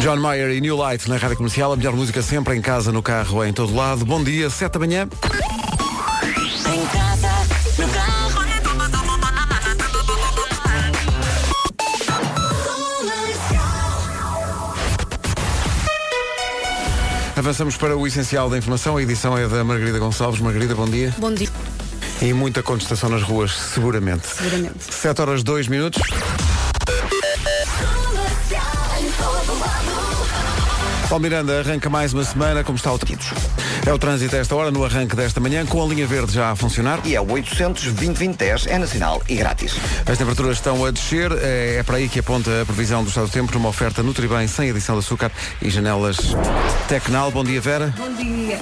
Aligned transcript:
John 0.00 0.16
Mayer 0.16 0.50
e 0.50 0.60
New 0.60 0.76
Light 0.76 1.08
na 1.08 1.16
Rádio 1.16 1.36
Comercial, 1.36 1.72
a 1.72 1.76
melhor 1.76 1.94
música 1.94 2.22
sempre 2.22 2.56
em 2.56 2.60
casa, 2.60 2.92
no 2.92 3.02
carro, 3.02 3.44
em 3.44 3.52
todo 3.52 3.74
lado. 3.74 4.04
Bom 4.04 4.22
dia, 4.22 4.48
7 4.48 4.72
da 4.72 4.78
manhã. 4.78 5.08
Em 6.66 6.86
casa, 6.86 7.30
no 7.78 7.88
carro. 7.92 8.18
Avançamos 17.38 17.76
para 17.76 17.96
o 17.96 18.04
essencial 18.04 18.50
da 18.50 18.58
informação. 18.58 18.96
A 18.96 19.02
edição 19.02 19.38
é 19.38 19.46
da 19.46 19.62
Margarida 19.62 19.98
Gonçalves. 20.00 20.40
Margarida, 20.40 20.74
bom 20.74 20.86
dia. 20.86 21.14
Bom 21.18 21.32
dia. 21.32 21.48
E 22.20 22.32
muita 22.32 22.64
contestação 22.64 23.08
nas 23.08 23.22
ruas, 23.22 23.52
seguramente. 23.52 24.26
Seguramente. 24.26 24.92
7 24.92 25.20
horas 25.20 25.42
2 25.44 25.68
minutos. 25.68 26.02
Paulo 31.08 31.22
Miranda 31.22 31.60
arranca 31.60 31.88
mais 31.88 32.12
uma 32.12 32.22
semana, 32.22 32.62
como 32.62 32.76
está 32.76 32.92
o 32.92 32.98
título. 32.98 33.40
É 33.86 33.92
o 33.92 33.98
trânsito 33.98 34.36
a 34.36 34.40
esta 34.40 34.54
hora, 34.54 34.70
no 34.70 34.84
arranque 34.84 35.16
desta 35.16 35.40
manhã, 35.40 35.64
com 35.64 35.82
a 35.82 35.86
linha 35.86 36.06
verde 36.06 36.34
já 36.34 36.50
a 36.50 36.56
funcionar. 36.56 37.00
E 37.04 37.14
é 37.14 37.20
o 37.20 37.32
800 37.32 37.92
2010 37.94 38.66
é 38.66 38.78
nacional 38.78 39.22
e 39.26 39.36
grátis. 39.36 39.74
As 40.04 40.18
temperaturas 40.18 40.58
estão 40.58 40.84
a 40.84 40.90
descer, 40.90 41.32
é 41.32 41.76
é 41.78 41.82
para 41.82 41.96
aí 41.96 42.08
que 42.08 42.18
aponta 42.18 42.62
a 42.62 42.66
previsão 42.66 43.02
do 43.02 43.08
estado 43.08 43.26
do 43.26 43.32
tempo, 43.32 43.52
numa 43.54 43.68
oferta 43.68 44.02
Nutribem 44.02 44.46
sem 44.48 44.70
adição 44.70 44.96
de 44.96 45.00
açúcar 45.00 45.30
e 45.62 45.70
janelas 45.70 46.18
Tecnal. 46.88 47.30
Bom 47.30 47.44
dia, 47.44 47.60
Vera. 47.60 47.94
Bom 47.96 48.12
dia. 48.14 48.58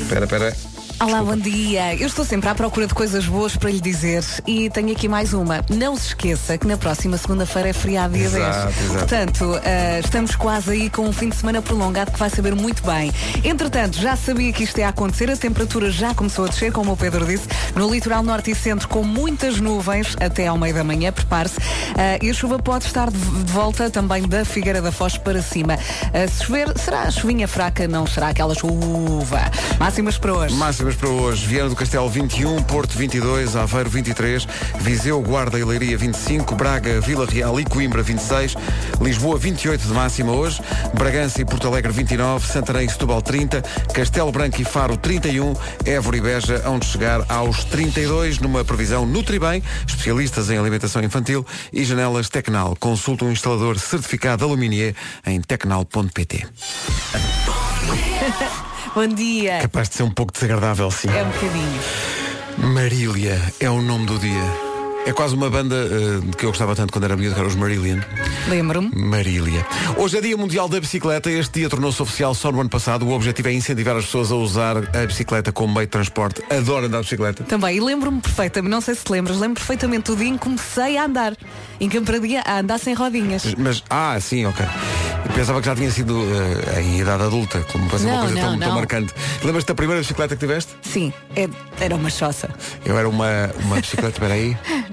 Espera, 0.00 0.24
espera. 0.24 0.77
Olá, 1.00 1.22
bom 1.22 1.36
dia. 1.36 1.94
Eu 1.94 2.08
estou 2.08 2.24
sempre 2.24 2.48
à 2.48 2.54
procura 2.56 2.84
de 2.88 2.92
coisas 2.92 3.24
boas 3.24 3.56
para 3.56 3.70
lhe 3.70 3.80
dizer 3.80 4.24
e 4.44 4.68
tenho 4.68 4.90
aqui 4.90 5.06
mais 5.06 5.32
uma. 5.32 5.64
Não 5.70 5.96
se 5.96 6.08
esqueça 6.08 6.58
que 6.58 6.66
na 6.66 6.76
próxima 6.76 7.16
segunda-feira 7.16 7.68
é 7.68 7.72
feriado 7.72 8.14
dia 8.14 8.26
Exato, 8.26 8.66
10. 8.66 8.80
exato. 8.80 8.98
Portanto, 8.98 9.60
ah, 9.64 10.00
estamos 10.00 10.34
quase 10.34 10.72
aí 10.72 10.90
com 10.90 11.02
um 11.02 11.12
fim 11.12 11.28
de 11.28 11.36
semana 11.36 11.62
prolongado 11.62 12.10
que 12.10 12.18
vai 12.18 12.28
saber 12.28 12.52
muito 12.56 12.82
bem. 12.82 13.12
Entretanto, 13.44 13.96
já 13.96 14.16
sabia 14.16 14.52
que 14.52 14.64
isto 14.64 14.78
ia 14.78 14.88
acontecer, 14.88 15.30
a 15.30 15.36
temperatura 15.36 15.88
já 15.88 16.12
começou 16.14 16.46
a 16.46 16.48
descer, 16.48 16.72
como 16.72 16.90
o 16.92 16.96
Pedro 16.96 17.24
disse, 17.24 17.46
no 17.76 17.88
litoral 17.88 18.24
norte 18.24 18.50
e 18.50 18.54
centro 18.56 18.88
com 18.88 19.04
muitas 19.04 19.60
nuvens 19.60 20.16
até 20.20 20.48
ao 20.48 20.58
meio 20.58 20.74
da 20.74 20.82
manhã, 20.82 21.12
prepare-se. 21.12 21.58
Ah, 21.96 22.18
e 22.20 22.28
a 22.28 22.34
chuva 22.34 22.58
pode 22.58 22.86
estar 22.86 23.08
de 23.08 23.18
volta 23.52 23.88
também 23.88 24.26
da 24.26 24.44
Figueira 24.44 24.82
da 24.82 24.90
Foz 24.90 25.16
para 25.16 25.40
cima. 25.42 25.74
Ah, 26.12 26.26
se 26.26 26.44
chover, 26.44 26.76
será 26.76 27.02
a 27.02 27.10
chuvinha 27.12 27.46
fraca, 27.46 27.86
não 27.86 28.04
será 28.04 28.30
aquela 28.30 28.54
chuva. 28.54 29.40
Máximas 29.78 30.18
para 30.18 30.34
hoje. 30.34 30.56
Máximas 30.88 30.96
para 30.96 31.08
hoje. 31.08 31.46
Viana 31.46 31.68
do 31.68 31.76
Castelo 31.76 32.08
21, 32.08 32.62
Porto 32.62 32.96
22, 32.96 33.56
Aveiro 33.56 33.90
23, 33.90 34.46
Viseu, 34.80 35.20
Guarda 35.20 35.58
e 35.58 35.64
Leiria 35.64 35.98
25, 35.98 36.54
Braga, 36.54 37.00
Vila 37.00 37.26
Real 37.26 37.60
e 37.60 37.64
Coimbra 37.64 38.02
26, 38.02 38.54
Lisboa 39.00 39.36
28 39.38 39.86
de 39.86 39.92
máxima 39.92 40.32
hoje, 40.32 40.62
Bragança 40.94 41.40
e 41.42 41.44
Porto 41.44 41.66
Alegre 41.66 41.92
29, 41.92 42.46
Santarém 42.46 42.86
e 42.86 42.90
Setúbal 42.90 43.20
30, 43.20 43.62
Castelo 43.92 44.32
Branco 44.32 44.60
e 44.60 44.64
Faro 44.64 44.96
31, 44.96 45.54
Évora 45.84 46.16
e 46.16 46.20
Beja 46.20 46.62
onde 46.66 46.86
chegar 46.86 47.24
aos 47.28 47.64
32 47.64 48.38
numa 48.38 48.64
previsão 48.64 49.04
Nutribem, 49.04 49.62
especialistas 49.86 50.48
em 50.48 50.58
alimentação 50.58 51.02
infantil 51.02 51.44
e 51.72 51.84
janelas 51.84 52.28
Tecnal. 52.28 52.76
Consulta 52.76 53.24
um 53.24 53.32
instalador 53.32 53.78
certificado 53.78 54.44
Aluminier 54.44 54.94
em 55.26 55.40
tecnal.pt. 55.40 56.46
Bom 58.94 59.06
dia. 59.06 59.58
Capaz 59.62 59.88
de 59.88 59.96
ser 59.96 60.02
um 60.02 60.10
pouco 60.10 60.32
desagradável, 60.32 60.90
sim. 60.90 61.08
É 61.08 61.22
um 61.22 61.30
bocadinho. 61.30 61.80
Marília 62.74 63.40
é 63.60 63.70
o 63.70 63.80
nome 63.80 64.06
do 64.06 64.18
dia. 64.18 64.68
É 65.06 65.12
quase 65.12 65.34
uma 65.34 65.48
banda 65.48 65.74
eh, 65.74 66.36
que 66.36 66.44
eu 66.44 66.50
gostava 66.50 66.74
tanto 66.76 66.92
quando 66.92 67.04
era 67.04 67.16
miúdo, 67.16 67.34
que 67.34 67.40
era 67.40 67.48
os 67.48 67.54
Marillion. 67.54 68.00
Lembro-me. 68.46 68.90
Marília. 68.94 69.64
Hoje 69.96 70.18
é 70.18 70.20
Dia 70.20 70.36
Mundial 70.36 70.68
da 70.68 70.78
Bicicleta. 70.78 71.30
Este 71.30 71.60
dia 71.60 71.70
tornou-se 71.70 72.02
oficial 72.02 72.34
só 72.34 72.52
no 72.52 72.60
ano 72.60 72.68
passado. 72.68 73.06
O 73.06 73.12
objetivo 73.12 73.48
é 73.48 73.52
incentivar 73.52 73.96
as 73.96 74.04
pessoas 74.04 74.30
a 74.30 74.34
usar 74.34 74.76
a 74.76 75.06
bicicleta 75.06 75.50
como 75.50 75.72
meio 75.72 75.86
de 75.86 75.92
transporte. 75.92 76.42
Adoro 76.50 76.86
andar 76.86 76.98
de 76.98 77.04
bicicleta. 77.04 77.44
Também, 77.44 77.76
e 77.76 77.80
lembro-me 77.80 78.20
perfeitamente, 78.20 78.70
não 78.70 78.80
sei 78.80 78.94
se 78.94 79.04
te 79.04 79.12
lembras, 79.12 79.38
lembro 79.38 79.54
perfeitamente 79.54 80.10
do 80.10 80.16
dia 80.16 80.28
em 80.28 80.34
que 80.34 80.40
comecei 80.40 80.98
a 80.98 81.04
andar. 81.04 81.34
Em 81.80 81.88
Campradia, 81.88 82.42
a 82.44 82.58
andar 82.58 82.78
sem 82.78 82.92
rodinhas. 82.92 83.54
Mas, 83.56 83.82
ah, 83.88 84.18
sim, 84.20 84.44
ok. 84.44 84.66
Eu 85.24 85.32
pensava 85.34 85.60
que 85.60 85.66
já 85.66 85.74
tinha 85.74 85.90
sido 85.90 86.16
eh, 86.76 86.80
em 86.82 86.98
idade 87.00 87.22
adulta, 87.22 87.60
como 87.72 87.88
para 87.88 87.98
ser 87.98 88.06
uma 88.06 88.20
coisa 88.20 88.34
tão, 88.34 88.50
não, 88.52 88.58
tão 88.58 88.68
não. 88.68 88.74
marcante. 88.76 89.14
Lembras-te 89.42 89.68
da 89.68 89.74
primeira 89.74 90.00
bicicleta 90.00 90.34
que 90.34 90.40
tiveste? 90.40 90.72
Sim, 90.82 91.12
é- 91.36 91.48
era 91.80 91.94
uma 91.94 92.10
choça. 92.10 92.48
Eu 92.84 92.98
era 92.98 93.08
uma, 93.08 93.50
uma 93.64 93.76
bicicleta, 93.76 94.10
espera 94.10 94.34
aí. 94.34 94.56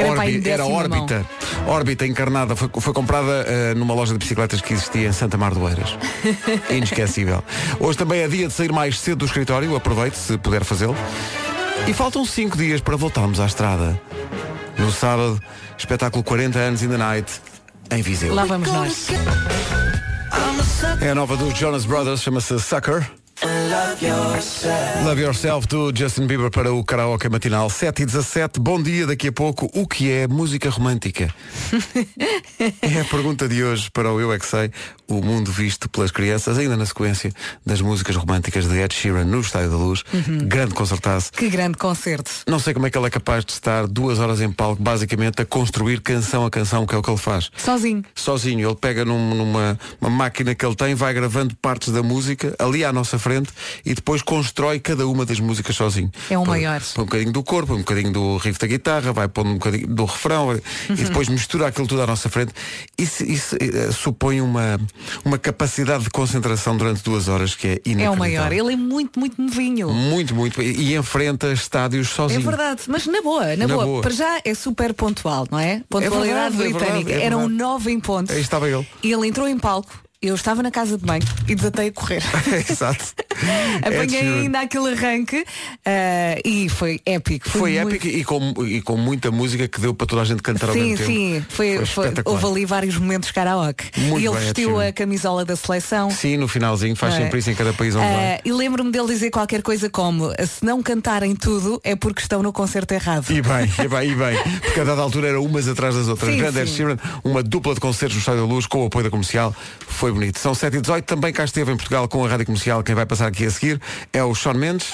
Era 0.00 0.10
Orbi- 0.12 0.48
era 0.48 0.64
órbita. 0.64 1.26
Órbita 1.66 2.06
encarnada. 2.06 2.54
Foi, 2.54 2.70
foi 2.80 2.92
comprada 2.92 3.44
eh, 3.48 3.74
numa 3.74 3.92
loja 3.94 4.12
de 4.12 4.18
bicicletas 4.20 4.60
que 4.60 4.72
existia 4.72 5.08
em 5.08 5.12
Santa 5.12 5.36
Mar 5.36 5.52
do 5.52 5.68
Eiras. 5.68 5.98
Inesquecível. 6.70 7.42
Hoje 7.80 7.98
também 7.98 8.20
é 8.20 8.28
dia 8.28 8.46
de 8.46 8.52
sair 8.54 8.70
mais 8.70 8.96
cedo 9.00 9.16
do 9.18 9.24
escritório. 9.24 9.74
Aproveite 9.74 10.16
se 10.16 10.38
puder 10.38 10.62
fazê-lo. 10.62 10.94
E 11.88 11.92
faltam 11.92 12.24
cinco 12.24 12.56
dias 12.56 12.80
para 12.80 12.94
voltarmos 12.96 13.40
à 13.40 13.46
estrada. 13.46 14.00
No 14.78 14.92
sábado, 14.92 15.42
espetáculo 15.76 16.22
40 16.22 16.56
anos 16.60 16.80
in 16.84 16.90
the 16.90 16.96
night 16.96 17.28
em 17.90 18.02
Viseu. 18.02 18.34
Lá 18.34 18.44
vamos 18.44 18.70
nós. 18.70 19.08
É 21.00 21.10
a 21.10 21.14
nova 21.14 21.36
dos 21.36 21.56
Jonas 21.56 21.84
Brothers, 21.84 22.22
chama-se 22.22 22.58
Sucker. 22.60 23.08
Love 25.04 25.20
Yourself 25.22 25.68
do 25.68 25.92
Justin 25.94 26.26
Bieber 26.26 26.50
para 26.50 26.72
o 26.72 26.82
karaoke 26.82 27.28
matinal 27.28 27.70
7 27.70 28.02
e 28.02 28.06
17. 28.06 28.58
Bom 28.58 28.82
dia, 28.82 29.06
daqui 29.06 29.28
a 29.28 29.32
pouco. 29.32 29.70
O 29.74 29.86
que 29.86 30.10
é 30.10 30.26
música 30.26 30.68
romântica? 30.68 31.32
é 32.82 33.00
a 33.00 33.04
pergunta 33.04 33.48
de 33.48 33.62
hoje 33.62 33.88
para 33.92 34.12
o 34.12 34.20
Eu 34.20 34.32
é 34.32 34.38
que 34.40 34.46
Sei, 34.46 34.72
o 35.06 35.22
mundo 35.22 35.52
visto 35.52 35.88
pelas 35.88 36.10
crianças, 36.10 36.58
ainda 36.58 36.76
na 36.76 36.84
sequência 36.84 37.32
das 37.64 37.80
músicas 37.80 38.16
românticas 38.16 38.66
de 38.68 38.76
Ed 38.76 38.92
Sheeran 38.92 39.24
no 39.24 39.40
Estádio 39.40 39.70
da 39.70 39.76
Luz. 39.76 40.02
Grande 40.46 40.74
concertaço. 40.74 41.30
Que 41.30 41.48
grande 41.48 41.78
concerto. 41.78 42.30
Não 42.48 42.58
sei 42.58 42.74
como 42.74 42.86
é 42.88 42.90
que 42.90 42.98
ele 42.98 43.06
é 43.06 43.10
capaz 43.10 43.44
de 43.44 43.52
estar 43.52 43.86
duas 43.86 44.18
horas 44.18 44.40
em 44.40 44.50
palco, 44.50 44.82
basicamente 44.82 45.40
a 45.42 45.44
construir 45.44 46.00
canção 46.00 46.44
a 46.44 46.50
canção, 46.50 46.84
que 46.86 46.94
é 46.94 46.98
o 46.98 47.02
que 47.02 47.10
ele 47.10 47.16
faz 47.18 47.50
Sozinho. 47.56 48.04
sozinho. 48.16 48.68
Ele 48.68 48.76
pega 48.76 49.04
num- 49.04 49.34
numa 49.34 49.78
uma 50.00 50.10
máquina 50.10 50.54
que 50.56 50.66
ele 50.66 50.74
tem, 50.74 50.94
vai 50.96 51.14
gravando 51.14 51.54
partes 51.56 51.92
da 51.92 52.02
música 52.02 52.52
ali 52.58 52.84
à 52.84 52.92
nossa 52.92 53.16
frente 53.18 53.27
e 53.84 53.94
depois 53.94 54.22
constrói 54.22 54.78
cada 54.80 55.06
uma 55.06 55.24
das 55.26 55.40
músicas 55.40 55.76
sozinho. 55.76 56.10
É 56.30 56.38
o 56.38 56.42
Põe- 56.44 56.60
maior. 56.62 56.80
Põe 56.94 57.02
um 57.02 57.06
bocadinho 57.06 57.32
do 57.32 57.42
corpo, 57.42 57.74
um 57.74 57.78
bocadinho 57.78 58.12
do 58.12 58.36
riff 58.38 58.58
da 58.58 58.66
guitarra, 58.66 59.12
vai 59.12 59.28
pondo 59.28 59.50
um 59.50 59.54
bocadinho 59.54 59.86
do 59.88 60.04
refrão 60.04 60.48
Uhum. 60.48 60.60
e 60.90 60.94
depois 61.04 61.28
mistura 61.28 61.66
aquilo 61.66 61.86
tudo 61.86 62.02
à 62.02 62.06
nossa 62.06 62.28
frente. 62.28 62.52
Isso, 62.96 63.24
isso 63.24 63.56
eh, 63.60 63.90
supõe 63.92 64.40
uma, 64.40 64.78
uma 65.24 65.38
capacidade 65.38 66.04
de 66.04 66.10
concentração 66.10 66.76
durante 66.76 67.02
duas 67.02 67.28
horas 67.28 67.54
que 67.54 67.66
é 67.66 67.70
É 67.72 67.74
inacreditável. 67.90 68.12
o 68.12 68.16
maior. 68.16 68.52
Ele 68.52 68.72
é 68.72 68.76
muito, 68.76 69.18
muito 69.18 69.40
novinho. 69.40 69.90
Muito, 69.90 70.34
muito. 70.34 70.62
E, 70.62 70.92
e 70.92 70.96
enfrenta 70.96 71.52
estádios 71.52 72.08
É 72.10 72.14
sozinho. 72.14 72.42
verdade, 72.42 72.82
mas 72.88 73.06
na 73.06 73.20
boa, 73.22 73.44
na, 73.56 73.66
Na 73.66 73.74
boa. 73.74 73.84
boa. 73.86 74.02
Para 74.02 74.12
já 74.12 74.40
é 74.44 74.54
super 74.54 74.94
pontual, 74.94 75.46
não 75.50 75.58
é? 75.58 75.82
Pontualidade 75.88 76.56
verdade, 76.56 76.56
é 76.56 76.78
britânica. 76.78 76.94
verdade, 77.08 77.12
é 77.22 77.24
Eram 77.26 77.38
verdade. 77.40 77.58
nove 77.62 77.90
em 77.90 78.00
pontos. 78.00 78.34
Aí 78.34 78.40
estava 78.40 78.68
ele. 78.68 78.86
E 79.02 79.12
ele 79.12 79.26
entrou 79.26 79.48
em 79.48 79.58
palco. 79.58 79.92
Eu 80.20 80.34
estava 80.34 80.64
na 80.64 80.70
casa 80.72 80.98
de 80.98 81.04
banho 81.06 81.22
e 81.46 81.54
desatei 81.54 81.88
a 81.88 81.92
correr. 81.92 82.20
Exato. 82.68 83.04
Ed 83.86 83.86
Apanhei 83.94 84.20
ainda 84.40 84.60
aquele 84.62 84.92
arranque 84.92 85.44
ah, 85.86 86.40
e 86.44 86.68
foi 86.68 87.00
épico. 87.06 87.48
Foi 87.48 87.80
muito- 87.80 87.94
épico 87.94 88.06
e 88.08 88.24
com, 88.24 88.66
e 88.66 88.82
com 88.82 88.96
muita 88.96 89.30
música 89.30 89.68
que 89.68 89.80
deu 89.80 89.94
para 89.94 90.08
toda 90.08 90.22
a 90.22 90.24
gente 90.24 90.42
cantar 90.42 90.70
ao 90.70 90.74
Sim, 90.74 90.90
mesmo 90.90 90.96
tempo. 91.06 91.08
sim, 91.12 91.44
foi, 91.48 91.86
foi- 91.86 92.06
espetacular. 92.06 92.34
houve 92.44 92.56
ali 92.58 92.64
vários 92.66 92.96
momentos 92.96 93.30
karaoke. 93.30 93.84
Muito 93.96 94.20
e 94.20 94.26
ele 94.26 94.34
bem, 94.34 94.38
Ed 94.38 94.44
vestiu 94.46 94.80
a 94.80 94.90
camisola 94.92 95.44
da 95.44 95.54
seleção. 95.54 96.10
Sim, 96.10 96.36
no 96.36 96.48
finalzinho 96.48 96.96
faz 96.96 97.14
é? 97.14 97.18
sempre 97.18 97.38
isso 97.38 97.50
em 97.50 97.54
cada 97.54 97.72
país 97.72 97.94
onde 97.94 98.12
vai. 98.12 98.40
e 98.44 98.50
lembro-me 98.52 98.90
dele 98.90 99.06
dizer 99.06 99.30
qualquer 99.30 99.62
coisa 99.62 99.88
como 99.88 100.32
se 100.32 100.64
não 100.64 100.82
cantarem 100.82 101.36
tudo 101.36 101.80
é 101.84 101.94
porque 101.94 102.22
estão 102.22 102.42
no 102.42 102.52
concerto 102.52 102.92
errado. 102.92 103.30
E 103.30 103.40
bem, 103.40 103.70
e 103.84 103.86
bem, 103.88 104.10
e 104.10 104.14
bem. 104.16 104.60
Porque 104.62 104.80
a 104.80 104.84
dada 104.84 105.00
altura 105.00 105.28
eram 105.28 105.44
umas 105.44 105.68
atrás 105.68 105.94
das 105.94 106.08
outras. 106.08 106.32
Sim, 106.32 106.38
Grande 106.40 106.66
sim. 106.66 106.74
Sheeran, 106.74 106.96
uma 107.22 107.40
dupla 107.40 107.72
de 107.72 107.78
concertos 107.80 108.16
no 108.16 108.20
Estádio 108.20 108.40
da 108.40 108.52
Luz 108.52 108.66
com 108.66 108.82
o 108.82 108.86
apoio 108.86 109.04
da 109.04 109.10
comercial. 109.10 109.54
Foi 109.86 110.07
bonito. 110.12 110.38
São 110.38 110.54
7 110.54 110.76
e 110.76 110.80
18 110.80 111.04
também 111.04 111.32
cá 111.32 111.44
esteve 111.44 111.72
em 111.72 111.76
Portugal 111.76 112.08
com 112.08 112.24
a 112.24 112.28
Rádio 112.28 112.46
Comercial. 112.46 112.82
Quem 112.82 112.94
vai 112.94 113.06
passar 113.06 113.26
aqui 113.26 113.46
a 113.46 113.50
seguir 113.50 113.80
é 114.12 114.22
o 114.22 114.34
Sean 114.34 114.54
Mendes. 114.54 114.92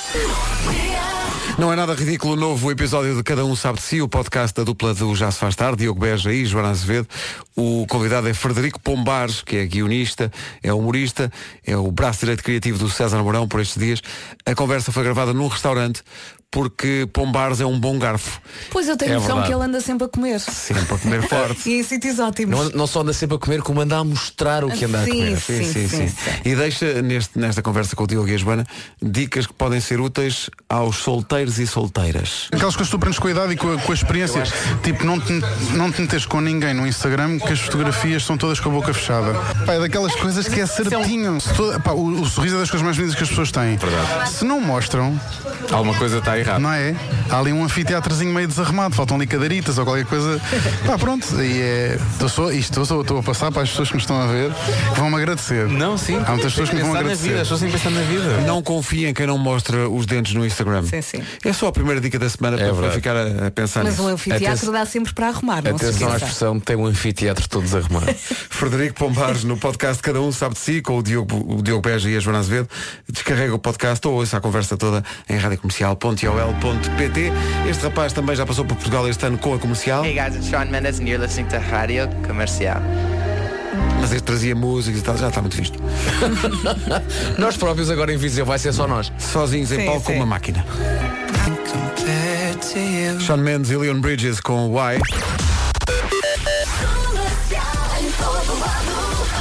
Não 1.57 1.73
é 1.73 1.77
nada 1.77 1.95
ridículo 1.95 2.33
o 2.33 2.37
novo 2.37 2.71
episódio 2.71 3.15
de 3.15 3.23
Cada 3.23 3.45
Um 3.45 3.55
Sabe 3.55 3.79
de 3.79 3.85
Si, 3.85 4.03
o 4.03 4.09
podcast 4.09 4.57
da 4.57 4.65
dupla 4.65 4.93
do 4.93 5.15
Já 5.15 5.31
Se 5.31 5.39
Faz 5.39 5.55
Tarde, 5.55 5.79
Diogo 5.83 6.01
Beja 6.01 6.33
e 6.33 6.45
Joana 6.45 6.71
Azevedo. 6.71 7.07
O 7.55 7.87
convidado 7.89 8.29
é 8.29 8.35
Frederico 8.35 8.81
Pombares, 8.81 9.41
que 9.41 9.59
é 9.59 9.67
guionista, 9.67 10.33
é 10.63 10.73
humorista, 10.73 11.31
é 11.65 11.77
o 11.77 11.93
braço 11.93 12.21
direito 12.21 12.43
criativo 12.43 12.79
do 12.79 12.91
César 12.91 13.23
Mourão 13.23 13.47
por 13.47 13.61
estes 13.61 13.81
dias. 13.81 14.03
A 14.45 14.55
conversa 14.55 14.91
foi 14.91 15.05
gravada 15.05 15.33
num 15.33 15.47
restaurante 15.47 16.03
porque 16.55 17.09
Pombares 17.13 17.61
é 17.61 17.67
um 17.67 17.77
bom 17.81 17.99
garfo. 17.99 18.41
Pois 18.71 18.87
eu 18.87 18.97
tenho 18.97 19.11
É 19.11 19.15
noção 19.15 19.31
verdade. 19.39 19.49
que 19.49 19.55
ele 19.55 19.65
anda 19.65 19.81
sempre 19.81 20.05
a 20.05 20.09
comer. 20.09 20.39
Sempre 20.39 20.95
a 20.95 20.99
comer 20.99 21.23
forte. 21.29 21.69
E 21.69 21.81
em 21.81 21.83
sítios 21.83 22.21
ótimos. 22.21 22.57
Não, 22.57 22.71
não 22.71 22.87
só 22.87 23.01
anda 23.01 23.13
sempre 23.13 23.35
a 23.35 23.39
comer, 23.41 23.61
como 23.61 23.81
anda 23.81 23.97
a 23.99 24.05
mostrar 24.05 24.65
o 24.65 24.71
que 24.71 24.85
anda 24.85 25.01
a 25.01 25.05
Sim, 25.05 25.11
comer. 25.11 25.41
Sim, 25.41 25.65
sim, 25.65 25.89
sim. 25.89 26.13
E 26.45 26.55
deixa 26.55 27.03
neste, 27.03 27.37
nesta 27.37 27.61
conversa 27.61 27.97
com 27.97 28.05
o 28.05 28.07
Diogo 28.07 28.29
e 28.29 28.35
a 28.35 28.39
Joana 28.39 28.65
dicas 29.03 29.49
que 29.49 29.53
podem 29.53 29.81
ser 29.81 29.99
úteis 30.01 30.49
aos 30.69 30.97
solteiros 30.99 31.59
e 31.59 31.67
solteiras. 31.67 32.47
Aquelas 32.53 32.77
coisas 32.77 32.87
que 32.87 32.91
tu 32.93 32.97
aprendes 32.99 33.19
com 33.19 33.27
a 33.27 33.31
idade 33.33 33.53
e 33.55 33.57
com 33.57 33.73
a, 33.73 33.77
com 33.81 33.91
a 33.91 33.95
experiência. 33.95 34.45
Tipo, 34.85 35.05
não 35.05 35.19
te, 35.19 35.33
não 35.73 35.91
te 35.91 36.03
metes 36.03 36.25
com 36.25 36.41
ninguém 36.41 36.73
no 36.73 36.87
Instagram 36.87 37.41
que 37.41 37.53
as 37.53 37.59
fotografias 37.59 38.25
são 38.25 38.39
todas 38.39 38.61
com 38.61 38.69
a 38.69 38.73
boca 38.73 38.95
fechada. 38.95 39.35
Pá, 39.67 39.73
é 39.73 39.81
daquelas 39.81 40.15
coisas 40.15 40.47
que 40.47 40.61
é 40.61 40.67
certinho. 40.67 41.41
Se 41.41 41.53
toda- 41.53 41.81
pá, 41.81 41.91
o, 41.91 42.21
o 42.21 42.27
sorriso 42.27 42.55
é 42.55 42.61
das 42.61 42.71
coisas 42.71 42.85
mais 42.85 42.97
bonitas 42.97 43.17
que 43.17 43.25
as 43.25 43.29
pessoas 43.29 43.51
têm. 43.51 43.77
Se 44.31 44.45
não 44.45 44.61
mostram, 44.61 45.19
Alguma 45.73 45.95
coisa 45.99 46.19
está 46.19 46.39
errada. 46.45 46.59
não 46.61 46.73
é? 46.73 46.95
Há 47.31 47.39
ali 47.39 47.53
um 47.53 47.65
anfiteatrozinho 47.65 48.33
meio 48.33 48.47
desarrumado, 48.49 48.95
faltam 48.95 49.17
ali 49.17 49.27
cadeiritas 49.27 49.79
ou 49.79 49.85
qualquer 49.85 50.05
coisa. 50.07 50.41
Pá, 50.87 50.99
pronto. 50.99 51.27
E 51.43 51.61
é. 51.61 51.99
Estou 52.13 52.29
só, 52.29 52.51
isto 52.51 52.81
estou, 52.83 53.01
estou 53.01 53.19
a 53.19 53.23
passar 53.23 53.51
para 53.51 53.63
as 53.63 53.71
pessoas 53.71 53.89
que 53.89 53.95
me 53.97 54.01
estão 54.01 54.21
a 54.21 54.27
ver 54.27 54.53
que 54.95 55.01
vão-me 55.01 55.17
agradecer. 55.17 55.67
Não, 55.69 55.97
sim. 55.99 56.17
Há 56.25 56.31
muitas 56.33 56.53
pessoas 56.53 56.71
que 56.71 56.77
me 56.77 56.83
vão 56.83 56.95
agradecer. 56.95 57.29
vida, 57.29 57.35
as 57.41 57.49
pessoas 57.49 57.61
têm 57.61 57.71
que 57.71 57.77
pensar 57.79 57.91
na 57.91 58.03
vida. 58.03 58.41
Não 58.47 58.63
confiem 58.63 59.07
em 59.11 59.15
quem 59.15 59.27
não 59.27 59.39
mostra 59.39 59.89
os 59.89 60.07
dentes 60.07 60.35
no 60.35 60.45
Instagram. 60.47 60.83
Sim, 60.85 61.03
sim. 61.03 61.23
É 61.45 61.53
só 61.53 61.69
a 61.69 61.73
primeira 61.73 62.01
dica 62.01 62.19
da 62.19 62.29
semana 62.29 62.57
para, 62.57 62.67
para 62.67 62.75
verdade. 62.75 62.95
ficar 62.95 63.17
a, 63.17 63.47
a 63.47 63.51
pensar 63.51 63.83
Mas 63.85 63.95
nisso. 63.95 64.05
um 64.05 64.09
anfiteatro 64.09 64.47
Atenção- 64.49 64.73
dá 64.73 64.87
sempre 64.87 65.13
para 65.15 65.29
arrumar, 65.29 65.63
não 65.63 65.79
se 65.79 65.87
Atenção 65.87 66.13
à 66.13 66.17
expressão, 66.17 66.61
tem 66.61 66.77
um 66.77 66.87
anfiteatro 66.87 67.49
todo 67.49 67.63
desarrumado. 67.65 68.07
Frederico 68.15 68.95
Pombares 68.97 69.45
no 69.45 69.57
podcast 69.57 70.03
Cada 70.03 70.21
Um 70.21 70.31
Sabe 70.33 70.55
de 70.55 70.61
Si 70.61 70.81
com 70.83 70.99
o 70.99 71.03
Diogo, 71.03 71.55
o 71.59 71.63
Diogo 71.63 71.83
Beja 71.83 72.09
e 72.11 72.17
a 72.17 72.21
Joana 72.21 72.39
Azevedo. 72.41 72.69
Descarrega 73.11 73.55
o 73.55 73.59
podcast 73.59 74.07
ou 74.07 74.15
ouça 74.15 74.37
a 74.37 74.41
conversa 74.41 74.77
toda 74.77 75.05
em 75.29 75.39
radiocomercial.ol.pt. 76.35 77.33
Este 77.69 77.85
rapaz 77.85 78.13
também 78.13 78.35
já 78.37 78.45
passou 78.45 78.65
por 78.65 78.75
Portugal 78.75 79.09
este 79.09 79.25
ano 79.27 79.39
com 79.39 79.55
a 79.55 79.59
comercial, 79.59 80.05
Hey 80.05 80.15
guys, 80.15 80.37
it's 80.37 80.49
Sean 80.49 80.67
Mendes 80.67 81.01
and 81.01 81.09
you're 81.09 81.23
listening 81.23 81.49
to 81.49 81.59
Radio 81.71 82.09
Comercial. 82.27 82.81
mas 84.01 84.13
este 84.13 84.25
trazia 84.25 84.55
músicas 84.55 85.01
e 85.01 85.03
tal, 85.03 85.17
já 85.17 85.29
está 85.29 85.41
muito 85.41 85.57
visto. 85.57 85.79
nós 87.39 87.57
próprios 87.57 87.91
agora 87.91 88.13
em 88.13 88.17
Viseu 88.19 88.45
vai 88.45 88.59
ser 88.59 88.73
só 88.73 88.87
nós. 88.87 89.11
Sozinhos 89.19 89.73
em 89.73 89.81
Sim, 89.81 89.87
palco 89.87 90.03
com 90.03 90.13
uma 90.13 90.27
máquina. 90.27 90.65
Sean 93.25 93.39
Mendes 93.39 93.71
e 93.71 93.77
Leon 93.77 94.01
Bridges 94.01 94.41
com 94.41 94.69
Why. 94.69 94.99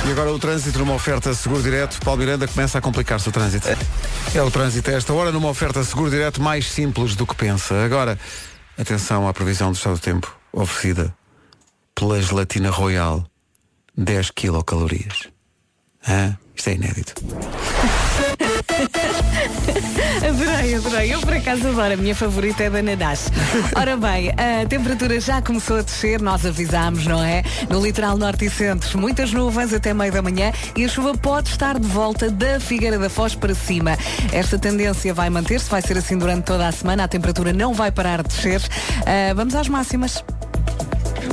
E 0.06 0.12
agora 0.12 0.32
o 0.32 0.38
trânsito 0.38 0.80
numa 0.80 0.94
oferta 0.94 1.34
seguro 1.34 1.64
direto. 1.64 2.00
Paulo 2.04 2.20
Miranda 2.20 2.48
começa 2.48 2.78
a 2.78 2.82
complicar-se 2.82 3.30
o 3.30 3.32
trânsito. 3.32 3.68
É 4.36 4.42
o 4.42 4.52
trânsito 4.52 4.90
a 4.90 4.94
esta 4.94 5.14
hora 5.14 5.32
numa 5.32 5.50
oferta 5.50 5.84
seguro 5.84 6.10
direto 6.10 6.42
mais 6.42 6.70
simples 6.70 7.16
do 7.16 7.26
que 7.26 7.36
pensa. 7.36 7.84
Agora, 7.86 8.20
atenção 8.78 9.28
à 9.28 9.34
previsão 9.34 9.72
do 9.72 9.76
estado 9.76 9.96
do 9.96 10.02
tempo 10.02 10.36
oferecida 10.52 11.16
pela 11.96 12.22
gelatina 12.22 12.70
Royal. 12.70 13.26
10 13.96 14.32
quilocalorias. 14.32 15.30
Hã? 16.08 16.38
Isto 16.56 16.70
é 16.70 16.74
inédito. 16.74 17.14
Adorei, 20.28 20.76
adorei. 20.76 21.14
Eu 21.14 21.20
por 21.20 21.34
acaso 21.34 21.68
adoro. 21.68 21.94
A 21.94 21.98
minha 21.98 22.16
favorita 22.16 22.64
é 22.64 22.70
da 22.70 22.82
Nadash. 22.82 23.30
Ora 23.76 23.98
bem, 23.98 24.32
a 24.32 24.66
temperatura 24.68 25.20
já 25.20 25.42
começou 25.42 25.78
a 25.78 25.82
descer, 25.82 26.22
nós 26.22 26.46
avisámos, 26.46 27.06
não 27.06 27.24
é? 27.24 27.44
No 27.70 27.84
litoral 27.84 28.18
norte 28.18 28.46
e 28.46 28.50
centro, 28.50 28.98
muitas 28.98 29.34
nuvens 29.34 29.74
até 29.74 29.94
meio 29.94 30.12
da 30.12 30.22
manhã 30.22 30.52
e 30.76 30.86
a 30.86 30.88
chuva 30.88 31.16
pode 31.18 31.50
estar 31.50 31.80
de 31.80 31.88
volta 31.88 32.30
da 32.30 32.60
Figueira 32.60 32.98
da 32.98 33.10
Foz 33.10 33.36
para 33.36 33.54
cima. 33.54 33.98
Esta 34.32 34.58
tendência 34.58 35.14
vai 35.14 35.30
manter-se, 35.30 35.70
vai 35.70 35.82
ser 35.82 35.98
assim 35.98 36.18
durante 36.18 36.46
toda 36.46 36.68
a 36.68 36.72
semana, 36.72 37.04
a 37.04 37.08
temperatura 37.08 37.54
não 37.54 37.74
vai 37.74 37.92
parar 37.92 38.24
de 38.24 38.30
descer. 38.30 38.62
Ah, 39.06 39.34
vamos 39.34 39.56
às 39.56 39.68
máximas. 39.68 40.24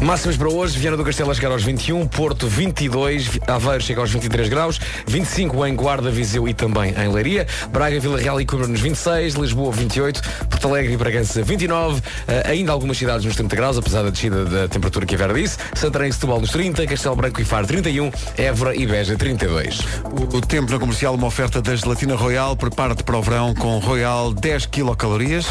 Máximas 0.03 0.37
para 0.37 0.49
hoje, 0.49 0.79
Viana 0.79 0.97
do 0.97 1.05
Castelo 1.05 1.31
a 1.31 1.35
chegar 1.35 1.53
aos 1.53 1.62
21, 1.62 2.06
Porto 2.06 2.49
22, 2.49 3.38
Aveiro 3.47 3.82
chega 3.82 4.00
aos 4.00 4.11
23 4.11 4.49
graus, 4.49 4.81
25 5.06 5.67
em 5.67 5.75
Guarda, 5.75 6.11
Viseu 6.11 6.49
e 6.49 6.55
também 6.55 6.94
em 6.97 7.09
Leiria, 7.12 7.47
Braga, 7.71 8.00
Vila 8.00 8.19
Real 8.19 8.41
e 8.41 8.47
Coimbra 8.47 8.69
nos 8.69 8.81
26, 8.81 9.35
Lisboa 9.35 9.73
28, 9.73 10.23
Porto 10.49 10.69
Alegre 10.69 10.94
e 10.94 10.97
Bragança 10.97 11.43
29, 11.43 12.03
eh, 12.27 12.43
ainda 12.47 12.73
algumas 12.73 12.97
cidades 12.97 13.25
nos 13.25 13.37
30 13.37 13.56
graus, 13.56 13.79
apesar 13.79 14.03
da 14.03 14.11
descida 14.11 14.44
da 14.44 14.69
temperatura 14.69 15.05
que 15.05 15.15
a 15.15 15.19
Vera 15.19 15.35
disse, 15.35 15.59
Santarém 15.75 16.09
e 16.09 16.12
Setúbal 16.12 16.41
nos 16.41 16.50
30, 16.50 16.87
Castelo 16.87 17.17
Branco 17.17 17.41
e 17.41 17.44
Faro 17.44 17.67
31, 17.67 18.11
Évora 18.37 18.75
e 18.75 18.87
Beja 18.87 19.17
32. 19.17 19.81
O, 20.35 20.41
tempo 20.41 20.73
na 20.73 20.79
comercial, 20.79 21.15
uma 21.15 21.27
oferta 21.27 21.61
da 21.62 21.75
gelatina 21.77 22.15
Royal. 22.15 22.56
Prepara-te 22.56 23.05
para 23.05 23.17
o 23.17 23.23
verão 23.23 23.55
com 23.55 23.79
Royal 23.79 24.32
10 24.32 24.67
quilocalorias. 24.67 25.47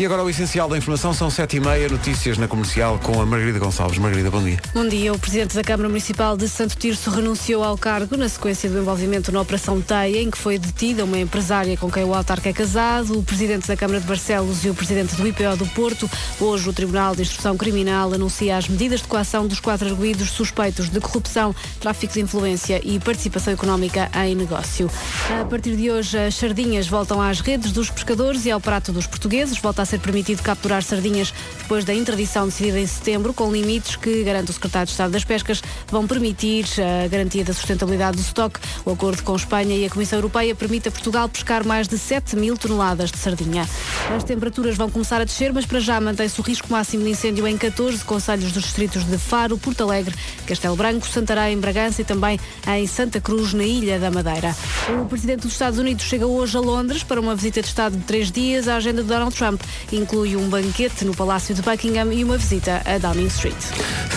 E 0.00 0.06
agora 0.06 0.24
o 0.24 0.30
essencial 0.30 0.66
da 0.66 0.78
informação 0.78 1.12
são 1.12 1.28
7h30, 1.28 1.90
notícias 1.90 2.38
na 2.38 2.48
comercial 2.48 2.98
com 3.00 3.20
a 3.20 3.26
Margarida 3.26 3.58
Gonçalves. 3.58 3.98
Margarida, 3.98 4.30
bom 4.30 4.42
dia. 4.42 4.58
Bom 4.72 4.88
dia. 4.88 5.12
O 5.12 5.18
Presidente 5.18 5.54
da 5.54 5.62
Câmara 5.62 5.90
Municipal 5.90 6.38
de 6.38 6.48
Santo 6.48 6.74
Tirso 6.74 7.10
renunciou 7.10 7.62
ao 7.62 7.76
cargo 7.76 8.16
na 8.16 8.26
sequência 8.26 8.70
do 8.70 8.78
envolvimento 8.78 9.30
na 9.30 9.42
Operação 9.42 9.78
Teia, 9.82 10.22
em 10.22 10.30
que 10.30 10.38
foi 10.38 10.58
detida 10.58 11.04
uma 11.04 11.18
empresária 11.18 11.76
com 11.76 11.90
quem 11.90 12.02
o 12.02 12.14
autarca 12.14 12.48
é 12.48 12.52
casado, 12.54 13.18
o 13.18 13.22
Presidente 13.22 13.68
da 13.68 13.76
Câmara 13.76 14.00
de 14.00 14.06
Barcelos 14.06 14.64
e 14.64 14.70
o 14.70 14.74
Presidente 14.74 15.14
do 15.16 15.28
IPO 15.28 15.58
do 15.58 15.66
Porto. 15.66 16.10
Hoje 16.40 16.70
o 16.70 16.72
Tribunal 16.72 17.14
de 17.14 17.20
Instrução 17.20 17.54
Criminal 17.58 18.10
anuncia 18.14 18.56
as 18.56 18.66
medidas 18.68 19.02
de 19.02 19.06
coação 19.06 19.46
dos 19.46 19.60
quatro 19.60 19.86
arguídos 19.86 20.30
suspeitos 20.30 20.88
de 20.88 20.98
corrupção, 20.98 21.54
tráfico 21.78 22.14
de 22.14 22.22
influência 22.22 22.80
e 22.82 22.98
participação 22.98 23.52
económica 23.52 24.10
em 24.24 24.34
negócio. 24.34 24.90
A 25.38 25.44
partir 25.44 25.76
de 25.76 25.90
hoje, 25.90 26.16
as 26.16 26.36
sardinhas 26.36 26.88
voltam 26.88 27.20
às 27.20 27.40
redes 27.40 27.70
dos 27.70 27.90
pescadores 27.90 28.46
e 28.46 28.50
ao 28.50 28.62
prato 28.62 28.92
dos 28.92 29.06
portugueses. 29.06 29.58
Volta 29.58 29.82
a 29.82 29.89
ser 29.90 29.98
permitido 29.98 30.42
capturar 30.42 30.82
sardinhas 30.82 31.34
depois 31.58 31.84
da 31.84 31.92
interdição 31.92 32.46
decidida 32.46 32.78
em 32.78 32.86
setembro, 32.86 33.34
com 33.34 33.52
limites 33.52 33.96
que, 33.96 34.22
garante 34.22 34.50
o 34.50 34.52
Secretário 34.52 34.86
de 34.86 34.92
Estado 34.92 35.10
das 35.10 35.24
Pescas, 35.24 35.62
vão 35.88 36.06
permitir 36.06 36.64
a 37.04 37.08
garantia 37.08 37.44
da 37.44 37.52
sustentabilidade 37.52 38.16
do 38.16 38.22
estoque. 38.22 38.60
O 38.84 38.92
acordo 38.92 39.22
com 39.22 39.34
Espanha 39.34 39.76
e 39.76 39.84
a 39.84 39.90
Comissão 39.90 40.18
Europeia 40.18 40.54
permite 40.54 40.88
a 40.88 40.92
Portugal 40.92 41.28
pescar 41.28 41.66
mais 41.66 41.88
de 41.88 41.98
7 41.98 42.36
mil 42.36 42.56
toneladas 42.56 43.10
de 43.10 43.18
sardinha. 43.18 43.68
As 44.16 44.22
temperaturas 44.22 44.76
vão 44.76 44.88
começar 44.90 45.20
a 45.20 45.24
descer, 45.24 45.52
mas 45.52 45.66
para 45.66 45.80
já 45.80 46.00
mantém-se 46.00 46.40
o 46.40 46.42
risco 46.42 46.70
máximo 46.70 47.04
de 47.04 47.10
incêndio 47.10 47.46
em 47.46 47.56
14 47.56 48.04
conselhos 48.04 48.52
dos 48.52 48.62
distritos 48.62 49.04
de 49.04 49.18
Faro, 49.18 49.58
Porto 49.58 49.82
Alegre, 49.82 50.14
Castelo 50.46 50.76
Branco, 50.76 51.06
Santarém, 51.06 51.58
Bragança 51.58 52.02
e 52.02 52.04
também 52.04 52.38
em 52.66 52.86
Santa 52.86 53.20
Cruz, 53.20 53.52
na 53.52 53.64
Ilha 53.64 53.98
da 53.98 54.10
Madeira. 54.10 54.54
O 55.02 55.06
Presidente 55.06 55.42
dos 55.42 55.52
Estados 55.52 55.78
Unidos 55.78 56.04
chega 56.04 56.26
hoje 56.26 56.56
a 56.56 56.60
Londres 56.60 57.02
para 57.02 57.20
uma 57.20 57.34
visita 57.34 57.60
de 57.60 57.68
Estado 57.68 57.96
de 57.96 58.04
três 58.04 58.30
dias. 58.30 58.68
A 58.68 58.76
agenda 58.76 59.02
de 59.02 59.08
Donald 59.08 59.34
Trump 59.34 59.60
inclui 59.92 60.36
um 60.36 60.48
banquete 60.48 61.04
no 61.04 61.14
Palácio 61.14 61.54
de 61.54 61.62
Buckingham 61.62 62.12
e 62.12 62.24
uma 62.24 62.36
visita 62.36 62.82
a 62.84 62.98
Downing 62.98 63.26
Street. 63.26 63.56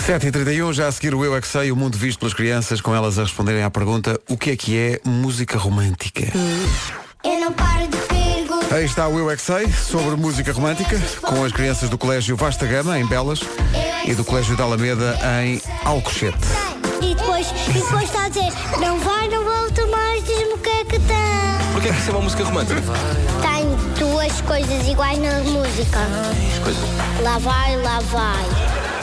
7h31, 0.06 0.72
já 0.72 0.88
a 0.88 0.92
seguir 0.92 1.14
o 1.14 1.24
Eu 1.24 1.36
é 1.36 1.40
que 1.40 1.48
Sei, 1.48 1.72
o 1.72 1.76
mundo 1.76 1.96
visto 1.96 2.18
pelas 2.18 2.34
crianças, 2.34 2.80
com 2.80 2.94
elas 2.94 3.18
a 3.18 3.22
responderem 3.22 3.62
à 3.62 3.70
pergunta 3.70 4.20
o 4.28 4.36
que 4.36 4.50
é 4.50 4.56
que 4.56 4.78
é 4.78 5.00
música 5.04 5.56
romântica? 5.56 6.30
Eu 7.24 7.40
não 7.40 7.52
paro 7.52 7.86
de 7.88 7.96
perguntar. 7.96 8.74
Aí 8.74 8.84
está 8.84 9.08
o 9.08 9.18
Eu 9.18 9.30
é 9.30 9.36
que 9.36 9.42
Sei, 9.42 9.66
sobre 9.72 10.16
música 10.16 10.52
romântica, 10.52 11.00
com 11.22 11.44
as 11.44 11.52
crianças 11.52 11.88
do 11.88 11.96
Colégio 11.96 12.36
Vasta 12.36 12.66
Gama, 12.66 12.98
em 12.98 13.06
Belas, 13.06 13.40
e 14.06 14.14
do 14.14 14.24
Colégio 14.24 14.56
da 14.56 14.64
Alameda, 14.64 15.18
em 15.42 15.60
Alcochete. 15.84 16.36
E 17.00 17.14
depois, 17.14 17.48
e 17.68 17.72
depois 17.72 18.04
está 18.04 18.24
a 18.24 18.28
dizer, 18.28 18.52
não 18.80 18.98
vai, 18.98 19.28
não 19.28 19.43
tem. 21.84 21.92
Porquê 21.92 21.92
que 21.92 22.00
isso 22.00 22.10
é 22.10 22.12
uma 22.12 22.22
música 22.22 22.44
romântica? 22.44 22.80
Tem 23.42 24.08
duas 24.08 24.40
coisas 24.42 24.88
iguais 24.88 25.18
na 25.18 25.38
música. 25.40 25.98
Lá 27.22 27.38
vai, 27.38 27.76
lá 27.76 28.00
vai. 28.00 28.44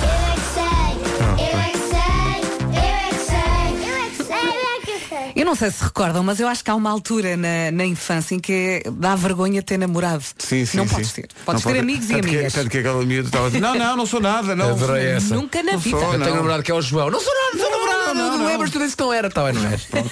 Eu 0.01 0.09
é 0.09 0.35
que 0.35 0.41
sei, 0.53 1.45
eu 1.45 1.59
é 1.59 1.69
que 1.71 1.77
sei, 1.77 2.41
eu 2.73 2.81
é 2.83 3.09
que 3.09 3.23
sei, 3.25 3.89
eu 3.89 3.95
é 3.95 4.09
que 4.09 4.23
sei, 4.23 4.35
eu 4.35 4.67
é 4.67 4.79
que 4.99 5.09
sei. 5.09 5.31
Eu 5.35 5.45
não 5.45 5.55
sei 5.55 5.71
se 5.71 5.83
recordam, 5.83 6.23
mas 6.23 6.39
eu 6.39 6.47
acho 6.47 6.63
que 6.63 6.71
há 6.71 6.75
uma 6.75 6.89
altura 6.89 7.37
na, 7.37 7.71
na 7.71 7.85
infância 7.85 8.35
em 8.35 8.39
que 8.39 8.83
dá 8.93 9.15
vergonha 9.15 9.61
ter 9.61 9.77
namorado. 9.77 10.23
Sim, 10.39 10.65
sim, 10.65 10.77
Não 10.77 10.87
sim. 10.87 10.95
podes 10.95 11.11
ter. 11.13 11.27
Podes 11.45 11.63
Não 11.63 11.71
ter 11.71 11.77
pode- 11.79 11.91
amigos 11.91 12.05
e 12.09 12.13
tanto 12.13 12.27
que- 12.27 12.35
amigas. 12.35 12.53
Tanto 12.53 12.69
que 12.69 12.77
aquela 12.79 13.05
miúda 13.05 13.27
estava 13.27 13.45
a 13.45 13.49
dizer, 13.49 13.61
não, 13.61 13.75
não, 13.75 13.95
não 13.97 14.05
sou 14.05 14.19
nada, 14.19 14.55
não. 14.55 14.71
Adorei 14.71 15.07
essa. 15.07 15.35
Nunca 15.35 15.61
na 15.63 15.73
Não 15.73 15.79
vida. 15.79 15.97
sou, 15.99 16.13
Eu 16.13 16.17
não. 16.19 16.25
tenho 16.25 16.35
namorado 16.37 16.63
que 16.63 16.71
é 16.71 16.73
o 16.73 16.81
João. 16.81 17.09
Não 17.11 17.19
sou 17.21 17.33
nada, 17.33 17.57
não 17.57 17.59
sou 17.61 17.71
namorado, 17.71 18.13
não, 18.15 18.29
não, 18.31 18.37
não. 18.39 18.45
lembras? 18.47 18.71
Tu 18.71 18.79
disse 18.79 18.95
que 18.97 19.03
não 19.03 19.13
era, 19.13 19.27
está 19.27 19.43
bem, 19.43 19.53
não 19.53 19.65
és. 19.69 19.85
Tudo 19.85 20.11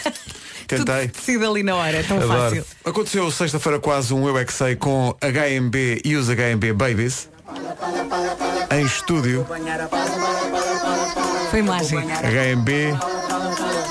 Tentei. 0.77 1.07
decido 1.07 1.49
ali 1.49 1.63
na 1.63 1.75
hora, 1.75 1.97
é 1.97 2.03
tão 2.03 2.17
Adoro. 2.17 2.39
fácil. 2.39 2.65
Aconteceu 2.85 3.31
sexta-feira 3.31 3.79
quase 3.79 4.13
um 4.13 4.27
Eu 4.27 4.37
é 4.37 4.45
que 4.45 4.53
Sei 4.53 4.75
com 4.75 5.15
HMB 5.21 6.01
e 6.05 6.15
os 6.15 6.27
HMB 6.27 6.73
Babies 6.73 7.27
em 8.71 8.85
estúdio. 8.85 9.45
Foi 11.49 11.61
mágico. 11.61 11.99
HMB, 11.99 12.97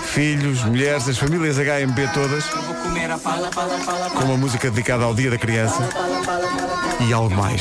filhos, 0.06 0.62
mulheres, 0.64 1.08
as 1.08 1.18
famílias 1.18 1.56
HMB 1.56 2.08
todas, 2.14 2.44
com 4.16 4.25
uma 4.25 4.37
música 4.37 4.70
dedicada 4.70 5.04
ao 5.04 5.14
Dia 5.14 5.30
da 5.30 5.38
Criança 5.38 5.88
e 7.00 7.12
algo 7.12 7.35
mais. 7.35 7.61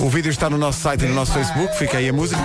O 0.00 0.08
vídeo 0.08 0.30
está 0.30 0.48
no 0.48 0.56
nosso 0.56 0.80
site 0.80 1.04
e 1.04 1.08
no 1.08 1.14
nosso 1.14 1.32
Facebook, 1.32 1.76
fica 1.76 1.98
aí 1.98 2.08
a 2.08 2.12
música. 2.12 2.40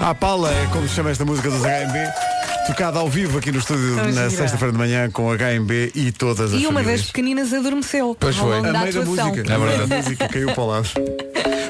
A 0.00 0.14
Paula 0.14 0.52
é 0.52 0.66
como 0.72 0.86
se 0.88 0.94
chama 0.94 1.10
esta 1.10 1.24
música 1.24 1.50
dos 1.50 1.60
HMB. 1.62 2.33
Tocado 2.66 2.98
ao 2.98 3.08
vivo 3.08 3.38
aqui 3.38 3.52
no 3.52 3.58
estúdio 3.58 3.96
na 4.14 4.30
sexta-feira 4.30 4.72
de 4.72 4.78
manhã 4.78 5.10
com 5.10 5.28
HMB 5.30 5.92
e 5.94 6.10
todas 6.10 6.52
as 6.54 6.60
E 6.60 6.66
uma 6.66 6.74
das 6.80 6.84
famílias. 6.84 7.06
pequeninas 7.06 7.52
adormeceu. 7.52 8.16
Pois 8.18 8.36
ao 8.38 8.46
foi. 8.46 8.56
longo 8.56 8.68
A 8.68 8.72
da 8.72 8.80
atuação. 8.80 9.04
música. 9.04 9.40
É 9.54 9.58
verdade. 9.58 9.92
A 9.92 9.96
música 9.96 10.28
caiu 10.28 10.52
para 10.52 10.62
o 10.62 10.66
lado. 10.66 10.88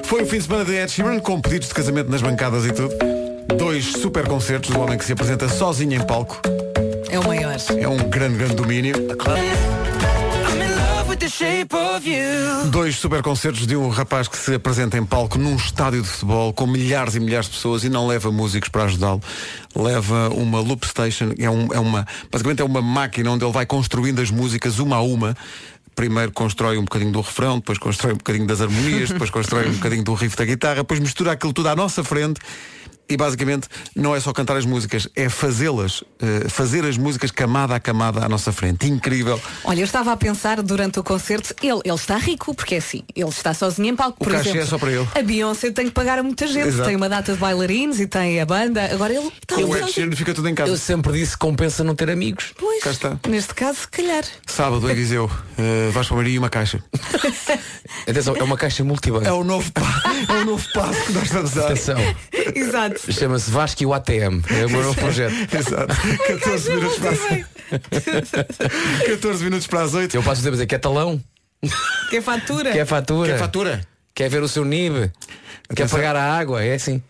Foi 0.05 0.23
o 0.23 0.27
fim 0.27 0.39
de 0.39 0.45
semana 0.45 0.65
de 0.65 0.73
Ed 0.75 0.91
Sheeran 0.93 1.19
com 1.21 1.41
pedidos 1.41 1.69
de 1.69 1.75
casamento 1.75 2.11
nas 2.11 2.23
bancadas 2.23 2.65
e 2.65 2.73
tudo. 2.73 2.95
Dois 3.59 3.85
super 3.87 4.27
concertos 4.29 4.71
do 4.71 4.81
homem 4.81 4.97
que 4.97 5.05
se 5.05 5.13
apresenta 5.13 5.49
sozinho 5.49 5.95
em 5.95 6.07
palco. 6.07 6.41
É 7.11 7.19
o 7.19 7.27
maior. 7.27 7.57
É 7.79 7.89
um 7.89 7.97
grande, 8.09 8.37
grande 8.39 8.55
domínio. 8.55 8.95
Dois 12.71 12.97
super 12.97 13.23
concertos 13.23 13.67
de 13.67 13.77
um 13.77 13.89
rapaz 13.89 14.27
que 14.29 14.37
se 14.37 14.55
apresenta 14.55 14.99
em 14.99 15.05
palco 15.05 15.39
num 15.39 15.55
estádio 15.57 16.03
de 16.03 16.09
futebol 16.09 16.53
com 16.53 16.67
milhares 16.67 17.15
e 17.15 17.21
milhares 17.21 17.47
de 17.47 17.53
pessoas 17.57 17.85
e 17.85 17.89
não 17.89 18.07
leva 18.07 18.31
músicos 18.33 18.69
para 18.69 18.85
ajudá-lo. 18.85 19.23
Leva 19.75 20.29
uma 20.31 20.61
loop 20.61 20.87
station, 20.87 21.33
é, 21.39 21.49
um- 21.49 21.69
é 21.73 21.79
uma, 21.79 22.07
basicamente 22.31 22.61
é 22.63 22.65
uma 22.65 22.83
máquina 22.83 23.31
onde 23.31 23.45
ele 23.45 23.53
vai 23.53 23.67
construindo 23.67 24.21
as 24.21 24.31
músicas 24.31 24.79
uma 24.79 24.97
a 24.97 25.01
uma. 25.03 25.37
Primeiro 25.95 26.33
constrói 26.33 26.77
um 26.79 26.83
bocadinho 26.85 27.13
do 27.13 27.21
refrão, 27.21 27.59
depois 27.59 27.79
constrói 27.79 28.15
um 28.15 28.17
bocadinho 28.17 28.47
das 28.47 28.61
harmonias, 28.61 29.11
depois 29.11 29.31
constrói 29.31 29.69
um 29.69 29.75
bocadinho 29.75 30.05
do 30.05 30.15
riff 30.15 30.37
da 30.37 30.45
guitarra, 30.45 30.77
depois 30.77 31.01
mistura 31.01 31.33
aquilo 31.33 31.53
tudo 31.53 31.69
à 31.69 31.77
nossa 31.77 32.03
frente 32.03 32.41
e 33.09 33.17
basicamente 33.17 33.69
não 33.95 34.15
é 34.15 34.21
só 34.21 34.33
cantar 34.33 34.57
as 34.57 34.65
músicas, 34.65 35.09
é 35.15 35.29
fazê-las, 35.29 36.03
eh, 36.21 36.49
fazer 36.49 36.85
as 36.85 36.97
músicas 36.97 37.31
camada 37.31 37.75
a 37.75 37.81
camada 37.81 38.25
à 38.25 38.29
nossa 38.29 38.51
frente. 38.53 38.87
Incrível. 38.87 39.41
Olha, 39.65 39.81
eu 39.81 39.85
estava 39.85 40.13
a 40.13 40.17
pensar 40.17 40.63
durante 40.63 40.99
o 40.99 41.05
concerto, 41.05 41.55
ele, 41.63 41.81
ele 41.85 41.95
está 41.95 42.17
rico, 42.17 42.55
porque 42.55 42.77
é 42.77 42.79
assim, 42.79 43.03
ele 43.15 43.29
está 43.29 43.53
sozinho 43.53 43.89
em 43.89 43.97
palco. 43.97 44.17
O 44.21 44.25
por 44.25 44.33
cachê 44.33 44.51
exemplo, 44.51 44.63
é 44.63 44.67
só 44.67 44.79
para 44.79 44.93
ele. 44.93 45.07
A 45.15 45.23
Beyoncé 45.23 45.71
tem 45.71 45.87
que 45.87 45.93
pagar 45.93 46.19
a 46.19 46.23
muita 46.23 46.47
gente, 46.47 46.69
Exato. 46.69 46.89
tem 46.89 46.97
uma 46.97 47.09
data 47.09 47.33
de 47.33 47.39
bailarinos 47.39 48.01
e 48.01 48.07
tem 48.07 48.41
a 48.41 48.47
banda. 48.47 48.85
Agora 48.93 49.13
ele 49.13 49.27
está 49.27 49.57
Com 49.57 49.65
o 49.65 49.77
Ed. 49.77 49.93
Sheeran 49.93 50.13
fica 50.17 50.33
tudo 50.33 50.49
em 50.49 50.55
casa. 50.55 50.71
Eu 50.71 50.79
sempre 50.79 51.13
disse 51.13 51.33
que 51.33 51.39
compensa 51.39 51.85
não 51.85 51.95
ter 51.95 52.09
amigos. 52.09 52.53
Pois, 52.59 52.83
Cá 52.83 52.91
está. 52.91 53.19
neste 53.29 53.55
caso, 53.55 53.81
se 53.81 53.89
calhar. 53.89 54.25
Sábado 54.47 54.91
em 54.91 54.95
Viseu, 54.95 55.31
uh, 55.89 55.91
vais 55.93 56.07
para 56.07 56.15
o 56.15 56.17
Maria 56.19 56.35
e 56.35 56.39
uma 56.39 56.49
caixa. 56.51 56.83
Atenção, 58.09 58.37
é 58.37 58.43
uma 58.43 58.57
caixa 58.57 58.83
multibanco. 58.85 59.27
É 59.27 59.33
o 59.33 59.43
novo, 59.45 59.71
pa- 59.73 60.03
é 60.29 60.33
o 60.33 60.45
novo 60.45 60.67
passo 60.73 61.05
que 61.07 61.13
nós 61.13 61.25
estamos 61.25 61.53
a 61.57 61.61
dar. 61.61 61.67
Atenção, 61.67 61.97
Exato. 62.55 63.13
chama-se 63.13 63.51
Vasco 63.51 63.83
e 63.83 63.87
o 63.87 63.95
ATM. 63.95 64.43
É 64.51 64.67
o 64.67 64.71
meu 64.71 64.83
novo 64.83 64.99
projeto. 65.01 65.35
Exato. 65.55 65.95
14 66.27 66.71
minutos 66.75 66.99
para 66.99 67.11
as 67.11 67.19
14 69.07 69.45
minutos 69.45 69.67
para 69.67 69.83
as 69.83 69.95
8. 69.95 70.15
Eu 70.17 70.23
passo 70.23 70.47
a 70.47 70.51
dizer 70.51 70.67
que 70.67 70.75
é 70.75 70.79
talão, 70.79 71.23
Quer 72.11 72.23
fatura? 72.23 72.73
que 72.73 72.79
é 72.79 72.85
fatura, 72.85 73.33
Quer 73.33 73.39
fatura? 73.39 73.81
quer 74.15 74.29
ver 74.29 74.43
o 74.43 74.49
seu 74.49 74.65
NIB, 74.65 75.11
quer 75.75 75.85
Atenção. 75.85 75.99
pagar 75.99 76.15
a 76.17 76.39
água, 76.39 76.63
é 76.63 76.75
assim. 76.75 77.03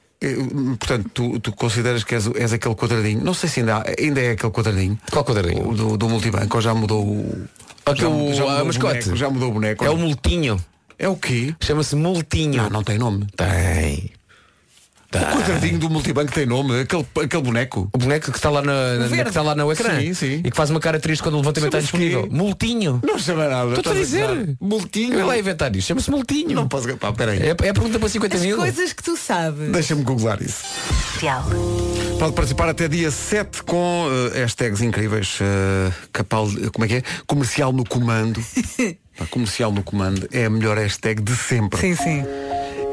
Portanto, 0.79 1.11
tu, 1.13 1.39
tu 1.41 1.53
consideras 1.53 2.05
que 2.05 2.15
és, 2.15 2.27
és 2.35 2.53
aquele 2.53 2.75
quadradinho. 2.75 3.23
Não 3.25 3.35
sei 3.35 3.49
se 3.49 3.61
ainda, 3.61 3.77
há- 3.79 3.85
ainda 3.99 4.21
é 4.21 4.31
aquele 4.33 4.53
quadradinho. 4.53 4.99
Qual 5.11 5.25
quadradinho? 5.25 5.69
O 5.69 5.75
do, 5.75 5.97
do 5.97 6.09
multibanco, 6.09 6.57
ou 6.57 6.63
já 6.63 6.75
mudou 6.75 7.05
o. 7.05 7.45
Aquele- 7.87 8.01
já, 8.03 8.09
mu- 8.11 8.35
já 8.35 8.43
a 8.45 8.47
mudou 8.49 8.63
o 8.63 8.67
mascote. 8.67 8.99
boneco, 9.01 9.17
já 9.17 9.31
mudou 9.31 9.49
o 9.51 9.53
boneco. 9.53 9.85
É 9.85 9.91
o 9.91 9.97
multinho. 9.97 10.65
É 10.99 11.09
o 11.09 11.17
quê? 11.17 11.55
Chama-se 11.61 11.97
multinho. 11.97 12.57
Não, 12.63 12.71
não 12.71 12.83
tem 12.85 12.97
nome. 12.99 13.27
Tem. 13.37 14.11
O 15.19 15.37
quadradinho 15.39 15.79
do 15.79 15.89
multibanco 15.91 16.33
tem 16.33 16.47
nome, 16.47 16.81
aquele, 16.81 17.07
aquele 17.23 17.43
boneco. 17.43 17.89
O 17.93 17.99
boneco 17.99 18.31
que 18.31 18.37
está 18.39 18.51
lá, 18.51 18.63
na, 18.63 18.95
na- 18.97 19.09
que 19.09 19.29
está 19.29 19.43
lá 19.43 19.55
no 19.55 19.71
ecrã 19.73 20.01
Sim, 20.01 20.15
sim. 20.15 20.41
e 20.45 20.51
que 20.51 20.57
faz 20.57 20.71
uma 20.71 20.81
cara 20.81 20.99
triste 20.99 21.23
quando 21.23 21.35
o 21.35 21.39
levantamento 21.39 21.69
está 21.75 21.81
disponível. 21.81 22.25
quê? 22.25 22.29
Multinho. 22.33 23.01
Não 23.05 23.19
chama 23.19 23.49
nada. 23.49 23.69
Estou-te 23.71 23.89
a 23.91 23.95
dizer. 23.95 24.27
gozar. 24.27 24.47
Multinho. 24.61 25.19
Eu 25.21 25.27
lá 25.27 25.39
inventar 25.39 25.75
isto. 25.77 25.89
Chama-se 25.89 26.11
multinho. 26.11 26.55
Não 26.55 26.67
posso. 26.69 26.97
Pá, 26.97 27.13
peraí. 27.13 27.39
É, 27.41 27.49
é 27.49 27.51
a 27.51 27.55
pergunta 27.75 27.99
para 27.99 28.09
50 28.09 28.37
As 28.37 28.43
mil. 28.43 28.57
coisas 28.57 28.93
que 28.93 29.03
tu 29.03 29.17
sabes. 29.17 29.71
Deixa-me 29.71 30.03
googlar 30.03 30.43
isso. 30.43 30.65
Pode 32.19 32.33
participar 32.35 32.69
até 32.69 32.87
dia 32.89 33.11
7 33.11 33.63
com 33.65 34.07
eh, 34.35 34.41
hashtags 34.43 34.81
incríveis. 34.83 35.39
eh, 35.41 35.93
capal, 36.13 36.47
como 36.73 36.85
é 36.85 36.89
que 36.89 36.95
é? 36.97 37.03
Comercial 37.27 37.73
no 37.73 37.85
comando. 37.85 38.43
Pá, 39.19 39.27
comercial 39.31 39.71
no 39.73 39.83
comando 39.83 40.29
é 40.33 40.45
a 40.47 40.51
melhor 40.51 40.77
hashtag 40.77 41.23
de 41.23 41.35
sempre. 41.37 41.81
Sim, 41.81 41.95
sim. 41.97 42.25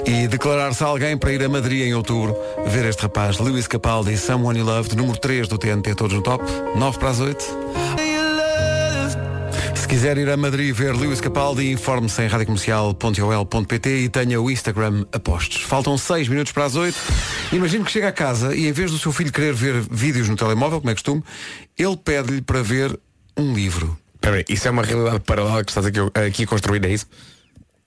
E 0.05 0.27
declarar-se 0.27 0.84
alguém 0.84 1.17
para 1.17 1.31
ir 1.31 1.43
a 1.43 1.50
Madrid 1.50 1.84
em 1.84 1.93
outubro, 1.93 2.36
ver 2.67 2.86
este 2.86 3.03
rapaz, 3.03 3.38
Lewis 3.38 3.67
Capaldi, 3.67 4.17
Someone 4.17 4.60
You 4.60 4.65
Loved, 4.65 4.96
número 4.96 5.17
3 5.17 5.48
do 5.48 5.58
TNT, 5.58 5.96
todos 5.96 6.15
no 6.15 6.22
top, 6.24 6.43
9 6.75 7.00
para 7.00 7.10
as 7.10 7.20
8. 7.20 7.43
Se 9.75 9.88
quiser 9.88 10.17
ir 10.17 10.29
a 10.29 10.38
Madrid 10.38 10.74
ver 10.74 10.96
Lewis 10.96 11.22
Capaldi, 11.22 11.72
informe-se 11.72 12.22
em 12.24 12.27
radiocomercial.ol.pt 12.27 13.89
e 13.89 14.10
tenha 14.10 14.41
o 14.41 14.50
Instagram 14.50 15.05
a 15.12 15.20
postos. 15.20 15.62
Faltam 15.62 15.98
6 15.98 16.27
minutos 16.29 16.51
para 16.51 16.65
as 16.65 16.75
8. 16.75 16.98
Imagino 17.51 17.86
que 17.86 17.91
chega 17.91 18.08
a 18.08 18.13
casa 18.13 18.55
e 18.55 18.67
em 18.67 18.72
vez 18.72 18.91
do 18.91 18.98
seu 18.98 19.12
filho 19.12 19.31
querer 19.31 19.53
ver 19.53 19.81
vídeos 19.91 20.27
no 20.29 20.36
telemóvel, 20.36 20.79
como 20.79 20.91
é 20.91 20.93
costume, 20.93 21.24
ele 21.77 21.98
pede-lhe 21.98 22.41
para 22.41 22.62
ver 22.62 22.98
um 23.38 23.53
livro. 23.53 23.98
Espera 24.15 24.38
aí, 24.38 24.46
isso 24.50 24.67
é 24.67 24.72
uma 24.72 24.84
realidade 24.84 25.20
paralela 25.22 25.63
que 25.63 25.72
estás 25.72 25.86
aqui, 25.86 26.00
aqui 26.27 26.43
a 26.43 26.48
construir, 26.48 26.86
é 26.86 26.89
isso? 26.89 27.08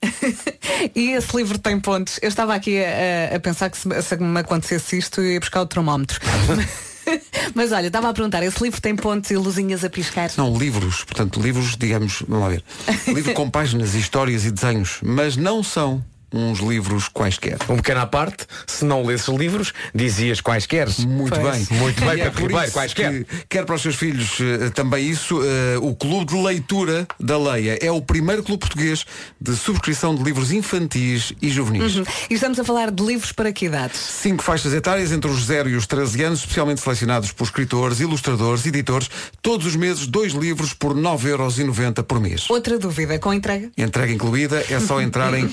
E 0.95 1.11
esse 1.11 1.35
livro 1.35 1.57
tem 1.57 1.79
pontos. 1.79 2.19
Eu 2.21 2.29
estava 2.29 2.53
aqui 2.53 2.77
a, 2.83 3.35
a- 3.35 3.39
pensar 3.39 3.69
que 3.69 3.77
se, 3.77 4.01
se 4.01 4.17
me 4.17 4.39
acontecesse 4.39 4.97
isto, 4.97 5.21
eu 5.21 5.31
ia 5.33 5.39
buscar 5.39 5.61
o 5.61 5.65
termómetro. 5.65 6.19
Mas 7.53 7.71
olha, 7.71 7.87
estava 7.87 8.09
a 8.09 8.13
perguntar, 8.13 8.41
esse 8.43 8.61
livro 8.63 8.81
tem 8.81 8.95
pontos 8.95 9.29
e 9.31 9.37
luzinhas 9.37 9.83
a 9.83 9.89
piscar? 9.89 10.29
Não, 10.37 10.55
livros, 10.57 11.03
portanto, 11.03 11.39
livros, 11.39 11.77
digamos, 11.77 12.23
vamos 12.27 12.43
lá 12.43 12.49
ver. 12.49 12.63
Livro 13.07 13.33
com 13.33 13.49
páginas, 13.49 13.93
histórias 13.93 14.43
e 14.45 14.51
desenhos, 14.51 14.97
mas 15.03 15.37
não 15.37 15.61
são 15.63 16.03
uns 16.33 16.59
livros 16.59 17.07
quaisquer. 17.07 17.57
Um 17.69 17.77
pequeno 17.77 18.01
à 18.01 18.05
parte, 18.05 18.45
se 18.67 18.85
não 18.85 19.05
lesses 19.05 19.27
livros, 19.27 19.73
dizias 19.93 20.41
quaisquer. 20.41 20.87
Muito 20.99 21.39
bem. 21.39 21.67
Muito 21.79 22.01
bem, 22.01 22.09
é 22.09 22.15
Pedro 22.15 22.31
por 22.31 22.41
Ribeiro, 22.41 22.63
isso 22.65 22.73
quaisquer. 22.73 23.23
que 23.23 23.45
quer 23.49 23.65
para 23.65 23.75
os 23.75 23.81
seus 23.81 23.95
filhos 23.95 24.37
eh, 24.39 24.69
também 24.71 25.09
isso, 25.09 25.41
eh, 25.43 25.77
o 25.81 25.95
Clube 25.95 26.25
de 26.25 26.41
Leitura 26.41 27.07
da 27.19 27.37
Leia 27.37 27.77
é 27.81 27.91
o 27.91 28.01
primeiro 28.01 28.43
clube 28.43 28.59
português 28.59 29.05
de 29.39 29.55
subscrição 29.55 30.15
de 30.15 30.23
livros 30.23 30.51
infantis 30.51 31.33
e 31.41 31.49
juvenis. 31.49 31.95
Uhum. 31.95 32.03
E 32.29 32.33
estamos 32.33 32.59
a 32.59 32.63
falar 32.63 32.91
de 32.91 33.03
livros 33.03 33.31
para 33.31 33.51
que 33.51 33.65
idades? 33.65 33.99
Cinco 33.99 34.43
faixas 34.43 34.73
etárias 34.73 35.11
entre 35.11 35.29
os 35.29 35.45
0 35.45 35.69
e 35.69 35.75
os 35.75 35.87
13 35.87 36.23
anos, 36.23 36.39
especialmente 36.39 36.81
selecionados 36.81 37.31
por 37.31 37.45
escritores, 37.45 37.99
ilustradores, 37.99 38.65
editores. 38.65 39.09
Todos 39.41 39.65
os 39.65 39.75
meses, 39.75 40.07
dois 40.07 40.33
livros 40.33 40.73
por 40.73 40.93
9,90€ 40.93 42.03
por 42.03 42.19
mês. 42.19 42.49
Outra 42.49 42.77
dúvida, 42.77 43.17
com 43.19 43.33
entrega? 43.33 43.71
Entrega 43.77 44.11
incluída, 44.11 44.63
é 44.69 44.79
só 44.79 45.01
entrar 45.01 45.33
em 45.33 45.47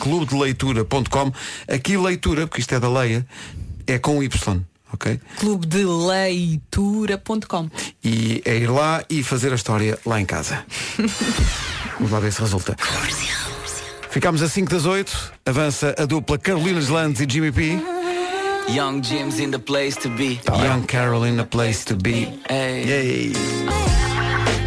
clubedeleitura.com. 0.72 1.32
Aqui 1.68 1.96
leitura, 1.96 2.46
porque 2.46 2.60
isto 2.60 2.74
é 2.74 2.80
da 2.80 2.88
Leia, 2.88 3.26
é 3.86 3.98
com 3.98 4.22
Y, 4.22 4.62
ok? 4.92 5.20
Clube 5.38 5.66
de 5.66 5.84
leitura.com 5.84 7.70
E 8.02 8.42
é 8.44 8.56
ir 8.56 8.70
lá 8.70 9.04
e 9.08 9.22
fazer 9.22 9.52
a 9.52 9.54
história 9.54 9.98
lá 10.04 10.20
em 10.20 10.26
casa. 10.26 10.64
Vamos 11.98 12.10
lá 12.10 12.20
ver 12.20 12.32
se 12.32 12.40
resulta. 12.40 12.76
Ficámos 14.10 14.42
a 14.42 14.48
5 14.48 14.70
das 14.70 14.84
8, 14.84 15.32
avança 15.46 15.94
a 15.98 16.04
dupla 16.04 16.38
Carolina 16.38 16.80
Lands 16.90 17.20
e 17.20 17.26
Jimmy 17.28 17.52
P. 17.52 17.78
Young 18.68 19.02
Jim's 19.02 19.40
in 19.40 19.50
the 19.50 19.58
place 19.58 19.98
to 19.98 20.08
be. 20.08 20.40
Young 20.46 20.86
Carolina 20.86 21.44
Place 21.44 21.84
to 21.84 21.96
Be. 21.96 22.38
Hey. 22.48 22.84
Yay. 22.84 23.91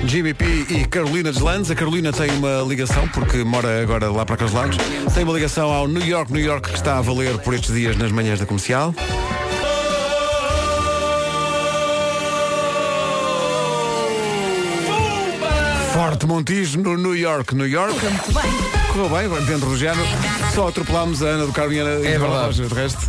Jimmy 0.07 0.33
P 0.33 0.45
e 0.69 0.85
Carolina 0.85 1.31
Deslandes. 1.31 1.71
A 1.71 1.75
Carolina 1.75 2.11
tem 2.11 2.29
uma 2.31 2.61
ligação, 2.67 3.07
porque 3.09 3.43
mora 3.43 3.81
agora 3.81 4.11
lá 4.11 4.25
para 4.25 4.35
aqueles 4.35 4.53
lados. 4.53 4.77
Tem 5.13 5.23
uma 5.23 5.33
ligação 5.33 5.71
ao 5.71 5.87
New 5.87 6.05
York, 6.05 6.31
New 6.31 6.43
York, 6.43 6.69
que 6.69 6.75
está 6.75 6.97
a 6.97 7.01
valer 7.01 7.37
por 7.39 7.53
estes 7.53 7.73
dias 7.73 7.97
nas 7.97 8.11
manhãs 8.11 8.39
da 8.39 8.45
comercial. 8.45 8.93
Forte 15.93 16.25
Montijo 16.25 16.79
no 16.81 16.97
New 16.97 17.15
York, 17.15 17.55
New 17.55 17.67
York. 17.67 17.95
Correu 18.93 19.09
bem, 19.09 19.45
dentro 19.45 19.69
do 19.69 19.77
género. 19.77 20.07
Só 20.53 20.67
atropelámos 20.67 21.23
a 21.23 21.27
Ana 21.27 21.45
do 21.45 21.53
Carolina 21.53 21.89
e 22.01 22.07
É 22.07 22.15
a 22.15 22.19
verdade. 22.19 22.67
De 22.67 22.73
resto. 22.73 22.99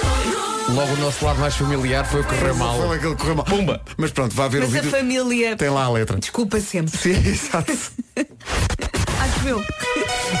Logo 0.74 0.92
o 0.92 0.96
nosso 0.96 1.24
lado 1.24 1.38
mais 1.38 1.54
familiar 1.54 2.04
foi 2.04 2.20
o 2.20 2.24
que 2.24 2.34
correu 2.36 2.54
mal. 2.56 2.76
Foi 2.78 2.96
aquele 2.96 3.14
que 3.14 3.20
correu 3.20 3.36
mal. 3.36 3.44
Pumba. 3.44 3.80
Mas 3.96 4.10
pronto, 4.10 4.34
vá 4.34 4.48
ver 4.48 4.60
Mas 4.62 4.72
o 4.72 4.76
a 4.76 4.80
vídeo. 4.80 4.90
família 4.90 5.56
Tem 5.56 5.68
lá 5.70 5.84
a 5.84 5.90
letra. 5.90 6.18
desculpa 6.18 6.58
sempre. 6.60 6.96
Sim, 6.96 7.12
exato. 7.28 7.72
Acho 9.24 9.48
eu. 9.48 9.64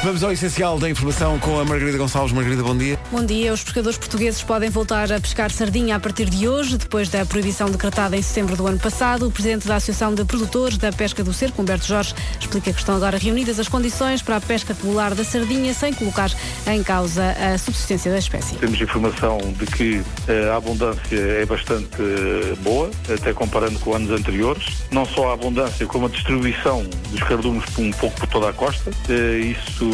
Vamos 0.02 0.22
ao 0.22 0.32
essencial 0.32 0.78
da 0.78 0.90
informação 0.90 1.38
com 1.38 1.58
a 1.58 1.64
Margarida 1.64 1.96
Gonçalves. 1.96 2.32
Margarida, 2.32 2.62
bom 2.62 2.76
dia. 2.76 2.98
Bom 3.10 3.24
dia. 3.24 3.52
Os 3.52 3.62
pescadores 3.62 3.96
portugueses 3.96 4.42
podem 4.42 4.68
voltar 4.68 5.10
a 5.10 5.20
pescar 5.20 5.50
sardinha 5.50 5.96
a 5.96 6.00
partir 6.00 6.28
de 6.28 6.46
hoje, 6.46 6.76
depois 6.76 7.08
da 7.08 7.24
proibição 7.24 7.70
decretada 7.70 8.16
em 8.16 8.20
setembro 8.20 8.56
do 8.56 8.66
ano 8.66 8.78
passado. 8.78 9.26
O 9.26 9.30
presidente 9.30 9.66
da 9.66 9.76
Associação 9.76 10.14
de 10.14 10.24
Produtores 10.24 10.76
da 10.76 10.92
Pesca 10.92 11.24
do 11.24 11.32
Cerco, 11.32 11.62
Humberto 11.62 11.86
Jorge, 11.86 12.14
explica 12.38 12.72
que 12.72 12.78
estão 12.78 12.96
agora 12.96 13.16
reunidas 13.16 13.58
as 13.58 13.68
condições 13.68 14.20
para 14.20 14.36
a 14.36 14.40
pesca 14.40 14.74
regular 14.74 15.14
da 15.14 15.24
sardinha, 15.24 15.72
sem 15.72 15.94
colocar 15.94 16.30
em 16.66 16.82
causa 16.82 17.30
a 17.30 17.56
subsistência 17.56 18.10
da 18.10 18.18
espécie. 18.18 18.56
Temos 18.56 18.78
informação 18.80 19.38
de 19.38 19.64
que 19.66 20.02
eh, 20.28 20.50
a 20.50 20.56
abundância 20.56 21.16
é 21.16 21.46
bastante 21.46 21.88
eh, 22.00 22.54
boa, 22.60 22.90
até 23.08 23.32
comparando 23.32 23.78
com 23.78 23.94
anos 23.94 24.10
anteriores. 24.10 24.84
Não 24.90 25.06
só 25.06 25.30
a 25.30 25.34
abundância, 25.34 25.86
como 25.86 26.06
a 26.06 26.08
distribuição 26.08 26.84
dos 27.10 27.22
cardumes 27.22 27.64
por 27.70 27.82
um 27.82 27.90
pouco 27.92 28.20
por 28.20 28.28
toda 28.28 28.50
a 28.50 28.52
costa. 28.52 28.73
Eh, 29.08 29.38
isso 29.54 29.90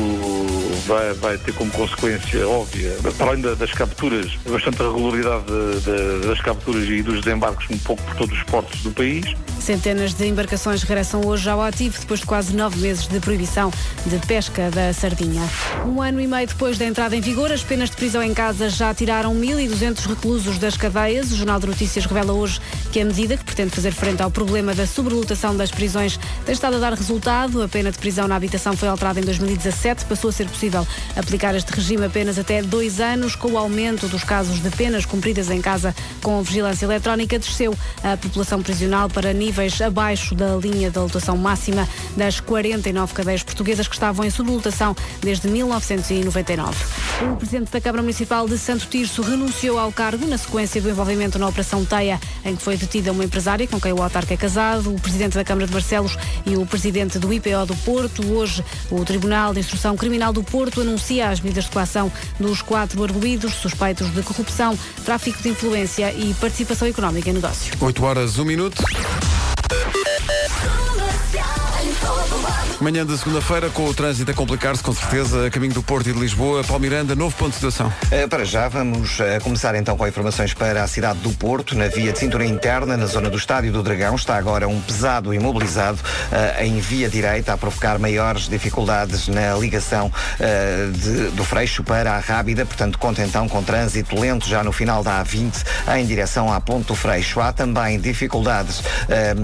vai, 0.87 1.13
vai 1.15 1.39
ter 1.39 1.53
como 1.55 1.71
consequência 1.71 2.47
óbvia, 2.49 2.97
para 3.17 3.29
além 3.29 3.43
da- 3.43 3.55
das 3.55 3.73
capturas, 3.73 4.31
bastante 4.49 4.79
regularidade 4.79 5.45
de- 5.47 5.81
de- 6.21 6.27
das 6.29 6.41
capturas 6.41 6.89
e 6.89 7.03
dos 7.03 7.21
desembarques 7.23 7.69
um 7.71 7.79
pouco 7.79 8.03
por 8.03 8.15
todos 8.17 8.37
os 8.39 8.45
portos 8.45 8.81
do 8.83 8.91
país. 8.91 9.25
Centenas 9.61 10.15
de 10.15 10.27
embarcações 10.27 10.83
regressam 10.83 11.21
hoje 11.27 11.49
ao 11.49 11.61
ativo 11.63 11.99
depois 12.01 12.21
de 12.21 12.27
quase 12.27 12.57
nove 12.57 12.79
meses 12.81 13.07
de 13.07 13.21
proibição 13.21 13.71
de 14.07 14.19
pesca 14.27 14.71
da 14.71 14.93
sardinha. 14.93 15.43
Um 15.87 16.01
ano 16.01 16.21
e 16.21 16.27
meio 16.27 16.47
depois 16.47 16.79
da 16.79 16.87
entrada 16.87 17.15
em 17.15 17.21
vigor, 17.21 17.53
as 17.53 17.63
penas 17.63 17.91
de 17.91 17.97
prisão 17.97 18.23
em 18.23 18.33
casa 18.33 18.71
já 18.71 18.93
tiraram 18.95 19.35
1.200 19.35 20.07
reclusos 20.07 20.59
das 20.59 20.77
cadeias. 20.77 21.31
O 21.31 21.37
Jornal 21.37 21.61
de 21.61 21.67
Notícias 21.67 22.07
revela 22.07 22.33
hoje 22.33 22.59
que 22.91 23.01
a 23.01 23.05
medida, 23.05 23.37
que 23.37 23.45
pretende 23.45 23.71
fazer 23.71 23.93
frente 23.93 24.23
ao 24.23 24.31
problema 24.31 24.75
da 24.75 24.87
sobrelotação 24.87 25.55
das 25.57 25.71
prisões, 25.71 26.19
tem 26.47 26.55
estado 26.55 26.77
a 26.77 26.79
dar 26.79 26.95
resultado. 26.95 27.63
A 27.63 27.69
pena 27.69 27.93
de 27.93 27.99
prisão 27.99 28.27
na 28.27 28.37
habitação 28.37 28.70
foi 28.77 28.89
alterada 28.89 29.21
em 29.21 29.23
2017. 29.23 30.05
Passou 30.05 30.31
a 30.31 30.33
ser 30.33 30.47
possível 30.49 30.87
aplicar 31.17 31.55
este 31.55 31.71
regime 31.73 32.07
apenas 32.07 32.39
até 32.39 32.63
dois 32.63 33.01
anos. 33.01 33.35
Com 33.35 33.53
o 33.53 33.59
aumento 33.59 34.09
dos 34.09 34.25
casos 34.25 34.63
de 34.63 34.71
penas 34.71 35.05
cumpridas 35.05 35.51
em 35.51 35.61
casa 35.61 35.95
com 36.23 36.43
vigilância 36.43 36.85
eletrónica, 36.85 37.39
desceu 37.39 37.75
a 38.03 38.17
população 38.17 38.63
prisional 38.63 39.09
para 39.09 39.33
níveis 39.33 39.81
abaixo 39.81 40.35
da 40.35 40.57
linha 40.57 40.91
da 40.91 41.03
lotação 41.03 41.37
máxima 41.37 41.89
das 42.17 42.41
49 42.41 43.15
cadeias 43.15 43.43
portuguesas 43.43 43.89
que 43.89 43.95
estavam 43.95 44.25
em 44.25 44.31
sublotação 44.31 44.95
desde 45.21 45.49
1999. 45.49 46.77
O 47.33 47.37
presidente 47.37 47.71
da 47.71 47.81
Câmara 47.81 48.03
Municipal 48.03 48.49
de 48.49 48.59
Santo 48.59 48.87
Tirso 48.87 49.23
renunciou 49.23 49.79
ao 49.79 49.93
cargo 49.93 50.27
na 50.27 50.39
sequência 50.39 50.81
do 50.81 50.89
envolvimento 50.89 51.39
na 51.39 51.49
Operação 51.49 51.85
Teia, 51.85 52.21
em 52.45 52.57
que 52.57 52.63
foi 52.63 52.77
detida 52.77 53.13
uma 53.13 53.25
empresária 53.25 53.67
com 53.67 53.81
quem 53.81 53.93
o 53.93 54.03
autarca 54.03 54.35
é 54.35 54.37
casado, 54.37 54.95
o 54.95 55.01
presidente 55.01 55.35
da 55.35 55.45
Câmara 55.45 55.67
de 55.67 55.73
Barcelos 55.73 56.17
e 56.47 56.57
o 56.57 56.65
presidente 56.65 57.19
do 57.19 57.33
IPO 57.33 57.67
do 57.67 57.77
Porto. 57.77 58.27
Hoje, 58.33 58.60
o 58.91 59.05
Tribunal 59.05 59.53
de 59.53 59.61
Instrução 59.61 59.97
Criminal 59.97 60.33
do 60.33 60.43
Porto 60.43 60.81
anuncia 60.81 61.29
as 61.29 61.41
medidas 61.41 61.65
de 61.65 61.71
coação 61.71 62.11
dos 62.39 62.63
quatro 62.63 63.03
arguídos 63.03 63.55
suspeitos 63.55 64.13
de 64.13 64.23
corrupção, 64.23 64.79
tráfico 65.05 65.43
de 65.43 65.49
influência 65.51 66.13
e 66.13 66.35
participação 66.35 66.89
económica 66.89 67.31
em 67.31 67.35
negócio. 67.35 67.73
8 67.81 68.05
horas, 68.05 68.39
1 68.39 68.45
minuto. 68.45 68.83
Manhã 72.81 73.05
de 73.05 73.17
segunda-feira, 73.19 73.69
com 73.69 73.85
o 73.87 73.93
trânsito 73.93 74.31
a 74.31 74.35
complicar-se, 74.35 74.83
com 74.83 74.93
certeza, 74.93 75.47
a 75.47 75.51
caminho 75.51 75.75
do 75.75 75.83
Porto 75.83 76.09
e 76.09 76.13
de 76.15 76.19
Lisboa. 76.19 76.65
Paulo 76.65 76.81
Miranda, 76.81 77.15
novo 77.15 77.37
ponto 77.37 77.51
de 77.51 77.57
situação. 77.57 77.93
Uh, 78.11 78.27
Para 78.29 78.43
já, 78.45 78.69
vamos 78.69 79.21
uh, 79.21 79.25
começar 79.43 79.75
então 79.75 79.97
com 79.99 80.07
informações 80.09 80.55
para 80.55 80.83
a 80.83 80.89
cidade 80.89 81.19
do 81.19 81.31
Porto. 81.33 81.77
Na 81.77 81.89
via 81.89 82.11
de 82.11 82.19
cintura 82.19 82.45
interna, 82.45 82.97
na 82.97 83.05
zona 83.05 83.29
do 83.29 83.37
Estádio 83.37 83.71
do 83.71 83.83
Dragão, 83.83 84.15
está 84.15 84.37
agora 84.37 84.67
um 84.67 84.81
pesado 84.81 85.35
imobilizado 85.35 85.99
uh, 85.99 86.63
em 86.65 86.81
via 86.81 87.09
direita 87.11 87.53
a 87.53 87.59
provocar 87.59 87.99
maiores 87.99 88.49
dificuldades 88.49 89.29
na 89.29 89.55
ligação 89.57 90.11
de- 90.95 91.31
do 91.33 91.45
Freixo 91.45 91.85
para 91.85 92.13
a 92.15 92.19
Rábida. 92.19 92.65
Portanto, 92.65 92.99
conta 92.99 93.23
então 93.23 93.47
com 93.47 93.63
trânsito 93.63 94.19
lento 94.19 94.47
já 94.49 94.65
no 94.65 94.73
final 94.73 95.03
da 95.05 95.23
A20 95.23 95.53
em 95.99 96.07
direção 96.07 96.51
à 96.53 96.61
Ponte 96.61 96.87
do 96.87 96.95
Freixo. 96.95 97.41
Há 97.41 97.53
também 97.53 98.01
dificuldades 98.01 98.83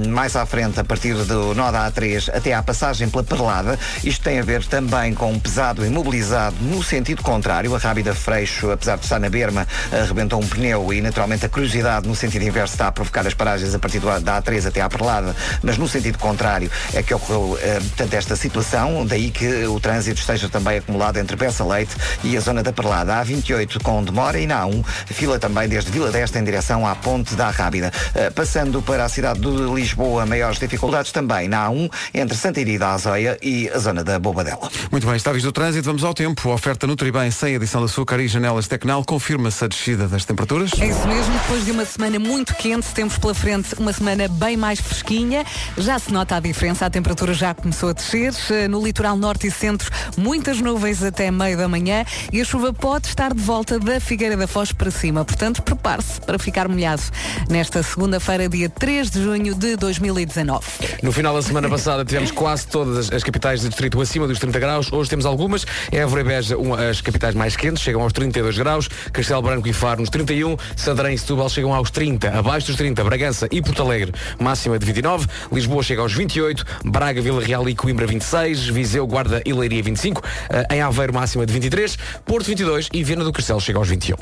mais 0.08 0.34
à 0.36 0.46
frente, 0.46 0.80
a 0.80 0.84
partir 0.84 1.14
do 1.14 1.54
nó 1.54 1.70
da 1.70 1.90
A3 1.90 2.30
até 2.34 2.54
passagem 2.62 3.08
pela 3.08 3.22
Perlada. 3.22 3.78
Isto 4.04 4.24
tem 4.24 4.38
a 4.38 4.42
ver 4.42 4.64
também 4.64 5.14
com 5.14 5.32
um 5.32 5.38
pesado 5.38 5.84
imobilizado 5.84 6.56
no 6.60 6.82
sentido 6.82 7.22
contrário. 7.22 7.74
A 7.74 7.78
Rábida 7.78 8.14
Freixo, 8.14 8.70
apesar 8.70 8.96
de 8.96 9.04
estar 9.04 9.18
na 9.18 9.28
berma, 9.28 9.66
arrebentou 9.92 10.40
um 10.40 10.46
pneu 10.46 10.92
e 10.92 11.00
naturalmente 11.00 11.46
a 11.46 11.48
curiosidade 11.48 12.08
no 12.08 12.14
sentido 12.14 12.42
inverso 12.42 12.74
está 12.74 12.88
a 12.88 12.92
provocar 12.92 13.26
as 13.26 13.34
paragens 13.34 13.74
a 13.74 13.78
partir 13.78 14.00
da 14.00 14.42
A3 14.42 14.66
até 14.66 14.80
à 14.80 14.88
Perlada, 14.88 15.34
mas 15.62 15.78
no 15.78 15.88
sentido 15.88 16.18
contrário 16.18 16.70
é 16.92 17.02
que 17.02 17.14
ocorreu 17.14 17.58
eh, 17.60 17.80
portanto, 17.80 18.14
esta 18.14 18.36
situação, 18.36 19.06
daí 19.06 19.30
que 19.30 19.64
o 19.66 19.80
trânsito 19.80 20.20
esteja 20.20 20.48
também 20.48 20.78
acumulado 20.78 21.18
entre 21.18 21.36
Bessa 21.36 21.64
Leite 21.64 21.94
e 22.22 22.36
a 22.36 22.40
zona 22.40 22.62
da 22.62 22.72
Perlada. 22.72 23.16
A 23.16 23.22
28 23.22 23.80
com 23.80 24.02
demora 24.02 24.38
e 24.38 24.46
na 24.46 24.64
A1, 24.64 24.84
fila 25.06 25.38
também 25.38 25.68
desde 25.68 25.90
Vila 25.90 26.10
Desta 26.10 26.38
em 26.38 26.44
direção 26.44 26.86
à 26.86 26.94
Ponte 26.94 27.34
da 27.34 27.50
Rábida. 27.50 27.92
Eh, 28.14 28.30
passando 28.30 28.82
para 28.82 29.04
a 29.04 29.08
cidade 29.08 29.40
de 29.40 29.48
Lisboa, 29.74 30.26
maiores 30.26 30.58
dificuldades 30.58 31.12
também 31.12 31.48
na 31.48 31.68
A1, 31.68 31.90
entre 32.14 32.36
Santa 32.46 32.60
Irida 32.60 32.86
da 32.86 32.92
Azóia 32.92 33.38
e 33.42 33.68
a 33.70 33.78
zona 33.78 34.04
da 34.04 34.20
Bobadela. 34.20 34.70
Muito 34.92 35.04
bem, 35.04 35.16
está 35.16 35.32
visto 35.32 35.48
o 35.48 35.52
trânsito, 35.52 35.84
vamos 35.86 36.04
ao 36.04 36.14
tempo. 36.14 36.48
A 36.50 36.54
oferta 36.54 36.86
Nutribem 36.86 37.28
sem 37.32 37.56
adição 37.56 37.80
de 37.80 37.86
açúcar 37.86 38.20
e 38.20 38.28
janelas 38.28 38.68
Tecnal 38.68 39.04
confirma-se 39.04 39.64
a 39.64 39.66
descida 39.66 40.06
das 40.06 40.24
temperaturas. 40.24 40.70
É 40.78 40.86
isso 40.86 41.08
mesmo, 41.08 41.32
depois 41.32 41.64
de 41.64 41.72
uma 41.72 41.84
semana 41.84 42.20
muito 42.20 42.54
quente, 42.54 42.86
temos 42.94 43.18
pela 43.18 43.34
frente 43.34 43.74
uma 43.78 43.92
semana 43.92 44.28
bem 44.28 44.56
mais 44.56 44.80
fresquinha. 44.80 45.44
Já 45.76 45.98
se 45.98 46.12
nota 46.12 46.36
a 46.36 46.40
diferença, 46.40 46.86
a 46.86 46.90
temperatura 46.90 47.34
já 47.34 47.52
começou 47.52 47.88
a 47.88 47.92
descer. 47.92 48.32
Eh, 48.50 48.68
No 48.68 48.84
litoral 48.84 49.16
norte 49.16 49.48
e 49.48 49.50
centro, 49.50 49.90
muitas 50.16 50.60
nuvens 50.60 51.02
até 51.02 51.32
meio 51.32 51.56
da 51.56 51.66
manhã 51.66 52.04
e 52.32 52.40
a 52.40 52.44
chuva 52.44 52.72
pode 52.72 53.08
estar 53.08 53.34
de 53.34 53.42
volta 53.42 53.80
da 53.80 53.98
Figueira 53.98 54.36
da 54.36 54.46
Foz 54.46 54.70
para 54.70 54.92
cima. 54.92 55.24
Portanto, 55.24 55.62
prepare-se 55.62 56.20
para 56.20 56.38
ficar 56.38 56.68
molhado 56.68 57.02
nesta 57.48 57.82
segunda-feira, 57.82 58.48
dia 58.48 58.68
3 58.68 59.10
de 59.10 59.20
junho 59.20 59.52
de 59.52 59.74
2019. 59.74 60.64
No 61.02 61.10
final 61.10 61.34
da 61.34 61.42
semana 61.42 61.68
passada 61.68 62.04
tivemos 62.04 62.25
quase 62.30 62.66
todas 62.66 63.12
as, 63.12 63.22
capitais 63.22 63.60
de 63.60 63.68
distrito 63.68 64.00
acima 64.00 64.26
dos 64.26 64.38
30 64.38 64.58
graus. 64.58 64.92
Hoje 64.92 65.10
temos 65.10 65.26
algumas. 65.26 65.66
Évora 65.92 66.20
e 66.20 66.24
Beja, 66.24 66.56
uma- 66.56 66.88
as 66.88 67.00
capitais 67.00 67.34
mais 67.34 67.56
quentes, 67.56 67.82
chegam 67.82 68.02
aos 68.02 68.12
32 68.12 68.56
graus. 68.58 68.88
Castelo 69.12 69.42
Branco 69.42 69.66
e 69.68 69.72
Faro 69.72 70.00
nos 70.00 70.10
31. 70.10 70.56
Santarém 70.76 71.14
e 71.14 71.18
Setúbal 71.18 71.48
chegam 71.48 71.72
aos 71.74 71.90
30. 71.90 72.30
Abaixo 72.38 72.68
dos 72.68 72.76
30, 72.76 73.02
Bragança 73.04 73.48
e 73.50 73.60
Porto 73.62 73.82
Alegre, 73.82 74.12
máxima 74.38 74.78
de 74.78 74.86
29. 74.86 75.26
Lisboa 75.52 75.82
chega 75.82 76.02
aos 76.02 76.12
28. 76.12 76.64
Braga, 76.84 77.20
Vila 77.20 77.42
Real 77.42 77.68
e 77.68 77.74
Coimbra 77.74 78.06
26. 78.06 78.66
Viseu, 78.68 79.06
Guarda 79.06 79.42
e 79.44 79.52
Leiria 79.52 79.82
25. 79.82 80.22
Eh, 80.50 80.76
em 80.76 80.80
Aveiro, 80.82 81.12
máxima 81.14 81.44
de 81.46 81.52
23. 81.52 81.96
Porto 82.24 82.46
22 82.46 82.88
e 82.92 83.02
Viana 83.04 83.24
do 83.24 83.32
Castelo 83.32 83.60
chega 83.60 83.78
aos 83.78 83.88
21. 83.88 84.16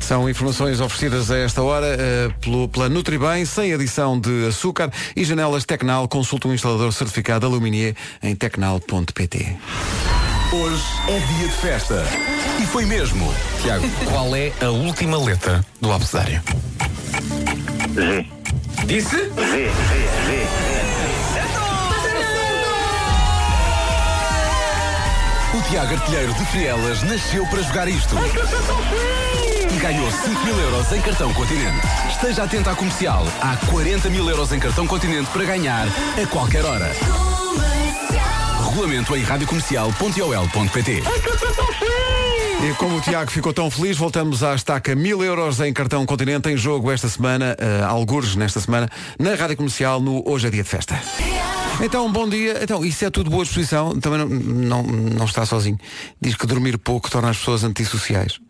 São 0.00 0.28
informações 0.28 0.80
oferecidas 0.80 1.30
a 1.30 1.38
esta 1.38 1.62
hora 1.62 1.86
eh, 1.86 2.30
pelo, 2.40 2.68
pela 2.68 2.88
Nutribem, 2.88 3.44
sem 3.44 3.72
adição 3.72 4.18
de 4.18 4.46
açúcar 4.48 4.90
e 5.16 5.24
janelas 5.24 5.64
Tecnal. 5.64 6.08
Consulta 6.08 6.48
um 6.48 6.54
instalador 6.54 6.92
certificado 6.92 7.43
Aluminier 7.44 7.94
em 8.22 8.34
tecnal.pt. 8.34 9.56
Hoje 10.52 10.84
é 11.08 11.18
dia 11.18 11.48
de 11.48 11.54
festa. 11.54 12.04
E 12.62 12.66
foi 12.66 12.84
mesmo. 12.84 13.34
Tiago, 13.62 13.84
qual 14.10 14.34
é 14.36 14.52
a 14.60 14.70
última 14.70 15.18
letra 15.18 15.64
do 15.80 15.92
abecedário? 15.92 16.42
Z. 17.94 18.26
Disse? 18.86 19.16
Z, 19.16 19.30
Z, 19.30 19.70
Z. 20.26 20.74
O 25.54 25.62
Tiago 25.70 25.94
Artilheiro 25.94 26.34
de 26.34 26.44
Frielas 26.46 27.02
nasceu 27.04 27.46
para 27.46 27.62
jogar 27.62 27.88
isto. 27.88 28.16
E 29.72 29.76
ganhou 29.78 30.10
5 30.10 30.44
mil 30.44 30.58
euros 30.58 30.92
em 30.92 31.00
cartão 31.00 31.32
continente. 31.32 31.86
Esteja 32.10 32.42
atento 32.44 32.70
à 32.70 32.74
comercial. 32.74 33.24
Há 33.40 33.56
40 33.70 34.10
mil 34.10 34.28
euros 34.28 34.52
em 34.52 34.58
cartão 34.58 34.86
continente 34.86 35.30
para 35.30 35.44
ganhar 35.44 35.86
a 36.22 36.26
qualquer 36.26 36.64
hora. 36.64 36.90
Regulamento 38.74 39.14
em 39.14 39.22
radiocomercial.ol.pt 39.22 41.02
E 42.60 42.74
como 42.74 42.96
o 42.96 43.00
Tiago 43.00 43.30
ficou 43.30 43.52
tão 43.52 43.70
feliz, 43.70 43.96
voltamos 43.96 44.42
à 44.42 44.52
estaca 44.52 44.96
mil 44.96 45.22
euros 45.22 45.60
em 45.60 45.72
cartão 45.72 46.04
continente 46.04 46.50
em 46.50 46.56
jogo 46.56 46.90
esta 46.90 47.08
semana, 47.08 47.56
uh, 47.56 47.84
algures 47.84 48.34
nesta 48.34 48.58
semana, 48.58 48.90
na 49.16 49.36
Rádio 49.36 49.58
Comercial, 49.58 50.00
no 50.00 50.28
Hoje 50.28 50.48
é 50.48 50.50
Dia 50.50 50.64
de 50.64 50.68
Festa. 50.68 51.00
Então, 51.80 52.10
bom 52.10 52.28
dia. 52.28 52.58
Então, 52.64 52.84
isso 52.84 53.04
é 53.04 53.10
tudo 53.10 53.30
boa 53.30 53.44
disposição. 53.44 53.96
Também 54.00 54.18
não, 54.18 54.26
não, 54.26 54.82
não 54.82 55.24
está 55.24 55.46
sozinho. 55.46 55.78
Diz 56.20 56.34
que 56.34 56.44
dormir 56.44 56.76
pouco 56.76 57.08
torna 57.08 57.30
as 57.30 57.38
pessoas 57.38 57.62
antissociais. 57.62 58.40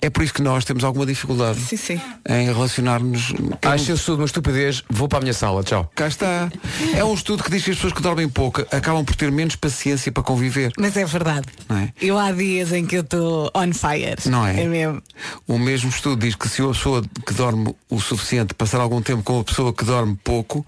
É 0.00 0.10
por 0.10 0.22
isso 0.22 0.34
que 0.34 0.42
nós 0.42 0.64
temos 0.64 0.84
alguma 0.84 1.06
dificuldade 1.06 1.60
Sim, 1.60 1.76
sim. 1.76 2.00
em 2.28 2.46
relacionar-nos. 2.46 3.32
Acho 3.62 3.92
isso 3.92 4.04
tudo 4.06 4.20
uma 4.20 4.26
estupidez. 4.26 4.82
Vou 4.88 5.08
para 5.08 5.18
a 5.18 5.20
minha 5.22 5.32
sala. 5.34 5.62
Tchau. 5.62 5.90
Cá 5.94 6.06
está. 6.06 6.50
É 6.94 7.04
um 7.04 7.14
estudo 7.14 7.42
que 7.42 7.50
diz 7.50 7.64
que 7.64 7.70
as 7.70 7.76
pessoas 7.76 7.92
que 7.92 8.02
dormem 8.02 8.28
pouco 8.28 8.60
acabam 8.70 9.04
por 9.04 9.16
ter 9.16 9.32
menos 9.32 9.56
paciência 9.56 10.12
para 10.12 10.22
conviver. 10.22 10.72
Mas 10.78 10.96
é 10.96 11.04
verdade. 11.04 11.46
Não 11.68 11.78
é? 11.78 11.92
Eu 12.00 12.18
há 12.18 12.30
dias 12.32 12.72
em 12.72 12.86
que 12.86 12.96
eu 12.96 13.00
estou 13.00 13.50
on 13.54 13.72
fire. 13.72 14.16
Não 14.26 14.46
é? 14.46 14.62
É 14.62 14.66
mesmo. 14.66 15.02
O 15.46 15.58
mesmo 15.58 15.90
estudo 15.90 16.20
diz 16.20 16.34
que 16.34 16.48
se 16.48 16.62
uma 16.62 16.72
pessoa 16.72 17.02
que 17.26 17.34
dorme 17.34 17.74
o 17.90 18.00
suficiente 18.00 18.54
passar 18.54 18.80
algum 18.80 19.00
tempo 19.02 19.22
com 19.22 19.34
uma 19.34 19.44
pessoa 19.44 19.72
que 19.72 19.84
dorme 19.84 20.16
pouco, 20.22 20.64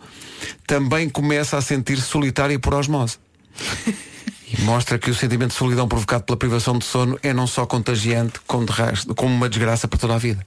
também 0.67 1.09
começa 1.09 1.57
a 1.57 1.63
sentir-se 1.63 2.07
solitária 2.07 2.59
por 2.59 2.75
osmose. 2.75 3.19
E 4.57 4.61
mostra 4.63 4.99
que 4.99 5.11
o 5.11 5.15
sentimento 5.15 5.51
de 5.51 5.57
solidão 5.57 5.87
provocado 5.89 6.25
pela 6.25 6.37
privação 6.37 6.79
de 6.79 6.85
sono 6.85 7.19
é 7.23 7.33
não 7.35 7.47
só 7.47 7.67
contagiante, 7.67 8.41
como, 8.47 8.65
de 8.65 8.73
resto, 8.73 9.15
como 9.15 9.35
uma 9.35 9.49
desgraça 9.49 9.87
para 9.87 9.99
toda 9.99 10.15
a 10.15 10.19
vida. 10.19 10.47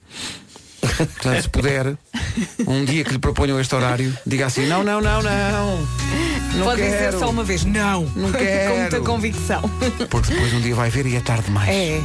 Portanto, 0.82 1.42
se 1.44 1.50
puder, 1.50 1.96
um 2.68 2.84
dia 2.84 3.04
que 3.04 3.12
lhe 3.12 3.20
proponham 3.20 3.60
este 3.60 3.76
horário, 3.76 4.18
diga 4.26 4.48
assim, 4.48 4.66
não, 4.66 4.84
não, 4.84 5.00
não, 5.00 5.22
não. 5.22 5.88
Não 6.56 6.66
Pode 6.66 6.82
dizer 6.82 6.98
quero. 6.98 7.20
só 7.20 7.30
uma 7.30 7.44
vez, 7.44 7.64
não. 7.64 8.04
Não 8.16 8.32
Com 8.34 8.38
quero. 8.40 8.76
muita 8.78 9.00
convicção. 9.02 9.62
Porque 10.10 10.34
depois 10.34 10.54
um 10.54 10.62
dia 10.62 10.74
vai 10.74 10.90
ver 10.90 11.06
e 11.06 11.16
é 11.16 11.20
tarde 11.22 11.44
demais. 11.46 11.70
É. 11.70 12.02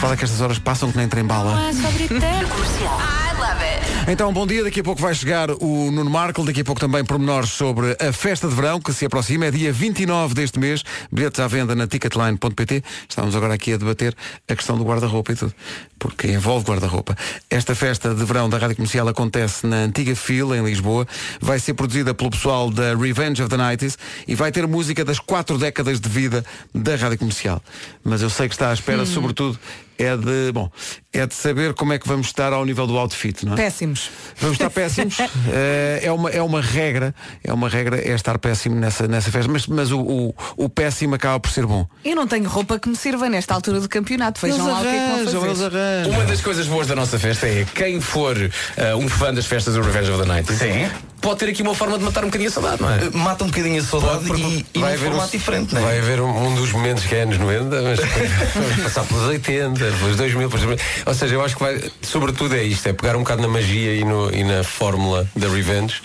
Fala 0.00 0.16
que 0.16 0.24
estas 0.24 0.40
horas 0.42 0.58
passam 0.58 0.90
que 0.92 0.98
nem 0.98 1.08
trem 1.08 1.24
bala. 1.24 1.52
Comercial. 1.72 3.00
I 3.00 3.40
love 3.40 3.62
it. 3.64 3.91
Então, 4.08 4.32
bom 4.32 4.46
dia. 4.46 4.64
Daqui 4.64 4.80
a 4.80 4.82
pouco 4.82 5.00
vai 5.00 5.14
chegar 5.14 5.50
o 5.50 5.90
Nuno 5.90 6.10
Marco. 6.10 6.44
Daqui 6.44 6.62
a 6.62 6.64
pouco 6.64 6.80
também 6.80 7.04
pormenores 7.04 7.50
sobre 7.50 7.96
a 8.00 8.12
festa 8.12 8.48
de 8.48 8.54
verão 8.54 8.80
que 8.80 8.92
se 8.92 9.06
aproxima. 9.06 9.46
É 9.46 9.50
dia 9.50 9.72
29 9.72 10.34
deste 10.34 10.58
mês. 10.58 10.82
Bilhetes 11.10 11.38
à 11.38 11.46
venda 11.46 11.74
na 11.74 11.86
ticketline.pt. 11.86 12.82
Estamos 13.08 13.36
agora 13.36 13.54
aqui 13.54 13.72
a 13.72 13.76
debater 13.76 14.14
a 14.48 14.56
questão 14.56 14.76
do 14.76 14.84
guarda-roupa 14.84 15.32
e 15.32 15.36
tudo. 15.36 15.54
Porque 16.02 16.26
envolve 16.26 16.68
guarda-roupa. 16.68 17.16
Esta 17.48 17.76
festa 17.76 18.12
de 18.12 18.24
verão 18.24 18.50
da 18.50 18.58
Rádio 18.58 18.74
Comercial 18.74 19.06
acontece 19.06 19.64
na 19.64 19.76
antiga 19.76 20.16
fila, 20.16 20.58
em 20.58 20.64
Lisboa. 20.64 21.06
Vai 21.40 21.60
ser 21.60 21.74
produzida 21.74 22.12
pelo 22.12 22.28
pessoal 22.28 22.70
da 22.70 22.96
Revenge 22.96 23.40
of 23.40 23.48
the 23.48 23.56
90s 23.56 23.96
e 24.26 24.34
vai 24.34 24.50
ter 24.50 24.66
música 24.66 25.04
das 25.04 25.20
quatro 25.20 25.56
décadas 25.56 26.00
de 26.00 26.08
vida 26.08 26.44
da 26.74 26.96
Rádio 26.96 27.18
Comercial. 27.18 27.62
Mas 28.02 28.20
eu 28.20 28.28
sei 28.28 28.48
que 28.48 28.54
está 28.54 28.70
à 28.70 28.72
espera, 28.74 29.06
sobretudo, 29.06 29.56
é 29.98 30.16
de, 30.16 30.52
bom, 30.52 30.70
é 31.12 31.26
de 31.26 31.34
saber 31.34 31.74
como 31.74 31.92
é 31.92 31.98
que 31.98 32.08
vamos 32.08 32.26
estar 32.26 32.52
ao 32.52 32.64
nível 32.64 32.86
do 32.86 32.98
outfit, 32.98 33.44
não 33.44 33.52
é? 33.52 33.56
Péssimos. 33.56 34.10
Vamos 34.40 34.56
estar 34.56 34.70
péssimos. 34.70 35.16
Eh, 35.54 36.00
é, 36.04 36.12
uma, 36.12 36.30
é 36.30 36.40
uma 36.40 36.60
regra, 36.60 37.14
é 37.42 37.52
uma 37.52 37.68
regra 37.68 37.98
é 37.98 38.14
estar 38.14 38.38
péssimo 38.38 38.74
nessa, 38.74 39.06
nessa 39.06 39.30
festa, 39.30 39.50
mas, 39.50 39.66
mas 39.66 39.90
o, 39.90 40.00
o, 40.00 40.34
o 40.56 40.68
péssimo 40.68 41.14
acaba 41.14 41.38
por 41.38 41.50
ser 41.50 41.66
bom. 41.66 41.86
Eu 42.04 42.16
não 42.16 42.26
tenho 42.26 42.48
roupa 42.48 42.78
que 42.78 42.88
me 42.88 42.96
sirva 42.96 43.28
nesta 43.28 43.54
altura 43.54 43.80
do 43.80 43.88
campeonato. 43.88 44.40
Vejam 44.40 44.58
Eles 44.58 44.72
lá 44.72 44.80
o 44.80 44.82
que 44.82 44.88
é 44.88 44.92
que 44.92 44.98
arranjam, 44.98 45.44
eles 45.44 45.58
fazer. 45.58 45.72
Uma 46.08 46.24
das 46.24 46.40
coisas 46.40 46.66
boas 46.66 46.86
da 46.86 46.94
nossa 46.94 47.18
festa 47.18 47.46
é 47.46 47.64
quem 47.74 48.00
for 48.00 48.36
uh, 48.36 48.96
um 48.96 49.08
fã 49.08 49.32
das 49.32 49.46
festas 49.46 49.74
do 49.74 49.82
Revenge 49.82 50.10
of 50.10 50.22
the 50.22 50.28
Night 50.28 50.52
Sim. 50.52 50.88
pode 51.20 51.38
ter 51.40 51.48
aqui 51.50 51.62
uma 51.62 51.74
forma 51.74 51.96
de 51.98 52.04
matar 52.04 52.22
um 52.24 52.26
bocadinho 52.28 52.50
a 52.50 52.52
saudade, 52.52 52.82
não 52.82 52.90
é? 52.90 53.10
Mata 53.10 53.44
um 53.44 53.46
bocadinho 53.48 53.80
a 53.80 53.84
saudade 53.84 54.24
e, 54.32 54.66
e 54.74 54.78
num 54.78 54.80
vai 54.80 54.94
haver 54.94 55.06
formato 55.10 55.28
um- 55.28 55.30
diferente, 55.30 55.74
não 55.74 55.80
é? 55.80 55.84
Vai 55.84 55.98
haver 55.98 56.20
um, 56.20 56.46
um 56.48 56.54
dos 56.54 56.72
momentos 56.72 57.04
que 57.04 57.14
é 57.14 57.22
anos 57.22 57.38
90, 57.38 57.82
mas 57.82 58.00
passar 58.82 59.04
pelos 59.04 59.24
80, 59.24 59.78
pelos 59.78 60.16
2000, 60.16 60.48
pelos 60.48 60.64
2000. 60.66 60.78
Ou 61.06 61.14
seja, 61.14 61.34
eu 61.34 61.44
acho 61.44 61.56
que 61.56 61.62
vai, 61.62 61.80
sobretudo 62.02 62.54
é 62.54 62.62
isto, 62.64 62.86
é 62.88 62.92
pegar 62.92 63.16
um 63.16 63.20
bocado 63.20 63.42
na 63.42 63.48
magia 63.48 63.94
e, 63.94 64.04
no- 64.04 64.30
e 64.32 64.42
na 64.44 64.64
fórmula 64.64 65.28
da 65.36 65.48
Revenge 65.48 66.00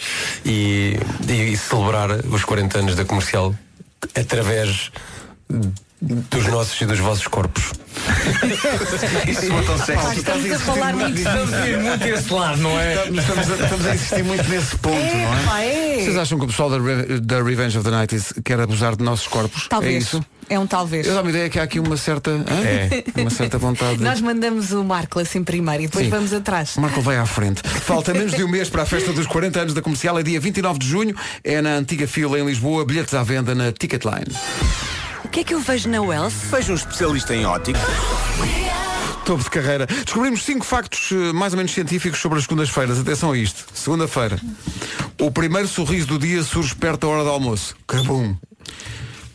e, 0.46 0.98
e- 1.28 1.54
e 1.54 1.58
celebrar 1.58 2.12
os 2.12 2.44
40 2.46 2.80
anos 2.80 2.96
da 2.96 3.04
comercial 3.06 3.56
através 4.16 4.92
dos 5.50 6.46
nossos 6.48 6.80
e 6.82 6.86
dos 6.86 7.00
vossos 7.00 7.28
corpos. 7.28 7.72
Isso 9.28 9.48
soa 9.48 9.64
tão 9.64 9.78
Pá, 9.78 9.86
sexy. 9.86 10.18
estamos 10.20 10.52
a 10.52 10.60
falar 10.60 10.94
muito 10.96 11.18
Estamos 11.18 11.54
a 11.54 11.68
ir 11.68 11.78
muito 11.80 12.06
esse 12.08 12.34
lado, 12.34 12.62
não 12.62 12.80
é? 12.80 12.94
Estamos 13.10 13.52
a, 13.52 13.56
estamos 13.64 13.86
a 13.86 13.96
insistir 13.96 14.24
muito 14.24 14.50
nesse 14.50 14.76
ponto, 14.78 14.96
não 14.96 15.38
é? 15.38 15.44
Pá, 15.46 15.60
é. 15.62 15.96
Vocês 16.04 16.18
acham 16.18 16.38
que 16.40 16.46
o 16.46 16.48
pessoal 16.48 16.70
da, 16.70 16.78
Re- 16.80 17.20
da 17.20 17.44
Revenge 17.44 17.78
of 17.78 17.90
the 17.90 17.96
90s 17.96 18.42
quer 18.44 18.60
abusar 18.60 18.96
de 18.96 19.04
nossos 19.04 19.28
corpos? 19.28 19.68
Talvez. 19.68 19.96
É 19.96 19.98
isso? 19.98 20.26
É 20.50 20.58
um 20.58 20.66
talvez. 20.66 21.06
Eu 21.06 21.14
dou 21.14 21.22
uma 21.24 21.30
ideia 21.30 21.50
que 21.50 21.60
há 21.60 21.64
aqui 21.64 21.78
uma 21.80 21.98
certa? 21.98 22.32
É. 22.32 23.20
uma 23.22 23.30
certa 23.30 23.58
vontade. 23.58 23.98
de- 23.98 24.04
Nós 24.04 24.22
mandamos 24.22 24.72
o 24.72 24.82
Marco 24.84 25.20
assim 25.20 25.44
primeiro 25.44 25.84
e 25.84 25.88
depois 25.88 26.06
Sim. 26.06 26.12
vamos 26.12 26.32
atrás. 26.34 26.78
O 26.78 26.82
Marco 26.82 27.02
vai 27.02 27.18
à 27.18 27.26
frente. 27.26 27.62
Falta 27.68 28.14
menos 28.14 28.32
de 28.34 28.44
um 28.44 28.48
mês 28.48 28.70
para 28.70 28.84
a 28.84 28.86
festa 28.86 29.12
dos 29.12 29.28
40 29.28 29.60
anos 29.62 29.74
da 29.74 29.82
comercial. 29.82 30.18
É 30.18 30.24
dia 30.24 30.40
29 30.40 30.80
de 30.80 30.88
junho. 30.88 31.16
É 31.44 31.62
na 31.62 31.72
antiga 31.76 32.08
fila 32.08 32.40
em 32.40 32.46
Lisboa. 32.46 32.86
Bilhetes 32.86 33.14
à 33.14 33.24
venda 33.24 33.54
na 33.54 33.72
Ticketline. 33.74 34.26
O 35.28 35.30
que 35.30 35.42
é 35.42 35.44
que 35.44 35.54
eu 35.54 35.60
vejo 35.60 35.90
na 35.90 36.02
Wells? 36.02 36.36
Veja 36.50 36.72
um 36.72 36.76
especialista 36.76 37.36
em 37.36 37.46
ótica. 37.46 37.80
Topo 39.26 39.44
de 39.44 39.50
carreira. 39.50 39.86
Descobrimos 39.86 40.42
cinco 40.44 40.66
factos 40.66 41.12
eh, 41.12 41.34
mais 41.34 41.54
ou 41.54 41.58
menos 41.58 41.74
científicos 41.74 42.20
sobre 42.20 42.38
as 42.40 42.46
segundas-feiras. 42.46 42.98
Atenção 43.00 43.32
a 43.34 43.38
isto. 43.38 43.66
Segunda-feira. 43.74 44.40
O 45.20 45.30
primeiro 45.30 45.68
sorriso 45.68 46.08
do 46.08 46.18
dia 46.18 46.42
surge 46.44 46.74
perto 46.76 47.02
da 47.02 47.08
hora 47.14 47.24
do 47.24 47.30
almoço. 47.30 47.76
Cabum. 47.86 48.36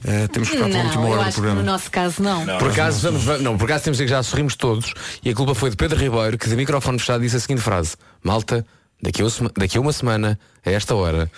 Eh, 0.05 0.27
temos 0.29 0.49
que 0.49 0.57
esperar 0.57 0.71
pela 0.73 0.85
última 0.85 1.03
Não, 1.03 1.11
hora 1.11 1.19
do 1.19 1.25
que 1.25 1.29
no 1.29 1.33
programa. 1.35 1.63
nosso 1.63 1.91
caso 1.91 2.23
não. 2.23 2.47
Por 2.59 2.71
acaso, 2.71 3.01
vamos, 3.03 3.23
vamos- 3.25 3.43
não, 3.43 3.57
por 3.59 3.65
acaso 3.65 3.85
temos 3.85 3.99
que 3.99 4.05
dizer 4.05 4.15
que 4.15 4.19
já 4.19 4.23
sorrimos 4.23 4.57
todos 4.57 4.95
e 5.23 5.31
a 5.31 5.35
culpa 5.35 5.55
foi 5.55 5.71
de 5.71 5.77
Pedro 5.77 5.99
Ribeiro 5.99 6.37
que 6.39 6.49
de 6.49 6.57
microfone 6.57 6.99
fechado 6.99 7.21
disse 7.21 7.37
a 7.37 7.41
seguinte 7.41 7.61
frase 7.61 7.95
Malta, 8.25 8.67
daqui 9.01 9.23
a, 9.23 9.27
daqui 9.57 9.79
a 9.79 9.81
uma 9.81 9.93
semana, 9.93 10.37
a 10.67 10.71
esta 10.73 10.95
hora, 10.97 11.31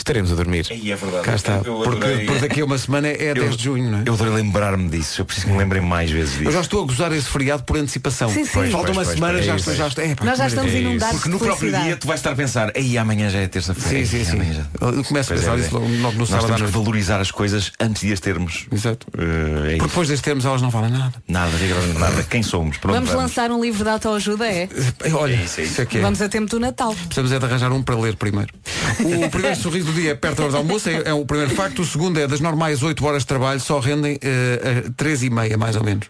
estaremos 0.00 0.32
a 0.32 0.34
dormir. 0.34 0.66
E 0.70 0.90
é 0.92 0.96
verdade. 0.96 1.24
Cá 1.24 1.34
está. 1.34 1.52
Eu 1.64 1.80
Porque, 1.82 2.04
adorei- 2.06 2.40
daqui 2.40 2.60
a 2.60 2.64
uma 2.64 2.78
semana 2.78 3.08
é 3.08 3.34
10 3.34 3.56
de 3.56 3.64
junho, 3.64 3.90
não 3.90 3.98
é? 3.98 4.02
Eu 4.06 4.14
adorei 4.14 4.32
lembrar-me 4.34 4.88
disso. 4.88 5.20
Eu 5.20 5.24
preciso 5.24 5.46
que 5.46 5.52
me 5.52 5.58
lembrem 5.58 5.82
mais 5.82 6.10
vezes 6.10 6.32
disso. 6.32 6.44
Eu 6.44 6.52
já 6.52 6.60
estou 6.60 6.82
a 6.82 6.86
gozar 6.86 7.12
esse 7.12 7.28
feriado 7.28 7.62
por 7.64 7.76
antecipação. 7.76 8.28
Sim, 8.30 8.44
sim. 8.44 8.50
Pois, 8.52 8.70
Falta 8.72 8.86
pois, 8.86 8.96
uma 8.98 9.04
pois, 9.04 9.14
semana, 9.14 9.32
pois, 9.34 9.46
já 9.46 9.52
é 9.52 9.56
estou. 9.56 9.74
Já 9.74 9.84
é 9.84 9.88
estou. 9.88 10.04
Epá, 10.04 10.24
Nós 10.24 10.38
já 10.38 10.44
que 10.44 10.48
estamos 10.50 10.70
maravilha. 10.70 10.88
inundados 10.90 11.14
Porque 11.16 11.28
de 11.28 11.32
no 11.32 11.38
próprio 11.38 11.58
felicidade. 11.58 11.86
dia 11.86 11.96
tu 11.96 12.06
vais 12.06 12.20
estar 12.20 12.30
a 12.30 12.36
pensar, 12.36 12.72
aí 12.76 12.98
amanhã 12.98 13.30
já 13.30 13.38
é 13.40 13.46
terça-feira. 13.48 14.06
Sim, 14.06 14.10
sim, 14.10 14.16
Ei, 14.18 14.24
sim. 14.24 14.32
amanhã 14.32 14.52
já- 14.54 14.86
Eu 14.88 15.04
começo 15.04 15.32
a 15.32 15.36
Pois 15.36 15.40
pensar 15.46 15.56
é, 15.58 15.60
isso 15.60 15.68
é. 15.76 15.78
logo 15.78 15.86
logo 15.88 16.12
no 16.12 16.18
Nós 16.20 16.28
sábado 16.28 16.44
à 16.44 16.46
temos 16.56 16.56
que 16.56 16.62
noite. 16.62 16.84
valorizar 16.84 17.20
as 17.20 17.30
coisas 17.30 17.72
antes 17.80 18.02
de 18.02 18.12
as 18.12 18.20
termos. 18.20 18.66
Exato. 18.72 19.06
Eh, 19.16 19.20
é 19.22 19.24
Porque 19.60 19.74
isso. 19.76 19.86
depois 19.88 20.08
destes 20.08 20.24
termos 20.24 20.44
elas 20.44 20.62
não 20.62 20.70
valem 20.70 20.90
nada. 20.90 21.14
Nada, 21.28 21.56
rigorosamente 21.56 21.98
nada. 22.00 22.22
Quem 22.24 22.42
somos? 22.42 22.76
Pronto, 22.78 22.94
Vamos 22.94 23.12
lançar 23.14 23.50
um 23.50 23.60
livro 23.62 23.84
de 23.84 23.90
autoajuda, 23.90 24.46
é? 24.46 24.68
Olha, 25.12 25.32
É 25.34 25.36
isso, 25.44 25.60
é 25.60 25.64
isso. 25.64 25.72
isso 25.72 25.80
é 25.82 25.86
que 25.86 25.98
é. 25.98 26.00
Vamos 26.00 26.20
a 26.22 26.28
tempo 26.28 26.48
do 26.50 26.58
Natal. 26.60 26.94
Precisamos 26.94 27.32
é 27.32 27.38
de 27.38 27.44
arranjar 27.44 27.72
um 27.72 27.82
para 27.82 27.96
ler 27.96 28.16
primeiro. 28.16 28.52
O 29.00 29.28
primeiro 29.30 29.56
sorriso 29.60 29.89
do 29.90 30.00
dia 30.00 30.16
perto 30.16 30.36
da 30.36 30.42
hora 30.44 30.52
do 30.52 30.58
almoço, 30.58 30.88
é, 30.88 31.02
é 31.06 31.12
o 31.14 31.24
primeiro 31.24 31.54
facto. 31.54 31.82
O 31.82 31.84
segundo 31.84 32.18
é 32.18 32.26
das 32.26 32.40
normais 32.40 32.82
8 32.82 33.04
horas 33.04 33.22
de 33.22 33.26
trabalho, 33.26 33.60
só 33.60 33.78
rendem 33.78 34.18
eh, 34.22 34.82
eh, 34.86 34.90
3 34.96 35.24
e 35.24 35.30
meia, 35.30 35.56
mais 35.58 35.76
ou 35.76 35.84
menos. 35.84 36.08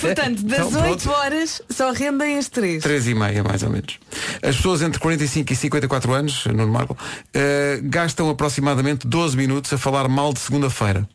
Portanto, 0.00 0.42
das 0.42 0.58
Então, 0.58 0.70
pronto. 0.70 0.90
8 0.90 1.10
horas 1.10 1.62
só 1.70 1.92
rendem 1.92 2.38
as 2.38 2.48
3. 2.48 2.82
3 2.82 3.08
e 3.08 3.14
meia, 3.14 3.42
mais 3.44 3.62
ou 3.62 3.70
menos. 3.70 3.98
As 4.42 4.56
pessoas 4.56 4.82
entre 4.82 4.98
45 4.98 5.52
e 5.52 5.56
54 5.56 6.12
anos, 6.12 6.46
no 6.46 6.66
Marco, 6.66 6.96
eh, 7.32 7.80
gastam 7.84 8.28
aproximadamente 8.28 9.06
12 9.06 9.36
minutos 9.36 9.72
a 9.72 9.78
falar 9.78 10.08
mal 10.08 10.32
de 10.32 10.40
segunda-feira. 10.40 11.08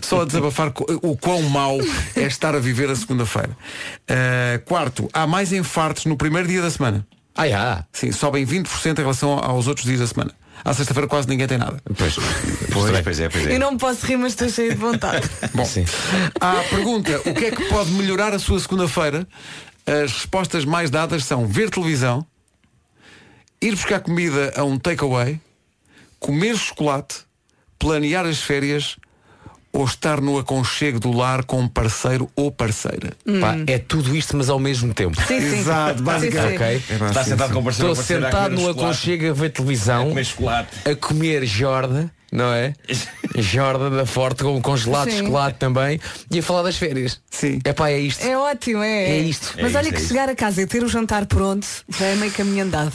Só 0.00 0.22
a 0.22 0.24
desabafar 0.24 0.72
o 1.02 1.16
quão 1.16 1.42
mau 1.42 1.78
é 2.16 2.22
estar 2.22 2.54
a 2.54 2.58
viver 2.58 2.90
a 2.90 2.96
segunda-feira. 2.96 3.56
Eh, 4.08 4.60
quarto, 4.64 5.08
há 5.12 5.26
mais 5.26 5.52
infartos 5.52 6.04
no 6.06 6.16
primeiro 6.16 6.48
dia 6.48 6.62
da 6.62 6.70
semana. 6.70 7.06
Ah, 7.34 7.48
já. 7.48 7.84
Sim, 7.92 8.12
sobem 8.12 8.44
20% 8.44 8.98
em 8.98 9.02
relação 9.02 9.38
aos 9.38 9.66
outros 9.66 9.86
dias 9.86 10.00
da 10.00 10.06
semana. 10.06 10.34
À 10.64 10.72
sexta-feira 10.72 11.08
quase 11.08 11.28
ninguém 11.28 11.46
tem 11.46 11.58
nada. 11.58 11.82
Pois, 11.96 12.14
Pois, 12.72 13.00
pois 13.02 13.20
é, 13.20 13.28
pois 13.28 13.46
é. 13.46 13.54
Eu 13.54 13.60
não 13.60 13.72
me 13.72 13.78
posso 13.78 14.06
rir, 14.06 14.16
mas 14.16 14.32
estou 14.32 14.48
cheia 14.48 14.70
de 14.70 14.76
vontade. 14.76 15.28
Bom, 15.54 15.64
Sim. 15.64 15.84
à 16.40 16.54
pergunta, 16.70 17.20
o 17.26 17.34
que 17.34 17.46
é 17.46 17.50
que 17.50 17.64
pode 17.64 17.90
melhorar 17.92 18.32
a 18.32 18.38
sua 18.38 18.58
segunda-feira? 18.60 19.26
As 19.86 20.12
respostas 20.12 20.64
mais 20.64 20.90
dadas 20.90 21.24
são 21.24 21.46
ver 21.46 21.68
televisão, 21.70 22.24
ir 23.60 23.72
buscar 23.72 24.00
comida 24.00 24.52
a 24.56 24.62
um 24.62 24.78
takeaway, 24.78 25.40
comer 26.20 26.56
chocolate, 26.56 27.16
planear 27.78 28.24
as 28.24 28.38
férias 28.40 28.96
ou 29.72 29.84
estar 29.84 30.20
no 30.20 30.38
aconchego 30.38 31.00
do 31.00 31.10
lar 31.10 31.44
com 31.44 31.60
um 31.60 31.68
parceiro 31.68 32.28
ou 32.36 32.52
parceira. 32.52 33.12
Pá, 33.40 33.56
é 33.66 33.78
tudo 33.78 34.14
isto, 34.14 34.36
mas 34.36 34.50
ao 34.50 34.58
mesmo 34.58 34.92
tempo. 34.92 35.16
Sim, 35.26 35.40
sim. 35.40 35.58
Exato, 35.60 36.02
basicamente. 36.02 36.50
Sim, 36.52 36.58
sim. 36.58 36.64
Ok? 36.64 36.82
É, 37.06 37.08
Está 37.08 37.24
sim, 37.24 37.30
sentado 37.30 37.48
sim. 37.48 37.54
com 37.54 37.60
o 37.60 37.64
parceiro 37.64 37.92
Estou 37.92 38.02
a 38.02 38.04
a 38.04 38.06
sentado 38.26 38.50
comer 38.54 38.62
no 38.62 38.68
aconchego 38.70 39.30
a 39.30 39.32
ver 39.32 39.50
televisão, 39.50 40.08
Comer 40.10 40.24
chocolate. 40.24 40.68
a 40.90 40.94
comer 40.96 41.46
jorda, 41.46 42.10
não 42.30 42.52
é? 42.52 42.74
jorda 43.38 43.88
da 43.88 44.04
Forte 44.04 44.42
com 44.42 44.60
congelado 44.60 45.08
de 45.08 45.18
chocolate 45.18 45.58
também 45.58 45.98
e 46.30 46.38
a 46.38 46.42
falar 46.42 46.62
das 46.62 46.76
férias. 46.76 47.18
Sim. 47.30 47.58
É 47.64 47.72
pá, 47.72 47.88
é 47.90 47.98
isto. 47.98 48.22
É 48.26 48.36
ótimo, 48.36 48.82
é. 48.82 49.04
É 49.10 49.18
isto. 49.20 49.54
Mas 49.60 49.74
É 49.74 49.78
olha 49.78 49.88
isto, 49.88 49.96
que 49.96 50.02
é 50.04 50.06
chegar 50.08 50.28
a 50.28 50.34
casa 50.36 50.60
e 50.60 50.66
ter 50.66 50.82
o 50.84 50.88
jantar 50.88 51.24
pronto 51.26 51.66
já 51.88 52.04
é 52.06 52.14
meio 52.16 52.32
caminho 52.32 52.64
andado. 52.64 52.92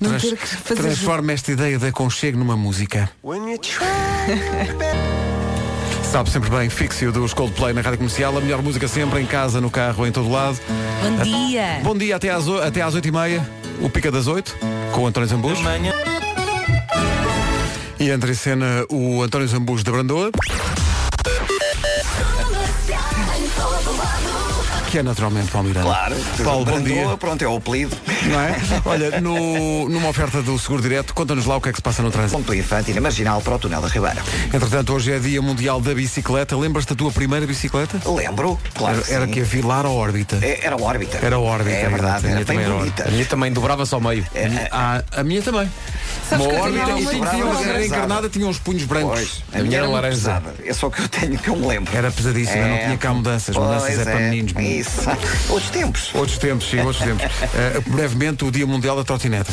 Não 0.00 0.10
Trans- 0.10 0.22
ter 0.22 0.36
que 0.36 0.46
fazer. 0.46 0.80
Transforma 0.82 1.32
esta 1.32 1.52
ideia 1.52 1.78
de 1.78 1.86
aconchego 1.86 2.38
numa 2.38 2.56
música. 2.56 3.10
Sabe 6.14 6.30
sempre 6.30 6.48
bem, 6.48 6.70
Fixio 6.70 7.10
dos 7.10 7.34
Coldplay 7.34 7.72
na 7.74 7.80
Rádio 7.80 7.98
Comercial, 7.98 8.38
a 8.38 8.40
melhor 8.40 8.62
música 8.62 8.86
sempre, 8.86 9.20
em 9.20 9.26
casa, 9.26 9.60
no 9.60 9.68
carro, 9.68 10.06
em 10.06 10.12
todo 10.12 10.30
lado. 10.30 10.60
Bom 11.02 11.16
dia. 11.24 11.80
Bom 11.82 11.96
dia 11.98 12.14
até 12.14 12.30
às, 12.30 12.46
o- 12.46 12.58
até 12.62 12.82
às 12.82 12.94
8h30, 12.94 13.42
o 13.80 13.90
Pica 13.90 14.12
das 14.12 14.28
8, 14.28 14.56
com 14.92 15.00
o 15.02 15.06
António 15.08 15.28
Zambus. 15.28 15.58
E 17.98 18.10
entra 18.10 18.30
em 18.30 18.34
cena 18.34 18.86
o 18.88 19.24
António 19.24 19.48
Zambus 19.48 19.82
da 19.82 19.90
Brandoa. 19.90 20.30
Que 24.94 25.00
é 25.00 25.02
naturalmente 25.02 25.50
Paulo 25.50 25.66
Miranda. 25.66 25.88
Claro. 25.88 26.16
Paulo, 26.44 26.64
bom 26.64 26.80
dia. 26.80 27.04
Pronto, 27.18 27.42
é 27.42 27.48
o 27.48 27.56
apelido. 27.56 27.96
Não 28.30 28.40
é? 28.40 28.54
Olha, 28.84 29.20
no- 29.20 29.88
numa 29.88 30.08
oferta 30.08 30.40
do 30.40 30.56
Seguro 30.56 30.80
Direto, 30.82 31.12
conta-nos 31.12 31.46
lá 31.46 31.56
o 31.56 31.60
que 31.60 31.68
é 31.70 31.72
que 31.72 31.78
se 31.78 31.82
passa 31.82 32.00
no 32.00 32.12
trânsito. 32.12 32.38
Ponto 32.38 32.54
Infante 32.54 32.92
e 32.92 32.94
na 32.94 33.00
Marginal 33.00 33.40
para 33.40 33.56
o 33.56 33.58
Túnel 33.58 33.80
da 33.82 33.88
Ribeira. 33.88 34.22
Entretanto, 34.52 34.92
hoje 34.92 35.10
é 35.10 35.18
Dia 35.18 35.42
Mundial 35.42 35.80
da 35.80 35.92
Bicicleta. 35.92 36.56
Lembras-te 36.56 36.90
da 36.90 36.94
tua 36.94 37.10
primeira 37.10 37.44
bicicleta? 37.44 38.00
Lembro, 38.08 38.56
claro. 38.72 38.98
Era, 39.08 39.14
era 39.16 39.26
sim. 39.26 39.32
que 39.32 39.40
a 39.40 39.42
Vilar 39.42 39.84
ou 39.84 39.96
órbita? 39.96 40.38
É- 40.40 40.60
Era 40.64 40.76
o 40.76 40.82
órbita. 40.84 41.18
Era 41.20 41.38
o 41.40 41.42
órbita. 41.42 41.74
É 41.76 41.88
verdade, 41.88 42.18
a 42.18 42.28
minha 42.28 42.36
era 42.36 42.44
também 42.44 42.56
bem 42.62 42.66
era 42.66 42.78
bonita. 42.78 43.08
A 43.08 43.10
minha 43.10 43.26
também 43.26 43.52
dobrava-se 43.52 43.92
ao 43.96 44.00
meio. 44.00 44.24
Ah, 44.70 45.02
a 45.10 45.24
minha 45.24 45.42
também. 45.42 45.68
Sabes 46.30 46.46
Uma 46.46 46.54
órbita 46.62 46.84
tinha 46.86 47.00
e 47.02 47.06
tinha, 47.06 47.26
era 47.26 47.36
era 47.36 47.50
pesada. 47.58 47.84
encarnada, 47.84 48.28
tinha 48.28 48.46
uns 48.46 48.58
punhos 48.60 48.84
brancos. 48.84 49.42
Pois, 49.50 49.60
A 49.60 49.64
minha 49.64 49.78
era 49.78 49.88
laranja. 49.88 50.14
pesada. 50.16 50.54
É 50.64 50.72
só 50.72 50.88
que 50.88 51.02
eu 51.02 51.08
tenho 51.08 51.36
que 51.36 51.48
eu 51.48 51.56
me 51.56 51.66
lembro. 51.66 51.94
Era 51.94 52.12
pesadíssima, 52.12 52.62
não 52.68 52.74
É. 52.76 52.84
tinha 52.84 52.96
cá 52.96 53.12
mudanças. 53.12 53.56
Mudanças 53.56 53.98
é, 53.98 54.04
para 54.04 54.14
meninos. 54.20 54.52
Isso. 54.84 55.52
Outros 55.52 55.70
tempos. 55.70 56.10
Outros 56.14 56.38
tempos, 56.38 56.68
sim, 56.68 56.80
outros 56.80 57.04
tempos. 57.04 57.24
Eh, 57.54 57.80
brevemente 57.86 58.44
o 58.44 58.50
Dia 58.50 58.66
Mundial 58.66 58.96
da 58.96 59.04
Trotineta. 59.04 59.52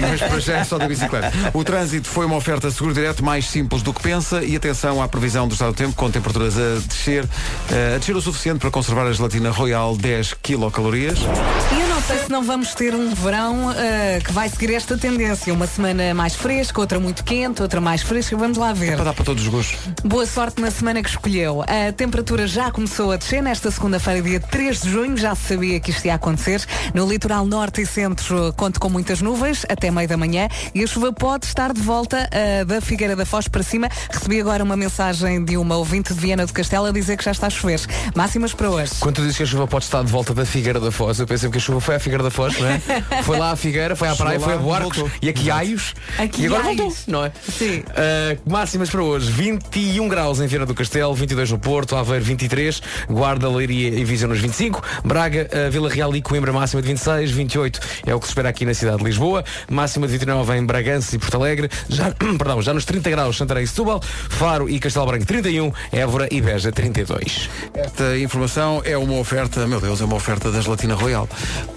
Mas 0.00 0.20
para 0.20 0.40
já 0.40 0.58
é 0.58 0.64
só 0.64 0.78
da 0.78 0.88
bicicleta. 0.88 1.30
O 1.52 1.62
trânsito 1.62 2.08
foi 2.08 2.24
uma 2.24 2.36
oferta 2.36 2.70
seguro 2.70 2.94
direto 2.94 3.22
mais 3.22 3.46
simples 3.46 3.82
do 3.82 3.92
que 3.92 4.00
pensa 4.00 4.42
e 4.42 4.56
atenção 4.56 5.02
à 5.02 5.08
previsão 5.08 5.46
do 5.46 5.52
estado 5.52 5.72
do 5.72 5.76
tempo 5.76 5.94
com 5.94 6.10
temperaturas 6.10 6.56
a 6.56 6.78
descer, 6.86 7.28
eh, 7.70 7.94
a 7.96 7.98
descer 7.98 8.16
o 8.16 8.20
suficiente 8.20 8.60
para 8.60 8.70
conservar 8.70 9.06
a 9.06 9.12
gelatina 9.12 9.50
Royal 9.50 9.96
10 9.96 10.34
quilocalorias. 10.42 11.18
E 11.18 11.83
sei 12.06 12.18
se 12.18 12.30
não 12.30 12.42
vamos 12.42 12.74
ter 12.74 12.94
um 12.94 13.14
verão 13.14 13.70
ah, 13.70 14.20
que 14.22 14.30
vai 14.30 14.46
seguir 14.48 14.74
esta 14.74 14.98
tendência. 14.98 15.52
Uma 15.54 15.66
semana 15.66 16.12
mais 16.12 16.34
fresca, 16.34 16.78
outra 16.78 17.00
muito 17.00 17.24
quente, 17.24 17.62
outra 17.62 17.80
mais 17.80 18.02
fresca. 18.02 18.36
Vamos 18.36 18.58
lá 18.58 18.74
ver. 18.74 18.94
Para 18.94 19.04
dar 19.04 19.14
para 19.14 19.24
todos 19.24 19.42
os 19.42 19.48
gostos. 19.48 19.78
Boa 20.04 20.26
sorte 20.26 20.60
na 20.60 20.70
semana 20.70 21.02
que 21.02 21.08
escolheu. 21.08 21.62
A 21.62 21.92
temperatura 21.92 22.46
já 22.46 22.70
começou 22.70 23.10
a 23.10 23.16
descer 23.16 23.42
nesta 23.42 23.70
segunda-feira, 23.70 24.20
dia 24.20 24.38
3 24.38 24.82
de 24.82 24.90
junho. 24.90 25.16
Já 25.16 25.34
se 25.34 25.48
sabia 25.48 25.80
que 25.80 25.90
isto 25.90 26.04
ia 26.04 26.14
acontecer. 26.14 26.62
No 26.92 27.08
litoral 27.08 27.46
norte 27.46 27.80
e 27.80 27.86
centro, 27.86 28.52
conto 28.54 28.78
com 28.78 28.90
muitas 28.90 29.22
nuvens 29.22 29.64
até 29.68 29.90
meio 29.90 30.08
da 30.08 30.16
manhã 30.16 30.48
e 30.74 30.84
a 30.84 30.86
chuva 30.86 31.10
pode 31.10 31.46
estar 31.46 31.72
de 31.72 31.80
volta 31.80 32.28
ah, 32.30 32.64
da 32.64 32.82
Figueira 32.82 33.16
da 33.16 33.24
Foz 33.24 33.48
para 33.48 33.62
cima. 33.62 33.88
Recebi 34.10 34.40
agora 34.40 34.62
uma 34.62 34.76
mensagem 34.76 35.42
de 35.42 35.56
uma 35.56 35.76
ouvinte 35.76 36.12
de 36.12 36.20
Viana 36.20 36.44
do 36.44 36.52
Castelo 36.52 36.84
a 36.84 36.92
dizer 36.92 37.16
que 37.16 37.24
já 37.24 37.30
está 37.30 37.46
a 37.46 37.50
chover. 37.50 37.80
Máximas 38.14 38.52
para 38.52 38.68
hoje. 38.68 38.92
Quando 39.00 39.16
tu 39.16 39.22
dizes 39.22 39.38
que 39.38 39.42
a 39.42 39.46
chuva 39.46 39.66
pode 39.66 39.84
estar 39.84 40.04
de 40.04 40.12
volta 40.12 40.34
da 40.34 40.44
Figueira 40.44 40.78
da 40.78 40.92
Foz, 40.92 41.18
eu 41.18 41.26
pensei 41.26 41.48
que 41.48 41.56
a 41.56 41.60
chuva 41.60 41.80
foi 41.80 41.93
à 41.96 41.98
Figueira 41.98 42.22
da 42.22 42.30
Foz, 42.30 42.58
não 42.58 42.68
é? 42.68 42.80
foi 43.22 43.38
lá 43.38 43.52
à 43.52 43.56
Figueira, 43.56 43.96
foi 43.96 44.08
à 44.08 44.16
praia, 44.16 44.40
foi 44.40 44.54
a 44.54 44.58
Buarcos 44.58 45.04
e 45.20 45.28
a 45.28 45.32
Quiaios 45.32 45.94
e 46.38 46.46
agora 46.46 46.62
voltou, 46.62 46.94
não 47.06 47.24
é? 47.24 47.32
Sim. 47.48 47.80
Uh, 47.80 48.50
máximas 48.50 48.90
para 48.90 49.02
hoje, 49.02 49.30
21 49.30 50.08
graus 50.08 50.40
em 50.40 50.46
Viana 50.46 50.66
do 50.66 50.74
Castelo, 50.74 51.14
22 51.14 51.50
no 51.50 51.58
Porto, 51.58 51.96
Aveiro 51.96 52.24
23, 52.24 52.82
Guarda, 53.08 53.48
Leiria 53.48 53.88
e 53.88 54.04
Viseu 54.04 54.28
nos 54.28 54.40
25, 54.40 54.82
Braga, 55.04 55.48
uh, 55.52 55.70
Vila 55.70 55.88
Real 55.88 56.14
e 56.14 56.22
Coimbra 56.22 56.52
máxima 56.52 56.82
de 56.82 56.88
26, 56.88 57.30
28 57.30 57.80
é 58.06 58.14
o 58.14 58.20
que 58.20 58.26
se 58.26 58.30
espera 58.30 58.48
aqui 58.48 58.64
na 58.64 58.74
cidade 58.74 58.98
de 58.98 59.04
Lisboa, 59.04 59.44
máxima 59.70 60.06
de 60.06 60.12
29 60.12 60.56
em 60.56 60.64
Bragança 60.64 61.14
e 61.14 61.18
Porto 61.18 61.36
Alegre, 61.36 61.68
já, 61.88 62.10
perdão, 62.38 62.60
já 62.62 62.74
nos 62.74 62.84
30 62.84 63.10
graus 63.10 63.36
Santarém 63.36 63.64
e 63.64 63.66
Setúbal, 63.66 64.00
Faro 64.02 64.68
e 64.68 64.78
Castelo 64.78 65.06
Branco 65.06 65.26
31, 65.26 65.72
Évora 65.92 66.28
e 66.30 66.40
Beja 66.40 66.72
32. 66.72 67.48
Esta 67.74 68.18
informação 68.18 68.82
é 68.84 68.96
uma 68.96 69.14
oferta, 69.14 69.66
meu 69.66 69.80
Deus, 69.80 70.00
é 70.00 70.04
uma 70.04 70.16
oferta 70.16 70.50
da 70.50 70.60
Gelatina 70.60 70.94
Royal. 70.94 71.28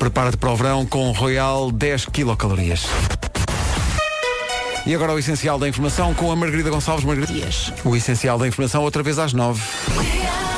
Prepara-te 0.08 0.38
para 0.38 0.52
o 0.52 0.56
verão 0.56 0.86
com 0.86 1.12
Royal 1.12 1.70
10 1.70 2.06
quilocalorias. 2.06 2.86
E 4.86 4.96
agora 4.96 5.12
o 5.12 5.20
essencial 5.20 5.60
da 5.60 5.68
informação 5.68 6.14
com 6.14 6.32
a 6.32 6.36
Margarida 6.36 6.70
Gonçalves 6.70 7.04
Margarida. 7.04 7.50
O 7.84 7.94
essencial 7.94 8.40
da 8.40 8.48
informação 8.48 8.84
outra 8.84 9.04
vez 9.04 9.20
às 9.20 9.34
nove. 9.34 9.62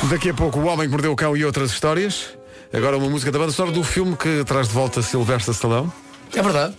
Daqui 0.08 0.30
a 0.30 0.34
pouco 0.34 0.60
o 0.60 0.66
Homem 0.66 0.86
que 0.86 0.92
Mordeu 0.92 1.10
o 1.10 1.16
Cão 1.16 1.36
e 1.36 1.44
outras 1.44 1.72
histórias. 1.72 2.28
Agora 2.72 2.96
uma 2.96 3.10
música 3.10 3.32
da 3.32 3.40
banda 3.40 3.50
sonora 3.50 3.74
do 3.74 3.82
filme 3.82 4.16
que 4.16 4.44
traz 4.44 4.68
de 4.68 4.74
volta 4.74 5.02
Sylvester 5.02 5.52
Stallone. 5.52 5.90
É 6.32 6.40
verdade. 6.40 6.74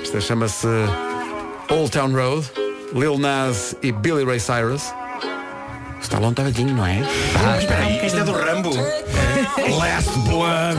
Esta 0.00 0.20
chama-se 0.20 0.68
Old 1.70 1.90
Town 1.90 2.12
Road, 2.12 2.48
Lil 2.94 3.18
Nas 3.18 3.74
e 3.82 3.90
Billy 3.90 4.24
Ray 4.24 4.38
Cyrus. 4.38 4.94
Stallone 6.00 6.34
está 6.34 6.44
velhinho, 6.44 6.76
não 6.76 6.86
é? 6.86 7.02
Ah, 7.44 7.58
espera 7.58 7.80
aí, 7.80 8.06
isto 8.06 8.20
é 8.20 8.22
do 8.22 8.30
Rambo. 8.30 8.70
Last 9.42 10.14
Blood. 10.28 10.78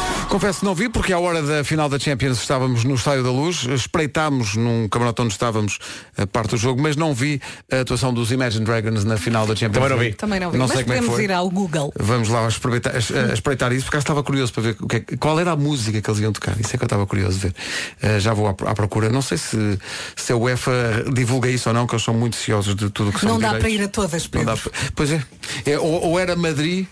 Confesso 0.36 0.58
que 0.60 0.64
não 0.66 0.74
vi, 0.74 0.90
porque 0.90 1.14
à 1.14 1.18
hora 1.18 1.42
da 1.42 1.64
final 1.64 1.88
da 1.88 1.98
Champions 1.98 2.38
estávamos 2.38 2.84
no 2.84 2.94
Estádio 2.94 3.22
da 3.24 3.30
Luz, 3.30 3.64
espreitámos 3.64 4.54
num 4.54 4.86
camarote 4.86 5.22
onde 5.22 5.32
estávamos 5.32 5.78
a 6.14 6.26
parte 6.26 6.50
do 6.50 6.56
jogo, 6.58 6.82
mas 6.82 6.94
não 6.94 7.14
vi 7.14 7.40
a 7.72 7.80
atuação 7.80 8.12
dos 8.12 8.30
Imagine 8.30 8.62
Dragons 8.62 9.02
na 9.02 9.16
final 9.16 9.46
da 9.46 9.56
Champions. 9.56 9.82
Também 9.82 9.88
não 9.88 9.98
vi. 9.98 10.12
Também 10.14 10.40
não 10.40 10.50
vi. 10.50 10.58
Não 10.58 10.66
Mas 10.68 10.76
sei 10.76 10.84
como 10.84 10.92
é 10.92 10.96
que 10.96 11.00
podemos 11.06 11.16
foi. 11.16 11.24
ir 11.24 11.32
ao 11.32 11.48
Google. 11.48 11.90
Vamos 11.98 12.28
lá 12.28 12.46
espreitar, 12.48 12.92
a- 12.94 13.30
a 13.30 13.32
espreitar 13.32 13.72
isso, 13.72 13.84
porque 13.86 13.96
estava 13.96 14.22
curioso 14.22 14.52
para 14.52 14.62
ver 14.64 14.76
é 14.92 15.16
qual 15.16 15.40
era 15.40 15.52
a 15.52 15.56
música 15.56 16.02
que 16.02 16.10
eles 16.10 16.20
iam 16.20 16.32
tocar. 16.34 16.54
Isso 16.60 16.74
é 16.74 16.76
que 16.76 16.84
eu 16.84 16.86
estava 16.86 17.06
curioso 17.06 17.38
de 17.38 17.46
ver. 17.46 17.54
Eh, 18.02 18.20
já 18.20 18.34
vou 18.34 18.46
à, 18.46 18.52
procura. 18.74 19.08
Não 19.08 19.22
sei 19.22 19.38
se, 19.38 19.78
se 20.14 20.32
a 20.32 20.36
UEFA 20.36 21.06
divulga 21.14 21.48
isso 21.48 21.70
ou 21.70 21.74
não, 21.74 21.86
que 21.86 21.94
eles 21.94 22.04
são 22.04 22.12
muito 22.12 22.36
ciosos 22.36 22.74
de 22.76 22.90
tudo 22.90 23.08
o 23.08 23.12
que 23.14 23.20
são 23.20 23.30
Não 23.30 23.38
dá 23.38 23.54
direitos. 23.54 23.72
para 23.74 23.82
ir 23.82 23.86
a 23.86 23.88
todas, 23.88 24.22
Não 24.24 24.30
Pedro. 24.30 24.46
dá 24.48 24.56
para- 24.58 24.72
Pois 24.94 25.10
é. 25.12 25.24
É, 25.64 25.78
ou, 25.78 26.08
ou 26.08 26.20
era 26.20 26.36
Madrid, 26.36 26.86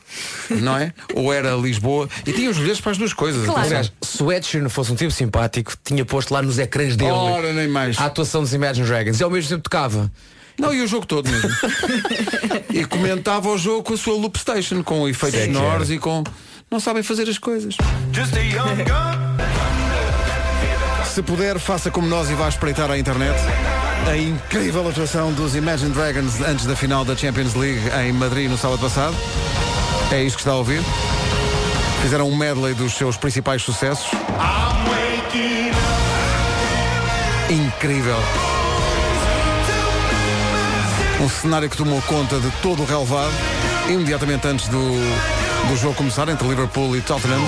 não 0.48 0.78
é? 0.78 0.94
ou 1.14 1.30
era 1.30 1.54
Lisboa. 1.56 2.08
E 2.26 2.32
tinha 2.32 2.48
os 2.48 2.56
bilhetes 2.56 2.80
para 2.80 2.92
as 2.92 2.96
duas 2.96 3.12
coisas. 3.12 3.33
Claro. 3.38 3.52
Atenção. 3.52 3.64
Aliás, 3.64 3.92
se 4.02 4.22
o 4.22 4.32
Ed 4.32 4.46
Sheeran 4.46 4.68
fosse 4.68 4.92
um 4.92 4.94
tipo 4.94 5.10
simpático, 5.10 5.72
tinha 5.82 6.04
posto 6.04 6.32
lá 6.32 6.42
nos 6.42 6.58
ecrãs 6.58 6.96
dele 6.96 7.10
Ora, 7.10 7.52
nem 7.52 7.68
mais. 7.68 7.98
a 7.98 8.06
atuação 8.06 8.42
dos 8.42 8.52
Imagine 8.52 8.86
Dragons 8.86 9.20
e 9.20 9.24
ao 9.24 9.30
mesmo 9.30 9.48
tempo 9.48 9.62
tocava. 9.62 10.10
Não, 10.58 10.72
e 10.72 10.82
o 10.82 10.86
jogo 10.86 11.04
todo 11.06 11.28
mesmo. 11.28 11.50
e 12.70 12.84
comentava 12.84 13.48
o 13.48 13.58
jogo 13.58 13.82
com 13.82 13.94
a 13.94 13.96
sua 13.96 14.14
loop 14.14 14.38
station, 14.38 14.82
com 14.84 15.08
efeitos 15.08 15.40
Sim, 15.40 15.50
é 15.50 15.52
sonoros 15.52 15.90
e 15.90 15.98
com. 15.98 16.22
Não 16.70 16.78
sabem 16.78 17.02
fazer 17.02 17.28
as 17.28 17.38
coisas. 17.38 17.76
Se 21.12 21.22
puder, 21.22 21.58
faça 21.58 21.90
como 21.90 22.06
nós 22.06 22.30
e 22.30 22.34
vá 22.34 22.48
espreitar 22.48 22.90
à 22.90 22.98
internet 22.98 23.36
a 24.08 24.16
incrível 24.16 24.86
atuação 24.88 25.32
dos 25.32 25.54
Imagine 25.54 25.90
Dragons 25.90 26.40
antes 26.40 26.66
da 26.66 26.76
final 26.76 27.04
da 27.04 27.16
Champions 27.16 27.54
League 27.54 27.80
em 28.04 28.12
Madrid 28.12 28.50
no 28.50 28.58
sábado 28.58 28.80
passado. 28.80 29.16
É 30.12 30.22
isto 30.22 30.36
que 30.36 30.42
está 30.42 30.52
a 30.52 30.56
ouvir. 30.56 30.82
Fizeram 32.04 32.28
um 32.28 32.36
medley 32.36 32.74
dos 32.74 32.92
seus 32.92 33.16
principais 33.16 33.62
sucessos. 33.62 34.10
Incrível. 37.48 38.18
Um 41.22 41.28
cenário 41.30 41.70
que 41.70 41.78
tomou 41.78 42.02
conta 42.02 42.38
de 42.38 42.50
todo 42.60 42.82
o 42.82 42.84
relevado, 42.84 43.32
imediatamente 43.88 44.46
antes 44.46 44.68
do, 44.68 44.92
do 45.66 45.76
jogo 45.78 45.94
começar, 45.94 46.28
entre 46.28 46.46
Liverpool 46.46 46.94
e 46.94 47.00
Tottenham. 47.00 47.40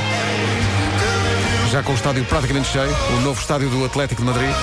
Já 1.70 1.82
com 1.82 1.92
o 1.92 1.94
estádio 1.94 2.24
praticamente 2.24 2.68
cheio, 2.68 2.96
o 3.18 3.20
novo 3.20 3.38
estádio 3.38 3.68
do 3.68 3.84
Atlético 3.84 4.22
de 4.22 4.26
Madrid. 4.26 4.56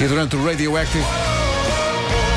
E 0.00 0.08
durante 0.08 0.34
o 0.34 0.44
Radioactive, 0.44 1.06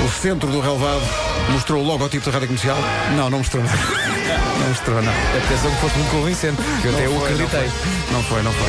o 0.06 0.22
centro 0.22 0.52
do 0.52 0.62
relevado 0.62 1.25
mostrou 1.52 1.84
o 1.84 1.88
logotipo 1.88 2.26
da 2.26 2.32
rádio 2.32 2.48
comercial. 2.48 2.78
Não, 3.16 3.30
não 3.30 3.38
mostrou 3.40 3.64
nada. 3.64 3.78
Não 4.60 4.70
mostrou 4.70 5.02
nada. 5.02 5.18
Atenção 5.46 5.70
que 5.70 5.82
fosse 5.82 5.98
muito 5.98 6.12
convincente, 6.12 6.62
eu 6.84 6.92
até 6.92 7.06
eu 7.06 7.20
foi, 7.20 7.34
acreditei. 7.34 7.70
Não 8.12 8.24
foi, 8.24 8.42
não 8.42 8.52
foi. 8.52 8.68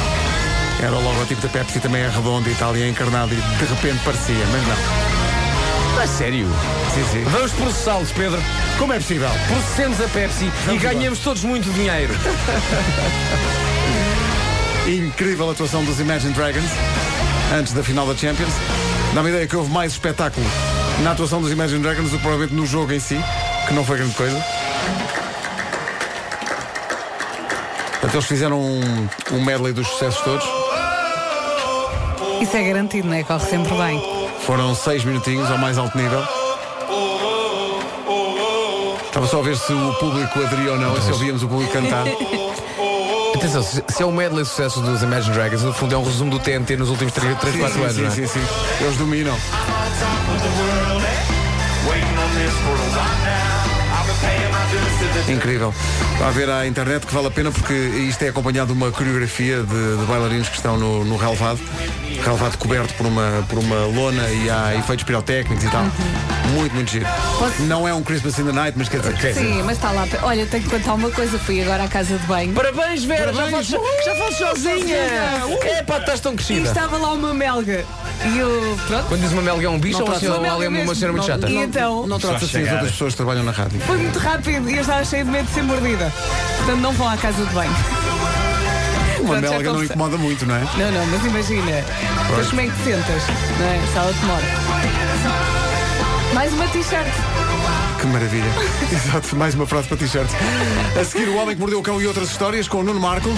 Era 0.84 0.94
o 0.94 1.02
logotipo 1.02 1.40
da 1.40 1.48
Pepsi 1.48 1.80
também 1.80 2.02
é 2.02 2.08
redondo 2.08 2.50
e 2.50 2.54
tal, 2.54 2.76
e 2.76 2.82
é 2.82 2.88
encarnado 2.88 3.32
e 3.32 3.36
de 3.36 3.64
repente 3.64 4.04
parecia, 4.04 4.44
mas 4.52 4.62
não. 4.66 4.76
A 6.02 6.06
sério? 6.06 6.46
Sim, 6.92 7.04
sim. 7.10 7.24
Vamos 7.24 7.52
processá-los, 7.52 8.12
Pedro. 8.12 8.38
Como 8.78 8.92
é 8.92 8.98
possível? 8.98 9.30
Processemos 9.46 9.98
a 10.02 10.08
Pepsi 10.08 10.52
Vamos 10.66 10.82
e 10.82 10.84
ganhamos 10.84 11.20
todos 11.20 11.42
muito 11.44 11.72
dinheiro. 11.72 12.12
Incrível 14.86 15.50
atuação 15.50 15.82
dos 15.84 15.98
Imagine 15.98 16.34
Dragons 16.34 16.70
antes 17.58 17.72
da 17.72 17.82
final 17.82 18.06
da 18.06 18.14
Champions. 18.14 18.52
Dá-me 19.14 19.28
a 19.28 19.30
ideia 19.30 19.46
que 19.46 19.56
houve 19.56 19.70
mais 19.70 19.92
espetáculo 19.92 20.44
na 21.02 21.12
atuação 21.12 21.40
dos 21.40 21.50
Imagine 21.50 21.80
Dragons 21.82 22.10
do 22.10 22.16
que 22.16 22.22
provavelmente 22.22 22.54
no 22.54 22.66
jogo 22.66 22.92
em 22.92 23.00
si, 23.00 23.18
que 23.66 23.74
não 23.74 23.84
foi 23.84 23.98
grande 23.98 24.14
coisa. 24.14 24.44
Portanto, 27.92 28.14
eles 28.14 28.26
fizeram 28.26 28.60
um, 28.60 29.08
um 29.32 29.44
medley 29.44 29.72
dos 29.72 29.86
sucessos 29.88 30.20
todos. 30.22 30.44
Isso 32.40 32.56
é 32.56 32.62
garantido, 32.62 33.08
não 33.08 33.14
é? 33.14 33.22
Corre 33.24 33.44
sempre 33.46 33.74
bem. 33.74 34.02
Foram 34.40 34.74
seis 34.74 35.04
minutinhos 35.04 35.50
ao 35.50 35.58
mais 35.58 35.78
alto 35.78 35.96
nível. 35.96 36.22
Estava 39.06 39.26
só 39.26 39.40
a 39.40 39.42
ver 39.42 39.56
se 39.56 39.72
o 39.72 39.94
público 39.94 40.38
aderia 40.40 40.72
ou 40.72 40.78
não, 40.78 40.96
e 40.96 41.00
se 41.00 41.10
ouvíamos 41.10 41.42
o 41.42 41.48
público 41.48 41.72
cantar. 41.72 42.04
Atenção, 43.34 43.62
se, 43.62 43.82
é 44.00 44.06
um 44.06 44.12
medley 44.12 44.44
de 44.44 44.48
sucesso 44.48 44.80
dos 44.80 45.02
Imagine 45.02 45.34
Dragons, 45.34 45.62
no 45.62 45.72
fundo 45.72 45.94
é 45.94 45.98
um 45.98 46.04
resumo 46.04 46.30
do 46.30 46.38
TNT 46.38 46.76
nos 46.76 46.88
últimos 46.88 47.12
3, 47.12 47.36
4 47.38 47.50
Sim, 47.50 47.58
sim, 47.58 47.82
anos, 47.82 47.94
sim, 47.94 48.00
não 48.00 48.08
é? 48.08 48.10
sim, 48.10 48.26
sim. 48.26 48.40
Eles 48.80 48.96
dominam. 48.96 49.36
Incrível. 55.28 55.74
A 56.24 56.30
ver 56.30 56.50
à 56.50 56.66
internet 56.66 57.06
que 57.06 57.14
vale 57.14 57.28
a 57.28 57.30
pena 57.30 57.50
porque 57.50 57.72
isto 57.72 58.22
é 58.22 58.28
acompanhado 58.28 58.72
de 58.72 58.78
uma 58.78 58.90
coreografia 58.90 59.62
de, 59.62 59.96
de 59.96 60.04
bailarinos 60.06 60.48
que 60.48 60.56
estão 60.56 60.78
no, 60.78 61.04
no 61.04 61.16
relevado. 61.16 61.60
Relevado 62.26 62.58
coberto 62.58 62.92
por 62.94 63.06
uma, 63.06 63.44
por 63.48 63.56
uma 63.60 63.86
lona 63.86 64.28
e 64.28 64.50
há 64.50 64.74
efeitos 64.74 65.04
pirotécnicos 65.04 65.64
e 65.64 65.68
tal. 65.68 65.84
Muito, 66.54 66.74
muito 66.74 66.90
giro. 66.90 67.06
Não 67.60 67.86
é 67.86 67.94
um 67.94 68.02
Christmas 68.02 68.36
in 68.40 68.46
the 68.46 68.52
Night, 68.52 68.76
mas 68.76 68.88
quer 68.88 69.00
dizer. 69.00 69.32
Sim, 69.32 69.62
mas 69.62 69.76
está 69.76 69.92
lá. 69.92 70.08
Olha, 70.22 70.44
tenho 70.46 70.64
que 70.64 70.70
contar 70.70 70.94
uma 70.94 71.08
coisa. 71.10 71.38
Fui 71.38 71.62
agora 71.62 71.84
à 71.84 71.88
casa 71.88 72.18
de 72.18 72.26
banho. 72.26 72.52
Parabéns, 72.52 73.04
Vera! 73.04 73.32
Parabéns. 73.32 73.66
Já 73.68 73.78
foste, 73.78 74.04
já 74.04 74.14
foste 74.16 74.38
sozinha! 74.38 74.96
É 75.66 75.82
pá, 75.86 75.98
estás 75.98 76.18
tão 76.18 76.32
E 76.32 76.36
crescida! 76.36 76.68
estava 76.68 76.96
lá 76.96 77.12
uma 77.12 77.32
melga. 77.32 77.84
E 78.24 78.38
eu, 78.38 78.76
pronto. 78.88 79.06
Quando 79.06 79.20
diz 79.20 79.32
uma 79.32 79.42
melga 79.42 79.66
é 79.66 79.70
um 79.70 79.78
bicho 79.78 80.00
Não 80.00 80.06
ou 80.06 80.40
uma, 80.40 80.54
ou 80.54 80.62
é 80.64 80.68
melga 80.68 80.84
uma 80.84 80.94
cena 80.96 81.12
muito 81.12 81.26
chata? 81.26 81.48
E 81.48 81.56
então, 81.56 82.08
Não 82.08 82.18
trata 82.18 82.44
assim 82.44 82.62
as 82.64 82.72
outras 82.72 82.90
pessoas 82.90 83.12
que 83.12 83.18
trabalham 83.18 83.44
na 83.44 83.52
rádio. 83.52 83.78
foi 83.80 83.98
muito 83.98 84.18
rápido 84.18 84.68
e 84.68 84.74
eu 84.74 84.80
estava 84.80 85.04
cheio 85.04 85.24
de 85.24 85.30
medo 85.30 85.46
de 85.46 85.54
ser 85.54 85.62
mordida. 85.62 86.12
Portanto, 86.56 86.80
não 86.80 86.92
vão 86.92 87.08
à 87.08 87.16
casa 87.16 87.44
de 87.44 87.52
banho. 87.54 87.72
Uma 89.26 89.38
Pronto, 89.38 89.50
melga 89.50 89.72
não 89.72 89.84
incomoda 89.84 90.16
muito, 90.16 90.46
não 90.46 90.54
é? 90.54 90.60
Não, 90.60 90.92
não, 90.92 91.06
mas 91.06 91.24
imagina. 91.24 91.84
Depois 92.28 92.48
como 92.48 92.60
é 92.60 92.66
que 92.66 92.76
te 92.76 92.84
sentas? 92.84 93.22
Não 93.58 93.66
é? 93.66 93.86
Se 93.92 93.98
ela 93.98 94.12
te 94.12 94.24
morde. 94.24 94.46
Mais 96.32 96.52
uma 96.52 96.68
t-shirt. 96.68 97.08
Que 98.00 98.06
maravilha. 98.06 98.50
Exato, 98.92 99.34
mais 99.34 99.54
uma 99.56 99.66
frase 99.66 99.88
para 99.88 99.96
t-shirt. 99.96 100.28
A 101.00 101.04
seguir, 101.04 101.28
o 101.28 101.36
homem 101.38 101.56
que 101.56 101.60
mordeu 101.60 101.80
o 101.80 101.82
cão 101.82 102.00
e 102.00 102.06
outras 102.06 102.30
histórias 102.30 102.68
com 102.68 102.78
o 102.78 102.84
Nuno 102.84 103.00
Marco. 103.00 103.30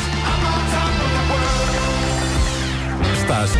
Estás. 3.18 3.50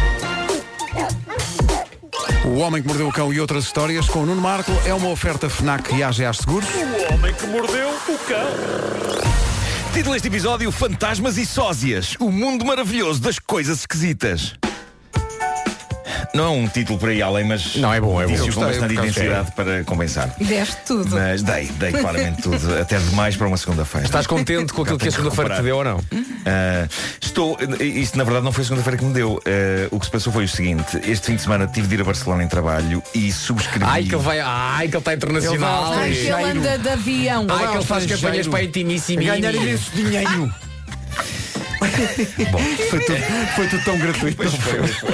O 2.45 2.59
Homem 2.61 2.83
que 2.83 2.89
Mordeu 2.89 3.09
o 3.09 3.13
Cão 3.13 3.33
e 3.33 3.41
outras 3.41 3.65
histórias 3.65 4.07
com 4.09 4.21
o 4.21 4.27
Nuno 4.27 4.41
Marco 4.41 4.73
é 4.85 4.93
uma 4.95 5.11
oferta 5.11 5.49
FNAC 5.49 5.95
e 5.95 6.03
AGA 6.03 6.33
Seguros. 6.33 6.69
O 6.69 7.15
homem 7.15 7.35
que 7.35 7.47
mordeu 7.47 7.89
o 7.91 8.19
cão. 8.27 9.48
Título 9.93 10.15
deste 10.15 10.29
episódio: 10.29 10.71
Fantasmas 10.71 11.37
e 11.39 11.47
Sósias. 11.47 12.17
O 12.21 12.31
mundo 12.31 12.65
maravilhoso 12.65 13.21
das 13.21 13.39
coisas 13.39 13.81
esquisitas. 13.81 14.55
Não 16.35 16.45
é 16.45 16.49
um 16.49 16.69
título 16.69 16.99
por 16.99 17.09
aí 17.09 17.23
além, 17.23 17.45
mas. 17.45 17.77
Não, 17.77 17.93
é 17.93 18.01
bom, 18.01 18.21
é 18.21 18.27
bom. 18.27 18.33
Eu 18.33 18.39
com 18.39 18.45
gostei, 18.47 18.65
bastante 18.65 18.95
intensidade 18.95 19.53
para 19.53 19.85
compensar. 19.85 20.35
Deste 20.39 20.77
tudo. 20.87 21.17
Mas 21.17 21.43
dei, 21.43 21.67
dei 21.67 21.93
claramente 21.93 22.43
tudo. 22.43 22.79
Até 22.79 22.99
demais 22.99 23.37
para 23.37 23.47
uma 23.47 23.57
segunda-feira. 23.57 24.07
Estás 24.07 24.27
contente 24.27 24.73
com 24.73 24.83
aquilo 24.83 24.99
que 24.99 25.09
a 25.09 25.11
segunda-feira 25.11 25.57
te 25.57 25.63
deu 25.63 25.79
ou 25.79 25.85
não? 25.85 26.01
Ah, 26.49 26.89
estou. 27.21 27.59
Isto 27.81 28.17
na 28.17 28.25
verdade 28.25 28.45
não 28.45 28.53
foi 28.53 28.63
a 28.63 28.65
segunda-feira 28.65 28.97
que 28.97 29.05
me 29.05 29.13
deu. 29.13 29.41
Ah, 29.45 29.89
o 29.91 30.01
que 30.01 30.07
se 30.07 30.13
passou 30.13 30.33
foi 30.33 30.45
o 30.45 30.49
seguinte: 30.49 30.99
este 31.07 31.27
fim 31.27 31.37
de 31.37 31.43
semana 31.43 31.67
tive 31.67 31.87
de 31.89 31.95
ir 31.97 32.01
a 32.01 32.05
Barcelona 32.05 32.43
em 32.43 32.49
trabalho 32.49 33.03
e 33.15 33.31
subscrevi. 33.31 33.85
Ai 33.85 34.05
que 34.05 34.15
ele 34.15 34.23
vai, 34.23 34.41
ai 34.41 34.89
que 34.89 34.95
ele 34.95 34.99
está 34.99 35.15
internacional. 35.15 35.93
Ai, 35.93 36.13
que 36.13 36.27
ele 36.27 36.43
anda 36.45 36.79
de 36.79 36.89
avião. 36.89 37.47
Ai 37.51 37.71
que 37.71 37.77
ele 37.77 37.85
faz 37.85 38.07
campanhas 38.07 38.49
para 38.49 38.61
a 38.61 38.65
intimíssima. 38.65 39.23
Ganhar 39.23 39.55
imenso 39.55 39.91
dinheiro. 39.95 40.53
Bom, 42.51 42.59
foi 42.91 43.01
tudo, 43.05 43.19
foi 43.55 43.69
tudo 43.69 43.85
tão 43.85 43.99
gratuito. 43.99 44.37
Pois 44.37 44.55
foi, 44.55 44.79
pois 44.79 44.97
foi. 44.97 45.11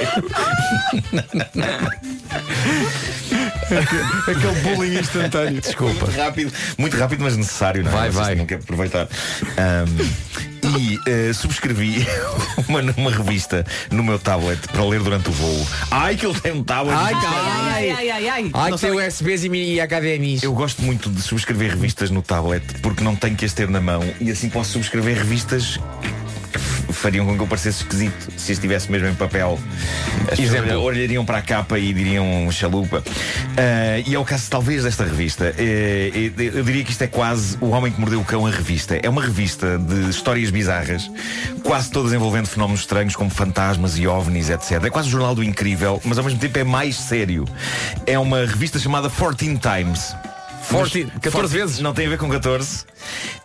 Aquele 4.29 4.61
bullying 4.62 4.99
instantâneo. 4.99 5.61
Desculpa. 5.61 6.07
Muito 6.07 6.16
rápido, 6.16 6.53
muito 6.79 6.97
rápido, 6.97 7.25
mas 7.25 7.37
necessário, 7.37 7.83
não 7.83 7.90
é? 7.90 7.94
Vai, 7.94 8.11
vai. 8.11 8.33
tinham 8.35 8.47
que 8.47 8.55
aproveitar. 8.55 9.09
Ahm, 9.59 10.09
e 10.79 10.99
eh, 11.07 11.33
subscrevi 11.33 12.07
uma, 12.69 12.81
uma 12.97 13.11
revista 13.11 13.65
no 13.91 14.03
meu 14.03 14.19
tablet 14.19 14.61
para 14.69 14.85
ler 14.85 15.01
durante 15.01 15.29
o 15.29 15.33
voo. 15.33 15.67
Ai, 15.91 16.17
que 16.17 16.27
ele 16.27 16.39
tem 16.41 16.53
um 16.53 16.63
tablet. 16.63 16.97
Ai, 16.97 17.15
Ai, 17.15 17.91
ai, 17.91 18.11
ai, 18.11 18.29
ai. 18.29 18.51
Ai 18.53 18.73
que 18.73 18.79
tem 18.79 18.91
USBs 18.91 19.45
e, 19.45 19.49
e 19.49 19.81
HDMIs. 19.81 20.43
Eu 20.43 20.53
gosto 20.53 20.83
muito 20.83 21.11
de 21.11 21.23
subscrever 21.23 21.71
revistas 21.71 22.11
no 22.11 22.23
tablet 22.23 22.65
porque 22.83 23.03
não 23.03 23.17
tenho 23.17 23.37
que 23.37 23.45
as 23.45 23.53
ter 23.53 23.69
na 23.69 23.81
mão 23.81 24.03
e 24.21 24.31
assim 24.31 24.49
posso 24.49 24.73
subscrever 24.73 25.17
revistas 25.17 25.79
fariam 27.05 27.27
com 27.27 27.37
que 27.37 27.43
eu 27.43 27.47
parecesse 27.47 27.83
esquisito 27.83 28.33
se 28.35 28.53
as 28.53 28.59
tivesse 28.59 28.90
mesmo 28.90 29.07
em 29.07 29.14
papel. 29.14 29.61
As 30.33 30.38
Exemplo. 30.38 30.81
olhariam 30.81 31.23
para 31.23 31.37
a 31.37 31.43
capa 31.43 31.79
e 31.79 31.93
diriam 31.93 32.51
chalupa. 32.51 33.05
Ah, 33.59 34.03
e 34.07 34.14
é 34.14 34.19
o 34.19 34.25
caso 34.25 34.49
talvez 34.49 34.85
desta 34.85 35.05
revista. 35.05 35.55
Eh, 35.59 36.33
eu 36.38 36.64
diria 36.64 36.83
que 36.83 36.93
isto 36.93 37.03
é 37.03 37.07
quase 37.07 37.59
O 37.61 37.69
Homem 37.69 37.93
que 37.93 38.01
Mordeu 38.01 38.21
o 38.21 38.25
Cão 38.25 38.47
a 38.47 38.51
revista. 38.51 38.99
É 39.03 39.11
uma 39.11 39.21
revista 39.21 39.79
de 39.79 40.09
histórias 40.09 40.51
bizarras, 40.51 41.11
quase 41.62 41.90
todas 41.90 42.14
envolvendo 42.14 42.47
fenómenos 42.47 42.81
estranhos 42.81 43.14
como 43.14 43.29
fantasmas 43.29 43.99
e 43.99 44.07
ovnis, 44.07 44.49
etc. 44.49 44.83
É 44.85 44.88
quase 44.88 45.09
o 45.09 45.11
jornal 45.11 45.35
do 45.35 45.45
incrível, 45.45 46.01
mas 46.07 46.17
ao 46.17 46.25
mesmo 46.25 46.38
tempo 46.38 46.59
é 46.59 46.64
mais 46.64 46.97
sério. 46.97 47.45
É 48.07 48.19
uma 48.19 48.47
revista 48.47 48.79
chamada 48.79 49.11
14 49.11 49.59
Times. 49.59 50.14
14, 50.68 51.09
Mas 51.12 51.22
14 51.22 51.57
vezes? 51.57 51.81
Não 51.81 51.92
tem 51.92 52.07
a 52.07 52.11
ver 52.11 52.18
com 52.18 52.29
14. 52.29 52.85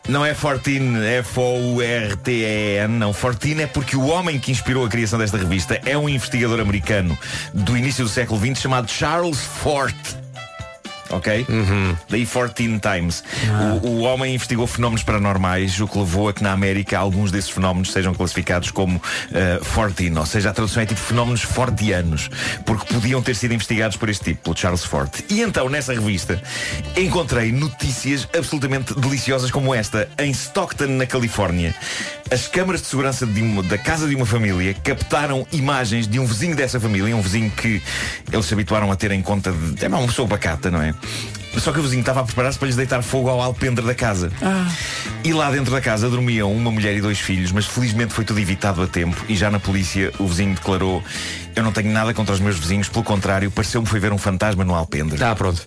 Não 0.08 0.26
é 0.26 0.34
14, 0.34 0.80
F-O-U-R-T-E-N. 1.20 2.98
Não, 2.98 3.14
14 3.14 3.62
é 3.62 3.68
porque 3.68 3.96
o 3.96 4.08
homem 4.08 4.40
que 4.40 4.52
inspirou 4.52 4.86
a 4.86 4.90
criação 4.90 5.20
desta 5.20 5.38
revista 5.38 5.80
é 5.86 5.98
um 5.98 6.10
investigador 6.10 6.60
americano 6.60 7.18
do 7.54 7.78
início 7.78 8.04
do 8.04 8.10
século 8.10 8.40
XX 8.40 8.62
chamado 8.62 8.90
Charles 8.90 9.40
Fort. 9.40 9.96
Ok? 11.10 11.46
Daí 12.10 12.26
14 12.26 12.54
Times. 12.80 13.24
O, 13.84 13.88
o 13.88 14.00
homem 14.02 14.36
investigou 14.36 14.68
fenómenos 14.68 15.04
paranormais, 15.04 15.80
o 15.80 15.88
que 15.88 15.98
levou 15.98 16.30
a 16.30 16.34
que 16.34 16.44
na 16.44 16.52
América 16.52 16.98
alguns 17.00 17.32
desses 17.32 17.50
fenómenos 17.50 17.92
sejam 17.92 18.14
classificados 18.14 18.72
como 18.72 18.98
uh, 18.98 19.66
14, 19.66 20.12
ou 20.18 20.26
seja, 20.26 20.50
a 20.50 20.54
tradução 20.54 20.84
é 20.84 20.86
tipo 20.86 21.00
fenómenos 21.00 21.42
fortianos, 21.42 22.30
porque 22.66 22.94
podiam 22.94 23.22
ter 23.22 23.36
sido 23.36 23.54
investigados 23.54 23.98
por 23.98 24.10
este 24.10 24.24
tipo, 24.26 24.42
pelo 24.44 24.58
Charles 24.58 24.84
Fort. 24.84 25.22
E 25.30 25.42
então, 25.42 25.68
nessa 25.70 25.94
revista, 25.94 26.42
encontrei 26.96 27.52
notícias 27.52 28.28
absolutamente 28.38 28.94
deliciosas 29.00 29.52
como 29.52 29.74
esta. 29.74 30.08
Em 30.18 30.32
Stockton, 30.32 30.86
na 30.88 31.06
Califórnia, 31.06 31.74
as 32.32 32.48
câmaras 32.48 32.82
de 32.82 32.88
segurança 32.88 33.26
de 33.26 33.42
uma- 33.42 33.64
da 33.64 33.78
casa 33.78 34.08
de 34.08 34.16
uma 34.16 34.26
família 34.26 34.74
captaram 34.84 35.46
imagens 35.52 36.08
de 36.08 36.20
um 36.20 36.26
vizinho 36.26 36.56
dessa 36.56 36.80
família, 36.80 37.16
um 37.16 37.22
vizinho 37.22 37.50
que 37.50 37.82
eles 38.32 38.46
se 38.46 38.54
habituaram 38.54 38.92
a 38.92 38.96
ter 38.96 39.12
em 39.12 39.22
conta 39.22 39.52
de. 39.52 39.84
É 39.84 39.88
uma 39.88 40.06
pessoa 40.06 40.28
bacata, 40.28 40.70
não 40.70 40.82
é? 40.82 40.94
Só 41.58 41.74
que 41.74 41.80
o 41.80 41.84
vizinho 41.84 42.00
estava 42.00 42.22
a 42.22 42.24
preparar-se 42.24 42.58
para 42.58 42.68
lhes 42.68 42.76
deitar 42.76 43.02
fogo 43.02 43.30
ao 43.30 43.42
alpendre 43.42 43.86
da 43.86 43.94
casa. 43.94 44.32
E 45.24 45.34
lá 45.34 45.52
dentro 45.52 45.72
da 45.72 45.82
casa 45.82 46.10
dormiam 46.10 46.52
uma 46.52 46.72
mulher 46.72 46.96
e 46.96 47.02
dois 47.02 47.20
filhos, 47.20 47.52
mas 47.52 47.66
felizmente 47.66 48.14
foi 48.14 48.24
tudo 48.24 48.40
evitado 48.40 48.82
a 48.82 48.88
tempo. 48.88 49.22
E 49.28 49.36
já 49.36 49.52
na 49.52 49.60
polícia 49.60 50.14
o 50.20 50.28
vizinho 50.28 50.56
declarou: 50.56 51.04
Eu 51.56 51.64
não 51.64 51.72
tenho 51.74 51.92
nada 51.92 52.14
contra 52.14 52.34
os 52.34 52.40
meus 52.40 52.58
vizinhos, 52.58 52.88
pelo 52.88 53.04
contrário, 53.04 53.52
pareceu-me 53.52 53.86
foi 53.88 54.00
ver 54.00 54.14
um 54.14 54.18
fantasma 54.18 54.64
no 54.64 54.74
alpendre. 54.74 55.22
Ah, 55.22 55.36
pronto. 55.36 55.62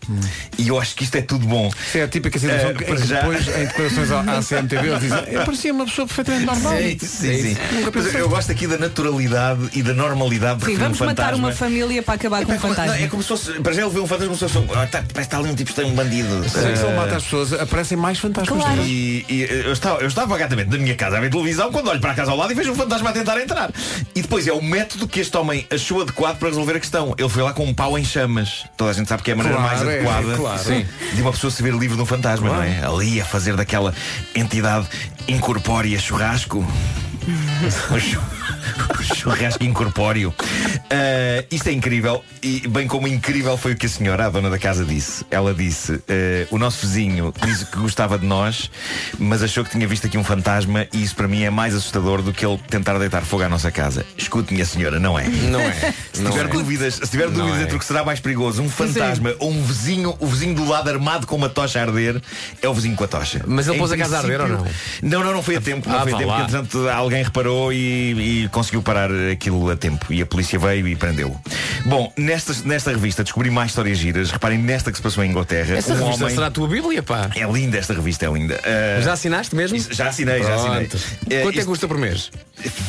E 0.56 0.68
eu 0.68 0.80
acho 0.80 0.94
que 0.94 1.04
isto 1.04 1.16
é 1.16 1.20
tudo 1.22 1.46
bom. 1.46 1.70
Isso 1.86 1.98
é 1.98 2.02
a 2.04 2.08
típica 2.08 2.38
situação 2.38 2.70
Eh, 2.70 2.74
que, 2.74 2.84
em 2.92 2.96
já- 2.98 3.20
depois, 3.20 3.48
em 3.48 3.66
declarações 3.66 4.10
à, 4.10 4.20
à 4.20 4.42
CMTV, 4.42 4.88
eles 4.88 5.00
dizem 5.00 5.18
eu 5.32 5.44
parecia 5.44 5.72
uma 5.72 5.84
pessoa 5.84 6.06
perfeitamente 6.06 6.46
normal. 6.46 6.72
Sim, 6.78 6.98
sim, 7.00 7.42
sim. 7.42 7.56
Mas 7.94 8.14
eu 8.14 8.28
gosto 8.28 8.50
aqui 8.52 8.66
da 8.66 8.78
naturalidade 8.78 9.68
e 9.74 9.82
da 9.82 9.92
normalidade 9.92 10.60
de 10.60 10.64
Sim, 10.64 10.70
referir 10.72 10.84
um 10.84 10.92
vamos 10.94 11.00
matar 11.00 11.22
fantasma. 11.24 11.46
uma 11.48 11.54
família 11.54 12.02
para 12.02 12.14
acabar 12.14 12.44
com 12.46 12.52
um 12.52 12.54
Não, 12.54 12.60
fantasma. 12.60 12.96
é 12.98 13.06
como 13.08 13.22
se 13.22 13.28
fosse. 13.28 13.52
Para 13.60 13.72
já 13.72 13.82
ele 13.82 13.90
vê 13.90 14.00
um 14.00 14.06
fantasma 14.06 14.34
como 14.36 14.48
se 14.48 14.54
fosse. 14.54 14.68
Ah, 14.72 14.86
tá, 14.86 14.98
parece 14.98 15.12
que 15.12 15.20
está 15.20 15.38
ali 15.38 15.50
um 15.50 15.54
tipo 15.54 15.72
tem 15.74 15.84
um 15.84 15.94
bandido. 15.94 16.42
Sim, 16.44 16.48
se 16.50 16.58
ele 16.84 16.92
Ah, 16.92 16.96
mata 16.96 17.16
as 17.16 17.24
pessoas, 17.24 17.52
aparecem 17.52 17.98
mais 17.98 18.18
fantasmas. 18.18 18.62
Claro. 18.62 18.82
E, 18.82 19.26
e 19.28 19.42
eu, 19.66 19.72
estava, 19.72 20.00
eu 20.00 20.08
estava 20.08 20.26
vagamente 20.28 20.70
na 20.70 20.78
minha 20.78 20.94
casa 20.94 21.18
a 21.18 21.20
ver 21.20 21.30
televisão 21.30 21.70
quando 21.70 21.88
olho 21.88 22.00
para 22.00 22.12
a 22.12 22.14
casa 22.14 22.30
ao 22.30 22.36
lado 22.36 22.52
e 22.52 22.54
vejo 22.54 22.72
um 22.72 22.76
fantasma 22.76 23.10
a 23.10 23.12
tentar 23.12 23.38
entrar. 23.40 23.70
E 24.14 24.22
depois 24.22 24.46
é 24.46 24.52
o 24.52 24.62
método 24.62 25.06
que 25.06 25.20
este 25.20 25.36
homem 25.36 25.66
achou 25.74 26.02
adequado 26.02 26.38
para 26.38 26.48
resolver 26.48 26.76
a 26.76 26.80
questão. 26.80 27.14
Ele 27.18 27.28
foi 27.28 27.42
lá 27.42 27.52
com 27.52 27.64
um 27.64 27.74
pau 27.74 27.98
em 27.98 28.04
chamas. 28.04 28.64
Toda 28.76 28.90
a 28.90 28.94
gente 28.94 29.08
sabe 29.08 29.22
que 29.22 29.30
é 29.30 29.34
a 29.34 29.36
maneira 29.36 29.58
Claro, 29.58 29.76
mais 29.76 29.88
é, 29.88 29.94
adequada 29.98 30.36
claro. 30.36 30.62
Sim. 30.62 30.86
de 31.14 31.22
uma 31.22 31.32
pessoa 31.32 31.50
se 31.50 31.62
ver 31.62 31.74
livre 31.74 31.96
de 31.96 32.02
um 32.02 32.06
fantasma, 32.06 32.48
não 32.48 32.62
é? 32.62 32.84
Ali 32.84 33.20
a 33.20 33.24
fazer 33.24 33.56
daquela 33.56 33.94
entidade 34.34 34.86
incorpórea 35.28 35.98
churrasco. 35.98 36.66
Churrasco 39.16 39.64
incorpóreo. 39.64 40.34
Ah, 40.90 41.44
isto 41.50 41.68
é 41.68 41.72
incrível 41.72 42.22
e 42.42 42.66
bem 42.68 42.86
como 42.86 43.06
incrível 43.08 43.56
foi 43.56 43.72
o 43.72 43.76
que 43.76 43.86
a 43.86 43.88
senhora, 43.88 44.26
a 44.26 44.30
dona 44.30 44.50
da 44.50 44.58
casa, 44.58 44.84
disse. 44.84 45.24
Ela 45.30 45.52
disse: 45.54 45.92
ah, 46.08 46.46
o 46.50 46.58
nosso 46.58 46.86
vizinho 46.86 47.32
disse 47.44 47.66
que 47.66 47.76
gostava 47.78 48.18
de 48.18 48.26
nós, 48.26 48.70
mas 49.18 49.42
achou 49.42 49.64
que 49.64 49.70
tinha 49.70 49.86
visto 49.86 50.06
aqui 50.06 50.16
um 50.18 50.24
fantasma 50.24 50.86
e 50.92 51.02
isso 51.02 51.14
para 51.14 51.28
mim 51.28 51.42
é 51.42 51.50
mais 51.50 51.74
assustador 51.74 52.22
do 52.22 52.32
que 52.32 52.44
ele 52.44 52.58
tentar 52.68 52.98
deitar 52.98 53.22
fogo 53.22 53.42
à 53.42 53.48
nossa 53.48 53.70
casa. 53.70 54.04
Escute, 54.16 54.52
minha 54.52 54.66
senhora, 54.66 54.98
não 54.98 55.18
é? 55.18 55.24
Não 55.28 55.60
é. 55.60 55.94
Se 56.12 56.22
Não 56.22 56.30
tiver 56.30 56.44
é. 56.46 56.48
dúvidas, 56.48 56.94
se 56.94 57.08
tiver 57.10 57.26
Não 57.26 57.32
dúvidas 57.34 57.60
é. 57.60 57.62
entre 57.64 57.76
o 57.76 57.78
que 57.78 57.84
será 57.84 58.04
mais 58.04 58.20
perigoso, 58.20 58.62
um 58.62 58.68
fantasma 58.70 59.34
ou 59.38 59.50
um 59.50 59.62
vizinho, 59.62 60.14
o 60.18 60.26
vizinho 60.26 60.54
do 60.54 60.64
lado 60.66 60.88
armado 60.88 61.26
com 61.26 61.36
uma 61.36 61.48
tocha 61.48 61.78
a 61.78 61.82
arder, 61.82 62.20
é 62.60 62.68
o 62.68 62.74
vizinho 62.74 62.96
com 62.96 63.04
a 63.04 63.08
tocha. 63.08 63.42
Mas 63.46 63.66
ele 63.66 63.76
Em 63.76 63.78
pôs 63.78 63.92
a 63.92 63.96
casa 63.96 64.16
a 64.16 64.20
arder 64.20 64.40
ou 64.40 64.48
não? 64.48 64.66
Não, 65.02 65.24
não, 65.24 65.32
não 65.34 65.42
foi 65.42 65.56
a 65.56 65.60
tempo. 65.60 65.88
Não 65.88 65.98
Ah, 65.98 66.02
foi 66.02 66.12
a 66.12 66.16
tempo, 66.16 66.28
lá. 66.30 66.38
porque, 66.40 66.56
entretanto 66.56 66.88
alguém 66.88 67.22
reparou 67.22 67.72
e, 67.72 68.44
e 68.44 68.48
conseguiu 68.52 68.82
parar 68.82 69.10
aquilo 69.32 69.68
a 69.70 69.76
tempo. 69.76 70.12
E 70.12 70.22
a 70.22 70.26
polícia 70.26 70.58
veio 70.58 70.86
e 70.86 70.94
prendeu-o. 70.94 71.40
Bom, 71.84 72.12
nesta, 72.16 72.54
nesta 72.64 72.90
revista 72.90 73.24
descobri 73.24 73.50
mais 73.50 73.70
histórias 73.72 73.98
giras. 73.98 74.30
Reparem 74.30 74.58
nesta 74.58 74.90
que 74.90 74.98
se 74.98 75.02
passou 75.02 75.24
em 75.24 75.30
Inglaterra. 75.30 75.76
Essa 75.76 75.94
um 75.94 75.98
revista 76.04 76.24
homem... 76.24 76.34
será 76.34 76.46
a 76.46 76.50
tua 76.50 76.68
Bíblia, 76.68 77.02
pá. 77.02 77.30
É 77.34 77.44
linda 77.50 77.78
esta 77.78 77.92
revista, 77.94 78.26
é 78.26 78.32
linda. 78.32 78.60
Ah, 78.64 79.00
Já 79.00 79.12
assinaste 79.14 79.54
mesmo? 79.56 79.78
já 79.90 80.08
assinei, 80.08 80.42
já 80.42 80.54
assinei. 80.54 80.86
Pronto. 80.86 81.04
Eh, 81.30 81.42
Quanto 81.42 81.56
é 81.58 81.60
que 81.62 81.66
custa 81.66 81.88
por 81.88 81.98
mês? 81.98 82.30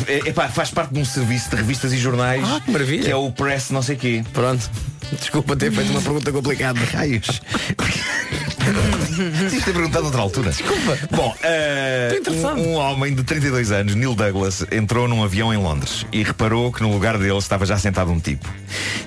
é, 0.08 0.30
epá, 0.30 0.48
faz 0.50 0.70
parte 0.70 0.94
de 0.94 1.00
um 1.00 1.06
serviço 1.06 1.50
de 1.50 1.56
revistas 1.56 1.92
e 1.94 1.98
jornais 1.98 2.44
Ah, 2.48 2.62
que 2.64 2.70
maravilha. 2.72 3.04
que 3.04 3.12
é 3.12 3.16
o 3.16 3.32
Press 3.32 3.70
não 3.72 3.82
sei 3.82 3.96
quê. 3.96 4.24
Pronto. 4.34 4.70
Desculpa 5.20 5.56
ter 5.56 5.72
feito 5.72 5.92
uma 5.92 6.02
pergunta 6.02 6.32
complicada. 6.32 6.80
Raios. 6.92 7.42
Tinhas 9.50 9.66
ter 9.66 9.74
perguntado 9.74 10.04
noutra 10.04 10.22
altura. 10.22 10.52
Desculpa. 10.52 10.98
Bom, 11.12 11.36
interessado. 12.18 12.60
um, 12.60 12.70
um 12.70 12.74
homem 12.76 13.14
de 13.14 13.24
32 13.24 13.72
anos, 13.72 13.96
Neil 13.96 14.16
Douglas, 14.16 14.66
entrou 14.72 15.08
num 15.08 15.24
avião 15.24 15.54
em 15.54 15.58
Londres 15.58 16.06
e 16.12 16.24
reparou 16.24 16.72
que 16.72 16.82
no 16.82 16.92
lugar 16.92 17.18
dele 17.18 17.38
estava 17.38 17.66
já 17.66 17.78
sentado 17.78 18.12
um 18.12 18.20
tipo. 18.20 18.48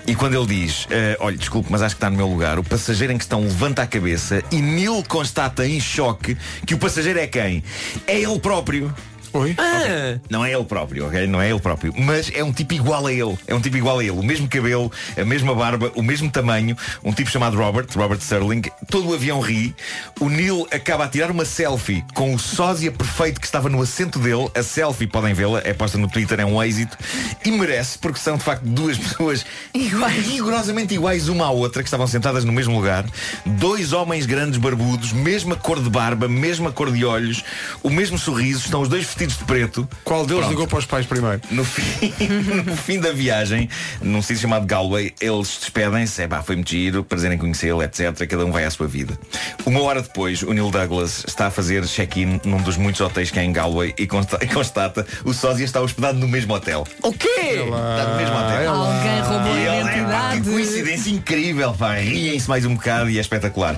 E 0.06 0.14
quando 0.14 0.34
ele 0.34 0.46
diz, 0.46 0.86
eh, 0.90 1.16
olha, 1.20 1.36
desculpe, 1.36 1.68
mas 1.70 1.82
acho 1.82 1.94
que 1.94 1.98
está 1.98 2.10
no 2.10 2.16
meu 2.16 2.26
lugar, 2.26 2.58
o 2.58 2.64
passageiro 2.64 3.12
em 3.12 3.18
questão 3.18 3.40
levanta 3.40 3.82
a 3.82 3.86
cabeça 3.86 4.42
e 4.50 4.60
Neil 4.60 5.02
constata 5.08 5.66
em 5.66 5.80
choque 5.80 6.36
que 6.64 6.74
o 6.74 6.78
passageiro 6.78 7.18
é 7.18 7.26
quem? 7.26 7.62
É 8.06 8.18
ele 8.20 8.38
próprio. 8.38 8.94
Oi? 9.36 9.54
Ah, 9.58 10.18
Não 10.30 10.44
é 10.44 10.52
ele 10.52 10.64
próprio, 10.64 11.06
ok? 11.06 11.26
Não 11.26 11.40
é 11.40 11.50
ele 11.50 11.60
próprio. 11.60 11.92
Mas 11.96 12.30
é 12.34 12.42
um 12.42 12.52
tipo 12.52 12.74
igual 12.74 13.06
a 13.06 13.12
ele. 13.12 13.36
É 13.46 13.54
um 13.54 13.60
tipo 13.60 13.76
igual 13.76 13.98
a 13.98 14.02
ele. 14.02 14.12
O 14.12 14.22
mesmo 14.22 14.48
cabelo, 14.48 14.90
a 15.16 15.24
mesma 15.24 15.54
barba, 15.54 15.92
o 15.94 16.02
mesmo 16.02 16.30
tamanho. 16.30 16.76
Um 17.04 17.12
tipo 17.12 17.30
chamado 17.30 17.56
Robert, 17.56 17.86
Robert 17.94 18.18
Sterling. 18.20 18.62
Todo 18.90 19.10
o 19.10 19.14
avião 19.14 19.40
ri. 19.40 19.74
O 20.20 20.28
Neil 20.28 20.66
acaba 20.70 21.04
a 21.04 21.08
tirar 21.08 21.30
uma 21.30 21.44
selfie 21.44 22.04
com 22.14 22.34
o 22.34 22.38
sósia 22.38 22.90
perfeito 22.90 23.40
que 23.40 23.46
estava 23.46 23.68
no 23.68 23.80
assento 23.82 24.18
dele. 24.18 24.48
A 24.54 24.62
selfie, 24.62 25.06
podem 25.06 25.34
vê-la, 25.34 25.60
é 25.64 25.72
posta 25.72 25.98
no 25.98 26.08
Twitter, 26.08 26.40
é 26.40 26.44
um 26.46 26.62
êxito. 26.62 26.96
E 27.44 27.50
merece, 27.50 27.98
porque 27.98 28.18
são 28.18 28.36
de 28.36 28.42
facto 28.44 28.62
duas 28.64 28.96
pessoas 28.98 29.44
Iguais. 29.74 30.26
rigorosamente 30.26 30.94
iguais 30.94 31.28
uma 31.28 31.46
à 31.46 31.50
outra, 31.50 31.82
que 31.82 31.88
estavam 31.88 32.06
sentadas 32.06 32.44
no 32.44 32.52
mesmo 32.52 32.74
lugar. 32.74 33.04
Dois 33.44 33.92
homens 33.92 34.24
grandes 34.26 34.58
barbudos, 34.58 35.12
mesma 35.12 35.56
cor 35.56 35.80
de 35.82 35.90
barba, 35.90 36.28
mesma 36.28 36.72
cor 36.72 36.90
de 36.90 37.04
olhos, 37.04 37.44
o 37.82 37.90
mesmo 37.90 38.18
sorriso. 38.18 38.64
Estão 38.64 38.80
os 38.80 38.88
dois 38.88 39.04
vestidos 39.04 39.25
vestidos 39.26 39.36
de 39.38 39.44
preto. 39.44 39.88
Qual 40.04 40.24
deles 40.24 40.40
Pronto. 40.40 40.50
ligou 40.50 40.66
para 40.66 40.78
os 40.78 40.86
pais 40.86 41.06
primeiro? 41.06 41.40
No 41.50 41.64
fim, 41.64 42.12
no 42.64 42.76
fim 42.76 43.00
da 43.00 43.12
viagem, 43.12 43.68
num 44.00 44.22
sítio 44.22 44.42
chamado 44.42 44.66
Galway, 44.66 45.12
eles 45.20 45.58
despedem-se, 45.60 46.22
é 46.22 46.28
pá, 46.28 46.42
foi 46.42 46.56
muito 46.56 46.70
giro, 46.70 47.04
prazer 47.04 47.30
em 47.32 47.38
conhecê-lo, 47.38 47.82
etc. 47.82 48.26
Cada 48.28 48.44
um 48.44 48.52
vai 48.52 48.64
à 48.64 48.70
sua 48.70 48.86
vida. 48.86 49.18
Uma 49.64 49.82
hora 49.82 50.00
depois, 50.02 50.42
o 50.42 50.52
Neil 50.52 50.70
Douglas 50.70 51.24
está 51.26 51.46
a 51.48 51.50
fazer 51.50 51.84
check-in 51.86 52.40
num 52.44 52.58
dos 52.62 52.76
muitos 52.76 53.00
hotéis 53.00 53.30
que 53.30 53.38
há 53.38 53.44
em 53.44 53.52
Galway 53.52 53.94
e 53.98 54.06
consta- 54.06 54.38
constata 54.52 55.06
o 55.24 55.32
sósia 55.32 55.64
está 55.64 55.80
hospedado 55.80 56.18
no 56.18 56.28
mesmo 56.28 56.54
hotel. 56.54 56.86
O 57.02 57.12
quê? 57.12 57.28
Está 57.64 58.06
no 58.10 58.16
mesmo 58.16 58.36
hotel. 58.36 58.74
Alguém 58.74 59.20
roubou 59.20 59.52
a 59.52 59.80
identidade. 59.80 60.40
que 60.40 60.50
coincidência 60.50 61.10
incrível, 61.10 61.74
pá, 61.74 61.94
riem-se 61.94 62.48
mais 62.48 62.64
um 62.64 62.74
bocado 62.74 63.10
e 63.10 63.18
é 63.18 63.20
espetacular. 63.20 63.76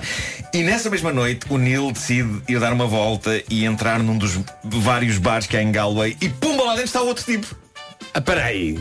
E 0.53 0.63
nessa 0.63 0.89
mesma 0.89 1.11
noite, 1.13 1.45
o 1.49 1.57
Neil 1.57 1.91
decide 1.91 2.41
ir 2.47 2.59
dar 2.59 2.73
uma 2.73 2.87
volta 2.87 3.41
e 3.49 3.65
entrar 3.65 3.99
num 3.99 4.17
dos 4.17 4.39
vários 4.63 5.17
bares 5.17 5.38
que 5.47 5.55
há 5.57 5.61
em 5.61 5.71
Galway 5.71 6.17
e 6.19 6.27
pumba 6.29 6.63
lá 6.63 6.71
dentro 6.71 6.85
está 6.85 7.01
outro 7.01 7.23
tipo. 7.23 7.55
Ah, 8.13 8.21
peraí. 8.21 8.77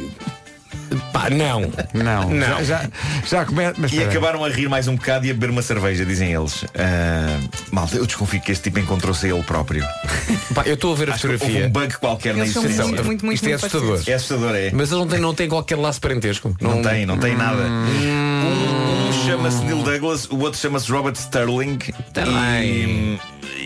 Pá, 1.12 1.28
não. 1.28 1.70
Não. 1.92 2.30
Não. 2.30 2.64
Já, 2.64 2.64
já, 2.64 2.90
já. 3.26 3.46
Mas 3.76 3.92
E 3.92 4.02
acabaram 4.02 4.42
a 4.42 4.48
rir 4.48 4.68
mais 4.68 4.88
um 4.88 4.96
bocado 4.96 5.26
e 5.26 5.30
a 5.30 5.34
beber 5.34 5.50
uma 5.50 5.60
cerveja, 5.60 6.04
dizem 6.04 6.32
eles. 6.32 6.64
Ah, 6.74 7.38
malta, 7.70 7.96
eu 7.96 8.06
desconfio 8.06 8.40
que 8.40 8.52
este 8.52 8.64
tipo 8.64 8.78
encontrou-se 8.78 9.26
a 9.26 9.34
ele 9.34 9.42
próprio. 9.42 9.84
Pá, 10.54 10.62
eu 10.64 10.74
estou 10.74 10.92
a 10.92 10.96
ver 10.96 11.10
a 11.10 11.14
Acho 11.14 11.22
que 11.22 11.26
houve 11.28 11.38
fotografia. 11.38 11.68
um 11.68 11.70
bug 11.70 11.96
qualquer 11.98 12.34
na 12.34 12.40
Eles 12.40 12.52
são 12.54 12.64
existência. 12.64 12.88
muito, 12.90 13.04
muito, 13.04 13.26
muito, 13.26 13.34
Isto 13.34 13.44
é 13.46 13.48
muito 13.50 13.66
assustador. 13.66 14.02
É 14.06 14.14
assustador, 14.14 14.54
é. 14.54 14.70
Mas 14.72 14.90
eles 14.90 14.90
não 14.92 15.06
têm, 15.06 15.20
não 15.20 15.34
têm 15.34 15.48
qualquer 15.48 15.76
laço 15.76 16.00
parentesco. 16.00 16.56
Não 16.60 16.80
tem, 16.80 17.04
não 17.04 17.18
tem 17.18 17.36
nada. 17.36 17.62
Hum. 17.64 19.07
Chama-se 19.28 19.62
Neil 19.64 19.82
Douglas, 19.82 20.26
o 20.30 20.38
outro 20.38 20.58
chama-se 20.58 20.90
Robert 20.90 21.14
Sterling. 21.16 21.78
Também. 22.12 23.18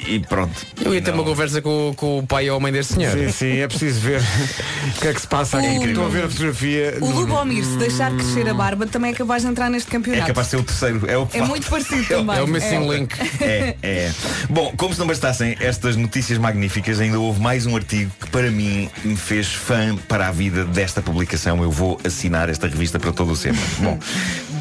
E, 0.06 0.14
e 0.14 0.18
pronto. 0.20 0.52
Eu 0.84 0.92
ia 0.94 1.00
ter 1.00 1.10
Não. 1.12 1.18
uma 1.18 1.24
conversa 1.24 1.60
com, 1.62 1.92
com 1.96 2.18
o 2.18 2.26
pai 2.26 2.50
ou 2.50 2.56
a 2.56 2.60
mãe 2.60 2.72
deste 2.72 2.94
senhor. 2.94 3.12
Sim, 3.16 3.28
sim, 3.30 3.58
é 3.58 3.68
preciso 3.68 4.00
ver 4.00 4.20
o 4.20 5.00
que 5.00 5.08
é 5.08 5.14
que 5.14 5.20
se 5.20 5.26
passa 5.28 5.58
aqui. 5.58 5.78
O- 5.78 5.84
Estou 5.88 6.06
a 6.06 6.08
ver 6.08 6.24
a 6.24 6.28
fotografia. 6.28 6.98
O 7.00 7.10
Lubomir, 7.10 7.64
se 7.64 7.76
deixar 7.76 8.10
crescer 8.12 8.48
a 8.48 8.54
barba, 8.54 8.86
também 8.86 9.12
é 9.12 9.14
capaz 9.14 9.42
de 9.42 9.48
entrar 9.48 9.70
neste 9.70 9.88
É 9.88 9.92
campeonato. 9.92 10.26
capaz 10.26 10.46
de 10.46 10.50
ser 10.50 10.56
o 10.56 10.62
terceiro. 10.64 11.02
É, 11.08 11.16
o 11.16 11.26
que 11.26 11.38
É 11.38 11.42
muito 11.42 11.68
parecido 11.68 12.04
também. 12.08 12.36
É 12.36 12.42
o 12.42 12.46
missing 12.48 12.88
link. 12.90 13.14
É, 13.40 13.76
é. 13.82 14.12
Bom, 14.50 14.72
como 14.76 14.92
se 14.92 14.98
não 15.00 15.06
bastassem 15.06 15.56
estas 15.60 15.94
notícias 15.96 16.38
magníficas, 16.38 17.00
ainda 17.00 17.18
houve 17.20 17.40
mais 17.40 17.66
um 17.66 17.76
artigo 17.76 18.10
que 18.20 18.28
para 18.30 18.50
mim 18.50 18.88
me 19.04 19.16
fez 19.16 19.46
fã 19.52 19.96
para 20.08 20.28
a 20.28 20.30
vida 20.32 20.64
desta 20.64 21.00
publicação. 21.00 21.62
Eu 21.62 21.70
vou 21.70 22.00
assinar 22.04 22.48
esta 22.48 22.66
revista 22.66 22.98
para 22.98 23.12
todo 23.12 23.32
o 23.32 23.36
sempre. 23.36 23.60
Bom, 23.78 23.98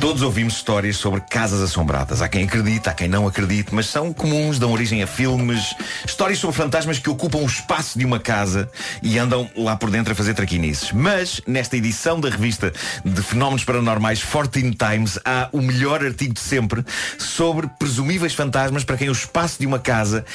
todos 0.01 0.23
ouvimos 0.23 0.55
histórias 0.55 0.97
sobre 0.97 1.21
casas 1.21 1.61
assombradas. 1.61 2.23
Há 2.23 2.27
quem 2.27 2.45
acredita, 2.45 2.89
há 2.89 2.93
quem 2.93 3.07
não 3.07 3.27
acredite, 3.27 3.73
mas 3.73 3.85
são 3.85 4.11
comuns, 4.11 4.57
dão 4.57 4.71
origem 4.71 5.03
a 5.03 5.07
filmes, 5.07 5.75
histórias 6.03 6.39
sobre 6.39 6.55
fantasmas 6.55 6.97
que 6.97 7.07
ocupam 7.07 7.37
o 7.37 7.45
espaço 7.45 7.99
de 7.99 8.03
uma 8.03 8.19
casa 8.19 8.67
e 9.03 9.19
andam 9.19 9.47
lá 9.55 9.75
por 9.75 9.91
dentro 9.91 10.11
a 10.11 10.15
fazer 10.15 10.33
traquinices. 10.33 10.91
Mas, 10.91 11.39
nesta 11.45 11.77
edição 11.77 12.19
da 12.19 12.29
revista 12.29 12.73
de 13.05 13.21
fenómenos 13.21 13.63
paranormais 13.63 14.23
14 14.23 14.71
Times, 14.71 15.19
há 15.23 15.49
o 15.51 15.61
melhor 15.61 16.03
artigo 16.03 16.33
de 16.33 16.39
sempre 16.39 16.83
sobre 17.19 17.67
presumíveis 17.77 18.33
fantasmas 18.33 18.83
para 18.83 18.97
quem 18.97 19.07
o 19.07 19.13
espaço 19.13 19.59
de 19.59 19.67
uma 19.67 19.77
casa 19.77 20.25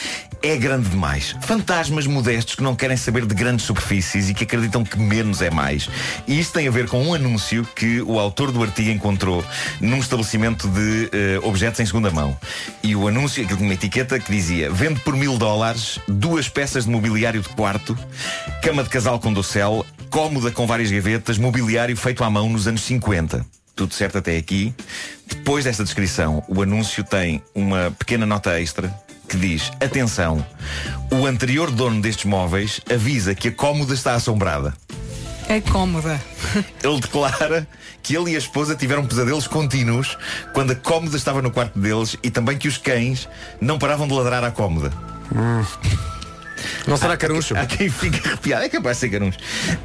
é 0.43 0.57
grande 0.57 0.89
demais. 0.89 1.35
Fantasmas 1.43 2.07
modestos 2.07 2.55
que 2.55 2.63
não 2.63 2.77
querem 2.77 2.97
saber 2.97 3.27
de 3.27 3.35
grandes 3.35 3.67
superfícies 3.67 4.31
e 4.31 4.35
que 4.35 4.45
acreditam 4.45 4.85
que 4.85 4.97
menos 4.97 5.43
é 5.43 5.51
mais. 5.51 5.89
E 6.25 6.39
isto 6.39 6.53
tem 6.53 6.69
a 6.69 6.71
ver 6.71 6.89
com 6.89 7.03
um 7.03 7.13
anúncio 7.13 7.67
que 7.75 8.01
o 8.03 8.21
autor 8.21 8.53
do 8.53 8.63
artigo 8.63 8.91
encontrou 8.91 9.45
num 9.81 9.99
estabelecimento 9.99 10.69
de 10.69 11.09
eh, 11.13 11.41
objetos 11.43 11.81
em 11.81 11.87
segunda 11.87 12.11
mão. 12.11 12.37
E 12.83 12.95
o 12.97 13.09
anúncio, 13.09 13.43
aquilo 13.43 13.59
tinha 13.59 13.69
uma 13.69 13.75
etiqueta 13.75 14.19
que 14.19 14.31
dizia 14.31 14.71
vende 14.71 15.01
por 15.01 15.17
mil 15.17 15.39
dólares 15.39 15.99
duas 16.09 16.49
peças 16.49 16.85
de 16.85 16.91
mobiliário 16.91 17.41
de 17.41 17.49
quarto, 17.51 17.97
cama 18.63 18.83
de 18.83 18.89
casal 18.89 19.19
com 19.19 19.33
docel, 19.33 19.85
cómoda 20.11 20.51
com 20.51 20.67
várias 20.67 20.91
gavetas, 20.91 21.39
mobiliário 21.39 21.97
feito 21.97 22.25
à 22.25 22.31
mão 22.31 22.49
nos 22.49 22.67
anos 22.67 22.83
50. 22.83 23.45
Tudo 23.75 23.93
certo 23.93 24.19
até 24.19 24.37
aqui. 24.37 24.75
Depois 25.27 25.65
desta 25.65 25.85
descrição, 25.85 26.43
o 26.49 26.63
anúncio 26.63 27.05
tem 27.05 27.43
uma 27.55 27.91
pequena 27.99 28.25
nota 28.25 28.59
extra 28.61 28.95
que 29.29 29.37
diz: 29.37 29.71
Atenção, 29.81 30.45
o 31.13 31.27
anterior 31.27 31.71
dono 31.71 32.01
destes 32.01 32.25
móveis 32.25 32.81
avisa 32.91 33.35
que 33.35 33.49
a 33.49 33.53
cómoda 33.53 33.93
está 33.93 34.15
assombrada. 34.15 34.73
É 35.49 35.61
cómoda. 35.61 36.21
Ele 36.83 37.01
declara 37.01 37.67
que 38.03 38.17
ele 38.17 38.33
e 38.33 38.35
a 38.35 38.39
esposa 38.39 38.75
tiveram 38.75 39.07
pesadelos 39.07 39.47
contínuos 39.47 40.19
quando 40.53 40.73
a 40.73 40.75
cómoda 40.75 41.17
estava 41.17 41.41
no 41.41 41.51
quarto 41.51 41.79
deles 41.79 42.17
e 42.23 42.31
também 42.31 42.59
que 42.59 42.69
os 42.69 42.79
cães 42.79 43.29
não 43.61 43.79
paravam 43.79 44.09
de 44.09 44.15
ladrar 44.15 44.43
à 44.45 44.51
cómoda. 44.51 44.93
Não 46.87 46.97
será 46.97 47.17
caruncho? 47.17 47.57
Há 47.57 47.67
quem 47.67 47.89
fique 47.89 48.27
arrepiado, 48.27 48.65
é 48.65 48.69
capaz 48.69 48.97
de 48.97 49.01
ser 49.01 49.09
caruncho. 49.11 49.39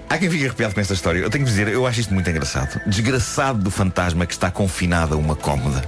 Há 0.09 0.17
quem 0.17 0.29
fique 0.29 0.45
arrepiado 0.45 0.73
com 0.73 0.81
esta 0.81 0.93
história. 0.93 1.19
Eu 1.19 1.29
tenho 1.29 1.43
que 1.43 1.49
dizer, 1.49 1.67
eu 1.67 1.85
acho 1.85 1.99
isto 1.99 2.13
muito 2.13 2.29
engraçado. 2.29 2.79
Desgraçado 2.85 3.59
do 3.59 3.71
fantasma 3.71 4.25
que 4.25 4.33
está 4.33 4.51
confinado 4.51 5.15
a 5.15 5.17
uma 5.17 5.35
cómoda. 5.35 5.83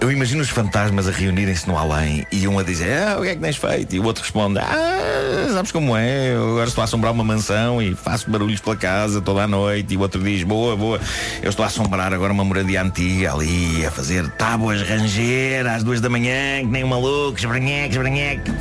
Eu 0.00 0.10
imagino 0.10 0.40
os 0.40 0.48
fantasmas 0.48 1.08
a 1.08 1.10
reunirem-se 1.10 1.66
no 1.68 1.76
além 1.76 2.26
e 2.30 2.46
um 2.48 2.58
a 2.58 2.62
dizer, 2.62 3.02
ah, 3.02 3.18
o 3.18 3.22
que 3.22 3.28
é 3.28 3.34
que 3.34 3.40
tens 3.40 3.56
feito? 3.56 3.94
E 3.94 4.00
o 4.00 4.04
outro 4.04 4.22
responde, 4.22 4.58
ah, 4.58 5.48
sabes 5.52 5.72
como 5.72 5.96
é? 5.96 6.34
Eu 6.34 6.50
agora 6.50 6.68
estou 6.68 6.82
a 6.82 6.84
assombrar 6.84 7.12
uma 7.12 7.24
mansão 7.24 7.80
e 7.80 7.94
faço 7.94 8.30
barulhos 8.30 8.60
pela 8.60 8.76
casa 8.76 9.20
toda 9.20 9.42
a 9.42 9.48
noite. 9.48 9.94
E 9.94 9.96
o 9.96 10.00
outro 10.00 10.22
diz, 10.22 10.42
boa, 10.42 10.76
boa, 10.76 11.00
eu 11.42 11.50
estou 11.50 11.64
a 11.64 11.66
assombrar 11.66 12.12
agora 12.12 12.32
uma 12.32 12.44
moradia 12.44 12.82
antiga 12.82 13.32
ali, 13.32 13.84
a 13.84 13.90
fazer 13.90 14.28
tábuas 14.32 14.82
ranger 14.82 15.66
às 15.66 15.82
duas 15.82 16.00
da 16.00 16.08
manhã, 16.08 16.60
que 16.60 16.66
nem 16.66 16.84
um 16.84 16.88
maluco, 16.88 17.38
esbranheque, 17.38 17.90
esbranheque. 17.90 18.50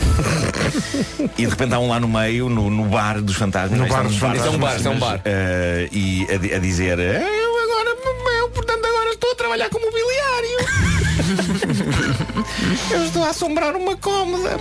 E 1.38 1.46
repente 1.58 1.74
há 1.74 1.80
um 1.80 1.90
lá 1.90 2.00
no 2.00 2.08
meio, 2.08 2.50
no, 2.50 2.70
no 2.70 2.86
bar 2.86 3.22
dos 3.22 3.36
fantasmas. 3.36 3.78
No 3.80 3.86
Está 3.86 3.98
bar 3.98 4.08
dos 4.08 4.18
bar 4.18 4.36
fantasmas. 4.36 4.54
É 4.54 4.58
um 4.58 4.60
bar, 4.60 4.82
é 4.86 4.90
um 4.90 5.00
bar. 5.00 5.22
e 5.92 6.28
a, 6.30 6.56
a 6.56 6.60
dizer, 6.60 7.00
"Eh, 7.00 7.22
eu 7.24 7.60
agora, 7.64 7.90
eu 8.40 8.50
portanto 8.50 8.86
agora 8.86 9.10
estou 9.12 9.32
a 9.32 9.36
trabalhar 9.36 9.70
com 9.70 9.80
mobiliário. 9.80 10.58
eu 12.92 13.04
estou 13.06 13.24
a 13.24 13.30
assombrar 13.30 13.76
uma 13.76 13.96
cómoda. 13.98 14.58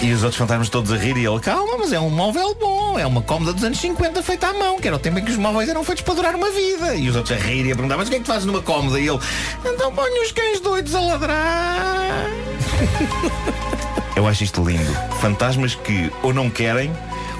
E 0.00 0.12
os 0.12 0.22
outros 0.22 0.38
fantasmas 0.38 0.68
todos 0.68 0.92
a 0.92 0.96
rir 0.96 1.16
e 1.16 1.24
ele, 1.26 1.40
calma, 1.40 1.76
mas 1.78 1.92
é 1.92 2.00
um 2.00 2.10
móvel 2.10 2.54
bom, 2.58 2.98
é 2.98 3.06
uma 3.06 3.22
cómoda 3.22 3.52
dos 3.52 3.62
anos 3.62 3.78
50 3.78 4.22
feita 4.22 4.48
à 4.48 4.52
mão, 4.54 4.78
que 4.80 4.86
era 4.88 4.96
o 4.96 4.98
tempo 4.98 5.18
em 5.18 5.24
que 5.24 5.30
os 5.30 5.36
móveis 5.36 5.68
eram 5.68 5.84
feitos 5.84 6.02
para 6.02 6.14
durar 6.14 6.34
uma 6.34 6.50
vida. 6.50 6.94
E 6.94 7.08
os 7.08 7.16
outros 7.16 7.36
a 7.38 7.40
rir 7.40 7.66
e 7.66 7.72
a 7.72 7.74
perguntar, 7.74 7.96
mas 7.96 8.08
o 8.08 8.10
que 8.10 8.16
é 8.16 8.18
que 8.20 8.24
tu 8.24 8.32
fazes 8.32 8.46
numa 8.46 8.62
cómoda? 8.62 8.98
E 8.98 9.06
ele, 9.08 9.18
então 9.64 9.92
ponho 9.94 10.22
os 10.22 10.32
cães 10.32 10.60
doidos 10.60 10.94
a 10.94 11.00
ladrar. 11.00 12.26
Eu 14.14 14.26
acho 14.26 14.44
isto 14.44 14.62
lindo. 14.62 14.92
Fantasmas 15.20 15.74
que 15.74 16.10
ou 16.22 16.32
não 16.32 16.50
querem 16.50 16.92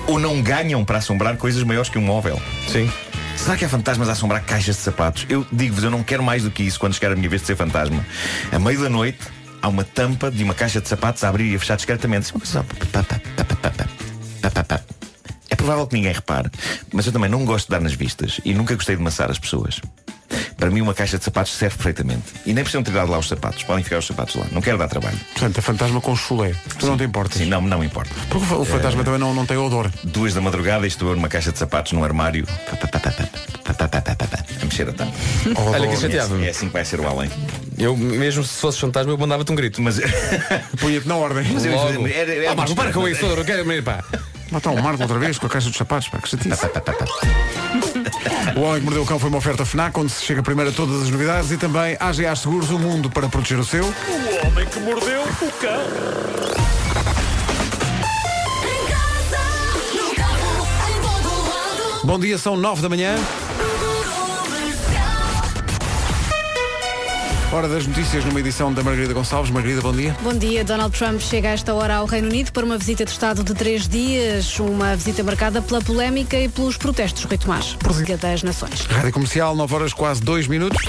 ou 0.07 0.19
não 0.19 0.43
ganham 0.43 0.85
para 0.85 0.99
assombrar 0.99 1.37
coisas 1.37 1.63
maiores 1.63 1.89
que 1.89 1.99
um 1.99 2.03
móvel. 2.03 2.41
Sim. 2.69 2.91
Será 3.37 3.57
que 3.57 3.65
há 3.65 3.69
fantasmas 3.69 4.09
a 4.09 4.13
assombrar 4.13 4.45
caixas 4.45 4.77
de 4.77 4.83
sapatos? 4.83 5.27
Eu 5.29 5.47
digo-vos, 5.53 5.85
eu 5.85 5.91
não 5.91 6.03
quero 6.03 6.23
mais 6.23 6.43
do 6.43 6.51
que 6.51 6.63
isso 6.63 6.79
quando 6.79 6.95
chegar 6.95 7.13
a 7.13 7.17
minha 7.17 7.29
vez 7.29 7.43
de 7.43 7.47
ser 7.49 7.57
fantasma. 7.57 8.05
A 8.51 8.59
meio 8.59 8.81
da 8.81 8.89
noite 8.89 9.19
há 9.61 9.69
uma 9.69 9.85
tampa 9.85 10.31
de 10.31 10.43
uma 10.45 10.55
caixa 10.55 10.81
de 10.81 10.89
sapatos 10.89 11.23
a 11.25 11.29
abrir 11.29 11.53
e 11.53 11.57
a 11.57 11.59
fechar 11.59 11.77
discretamente. 11.77 12.33
É 15.51 15.55
provável 15.55 15.87
que 15.87 15.95
ninguém 15.95 16.13
repare, 16.13 16.51
mas 16.93 17.07
eu 17.07 17.13
também 17.13 17.31
não 17.31 17.45
gosto 17.45 17.67
de 17.67 17.71
dar 17.71 17.81
nas 17.81 17.93
vistas 17.93 18.41
e 18.45 18.55
nunca 18.55 18.75
gostei 18.75 18.97
de 18.97 19.03
maçar 19.03 19.31
as 19.31 19.39
pessoas. 19.39 19.81
Para 20.63 20.71
mim 20.71 20.81
uma 20.81 20.95
caixa 20.95 21.19
de 21.19 21.25
sapatos 21.25 21.55
serve 21.55 21.75
perfeitamente. 21.75 22.23
E 22.47 22.55
nem 22.55 22.63
precisam 22.63 22.85
tirar 22.85 23.05
de 23.05 23.11
lá 23.11 23.19
os 23.19 23.27
sapatos. 23.27 23.65
Podem 23.65 23.83
ficar 23.83 23.99
os 23.99 24.07
sapatos 24.07 24.37
lá. 24.37 24.47
Não 24.53 24.63
quero 24.63 24.79
dar 24.79 24.87
trabalho. 24.87 25.19
Portanto, 25.33 25.59
a 25.59 25.61
fantasma 25.61 26.01
com 26.01 26.15
chulé. 26.15 26.55
Tu 26.79 26.87
não 26.87 26.97
te 26.97 27.03
importas. 27.03 27.39
Sim, 27.39 27.47
não, 27.47 27.61
não 27.61 27.81
me 27.81 27.87
importa. 27.87 28.15
Porque 28.31 28.55
o 28.55 28.65
fantasma 28.65 29.03
também 29.03 29.19
não, 29.19 29.35
não 29.35 29.45
tem 29.45 29.57
odor. 29.57 29.91
Duas 30.05 30.35
da 30.35 30.41
madrugada 30.41 30.85
e 30.85 30.89
estou 30.89 31.09
eu 31.09 31.17
numa 31.17 31.29
caixa 31.29 31.51
de 31.51 31.59
sapatos 31.59 31.91
num 31.91 32.05
armário 32.05 32.47
a 34.61 34.65
mexer 34.65 34.89
a 34.89 34.93
tampa. 34.93 35.13
Olha 35.57 35.89
que 35.89 35.97
chateava-me. 35.97 36.47
É 36.47 36.51
assim 36.51 36.69
que 36.69 36.73
vai 36.73 36.85
ser 36.85 37.01
o 37.01 37.09
além. 37.09 37.29
Eu, 37.77 37.97
mesmo 37.97 38.45
se 38.45 38.61
fosse 38.61 38.79
fantasma, 38.79 39.11
eu 39.11 39.19
mandava-te 39.19 39.51
um 39.51 39.57
grito. 39.57 39.83
Mas, 39.83 39.99
Punha-te 40.79 41.09
na 41.09 41.17
ordem. 41.17 41.45
mas 41.53 41.65
eu, 41.65 41.73
Logo. 41.73 42.07
era, 42.07 42.33
era 42.33 42.53
Ah, 42.53 42.55
Marco, 42.55 42.77
para 42.77 42.93
com 42.93 43.09
isso, 43.09 43.25
eu 43.25 43.35
não 43.35 43.45
quero 43.45 43.73
ir, 43.73 43.83
pá. 43.83 44.05
Mata 44.53 44.69
um 44.69 44.83
Marco 44.83 45.03
outra 45.03 45.19
vez 45.19 45.39
com 45.39 45.47
a 45.47 45.49
caixa 45.49 45.69
dos 45.69 45.79
sapatos, 45.79 46.11
pá, 46.11 46.19
que 46.19 46.29
chatice. 46.29 46.67
O 48.55 48.61
Homem 48.61 48.81
que 48.81 48.85
Mordeu 48.85 49.03
o 49.03 49.07
Cão 49.07 49.19
foi 49.19 49.31
uma 49.31 49.39
oferta 49.39 49.65
FNAC, 49.65 49.99
onde 49.99 50.13
se 50.13 50.23
chega 50.23 50.43
primeiro 50.43 50.71
a 50.71 50.75
todas 50.75 51.01
as 51.01 51.09
novidades 51.09 51.51
e 51.51 51.57
também 51.57 51.97
AGA 51.99 52.37
Seguros, 52.37 52.69
o 52.71 52.79
mundo 52.79 53.09
para 53.09 53.31
proteger 53.31 53.59
o 53.59 53.65
seu. 53.65 53.83
O 53.83 54.47
homem 54.47 54.67
que 54.67 54.79
mordeu 54.81 55.23
o 55.23 55.53
cão. 55.53 55.83
Bom 62.05 62.19
dia, 62.19 62.37
são 62.37 62.55
nove 62.55 62.83
da 62.83 62.91
manhã. 62.91 63.15
Hora 67.53 67.69
das 67.69 67.87
notícias 67.87 68.25
numa 68.25 68.41
edição 68.41 68.73
da 68.73 68.83
Margarida 68.83 69.13
Gonçalves. 69.13 69.51
Margarida, 69.51 69.83
bom 69.83 69.93
dia. 69.93 70.17
Bom 70.23 70.33
dia. 70.33 70.65
Donald 70.65 70.97
Trump 70.97 71.21
chega 71.21 71.51
a 71.51 71.53
esta 71.53 71.75
hora 71.75 71.97
ao 71.97 72.07
Reino 72.07 72.29
Unido 72.29 72.51
para 72.51 72.65
uma 72.65 72.79
visita 72.79 73.05
de 73.05 73.11
Estado 73.11 73.45
de 73.45 73.53
três 73.53 73.87
dias, 73.87 74.59
uma 74.59 74.97
visita 74.97 75.23
marcada 75.23 75.61
pela 75.61 75.83
polémica 75.83 76.35
e 76.39 76.49
pelos 76.49 76.79
protestos, 76.79 77.25
Rui 77.25 77.37
Tomás, 77.37 77.77
Liga 77.99 78.17
das 78.17 78.43
Nações. 78.43 78.87
Rádio 78.87 79.13
Comercial, 79.13 79.55
9 79.55 79.75
horas 79.75 79.93
quase 79.93 80.23
2 80.23 80.47
minutos. 80.47 80.83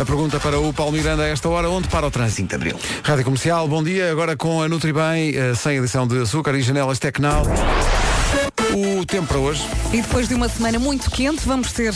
A 0.00 0.04
pergunta 0.06 0.40
para 0.40 0.58
o 0.58 0.72
Paulo 0.72 0.92
Miranda 0.92 1.24
a 1.24 1.28
esta 1.28 1.50
hora, 1.50 1.68
onde 1.68 1.88
para 1.88 2.06
o 2.06 2.10
trânsito? 2.10 2.48
de 2.48 2.54
Abril. 2.54 2.80
Rádio 3.04 3.24
Comercial, 3.24 3.68
bom 3.68 3.84
dia, 3.84 4.10
agora 4.10 4.34
com 4.34 4.62
a 4.62 4.68
Nutribem, 4.68 5.36
eh, 5.36 5.54
sem 5.54 5.78
adição 5.78 6.06
de 6.06 6.22
açúcar 6.22 6.54
e 6.54 6.62
janelas 6.62 6.98
Tecnal. 6.98 7.44
O 8.74 9.04
tempo 9.04 9.26
para 9.26 9.38
hoje. 9.38 9.62
E 9.92 10.00
depois 10.00 10.26
de 10.28 10.34
uma 10.34 10.48
semana 10.48 10.78
muito 10.78 11.10
quente, 11.10 11.46
vamos 11.46 11.72
ter 11.72 11.92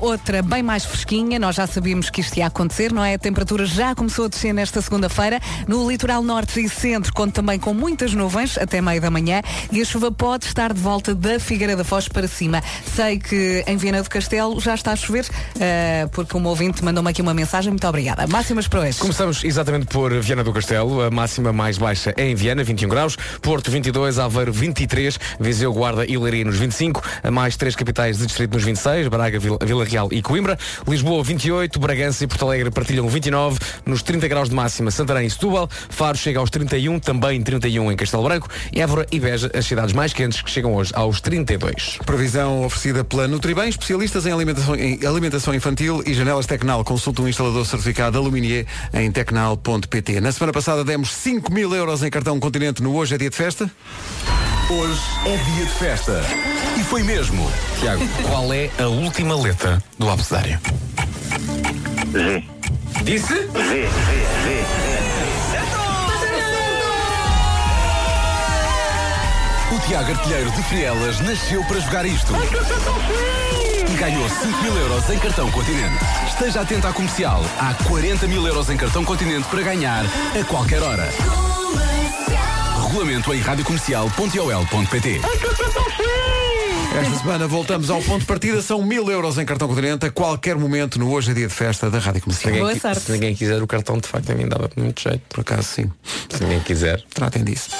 outra 0.00 0.40
bem 0.40 0.62
mais 0.62 0.82
fresquinha. 0.82 1.38
Nós 1.38 1.56
já 1.56 1.66
sabíamos 1.66 2.08
que 2.08 2.22
isto 2.22 2.38
ia 2.38 2.46
acontecer, 2.46 2.90
não 2.90 3.04
é? 3.04 3.12
A 3.12 3.18
temperatura 3.18 3.66
já 3.66 3.94
começou 3.94 4.24
a 4.24 4.28
descer 4.28 4.54
nesta 4.54 4.80
segunda-feira. 4.80 5.38
No 5.68 5.86
litoral 5.90 6.22
norte 6.22 6.64
e 6.64 6.68
centro, 6.68 7.12
conta 7.12 7.32
também 7.42 7.58
com 7.58 7.74
muitas 7.74 8.14
nuvens 8.14 8.56
até 8.56 8.80
meio 8.80 9.02
da 9.02 9.10
manhã. 9.10 9.42
E 9.70 9.82
a 9.82 9.84
chuva 9.84 10.10
pode 10.10 10.46
estar 10.46 10.72
de 10.72 10.80
volta 10.80 11.14
da 11.14 11.38
Figueira 11.38 11.76
da 11.76 11.84
Foz 11.84 12.08
para 12.08 12.26
cima. 12.26 12.62
Sei 12.94 13.18
que 13.18 13.62
em 13.66 13.76
Viana 13.76 14.02
do 14.02 14.08
Castelo 14.08 14.58
já 14.60 14.74
está 14.74 14.92
a 14.92 14.96
chover, 14.96 15.26
eh, 15.60 16.08
porque 16.10 16.34
um 16.38 16.46
ouvinte 16.46 16.82
mandou-me 16.82 17.10
aqui 17.10 17.20
uma 17.20 17.34
mensagem. 17.34 17.70
Muito 17.70 17.86
obrigada. 17.86 18.26
Máximas 18.26 18.66
para 18.66 18.80
hoje. 18.80 18.98
Começamos 18.98 19.44
exatamente 19.44 19.86
por 19.86 20.10
Viana 20.22 20.42
do 20.42 20.54
Castelo, 20.54 21.02
a 21.02 21.10
máxima 21.10 21.52
mais 21.52 21.76
baixa 21.76 22.14
é 22.16 22.30
em 22.30 22.34
Viana, 22.34 22.64
21 22.64 22.88
graus, 22.88 23.16
Porto 23.42 23.70
22, 23.70 24.18
Aveiro 24.18 24.52
23, 24.52 25.20
Viseu, 25.38 25.70
Guarda 25.70 26.06
e 26.13 26.13
Leiria 26.18 26.44
nos 26.44 26.56
25, 26.56 27.02
a 27.22 27.30
mais 27.30 27.56
três 27.56 27.74
capitais 27.76 28.18
de 28.18 28.26
distrito 28.26 28.52
nos 28.54 28.64
26, 28.64 29.08
Braga, 29.08 29.38
Vila, 29.38 29.58
Vila 29.64 29.84
Real 29.84 30.08
e 30.10 30.22
Coimbra, 30.22 30.58
Lisboa 30.86 31.22
28, 31.22 31.78
Bragança 31.78 32.24
e 32.24 32.26
Porto 32.26 32.46
Alegre 32.46 32.70
partilham 32.70 33.08
29, 33.08 33.58
nos 33.86 34.02
30 34.02 34.28
graus 34.28 34.48
de 34.48 34.54
máxima 34.54 34.90
Santarém 34.90 35.26
e 35.26 35.30
Setúbal, 35.30 35.68
Faro 35.88 36.16
chega 36.16 36.38
aos 36.38 36.50
31, 36.50 36.98
também 36.98 37.42
31 37.42 37.92
em 37.92 37.96
Castelo 37.96 38.24
Branco, 38.24 38.48
Évora 38.74 39.06
e 39.10 39.18
Beja, 39.20 39.50
as 39.54 39.66
cidades 39.66 39.92
mais 39.92 40.12
quentes 40.12 40.42
que 40.42 40.50
chegam 40.50 40.74
hoje 40.74 40.92
aos 40.94 41.20
32. 41.20 41.98
Previsão 42.04 42.64
oferecida 42.64 43.04
pela 43.04 43.28
Nutribem, 43.28 43.68
especialistas 43.68 44.26
em 44.26 44.32
alimentação, 44.32 44.74
em 44.76 45.04
alimentação 45.04 45.54
infantil 45.54 46.02
e 46.06 46.14
janelas 46.14 46.46
Tecnal. 46.46 46.84
Consulta 46.84 47.22
um 47.22 47.28
instalador 47.28 47.64
certificado 47.64 48.18
Aluminier 48.18 48.66
em 48.92 49.10
tecnal.pt. 49.10 50.20
Na 50.20 50.32
semana 50.32 50.52
passada 50.52 50.84
demos 50.84 51.12
5 51.12 51.52
mil 51.52 51.74
euros 51.74 52.02
em 52.02 52.10
cartão 52.10 52.38
Continente 52.38 52.82
no 52.82 52.94
Hoje 52.94 53.14
é 53.14 53.18
Dia 53.18 53.30
de 53.30 53.36
Festa. 53.36 53.70
Hoje 54.70 55.02
é 55.26 55.36
dia 55.36 55.66
de 55.66 55.72
festa. 55.72 56.22
E 56.78 56.82
foi 56.84 57.02
mesmo. 57.02 57.50
Tiago, 57.78 58.02
qual 58.26 58.50
é 58.50 58.70
a 58.78 58.86
última 58.86 59.36
letra 59.36 59.82
do 59.98 60.08
abecedário? 60.08 60.58
Z. 62.12 62.42
Disse? 63.02 63.34
Z, 63.34 63.48
Z, 63.52 63.88
Z. 64.44 64.64
O 69.74 69.78
Tiago 69.86 70.12
Artilheiro 70.12 70.50
de 70.50 70.62
Frielas 70.62 71.20
nasceu 71.20 71.62
para 71.64 71.80
jogar 71.80 72.06
isto. 72.06 72.32
E 73.92 73.96
ganhou 73.96 74.26
5 74.28 74.62
mil 74.62 74.76
euros 74.78 75.10
em 75.10 75.18
cartão 75.18 75.50
Continente. 75.50 76.02
Esteja 76.26 76.62
atento 76.62 76.86
à 76.86 76.92
comercial. 76.92 77.42
Há 77.58 77.74
40 77.84 78.26
mil 78.28 78.46
euros 78.46 78.70
em 78.70 78.78
cartão 78.78 79.04
Continente 79.04 79.46
para 79.48 79.60
ganhar 79.60 80.06
a 80.40 80.44
qualquer 80.44 80.82
hora. 80.82 81.10
Regulamento 82.94 83.34
em 83.34 83.40
radiocomercial.ol.pt 83.40 85.20
Esta 86.96 87.18
semana 87.18 87.48
voltamos 87.48 87.90
ao 87.90 88.00
ponto 88.00 88.20
de 88.20 88.24
partida. 88.26 88.62
São 88.62 88.84
mil 88.84 89.10
euros 89.10 89.36
em 89.36 89.44
cartão 89.44 89.66
Continente 89.66 90.06
a 90.06 90.12
qualquer 90.12 90.54
momento 90.54 90.96
no 90.96 91.10
Hoje 91.10 91.32
é 91.32 91.34
Dia 91.34 91.48
de 91.48 91.52
Festa 91.52 91.90
da 91.90 91.98
Rádio 91.98 92.20
Se 92.20 92.24
Comercial. 92.44 92.54
ninguém, 92.54 92.78
qui- 92.78 93.00
se 93.00 93.10
ninguém 93.10 93.34
quiser 93.34 93.60
o 93.60 93.66
cartão, 93.66 93.98
de 93.98 94.06
facto, 94.06 94.30
a 94.30 94.34
mim 94.36 94.46
dava 94.46 94.70
muito 94.76 95.02
jeito. 95.02 95.22
Por 95.28 95.40
acaso, 95.40 95.64
sim. 95.64 95.90
Se 96.30 96.40
ninguém 96.40 96.60
quiser. 96.60 97.02
Tratem 97.12 97.42
disso. 97.42 97.70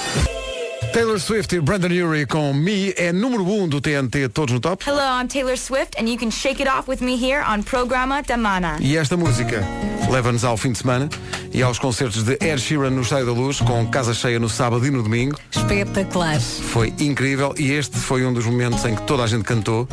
Taylor 0.95 1.19
Swift 1.19 1.53
e 1.53 1.59
Brandon 1.59 1.89
Urie 1.89 2.25
com 2.25 2.53
Me 2.53 2.93
é 2.95 3.11
número 3.11 3.43
1 3.43 3.63
um 3.63 3.67
do 3.67 3.81
TNT 3.81 4.29
Todos 4.29 4.53
no 4.53 4.61
Top. 4.61 4.81
Hello, 4.89 5.01
I'm 5.01 5.27
Taylor 5.27 5.57
Swift, 5.57 5.99
and 5.99 6.07
you 6.07 6.17
can 6.17 6.31
shake 6.31 6.61
it 6.61 6.71
off 6.71 6.89
with 6.89 7.01
me 7.01 7.17
here 7.21 7.43
on 7.45 7.63
Programa 7.63 8.23
da 8.23 8.37
Mana. 8.37 8.77
E 8.79 8.95
esta 8.95 9.17
música 9.17 9.61
leva-nos 10.09 10.45
ao 10.45 10.55
fim 10.55 10.71
de 10.71 10.77
semana 10.77 11.09
e 11.51 11.61
aos 11.61 11.79
concertos 11.79 12.23
de 12.23 12.37
Ed 12.39 12.61
Sheeran 12.61 12.91
no 12.91 13.01
Estádio 13.01 13.25
da 13.25 13.33
Luz, 13.33 13.59
com 13.59 13.85
casa 13.87 14.13
cheia 14.13 14.39
no 14.39 14.47
sábado 14.47 14.87
e 14.87 14.89
no 14.89 15.03
domingo. 15.03 15.37
Espetacular. 15.51 16.39
Foi 16.39 16.93
incrível 16.97 17.53
e 17.57 17.73
este 17.73 17.97
foi 17.97 18.25
um 18.25 18.31
dos 18.31 18.45
momentos 18.45 18.85
em 18.85 18.95
que 18.95 19.01
toda 19.01 19.23
a 19.23 19.27
gente 19.27 19.43
cantou. 19.43 19.89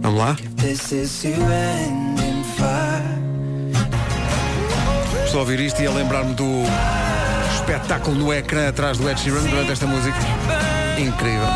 Vamos 0.00 0.20
lá? 0.20 0.36
Estou 5.24 5.40
a 5.40 5.42
ouvir 5.42 5.58
isto 5.58 5.82
e 5.82 5.86
a 5.88 5.90
lembrar-me 5.90 6.34
do 6.34 6.62
espetáculo 7.70 8.16
no 8.16 8.32
ecrã 8.32 8.68
atrás 8.68 8.96
do 8.96 9.10
Ed 9.10 9.18
Sheeran 9.20 9.42
durante 9.42 9.72
esta 9.72 9.86
música. 9.88 10.16
Incrível. 10.98 11.46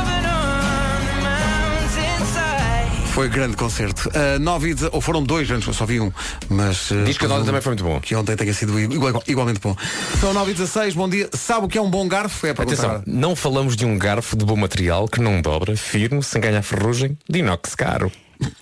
Foi 3.14 3.28
grande 3.28 3.56
concerto. 3.56 4.08
Uh, 4.08 4.38
nove 4.40 4.70
e 4.70 4.74
deze- 4.74 4.88
ou 4.92 5.00
foram 5.00 5.22
dois 5.22 5.48
antes, 5.50 5.66
eu 5.68 5.74
só 5.74 5.84
vi 5.86 6.00
um. 6.00 6.10
Mas. 6.48 6.90
Uh, 6.90 7.04
Diz 7.04 7.16
que 7.18 7.26
ontem 7.26 7.44
também 7.44 7.60
foi 7.60 7.70
muito 7.70 7.84
bom. 7.84 8.00
Que 8.00 8.14
ontem 8.16 8.34
tenha 8.36 8.52
sido 8.54 8.78
igual- 8.80 9.22
igualmente 9.26 9.60
bom. 9.60 9.76
São 10.20 10.32
9 10.32 10.50
e 10.50 10.54
16 10.54 10.94
bom 10.94 11.08
dia. 11.08 11.28
Sabe 11.32 11.66
o 11.66 11.68
que 11.68 11.76
é 11.78 11.82
um 11.82 11.90
bom 11.90 12.06
garfo? 12.08 12.44
É 12.46 12.54
para 12.54 12.64
Atenção, 12.64 13.02
não 13.06 13.36
falamos 13.36 13.76
de 13.76 13.84
um 13.84 13.96
garfo 13.98 14.36
de 14.36 14.44
bom 14.44 14.56
material 14.56 15.06
que 15.06 15.20
não 15.20 15.40
dobra, 15.40 15.76
firme, 15.76 16.22
sem 16.24 16.40
ganhar 16.40 16.62
ferrugem, 16.62 17.16
de 17.28 17.38
inox 17.40 17.74
caro. 17.74 18.10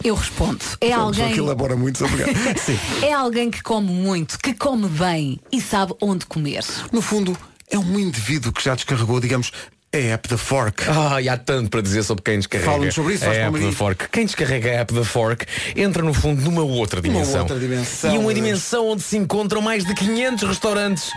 Eu 0.03 0.15
respondo. 0.15 0.65
É 0.81 0.93
alguém. 0.93 1.33
que 1.33 1.39
elabora 1.41 1.77
muito 1.77 1.99
Sim. 2.59 2.79
É 3.03 3.13
alguém 3.13 3.51
que 3.51 3.63
come 3.63 3.91
muito, 3.91 4.39
que 4.39 4.55
come 4.55 4.89
bem 4.89 5.41
e 5.53 5.61
sabe 5.61 5.95
onde 6.01 6.27
comer. 6.27 6.65
No 6.93 7.01
fundo, 7.01 7.37
é 7.71 7.79
um 7.79 7.99
indivíduo 7.99 8.53
que 8.53 8.63
já 8.63 8.75
descarregou, 8.75 9.21
digamos, 9.21 9.53
a 9.93 9.97
app 9.97 10.29
da 10.29 10.37
Fork. 10.37 10.85
Ah, 10.89 11.21
e 11.21 11.29
há 11.29 11.37
tanto 11.37 11.71
para 11.71 11.81
dizer 11.81 12.03
sobre 12.03 12.23
quem 12.23 12.39
descarrega 12.39 12.71
Fala-nos 12.71 12.95
sobre 12.95 13.15
isso, 13.15 13.25
a 13.25 13.29
faz 13.29 13.39
app 13.39 13.59
da. 13.59 13.73
Fork. 13.73 14.09
Quem 14.11 14.27
descarrega 14.27 14.69
a 14.71 14.75
app 14.81 14.93
da 14.93 15.05
Fork 15.05 15.47
entra 15.75 16.03
no 16.03 16.13
fundo 16.13 16.43
numa 16.43 16.63
outra 16.63 17.01
Uma 17.01 17.09
dimensão. 17.09 17.41
outra 17.41 17.59
dimensão, 17.59 18.15
E 18.15 18.19
uma 18.19 18.35
dimensão 18.35 18.89
onde 18.89 19.03
se 19.03 19.17
encontram 19.17 19.63
mais 19.63 19.85
de 19.85 19.95
500 19.95 20.49
restaurantes 20.49 21.11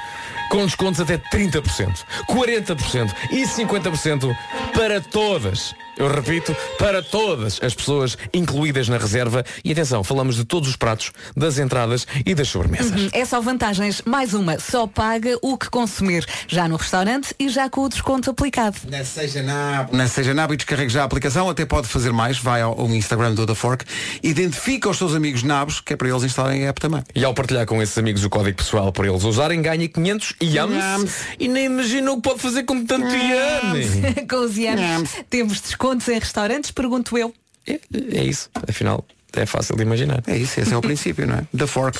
com 0.50 0.66
descontos 0.66 1.00
até 1.00 1.18
30%, 1.18 2.04
40% 2.28 3.14
e 3.32 3.44
50% 3.44 4.36
para 4.74 5.00
todas. 5.02 5.74
Eu 6.02 6.08
repito, 6.08 6.58
para 6.80 7.04
todas 7.04 7.60
as 7.62 7.76
pessoas 7.76 8.18
incluídas 8.34 8.90
na 8.90 8.98
reserva. 8.98 9.46
E 9.64 9.72
atenção, 9.72 10.04
falamos 10.04 10.36
de 10.36 10.44
todos 10.44 10.68
os 10.68 10.76
pratos, 10.76 11.12
das 11.38 11.60
entradas 11.60 12.08
e 12.26 12.34
das 12.34 12.48
sobremesas. 12.48 12.90
Uhum, 12.90 13.10
É 13.14 13.24
só 13.24 13.40
vantagens. 13.40 14.02
Mais 14.04 14.34
uma, 14.34 14.58
só 14.58 14.88
paga 14.88 15.38
o 15.44 15.56
que 15.56 15.70
consumir. 15.70 16.26
Já 16.48 16.68
no 16.68 16.76
restaurante 16.76 17.36
e 17.38 17.50
já 17.50 17.70
com 17.70 17.82
o 17.82 17.90
desconto 17.90 18.32
aplicado. 18.32 18.78
Na 18.90 19.06
Seja 19.06 19.44
Nab. 19.44 19.96
Na 19.96 20.08
Seja 20.08 20.34
Nab 20.34 20.52
e 20.52 20.58
descarregue 20.58 20.92
já 20.92 21.04
a 21.04 21.06
aplicação, 21.06 21.48
até 21.48 21.68
pode 21.68 21.88
fazer 21.88 22.12
mais, 22.12 22.40
vai 22.40 22.64
ao, 22.64 22.90
Instagram 22.90 23.36
do 23.36 23.46
The 23.46 23.54
Fork, 23.54 23.86
identifica 24.24 24.90
os 24.90 24.98
seus 24.98 25.14
amigos 25.14 25.44
nabos, 25.44 25.82
que 25.82 25.94
é 25.94 25.96
para 25.96 26.10
eles 26.10 26.24
instalarem 26.24 26.66
a 26.66 26.70
app 26.70 26.82
também. 26.82 27.04
E 27.14 27.24
ao 27.24 27.36
partilhar 27.36 27.68
com 27.68 27.80
esses 27.80 27.96
amigos 27.96 28.24
o 28.24 28.30
código 28.30 28.58
pessoal 28.58 28.92
por 28.92 29.06
eles 29.06 29.24
usarem, 29.24 29.62
ganha 29.62 29.88
500 29.88 30.34
yams. 30.42 30.76
Yams. 30.76 31.12
E 31.40 31.48
nem 31.48 31.66
imagina 31.66 32.12
o 32.12 32.16
que 32.16 32.24
pode 32.24 32.40
fazer 32.40 32.64
com 32.64 32.84
tanto 32.84 33.06
yame. 33.06 34.26
com 34.28 34.38
os 34.38 34.58
anos 34.58 35.12
temos 35.30 35.62
descontos 35.92 36.08
em 36.08 36.20
restaurantes, 36.20 36.72
pergunto 36.72 37.18
eu. 37.18 37.34
É, 37.68 37.80
é 38.14 38.24
isso, 38.24 38.50
afinal, 38.68 39.06
é 39.34 39.46
fácil 39.46 39.76
de 39.76 39.84
imaginar. 39.84 40.24
É 40.28 40.38
isso, 40.38 40.60
esse 40.60 40.74
é 40.74 40.78
o 40.78 40.82
princípio, 40.82 41.28
não 41.28 41.36
é? 41.36 41.46
The 41.58 41.68
Fork. 41.68 42.00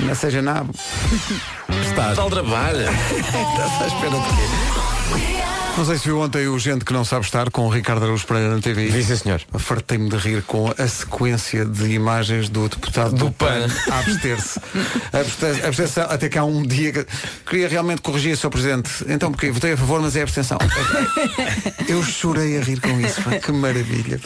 Na 0.00 0.14
Seja 0.14 0.42
Nab. 0.42 0.70
Estás 1.88 2.18
ao 2.18 2.30
trabalho. 2.30 2.80
Estás 3.16 3.82
à 3.82 3.86
espera 3.86 4.10
de 4.10 4.28
quê? 4.28 4.87
Não 5.78 5.84
sei 5.84 5.96
se 5.96 6.06
viu 6.06 6.18
ontem 6.20 6.48
o 6.48 6.58
Gente 6.58 6.84
que 6.84 6.92
não 6.92 7.04
sabe 7.04 7.24
estar 7.24 7.50
com 7.50 7.62
o 7.64 7.68
Ricardo 7.68 8.02
Araújo 8.02 8.26
Pereira 8.26 8.52
na 8.56 8.60
TV. 8.60 8.90
Sim, 9.00 9.16
senhor. 9.16 9.40
Fartei-me 9.58 10.08
de 10.10 10.16
rir 10.16 10.42
com 10.42 10.74
a 10.76 10.88
sequência 10.88 11.64
de 11.64 11.92
imagens 11.92 12.48
do 12.48 12.68
deputado 12.68 13.10
do, 13.14 13.26
Do 13.26 13.30
PAN. 13.30 13.68
a 13.88 14.00
abster-se. 14.00 14.58
Abster- 15.14 15.64
Abster-se 15.64 16.00
até 16.00 16.28
que 16.28 16.36
há 16.36 16.42
um 16.44 16.64
dia 16.64 16.92
que 16.92 17.06
queria 17.46 17.68
realmente 17.68 18.02
corrigir 18.02 18.34
o 18.34 18.36
Sr. 18.36 18.50
Presidente. 18.50 18.90
Então, 19.06 19.30
porque 19.30 19.52
votei 19.52 19.74
a 19.74 19.76
favor, 19.76 20.00
mas 20.02 20.16
é 20.16 20.22
abstenção. 20.22 20.58
Eu 21.88 22.02
chorei 22.02 22.58
a 22.58 22.60
rir 22.60 22.80
com 22.80 23.00
isso. 23.00 23.22
pá. 23.22 23.36
Que 23.38 23.52
maravilha. 23.52 24.20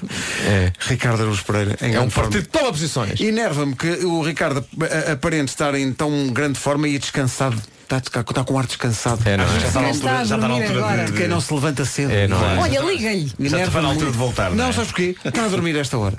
É. 0.46 0.72
Ricardo 0.80 1.20
Araújo 1.20 1.44
Pereira. 1.44 1.76
É 1.82 2.00
um 2.00 2.08
partido 2.08 2.42
que 2.44 2.48
toma 2.48 2.72
posições. 2.72 3.20
Enerva-me 3.20 3.76
que 3.76 3.88
o 4.06 4.22
Ricardo 4.22 4.64
aparente 5.12 5.50
estar 5.50 5.74
em 5.74 5.92
tão 5.92 6.28
grande 6.32 6.58
forma 6.58 6.88
e 6.88 6.98
descansado. 6.98 7.60
Está, 7.82 7.98
está 7.98 8.44
com 8.44 8.54
um 8.54 8.58
ar 8.58 8.66
descansado. 8.66 9.20
É, 9.24 9.36
não 9.36 9.44
é? 9.44 9.60
Já 9.60 9.66
está 9.68 9.80
na 9.80 9.88
altura, 9.88 10.12
já 10.14 10.22
está 10.22 10.36
na 10.36 10.46
dormir 10.48 10.62
altura 10.64 10.78
agora. 10.86 11.04
de, 11.04 11.12
De 11.12 11.18
quem 11.18 11.28
não 11.28 11.40
se 11.40 11.52
levanta 11.54 11.84
cedo. 11.84 12.10
É, 12.12 12.26
não 12.28 12.50
é? 12.50 12.58
Olha, 12.58 12.80
liga-lhe. 12.80 13.32
Já 13.40 13.64
está 13.64 13.82
na 13.82 13.88
altura 13.88 14.10
de 14.10 14.16
voltar, 14.18 14.50
não 14.50 14.56
Não, 14.56 14.66
é? 14.68 14.72
sabes 14.72 14.88
porquê? 14.90 15.16
Está 15.24 15.44
a 15.44 15.48
dormir 15.48 15.76
esta 15.76 15.98
hora. 15.98 16.16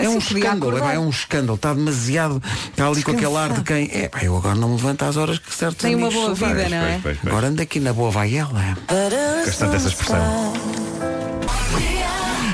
É 0.00 0.08
um 0.08 0.18
Assim 0.18 0.36
escândalo, 0.38 0.76
acordar. 0.76 0.94
é, 0.94 0.98
um 1.00 1.10
escândalo. 1.10 1.56
Está 1.56 1.74
demasiado. 1.74 2.40
Está 2.70 2.86
ali 2.86 3.02
com 3.02 3.10
aquele 3.10 3.34
ar 3.36 3.52
de 3.52 3.62
quem. 3.62 3.90
É, 3.92 4.08
pá, 4.08 4.20
eu 4.22 4.36
agora 4.36 4.54
não 4.54 4.68
me 4.68 4.76
levanto 4.76 5.02
às 5.04 5.16
horas 5.16 5.40
que 5.40 5.52
certos 5.52 5.78
Tem 5.78 5.96
uma 5.96 6.08
boa 6.08 6.36
se 6.36 6.40
levantam." 6.44 6.64
vida, 6.64 6.68
não 6.68 6.86
é? 6.86 6.90
Pois, 6.90 7.02
pois, 7.02 7.18
pois. 7.20 7.32
Agora 7.32 7.48
anda 7.48 7.62
aqui 7.64 7.80
na 7.80 7.92
boa 7.92 8.08
vai 8.12 8.32
ela. 8.36 8.78
Bastante 9.44 9.74
essa 9.74 9.88
expressão. 9.88 10.52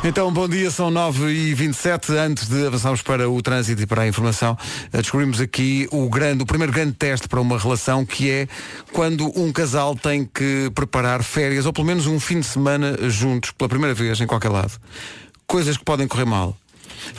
Então, 0.07 0.31
bom 0.31 0.47
dia, 0.47 0.71
são 0.71 0.91
9h27. 0.91 2.11
Antes 2.11 2.47
de 2.47 2.67
avançarmos 2.67 3.01
para 3.01 3.27
o 3.27 3.41
trânsito 3.41 3.81
e 3.81 3.87
para 3.87 4.03
a 4.03 4.07
informação, 4.07 4.55
eh, 4.93 4.99
descobrimos 4.99 5.41
aqui 5.41 5.89
o, 5.91 6.11
grande, 6.11 6.43
o 6.43 6.47
primeiro 6.47 6.71
grande 6.71 6.93
teste 6.93 7.27
para 7.27 7.41
uma 7.41 7.59
relação, 7.59 8.05
que 8.05 8.31
é 8.31 8.47
quando 8.93 9.33
um 9.35 9.51
casal 9.51 9.97
tem 9.97 10.27
que 10.27 10.71
preparar 10.75 11.23
férias, 11.23 11.65
ou 11.65 11.73
pelo 11.73 11.87
menos 11.87 12.07
um 12.07 12.21
fim 12.21 12.39
de 12.41 12.45
semana 12.45 12.99
juntos, 13.09 13.51
pela 13.53 13.67
primeira 13.67 13.95
vez, 13.95 14.21
em 14.21 14.27
qualquer 14.27 14.51
lado. 14.51 14.79
Coisas 15.47 15.79
que 15.79 15.85
podem 15.85 16.07
correr 16.07 16.27
mal. 16.27 16.55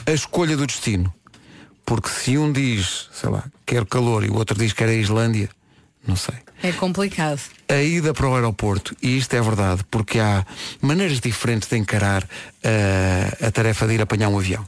A 0.06 0.12
escolha 0.12 0.56
do 0.56 0.64
destino. 0.64 1.12
Porque 1.84 2.08
se 2.08 2.38
um 2.38 2.52
diz, 2.52 3.08
sei 3.12 3.30
lá, 3.30 3.42
quer 3.66 3.84
calor 3.84 4.24
e 4.24 4.28
o 4.28 4.36
outro 4.36 4.56
diz 4.56 4.72
que 4.72 4.78
quer 4.78 4.90
a 4.90 4.94
Islândia, 4.94 5.48
não 6.06 6.16
sei. 6.16 6.34
É 6.62 6.72
complicado. 6.72 7.40
A 7.68 7.82
ida 7.82 8.14
para 8.14 8.28
o 8.28 8.34
aeroporto, 8.34 8.96
e 9.02 9.18
isto 9.18 9.34
é 9.34 9.40
verdade, 9.40 9.82
porque 9.90 10.18
há 10.18 10.44
maneiras 10.80 11.20
diferentes 11.20 11.68
de 11.68 11.76
encarar 11.76 12.22
uh, 12.24 13.46
a 13.46 13.50
tarefa 13.50 13.86
de 13.86 13.94
ir 13.94 14.00
apanhar 14.00 14.28
um 14.28 14.38
avião. 14.38 14.66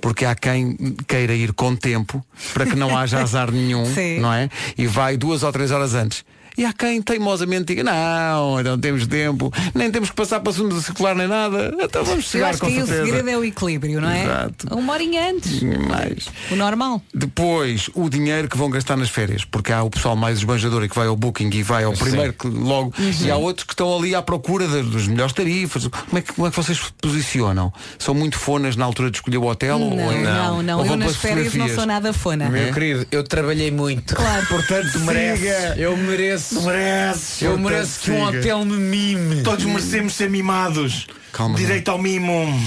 Porque 0.00 0.24
há 0.24 0.34
quem 0.34 0.76
queira 1.08 1.34
ir 1.34 1.52
com 1.52 1.74
tempo 1.74 2.24
para 2.52 2.66
que 2.66 2.76
não 2.76 2.96
haja 2.96 3.20
azar 3.20 3.50
nenhum, 3.50 3.84
Sim. 3.92 4.20
não 4.20 4.32
é? 4.32 4.48
E 4.76 4.86
vai 4.86 5.16
duas 5.16 5.42
ou 5.42 5.52
três 5.52 5.70
horas 5.70 5.94
antes. 5.94 6.24
E 6.56 6.64
há 6.64 6.72
quem 6.72 7.02
teimosamente 7.02 7.64
diga, 7.64 7.82
não, 7.82 8.62
não 8.62 8.78
temos 8.78 9.06
tempo, 9.06 9.52
nem 9.74 9.90
temos 9.90 10.10
que 10.10 10.16
passar 10.16 10.38
para 10.40 10.50
a 10.50 10.54
segunda 10.54 10.80
circular 10.80 11.14
nem 11.16 11.26
nada. 11.26 11.74
Então 11.80 12.04
vamos 12.04 12.24
Eu 12.26 12.30
chegar 12.30 12.50
acho 12.50 12.60
com 12.60 12.66
que 12.68 12.72
aí 12.74 12.82
o 12.82 12.86
certeza. 12.86 13.06
segredo 13.06 13.28
é 13.30 13.36
o 13.38 13.44
equilíbrio, 13.44 14.00
não 14.00 14.08
é? 14.08 14.24
Exato. 14.24 14.74
Uma 14.74 14.92
horinha 14.92 15.30
antes. 15.30 15.62
Mais. 15.62 16.28
O 16.50 16.56
normal. 16.56 17.02
Depois, 17.12 17.90
o 17.94 18.08
dinheiro 18.08 18.48
que 18.48 18.56
vão 18.56 18.70
gastar 18.70 18.96
nas 18.96 19.08
férias, 19.10 19.44
porque 19.44 19.72
há 19.72 19.82
o 19.82 19.90
pessoal 19.90 20.14
mais 20.14 20.38
esbanjador 20.38 20.84
e 20.84 20.88
que 20.88 20.94
vai 20.94 21.06
ao 21.08 21.16
booking 21.16 21.50
e 21.52 21.62
vai 21.62 21.84
ao 21.84 21.94
Sim. 21.96 22.04
primeiro 22.04 22.32
que 22.32 22.46
logo, 22.46 22.94
Uhum. 22.98 23.12
e 23.24 23.30
há 23.30 23.36
outros 23.36 23.64
que 23.66 23.72
estão 23.72 23.96
ali 23.96 24.14
à 24.14 24.22
procura 24.22 24.68
das 24.68 25.06
melhores 25.08 25.32
tarifas. 25.32 25.88
Como 25.88 26.18
é, 26.18 26.22
que, 26.22 26.32
como 26.32 26.46
é 26.46 26.50
que 26.50 26.56
vocês 26.56 26.78
se 26.78 26.92
posicionam? 27.00 27.72
São 27.98 28.14
muito 28.14 28.38
fonas 28.38 28.76
na 28.76 28.84
altura 28.84 29.10
de 29.10 29.16
escolher 29.18 29.38
o 29.38 29.44
hotel? 29.46 29.80
ou 29.80 29.96
Não, 29.96 30.12
é- 30.12 30.22
não, 30.22 30.62
não. 30.62 30.78
ou 30.80 30.86
Eu 30.86 30.96
nas 30.96 31.16
férias 31.16 31.54
não 31.54 31.68
sou 31.68 31.84
nada 31.86 32.12
fona. 32.12 32.48
Meu 32.48 32.68
É? 32.68 32.72
querido, 32.72 33.06
eu 33.10 33.24
trabalhei 33.24 33.70
muito. 33.70 34.14
Claro. 34.14 34.46
Portanto, 34.46 35.00
merece. 35.00 35.80
Eu 35.80 35.96
mereço. 35.96 36.43
Merece. 36.52 37.44
Eu 37.44 37.52
Portanto, 37.52 37.70
mereço 37.70 38.00
que 38.00 38.10
um 38.10 38.22
hotel 38.22 38.64
me 38.64 38.76
mime. 38.76 39.42
Todos 39.42 39.64
merecemos 39.64 40.12
ser 40.14 40.28
mimados. 40.30 41.06
Calma, 41.32 41.56
Direito 41.56 41.90
ao 41.90 41.98
mimo. 41.98 42.60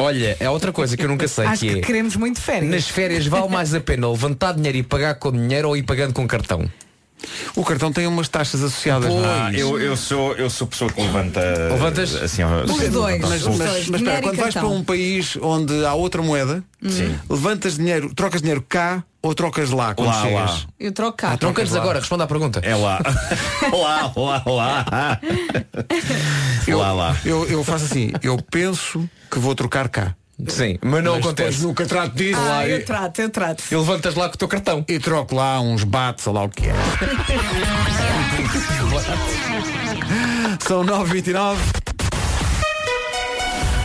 Olha, 0.00 0.36
é 0.38 0.48
outra 0.48 0.72
coisa 0.72 0.96
que 0.96 1.04
eu 1.04 1.08
nunca 1.08 1.26
sei 1.26 1.44
Acho 1.46 1.60
que 1.60 1.72
que 1.72 1.78
é. 1.78 1.82
queremos 1.82 2.14
muito 2.14 2.40
férias. 2.40 2.70
Nas 2.70 2.88
férias 2.88 3.26
vale 3.26 3.48
mais 3.48 3.74
a 3.74 3.80
pena 3.80 4.08
levantar 4.08 4.52
dinheiro 4.54 4.78
e 4.78 4.82
pagar 4.82 5.16
com 5.16 5.32
dinheiro 5.32 5.68
ou 5.68 5.76
ir 5.76 5.82
pagando 5.82 6.12
com 6.14 6.26
cartão? 6.26 6.70
O 7.56 7.64
cartão 7.64 7.92
tem 7.92 8.06
umas 8.06 8.28
taxas 8.28 8.62
associadas. 8.62 9.12
é? 9.12 9.18
Ah, 9.24 9.50
eu, 9.52 9.80
eu 9.80 9.96
sou 9.96 10.34
eu 10.34 10.48
sou 10.48 10.68
pessoa 10.68 10.88
que 10.90 11.00
levanta 11.00 11.40
Levantas? 11.72 12.14
assim 12.14 12.42
Os 12.44 12.76
sim, 12.78 12.90
dois. 12.90 13.20
Mas, 13.20 13.42
Os 13.42 13.56
mas, 13.56 13.58
dois, 13.58 13.68
mas 13.68 13.80
espera, 13.80 13.96
dinheiro 13.98 14.18
e 14.18 14.22
quando 14.22 14.36
vais 14.36 14.54
para 14.54 14.68
um 14.68 14.84
país 14.84 15.36
onde 15.42 15.84
há 15.84 15.94
outra 15.94 16.22
moeda, 16.22 16.62
levantas 17.28 17.76
dinheiro, 17.76 18.14
trocas 18.14 18.40
dinheiro 18.40 18.64
cá 18.68 19.02
ou 19.22 19.34
trocas 19.34 19.70
lá 19.70 19.94
quando 19.94 20.08
Lá, 20.08 20.22
chegas? 20.22 20.50
lá. 20.50 20.60
Eu 20.78 20.92
troco 20.92 21.16
cá. 21.18 21.36
Queres 21.36 21.72
lá. 21.72 21.80
agora? 21.80 21.98
Responda 22.00 22.24
à 22.24 22.26
pergunta. 22.26 22.60
É 22.62 22.74
lá. 22.74 22.98
lá, 23.72 24.12
lá, 24.16 24.42
lá. 24.46 25.20
Eu, 26.66 26.78
lá, 26.78 26.92
lá. 26.92 27.16
Eu, 27.24 27.46
eu 27.48 27.64
faço 27.64 27.84
assim, 27.86 28.12
eu 28.22 28.36
penso 28.50 29.08
que 29.30 29.38
vou 29.38 29.54
trocar 29.54 29.88
cá. 29.88 30.14
Sim, 30.46 30.78
mas 30.84 31.02
não 31.02 31.16
Mas 31.16 31.24
acontece. 31.24 31.62
nunca 31.62 31.84
trato 31.84 32.14
disso. 32.14 32.38
Ah, 32.40 32.44
Lá, 32.48 32.68
eu 32.68 32.84
trato, 32.84 33.20
eu 33.20 33.28
trato. 33.28 33.64
E 33.72 33.74
levantas 33.74 34.14
lá 34.14 34.28
com 34.28 34.36
o 34.36 34.38
teu 34.38 34.46
cartão. 34.46 34.84
e 34.86 34.96
troco 35.00 35.34
lá 35.34 35.60
uns 35.60 35.82
bates, 35.82 36.24
ou 36.28 36.32
lá 36.32 36.44
o 36.44 36.48
que 36.48 36.68
é. 36.68 36.74
São 40.60 40.84
9h29. 40.84 41.56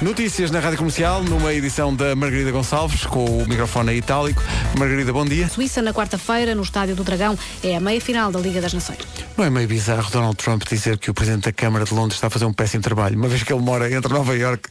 Notícias 0.04 0.52
na 0.52 0.60
Rádio 0.60 0.80
Comercial, 0.80 1.24
numa 1.24 1.54
edição 1.54 1.96
da 1.96 2.14
Margarida 2.14 2.52
Gonçalves, 2.52 3.06
com 3.06 3.24
o 3.24 3.48
microfone 3.48 3.94
itálico. 3.94 4.44
Margarida, 4.78 5.14
bom 5.14 5.24
dia. 5.24 5.48
Suíça 5.48 5.82
na 5.82 5.94
quarta-feira, 5.94 6.54
no 6.54 6.62
Estádio 6.62 6.94
do 6.94 7.06
Dragão, 7.06 7.40
é 7.64 7.78
a 7.78 7.80
meia-final 7.80 8.30
da 8.30 8.38
Liga 8.38 8.60
das 8.60 8.74
Nações. 8.74 9.00
Não 9.38 9.46
é 9.46 9.50
meio 9.50 9.66
bizarro 9.66 10.12
Donald 10.12 10.36
Trump 10.36 10.64
dizer 10.68 10.98
que 10.98 11.10
o 11.10 11.14
Presidente 11.14 11.46
da 11.46 11.54
Câmara 11.54 11.86
de 11.86 11.94
Londres 11.94 12.16
está 12.18 12.28
a 12.28 12.30
fazer 12.30 12.44
um 12.44 12.52
péssimo 12.52 12.84
trabalho, 12.84 13.18
uma 13.18 13.30
vez 13.30 13.44
que 13.44 13.54
ele 13.54 13.62
mora 13.62 13.90
entre 13.90 14.12
Nova 14.14 14.36
York 14.36 14.70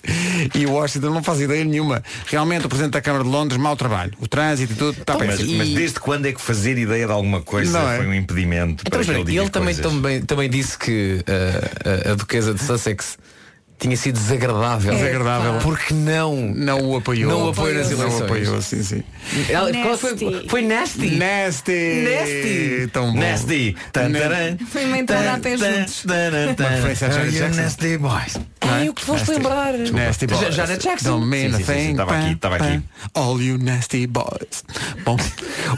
e 0.54 0.66
Washington, 0.66 1.08
não 1.10 1.22
faz 1.22 1.40
ideia 1.40 1.64
nenhuma. 1.64 2.02
Realmente 2.26 2.66
o 2.66 2.68
Presidente 2.68 2.92
da 2.92 3.00
Câmara 3.00 3.24
de 3.24 3.30
Londres, 3.30 3.58
mau 3.58 3.74
trabalho. 3.74 4.12
O 4.20 4.28
trânsito 4.28 4.74
e 4.74 4.76
tudo 4.76 5.00
está 5.00 5.16
Mas, 5.16 5.38
péssimo. 5.38 5.56
mas 5.56 5.68
desde 5.70 5.98
quando 5.98 6.26
é 6.26 6.32
que 6.32 6.42
fazer 6.42 6.76
ideia 6.76 7.06
de 7.06 7.12
alguma 7.12 7.40
coisa 7.40 7.80
Não 7.80 7.90
é? 7.90 7.96
foi 7.96 8.06
um 8.06 8.14
impedimento 8.14 8.84
Então, 8.86 9.02
para 9.02 9.14
que 9.14 9.20
ele 9.20 9.32
e 9.32 9.38
ele 9.38 9.48
também, 9.48 9.74
também, 9.76 10.20
também 10.20 10.50
disse 10.50 10.76
que 10.78 11.20
uh, 11.26 12.08
a, 12.08 12.12
a 12.12 12.14
duquesa 12.16 12.52
de 12.52 12.62
Sussex 12.62 13.16
tinha 13.82 13.96
sido 13.96 14.18
desagradável. 14.18 14.94
Desagradável. 14.94 15.54
Porque 15.62 15.92
não. 15.92 16.36
Não 16.54 16.80
o 16.90 16.96
apoiou. 16.96 17.30
Não 17.30 17.46
o 17.46 17.50
apoiou 17.50 17.78
nas 17.78 17.90
Não 17.90 17.98
o 17.98 18.02
eleições. 18.02 18.22
apoiou, 18.22 18.62
sim, 18.62 18.82
sim. 18.82 19.02
Ela- 19.48 19.72
qual 19.72 19.98
foi, 19.98 20.12
Nasty. 20.12 20.48
foi 20.48 20.62
nasty. 20.62 21.10
Nasty! 21.16 22.04
Nasty. 22.04 22.90
Tão 22.92 23.12
bom. 23.12 23.18
Nasty. 23.18 23.76
Foi 24.70 24.84
uma 24.84 24.98
entrada 24.98 25.32
a 25.34 25.38
pé 25.38 25.56
Tan, 25.56 25.76
juntos. 25.76 26.04
Nasty 27.56 27.98
boys. 27.98 28.38
Ai, 28.60 28.88
o 28.88 28.94
que 28.94 29.02
foste 29.04 29.30
lembrar? 29.30 29.72
Nasty 29.74 30.26
boys. 30.26 30.40
Ja- 30.40 30.50
Janet 30.50 30.82
Jackson. 30.82 31.20
Estava 31.34 32.14
aqui, 32.18 32.32
estava 32.32 32.56
aqui. 32.56 32.82
All 33.14 33.40
you 33.40 33.58
nasty 33.58 34.06
boys. 34.06 34.64
Bom, 35.04 35.16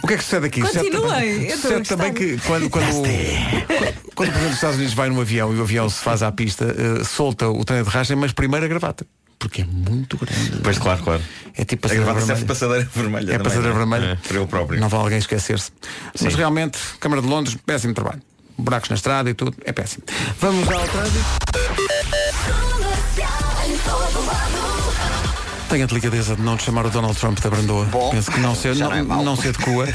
o 0.03 0.07
que 0.07 0.15
é 0.15 0.17
que 0.17 0.23
sucede 0.25 0.47
aqui? 0.47 0.61
Continuem, 0.61 1.51
Sucede 1.57 1.89
também 1.89 2.13
que 2.13 2.39
quando, 2.47 2.69
quando, 2.71 2.85
quando, 2.91 4.15
quando 4.15 4.29
o 4.29 4.33
Presidente 4.33 4.45
dos 4.49 4.55
Estados 4.55 4.77
Unidos 4.77 4.95
vai 4.95 5.09
num 5.09 5.21
avião 5.21 5.55
e 5.55 5.59
o 5.59 5.63
avião 5.63 5.89
se 5.89 6.01
faz 6.03 6.23
à 6.23 6.31
pista, 6.31 6.65
eh, 6.67 7.05
solta 7.05 7.49
o 7.49 7.65
trem 7.65 7.79
de 7.83 7.85
ragem, 7.95 8.17
mas 8.17 8.33
primeiro 8.33 8.67
a 8.67 8.69
gravata. 8.69 9.07
Porque 9.39 9.63
é 9.63 9.65
muito 9.65 10.17
grande. 10.17 10.61
Pois 10.63 10.79
claro, 10.79 11.03
claro. 11.03 11.23
É 11.57 11.65
tipo 11.65 11.87
A 11.87 11.89
passadeira 11.89 12.05
gravata 12.05 12.27
serve 12.27 12.45
passadeira 12.45 12.89
vermelha. 12.95 13.25
É 13.25 13.39
também, 13.39 13.43
passadeira 13.45 13.75
é? 13.75 13.79
vermelha. 13.79 14.05
É, 14.07 14.17
para 14.17 14.37
ele 14.39 14.47
próprio. 14.47 14.81
Não 14.81 14.89
vale 14.89 15.05
alguém 15.05 15.19
esquecer-se. 15.19 15.71
Mas 16.21 16.35
realmente, 16.35 16.79
Câmara 16.99 17.21
de 17.21 17.29
Londres, 17.29 17.57
péssimo 17.65 17.95
trabalho. 17.95 18.23
Buracos 18.57 18.89
na 18.89 18.97
estrada 18.97 19.29
e 19.29 19.35
tudo, 19.35 19.55
é 19.65 19.73
péssimo. 19.73 20.05
Vamos 20.39 20.69
ao 20.69 20.89
trânsito. 20.89 21.25
Tenho 25.75 25.87
a 25.87 25.89
delicadeza 25.89 26.37
de 26.37 26.43
não 26.43 26.57
te 26.57 26.63
chamar 26.63 26.87
o 26.87 26.91
Donald 26.91 27.19
Trump 27.19 27.37
da 27.41 27.51
Brandoa. 27.51 27.85
Bom, 27.87 28.09
Penso 28.13 28.31
que 28.31 28.39
não 28.39 28.55
se, 28.55 28.69
não, 28.75 28.93
é 28.93 29.03
não 29.03 29.35
se 29.35 29.49
adequa. 29.49 29.89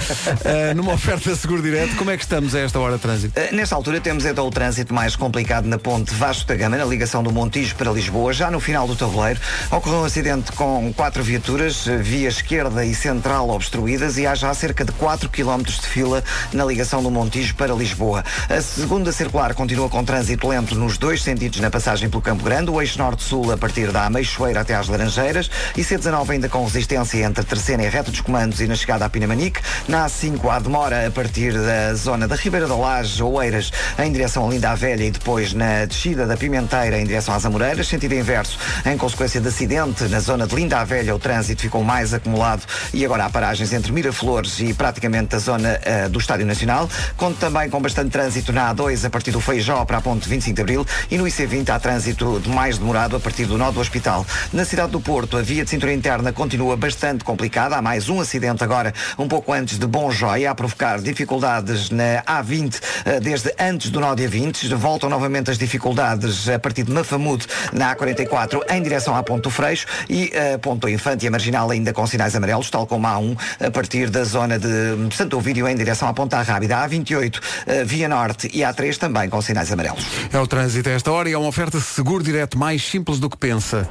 Ah, 0.43 0.73
numa 0.75 0.91
oferta 0.91 1.34
seguro 1.34 1.61
direto, 1.61 1.95
como 1.95 2.11
é 2.11 2.17
que 2.17 2.23
estamos 2.23 2.53
a 2.53 2.59
esta 2.59 2.77
hora 2.77 2.95
de 2.95 3.01
trânsito? 3.01 3.39
Uh, 3.39 3.55
Nesta 3.55 3.75
altura 3.75 4.01
temos 4.01 4.25
então 4.25 4.45
o 4.45 4.51
trânsito 4.51 4.93
mais 4.93 5.15
complicado 5.15 5.67
na 5.67 5.77
ponte 5.77 6.13
Vasco 6.13 6.45
da 6.49 6.55
Gama, 6.57 6.75
na 6.75 6.84
ligação 6.84 7.23
do 7.23 7.32
Montijo 7.32 7.77
para 7.77 7.89
Lisboa. 7.91 8.34
Já 8.34 8.51
no 8.51 8.59
final 8.59 8.86
do 8.88 8.93
tabuleiro 8.93 9.39
ocorreu 9.71 9.99
um 9.99 10.03
acidente 10.03 10.51
com 10.51 10.91
quatro 10.91 11.23
viaturas, 11.23 11.86
uh, 11.86 11.97
via 11.99 12.27
esquerda 12.27 12.84
e 12.84 12.93
central 12.93 13.49
obstruídas 13.49 14.17
e 14.17 14.27
há 14.27 14.36
já 14.36 14.53
cerca 14.53 14.84
de 14.84 14.91
4 14.91 15.30
km 15.30 15.63
de 15.63 15.88
fila 15.88 16.21
na 16.51 16.65
ligação 16.65 17.01
do 17.01 17.09
Montijo 17.09 17.55
para 17.55 17.73
Lisboa. 17.73 18.25
A 18.49 18.61
segunda 18.61 19.13
circular 19.13 19.53
continua 19.53 19.88
com 19.88 20.03
trânsito 20.03 20.45
lento 20.45 20.75
nos 20.75 20.97
dois 20.97 21.23
sentidos 21.23 21.61
na 21.61 21.69
passagem 21.69 22.09
pelo 22.09 22.21
Campo 22.21 22.43
Grande, 22.43 22.69
o 22.69 22.82
eixo 22.82 22.99
norte-sul 22.99 23.49
a 23.53 23.57
partir 23.57 23.93
da 23.93 24.07
Ameixoeira 24.07 24.59
até 24.59 24.75
às 24.75 24.89
Laranjeiras 24.89 25.49
e 25.78 25.82
C19 25.82 26.30
ainda 26.30 26.49
com 26.49 26.63
resistência 26.63 27.24
entre 27.26 27.41
a 27.41 27.43
terceira 27.43 27.84
e 27.84 27.89
reta 27.89 28.11
dos 28.11 28.22
comandos 28.22 28.61
e 28.61 28.67
na 28.67 28.76
chegada 28.76 29.05
à 29.05 29.09
Pinamanique. 29.09 29.59
Na 29.88 30.05
A5 30.05 30.49
há 30.49 30.59
demora 30.59 31.07
a 31.07 31.11
partir 31.11 31.53
da 31.53 31.93
zona 31.93 32.28
da 32.28 32.36
Ribeira 32.36 32.67
da 32.67 32.76
Laje, 32.76 33.22
Oeiras, 33.22 33.72
em 33.97 34.11
direção 34.11 34.47
a 34.47 34.49
Linda 34.51 34.72
a 34.72 34.76
Velha 34.76 35.03
e 35.03 35.11
depois 35.11 35.53
na 35.53 35.86
descida 35.86 36.26
da 36.26 36.38
Pimenteira 36.38 36.99
em 36.99 37.05
direção 37.05 37.34
às 37.34 37.45
Amoreiras, 37.45 37.88
sentido 37.88 38.13
inverso. 38.13 38.57
Em 38.86 38.97
consequência 38.97 39.41
de 39.41 39.47
acidente, 39.47 40.03
na 40.05 40.20
zona 40.20 40.47
de 40.47 40.55
Linda 40.55 40.80
a 40.80 40.84
Velha 40.84 41.15
o 41.15 41.20
trânsito 41.20 41.61
ficou 41.61 41.84
mais 41.84 42.13
acumulado 42.13 42.63
e 42.93 43.05
agora 43.05 43.26
há 43.26 43.30
paragens 43.30 43.74
entre 43.74 43.91
Miraflores 43.91 44.59
e 44.59 44.74
praticamente 44.74 45.36
a 45.36 45.39
zona 45.39 45.80
eh, 45.84 46.07
do 46.09 46.20
Estádio 46.20 46.45
Nacional. 46.45 46.89
Conto 47.17 47.38
também 47.38 47.70
com 47.70 47.82
bastante 47.82 48.11
trânsito 48.11 48.51
na 48.51 48.74
A2 48.74 49.05
a 49.05 49.09
partir 49.09 49.32
do 49.32 49.41
Feijó 49.41 49.86
para 49.86 49.97
a 49.97 50.01
ponte 50.01 50.28
25 50.28 50.55
de 50.55 50.61
Abril 50.61 50.86
e 51.09 51.17
no 51.17 51.26
IC20 51.26 51.70
há 51.70 51.80
trânsito 51.80 52.41
mais 52.47 52.78
demorado 52.78 53.15
a 53.15 53.20
partir 53.20 53.45
do 53.45 53.57
nó 53.57 53.72
do 53.72 53.80
Hospital. 53.80 54.26
Na 54.53 54.65
cidade 54.65 54.91
do 54.91 55.01
Porto, 55.01 55.38
a 55.38 55.41
via 55.60 55.66
de 55.66 55.72
cintura 55.72 55.91
interna 55.91 56.32
continua 56.32 56.78
bastante 56.78 57.26
complicada. 57.26 57.76
Há 57.76 57.82
mais 57.82 58.07
um 58.07 58.22
acidente 58.22 58.64
agora, 58.64 58.93
um 59.18 59.28
pouco 59.28 59.51
antes 59.51 59.78
de 59.78 59.86
Bom 59.86 60.10
Joia, 60.10 60.51
a 60.51 60.55
provocar 60.55 61.01
dificuldades 61.01 61.89
na 61.89 62.24
A20 62.24 62.80
eh, 63.03 63.20
desde 63.20 63.53
antes 63.60 63.89
do 63.89 63.99
nó 63.99 64.16
dia 64.16 64.30
20. 64.30 64.74
Voltam 64.76 65.10
novamente 65.10 65.51
as 65.51 65.57
dificuldades 65.57 66.47
a 66.47 66.57
partir 66.57 66.84
de 66.84 66.93
Mafamude 66.93 67.45
na 67.74 67.93
A44 67.93 68.62
em 68.70 68.82
direção 68.82 69.14
à 69.18 69.22
Ponto 69.22 69.49
Freixo 69.49 69.86
e 70.10 70.32
a 70.34 70.57
Ponto 70.60 70.88
Infante 70.88 71.26
e 71.26 71.28
a 71.28 71.32
Marginal 71.32 71.70
ainda 71.70 71.91
com 71.91 72.07
sinais 72.07 72.38
amarelos, 72.38 72.70
tal 72.70 72.88
como 72.88 73.05
a 73.05 73.16
A1 73.16 73.38
a 73.68 73.72
partir 73.72 74.10
da 74.10 74.24
zona 74.24 74.57
de 74.57 75.14
Santo 75.14 75.36
Ovídio 75.36 75.68
em 75.68 75.76
direção 75.76 76.07
à 76.07 76.14
Ponta 76.14 76.41
Rábida. 76.41 76.78
A 76.78 76.88
A28, 76.88 77.41
eh, 77.68 77.84
Via 77.84 78.07
Norte 78.07 78.49
e 78.53 78.60
A3 78.60 78.95
também 78.95 79.30
com 79.30 79.41
sinais 79.41 79.70
amarelos. 79.74 80.05
É 80.32 80.39
o 80.39 80.47
trânsito 80.47 80.88
a 80.88 80.93
esta 80.93 81.12
hora 81.12 81.30
e 81.30 81.34
é 81.34 81.38
uma 81.38 81.49
oferta 81.49 81.82
seguro 81.82 82.24
direto 82.24 82.57
mais 82.57 82.82
simples 82.82 83.20
do 83.20 83.30
que 83.30 83.36
pensa. 83.36 83.89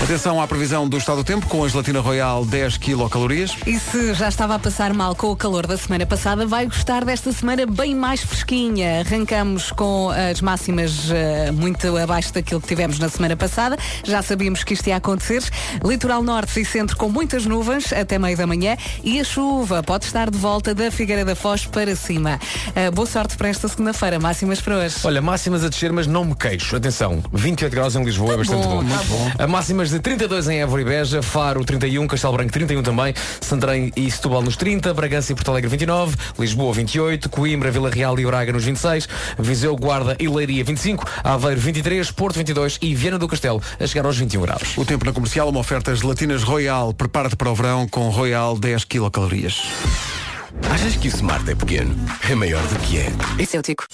Atenção 0.00 0.40
à 0.40 0.46
previsão 0.46 0.88
do 0.88 0.96
estado 1.08 1.22
do 1.22 1.24
tempo 1.24 1.46
com 1.46 1.64
a 1.64 1.68
gelatina 1.68 2.00
royal 2.00 2.44
10 2.44 2.76
quilocalorias. 2.76 3.56
E 3.66 3.78
se 3.78 4.12
já 4.12 4.28
estava 4.28 4.56
a 4.56 4.58
passar 4.58 4.92
mal 4.92 5.14
com 5.14 5.28
o 5.28 5.36
calor 5.36 5.66
da 5.66 5.78
semana 5.78 6.04
passada, 6.04 6.46
vai 6.46 6.66
gostar 6.66 7.02
desta 7.02 7.32
semana 7.32 7.64
bem 7.64 7.94
mais 7.94 8.20
fresquinha. 8.20 9.00
Arrancamos 9.00 9.72
com 9.72 10.10
as 10.10 10.42
máximas 10.42 11.10
eh, 11.10 11.50
muito 11.50 11.96
abaixo 11.96 12.34
daquilo 12.34 12.60
que 12.60 12.68
tivemos 12.68 12.98
na 12.98 13.08
semana 13.08 13.34
passada. 13.36 13.78
Já 14.04 14.20
sabíamos 14.20 14.62
que 14.64 14.74
isto 14.74 14.86
ia 14.88 14.96
acontecer. 14.96 15.42
Litoral 15.82 16.22
Norte 16.22 16.60
e 16.60 16.64
Centro 16.66 16.94
com 16.94 17.08
muitas 17.08 17.46
nuvens 17.46 17.90
até 17.90 18.18
meio 18.18 18.36
da 18.36 18.46
manhã 18.46 18.76
e 19.02 19.18
a 19.18 19.24
chuva 19.24 19.82
pode 19.82 20.04
estar 20.04 20.28
de 20.28 20.36
volta 20.36 20.74
da 20.74 20.90
Figueira 20.90 21.24
da 21.24 21.34
Foz 21.34 21.64
para 21.64 21.96
cima. 21.96 22.38
Eh, 22.74 22.90
boa 22.90 23.06
sorte 23.06 23.34
para 23.34 23.48
esta 23.48 23.66
segunda-feira. 23.66 24.18
Máximas 24.18 24.60
para 24.60 24.76
hoje. 24.76 24.96
Olha, 25.04 25.22
máximas 25.22 25.64
a 25.64 25.70
descer, 25.70 25.90
mas 25.90 26.06
não 26.06 26.26
me 26.26 26.34
queixo. 26.34 26.76
Atenção, 26.76 27.22
28 27.32 27.72
graus 27.72 27.96
em 27.96 28.04
Lisboa 28.04 28.34
é 28.34 28.36
bastante 28.36 28.66
bom, 28.66 28.84
bom. 28.84 28.90
tá 28.90 29.02
bom. 29.04 29.32
A 29.38 29.46
máxima 29.46 29.78
Máximas 29.78 29.90
de 29.90 30.00
32 30.00 30.48
em 30.48 30.60
Évora 30.60 30.82
e 30.82 30.84
Beja, 30.88 31.22
Faro 31.22 31.62
31, 31.64 32.06
Castelo 32.06 32.32
Branco 32.32 32.50
31 32.50 32.82
também, 32.82 33.14
Santarém 33.42 33.92
e 33.94 34.10
Setúbal 34.10 34.40
nos 34.40 34.56
30, 34.56 34.94
Bragança 34.94 35.32
e 35.32 35.34
Porto 35.34 35.50
Alegre 35.50 35.68
29, 35.68 36.16
Lisboa 36.38 36.72
28, 36.72 37.28
Coimbra, 37.28 37.70
Vila 37.70 37.90
Real 37.90 38.18
e 38.18 38.24
Braga 38.24 38.52
nos 38.52 38.64
26, 38.64 39.06
Viseu, 39.38 39.76
Guarda 39.76 40.16
e 40.18 40.26
Leiria 40.26 40.64
25, 40.64 41.04
Aveiro 41.22 41.60
23, 41.60 42.10
Porto 42.10 42.36
22 42.36 42.78
e 42.80 42.94
Viana 42.94 43.18
do 43.18 43.28
Castelo 43.28 43.62
a 43.78 43.86
chegar 43.86 44.06
aos 44.06 44.16
21 44.16 44.40
graus. 44.40 44.78
O 44.78 44.84
tempo 44.84 45.04
na 45.04 45.12
comercial, 45.12 45.48
uma 45.50 45.60
oferta 45.60 45.94
gelatinas 45.94 46.42
Royal. 46.42 46.94
Prepara-te 46.94 47.36
para 47.36 47.50
o 47.50 47.54
verão 47.54 47.86
com 47.86 48.08
Royal 48.08 48.58
10 48.58 48.84
quilocalorias. 48.84 49.62
Achas 50.70 50.96
que 50.96 51.08
o 51.08 51.10
Smart 51.10 51.48
é 51.50 51.54
pequeno? 51.54 51.94
É 52.28 52.34
maior 52.34 52.62
do 52.68 52.78
que 52.80 52.98
é. 52.98 53.12
Esse 53.38 53.56
é 53.56 53.60
o 53.60 53.62
Tico. 53.62 53.86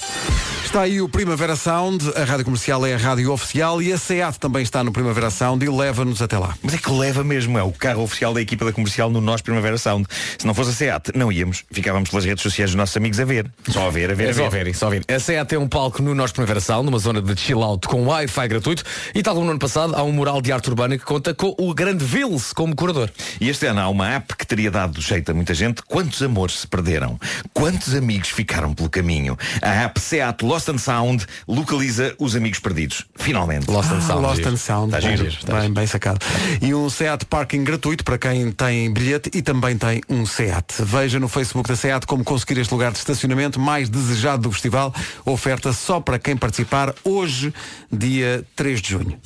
Está 0.64 0.82
aí 0.82 1.00
o 1.00 1.08
Primavera 1.08 1.54
Sound, 1.54 2.10
a 2.16 2.24
rádio 2.24 2.44
comercial 2.46 2.84
é 2.84 2.94
a 2.94 2.96
rádio 2.96 3.30
oficial 3.32 3.80
e 3.80 3.92
a 3.92 3.98
SEAT 3.98 4.38
também 4.40 4.62
está 4.62 4.82
no 4.82 4.90
Primavera 4.92 5.30
Sound 5.30 5.64
e 5.64 5.68
leva-nos 5.68 6.20
até 6.20 6.36
lá. 6.36 6.56
Mas 6.62 6.74
é 6.74 6.78
que 6.78 6.90
leva 6.90 7.22
mesmo, 7.22 7.56
é 7.56 7.62
o 7.62 7.70
carro 7.70 8.02
oficial 8.02 8.34
da 8.34 8.40
equipa 8.40 8.64
da 8.64 8.72
comercial 8.72 9.08
no 9.08 9.20
nosso 9.20 9.44
Primavera 9.44 9.78
Sound. 9.78 10.06
Se 10.36 10.44
não 10.44 10.52
fosse 10.52 10.70
a 10.70 10.72
SEAT, 10.72 11.12
não 11.14 11.30
íamos. 11.30 11.64
Ficávamos 11.70 12.10
pelas 12.10 12.24
redes 12.24 12.42
sociais 12.42 12.70
dos 12.70 12.76
nossos 12.76 12.96
amigos 12.96 13.20
a 13.20 13.24
ver. 13.24 13.48
Só 13.68 13.86
a 13.86 13.90
ver, 13.90 14.10
a 14.10 14.14
ver, 14.14 14.28
É 14.28 14.30
a 14.30 14.34
só 14.34 14.42
ver. 14.44 14.50
verem, 14.50 14.74
só 14.74 14.90
verem. 14.90 15.04
A 15.14 15.20
SEAT 15.20 15.48
tem 15.48 15.58
um 15.58 15.68
palco 15.68 16.02
no 16.02 16.12
nosso 16.14 16.32
Primavera 16.34 16.60
Sound, 16.60 16.86
numa 16.86 16.98
zona 16.98 17.22
de 17.22 17.40
chill 17.40 17.62
out 17.62 17.86
com 17.86 18.04
Wi-Fi 18.06 18.48
gratuito 18.48 18.82
e 19.14 19.22
tal 19.22 19.34
como 19.34 19.44
no 19.46 19.52
ano 19.52 19.60
passado 19.60 19.94
há 19.94 20.02
um 20.02 20.10
mural 20.12 20.42
de 20.42 20.50
arte 20.50 20.68
urbana 20.70 20.98
que 20.98 21.04
conta 21.04 21.32
com 21.34 21.54
o 21.56 21.72
grande 21.72 22.04
Vils 22.04 22.52
como 22.52 22.74
curador. 22.74 23.10
E 23.40 23.48
este 23.48 23.66
ano 23.66 23.80
há 23.80 23.88
uma 23.88 24.08
app 24.10 24.36
que 24.36 24.46
teria 24.46 24.72
dado 24.72 25.00
jeito 25.00 25.30
a 25.30 25.34
muita 25.34 25.54
gente. 25.54 25.82
Quantos 25.84 26.20
amores 26.20 26.43
se 26.52 26.66
perderam? 26.66 27.18
Quantos 27.52 27.94
amigos 27.94 28.28
ficaram 28.30 28.72
pelo 28.74 28.88
caminho? 28.90 29.36
A 29.62 29.70
app 29.84 30.00
SEAT 30.00 30.44
Lost 30.44 30.68
and 30.68 30.78
Sound 30.78 31.26
localiza 31.48 32.14
os 32.18 32.36
amigos 32.36 32.58
perdidos. 32.58 33.04
Finalmente. 33.16 33.70
Lost 33.70 33.90
and 33.90 33.98
Ah, 33.98 34.00
Sound. 34.00 34.22
Lost 34.22 34.46
and 34.46 34.56
Sound. 34.56 34.94
Está 34.94 35.00
giro. 35.00 35.28
Bem, 35.60 35.72
bem 35.72 35.86
sacado. 35.86 36.18
E 36.60 36.74
um 36.74 36.88
SEAT 36.90 37.24
Parking 37.26 37.64
gratuito 37.64 38.04
para 38.04 38.18
quem 38.18 38.50
tem 38.52 38.92
bilhete 38.92 39.30
e 39.34 39.42
também 39.42 39.76
tem 39.76 40.00
um 40.08 40.26
SEAT. 40.26 40.74
Veja 40.80 41.18
no 41.20 41.28
Facebook 41.28 41.68
da 41.68 41.76
SEAT 41.76 42.06
como 42.06 42.24
conseguir 42.24 42.60
este 42.60 42.72
lugar 42.72 42.92
de 42.92 42.98
estacionamento 42.98 43.58
mais 43.60 43.88
desejado 43.88 44.42
do 44.42 44.52
festival. 44.52 44.94
Oferta 45.24 45.72
só 45.72 46.00
para 46.00 46.18
quem 46.18 46.36
participar 46.36 46.94
hoje, 47.04 47.52
dia 47.90 48.44
3 48.56 48.80
de 48.82 48.90
junho. 48.90 49.18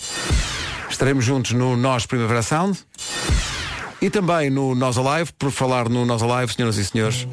Estaremos 0.90 1.24
juntos 1.24 1.52
no 1.52 1.76
Nós 1.76 2.06
Primavera 2.06 2.42
Sound 2.42 2.78
e 4.00 4.10
também 4.10 4.50
no 4.50 4.74
Nós 4.74 4.96
Alive. 4.96 5.32
Por 5.38 5.50
falar 5.50 5.88
no 5.88 6.04
Nós 6.04 6.22
Alive, 6.22 6.52
senhoras 6.52 6.76
e 6.76 6.84
senhores, 6.84 7.26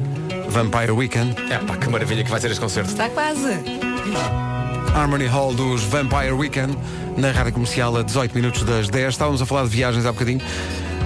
Vampire 0.50 0.92
Weekend. 0.92 1.36
É 1.52 1.58
pá, 1.60 1.78
que 1.78 1.90
maravilha 1.90 2.24
que 2.24 2.30
vai 2.30 2.40
ser 2.40 2.52
este 2.52 2.62
concerto. 2.62 2.90
Está 2.90 3.10
quase. 3.10 3.60
Harmony 4.94 5.28
Hall 5.28 5.54
dos 5.54 5.84
Vampire 5.84 6.32
Weekend 6.32 6.78
na 7.18 7.32
rádio 7.32 7.54
comercial 7.54 7.96
a 7.98 8.02
18 8.02 8.34
minutos 8.36 8.64
das 8.64 8.90
10. 8.90 9.10
Estávamos 9.10 9.42
a 9.42 9.46
falar 9.46 9.64
de 9.64 9.70
viagens 9.70 10.06
há 10.06 10.12
bocadinho. 10.12 10.42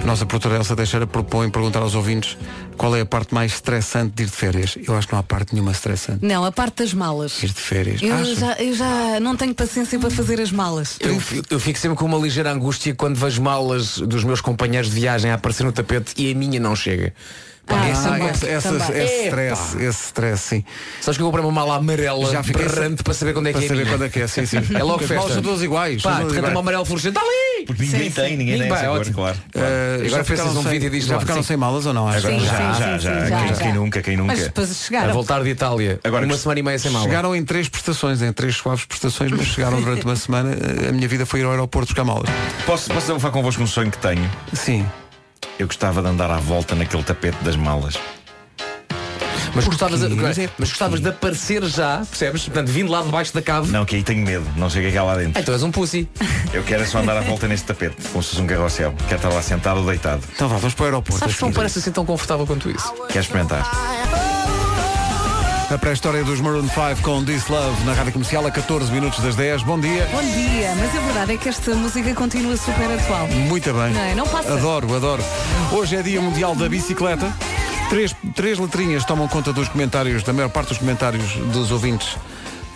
A 0.02 0.06
nossa 0.06 0.24
produtora 0.24 0.56
Elsa 0.56 0.74
Teixeira 0.74 1.06
propõe 1.06 1.50
perguntar 1.50 1.80
aos 1.80 1.94
ouvintes 1.94 2.38
qual 2.80 2.96
é 2.96 3.02
a 3.02 3.04
parte 3.04 3.34
mais 3.34 3.52
estressante 3.52 4.14
de 4.16 4.22
ir 4.22 4.26
de 4.26 4.32
férias. 4.32 4.78
Eu 4.88 4.96
acho 4.96 5.06
que 5.06 5.12
não 5.12 5.20
há 5.20 5.22
parte 5.22 5.52
nenhuma 5.52 5.70
estressante. 5.70 6.24
Não, 6.24 6.46
a 6.46 6.50
parte 6.50 6.76
das 6.76 6.94
malas. 6.94 7.42
Ir 7.42 7.48
de 7.48 7.60
férias. 7.60 8.00
Eu 8.00 8.34
já, 8.34 8.54
eu 8.54 8.74
já 8.74 9.20
não 9.20 9.36
tenho 9.36 9.54
paciência 9.54 9.98
para 9.98 10.08
fazer 10.08 10.40
as 10.40 10.50
malas. 10.50 10.96
Eu, 10.98 11.20
eu 11.50 11.60
fico 11.60 11.78
sempre 11.78 11.98
com 11.98 12.06
uma 12.06 12.16
ligeira 12.16 12.50
angústia 12.50 12.94
quando 12.94 13.16
vejo 13.16 13.42
malas 13.42 13.98
dos 13.98 14.24
meus 14.24 14.40
companheiros 14.40 14.88
de 14.88 14.98
viagem 14.98 15.30
a 15.30 15.34
aparecer 15.34 15.62
no 15.62 15.72
tapete 15.72 16.14
e 16.16 16.32
a 16.32 16.34
minha 16.34 16.58
não 16.58 16.74
chega. 16.74 17.12
Pá, 17.66 17.76
Ah, 17.82 17.88
essa- 17.88 18.08
também, 18.10 18.28
esse, 18.28 18.62
também. 18.62 19.24
stress, 19.26 19.76
esse 19.82 20.04
stress, 20.06 20.42
sim. 20.42 20.64
Sabes 21.00 21.16
que 21.16 21.22
eu 21.22 21.26
comprei 21.26 21.44
uma 21.44 21.52
mala 21.52 21.76
amarela 21.76 22.30
Já 22.32 22.42
fiquei 22.42 22.66
berrante 22.66 23.02
para 23.04 23.14
saber 23.14 23.32
quando 23.32 23.46
é 23.46 23.52
para 23.52 23.60
que 23.60 23.66
é 23.66 23.68
saber 23.68 23.82
minha. 23.84 23.94
quando 23.94 24.04
é 24.06 24.08
que 24.08 24.20
é, 24.20 24.26
sim, 24.26 24.44
sim. 24.44 24.56
É 24.74 24.82
logo 24.82 24.98
festa. 24.98 25.14
malas 25.14 25.32
são 25.34 25.42
todas 25.42 25.62
iguais, 25.62 26.02
Pá, 26.02 26.22
de 26.22 26.38
uma 26.40 26.60
amarelo 26.60 26.84
fluorescente, 26.84 27.16
está 27.16 27.20
ali! 27.28 27.66
Porque 27.66 27.82
ninguém 27.84 28.10
tem, 28.10 28.36
ninguém 28.36 28.58
tem 28.58 28.72
essa 28.72 28.86
cor, 28.86 28.98
ótimo. 28.98 29.14
claro. 29.14 29.36
Uh, 29.54 29.60
Agora 29.94 30.08
já 30.08 30.24
ficaram 30.24 30.50
um 30.50 30.62
sem- 30.62 30.72
vídeo 30.72 30.90
disto 30.90 31.08
Já 31.08 31.14
lá, 31.14 31.20
ficaram 31.20 31.42
sim. 31.42 31.48
sem 31.48 31.56
malas 31.58 31.86
ou 31.86 31.92
não? 31.92 32.08
Acho 32.08 32.26
Agora 32.26 32.40
Sim, 32.40 32.46
já, 32.46 32.50
sim, 32.50 32.58
já, 32.58 32.72
sim, 32.74 32.80
já. 32.80 32.98
sim, 32.98 33.28
já, 33.30 33.38
Quem, 33.38 33.48
já. 33.48 33.54
quem 33.56 33.74
nunca, 33.74 34.02
quem 34.02 34.16
nunca. 34.16 34.32
Mas 34.32 34.42
depois 34.44 34.70
A 34.70 34.74
chegaram. 34.74 35.12
voltar 35.12 35.42
de 35.44 35.50
Itália, 35.50 36.00
Agora 36.02 36.24
uma 36.26 36.36
semana 36.38 36.58
e 36.58 36.62
meia 36.62 36.78
sem 36.78 36.90
mala. 36.90 37.04
Chegaram 37.04 37.36
em 37.36 37.44
três 37.44 37.68
prestações, 37.68 38.22
em 38.22 38.32
três 38.32 38.56
suaves 38.56 38.84
prestações, 38.86 39.30
mas 39.30 39.46
chegaram 39.46 39.78
durante 39.82 40.04
uma 40.04 40.16
semana. 40.16 40.56
A 40.88 40.92
minha 40.92 41.06
vida 41.06 41.24
foi 41.26 41.40
ir 41.40 41.44
ao 41.44 41.50
aeroporto 41.52 41.88
buscar 41.92 42.02
malas. 42.04 42.28
Posso, 42.66 42.88
posso 42.88 43.00
desabafar 43.02 43.30
convosco 43.30 43.62
um 43.62 43.66
sonho 43.66 43.90
que 43.90 43.98
tenho? 43.98 44.28
Sim. 44.54 44.84
Eu 45.60 45.66
gostava 45.66 46.00
de 46.00 46.08
andar 46.08 46.30
à 46.30 46.38
volta 46.38 46.74
naquele 46.74 47.02
tapete 47.02 47.36
das 47.44 47.54
malas. 47.54 47.94
Mas 49.54 49.66
gostavas, 49.66 50.00
Mas 50.00 50.38
é 50.38 50.48
gostavas 50.58 51.00
de 51.00 51.08
aparecer 51.10 51.62
já, 51.66 51.98
percebes? 51.98 52.44
Portanto, 52.44 52.68
vindo 52.68 52.90
lá 52.90 53.02
debaixo 53.02 53.34
da 53.34 53.42
cave. 53.42 53.70
Não, 53.70 53.84
que 53.84 53.96
aí 53.96 54.02
tenho 54.02 54.24
medo, 54.24 54.46
não 54.56 54.70
sei 54.70 54.80
o 54.80 54.84
que 54.84 54.88
é 54.88 54.92
que 54.92 54.96
há 54.96 55.02
lá 55.02 55.16
dentro. 55.16 55.38
Então 55.38 55.52
és 55.52 55.62
um 55.62 55.70
pussy. 55.70 56.08
Eu 56.54 56.62
quero 56.62 56.82
é 56.82 56.86
só 56.86 57.00
andar 57.00 57.14
à 57.18 57.20
volta 57.20 57.46
neste 57.46 57.66
tapete, 57.66 57.94
como 58.10 58.22
se 58.22 58.30
fosse 58.30 58.40
um 58.40 58.46
carrossel. 58.46 58.94
Quero 59.06 59.16
estar 59.16 59.28
lá 59.28 59.42
sentado 59.42 59.80
ou 59.80 59.86
deitado. 59.86 60.22
Então 60.34 60.48
vá, 60.48 60.56
vamos 60.56 60.72
para 60.72 60.84
o 60.84 60.86
aeroporto. 60.86 61.18
Sabes 61.18 61.36
que 61.36 61.42
não 61.42 61.50
assim. 61.50 61.56
parece 61.56 61.78
assim 61.78 61.92
tão 61.92 62.06
confortável 62.06 62.46
quanto 62.46 62.70
isso. 62.70 62.90
Quero 63.08 63.20
experimentar. 63.20 64.39
A 65.70 65.78
pré-história 65.78 66.24
dos 66.24 66.40
Maroon 66.40 66.68
5 66.68 67.00
com 67.00 67.24
This 67.24 67.46
Love 67.46 67.84
na 67.84 67.92
rádio 67.92 68.12
comercial 68.12 68.44
a 68.44 68.50
14 68.50 68.90
minutos 68.90 69.20
das 69.20 69.36
10. 69.36 69.62
Bom 69.62 69.78
dia. 69.78 70.04
Bom 70.10 70.20
dia, 70.20 70.74
mas 70.74 70.96
a 70.96 71.00
verdade 71.00 71.34
é 71.34 71.36
que 71.36 71.48
esta 71.48 71.72
música 71.76 72.12
continua 72.12 72.56
super 72.56 72.90
atual. 72.90 73.28
Muito 73.28 73.72
bem. 73.72 73.92
Não 73.92 74.00
é? 74.00 74.14
Não 74.16 74.26
passa. 74.26 74.52
Adoro, 74.52 74.92
adoro. 74.96 75.22
Hoje 75.70 75.94
é 75.94 76.02
Dia 76.02 76.20
Mundial 76.20 76.56
da 76.56 76.68
Bicicleta. 76.68 77.32
Três, 77.88 78.12
três 78.34 78.58
letrinhas 78.58 79.04
tomam 79.04 79.28
conta 79.28 79.52
dos 79.52 79.68
comentários, 79.68 80.24
da 80.24 80.32
maior 80.32 80.48
parte 80.48 80.70
dos 80.70 80.78
comentários 80.78 81.36
dos 81.52 81.70
ouvintes 81.70 82.16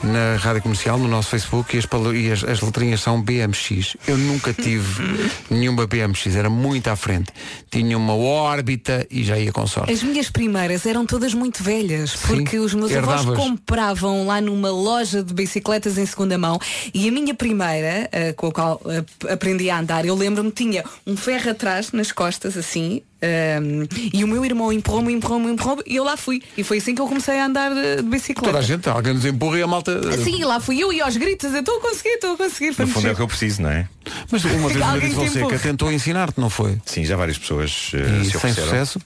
na 0.04 0.36
rádio 0.36 0.62
comercial, 0.62 0.98
no 0.98 1.08
nosso 1.08 1.30
Facebook, 1.30 1.74
e 1.74 1.78
as, 1.78 1.86
e 2.14 2.30
as, 2.30 2.44
as 2.44 2.60
letrinhas 2.60 3.00
são 3.00 3.20
BMX. 3.20 3.96
Eu 4.06 4.18
nunca 4.18 4.52
tive 4.52 5.02
nenhuma 5.50 5.86
BMX, 5.86 6.36
era 6.36 6.50
muito 6.50 6.88
à 6.88 6.96
frente. 6.96 7.32
Tinha 7.70 7.96
uma 7.96 8.14
órbita 8.14 9.06
e 9.10 9.24
já 9.24 9.38
ia 9.38 9.52
com 9.52 9.66
sorte. 9.66 9.92
As 9.92 10.02
minhas 10.02 10.30
primeiras 10.30 10.86
eram 10.86 11.06
todas 11.06 11.34
muito 11.34 11.62
velhas, 11.62 12.14
porque 12.16 12.58
os 12.58 12.74
meus 12.74 12.92
avós 12.92 13.20
herdavas. 13.20 13.38
compravam 13.38 14.26
lá 14.26 14.40
numa 14.40 14.70
loja 14.70 15.22
de 15.22 15.32
bicicletas 15.32 15.98
em 15.98 16.06
segunda 16.06 16.36
mão 16.36 16.58
e 16.92 17.08
a 17.08 17.12
minha 17.12 17.34
primeira, 17.34 18.08
eh, 18.12 18.32
com 18.32 18.48
a 18.48 18.52
qual 18.52 18.80
eh, 18.86 19.32
aprendi 19.32 19.70
a 19.70 19.78
andar, 19.78 20.04
eu 20.04 20.14
lembro-me, 20.14 20.50
tinha 20.50 20.84
um 21.06 21.16
ferro 21.16 21.50
atrás 21.50 21.92
nas 21.92 22.12
costas, 22.12 22.56
assim, 22.56 23.02
ehm, 23.24 23.86
e 24.12 24.22
o 24.24 24.28
meu 24.28 24.44
irmão 24.44 24.72
empurrou-me, 24.72 25.12
empurrou-me, 25.12 25.52
empurrou-me 25.52 25.82
e 25.86 25.96
eu 25.96 26.04
lá 26.04 26.16
fui. 26.16 26.42
E 26.56 26.62
foi 26.64 26.78
assim 26.78 26.94
que 26.94 27.00
eu 27.00 27.06
comecei 27.06 27.38
a 27.38 27.46
andar 27.46 27.70
de, 27.74 28.02
bicicleta. 28.02 28.48
Toda 28.50 28.58
a 28.58 28.62
gente, 28.62 28.88
alguém 28.88 29.14
nos 29.14 29.24
empurra 29.24 29.58
e 29.58 29.62
a 29.62 29.66
malta. 29.66 30.16
Sim, 30.18 30.44
lá 30.44 30.60
fui 30.60 30.80
eu 30.82 30.92
e 30.92 31.00
aos 31.00 31.16
gritos, 31.16 31.52
eu 31.52 31.60
estou 31.60 31.78
a 31.78 31.80
conseguir, 31.80 32.10
estou 32.10 32.34
a 32.34 32.36
conseguir. 32.36 32.74
No 32.78 32.86
fundo 32.86 33.08
é 33.08 33.12
o 33.12 33.16
que 33.16 33.22
eu 33.22 33.28
preciso, 33.28 33.62
não 33.62 33.70
é? 33.70 33.88
Mas 34.30 34.44
uma 34.44 34.68
vez 34.68 34.80
Alguém 34.84 35.10
David 35.10 35.18
que 35.32 35.38
Fonseca 35.40 35.58
tentou 35.58 35.90
ensinar-te, 35.92 36.38
não 36.40 36.50
foi? 36.50 36.78
Sim, 36.84 37.04
já 37.04 37.16
várias 37.16 37.38
pessoas 37.38 37.90
eh, 37.94 37.98
E 38.20 38.24
se 38.24 38.30
sem 38.30 38.36
ofereceram. 38.36 38.68
sucesso? 38.68 39.00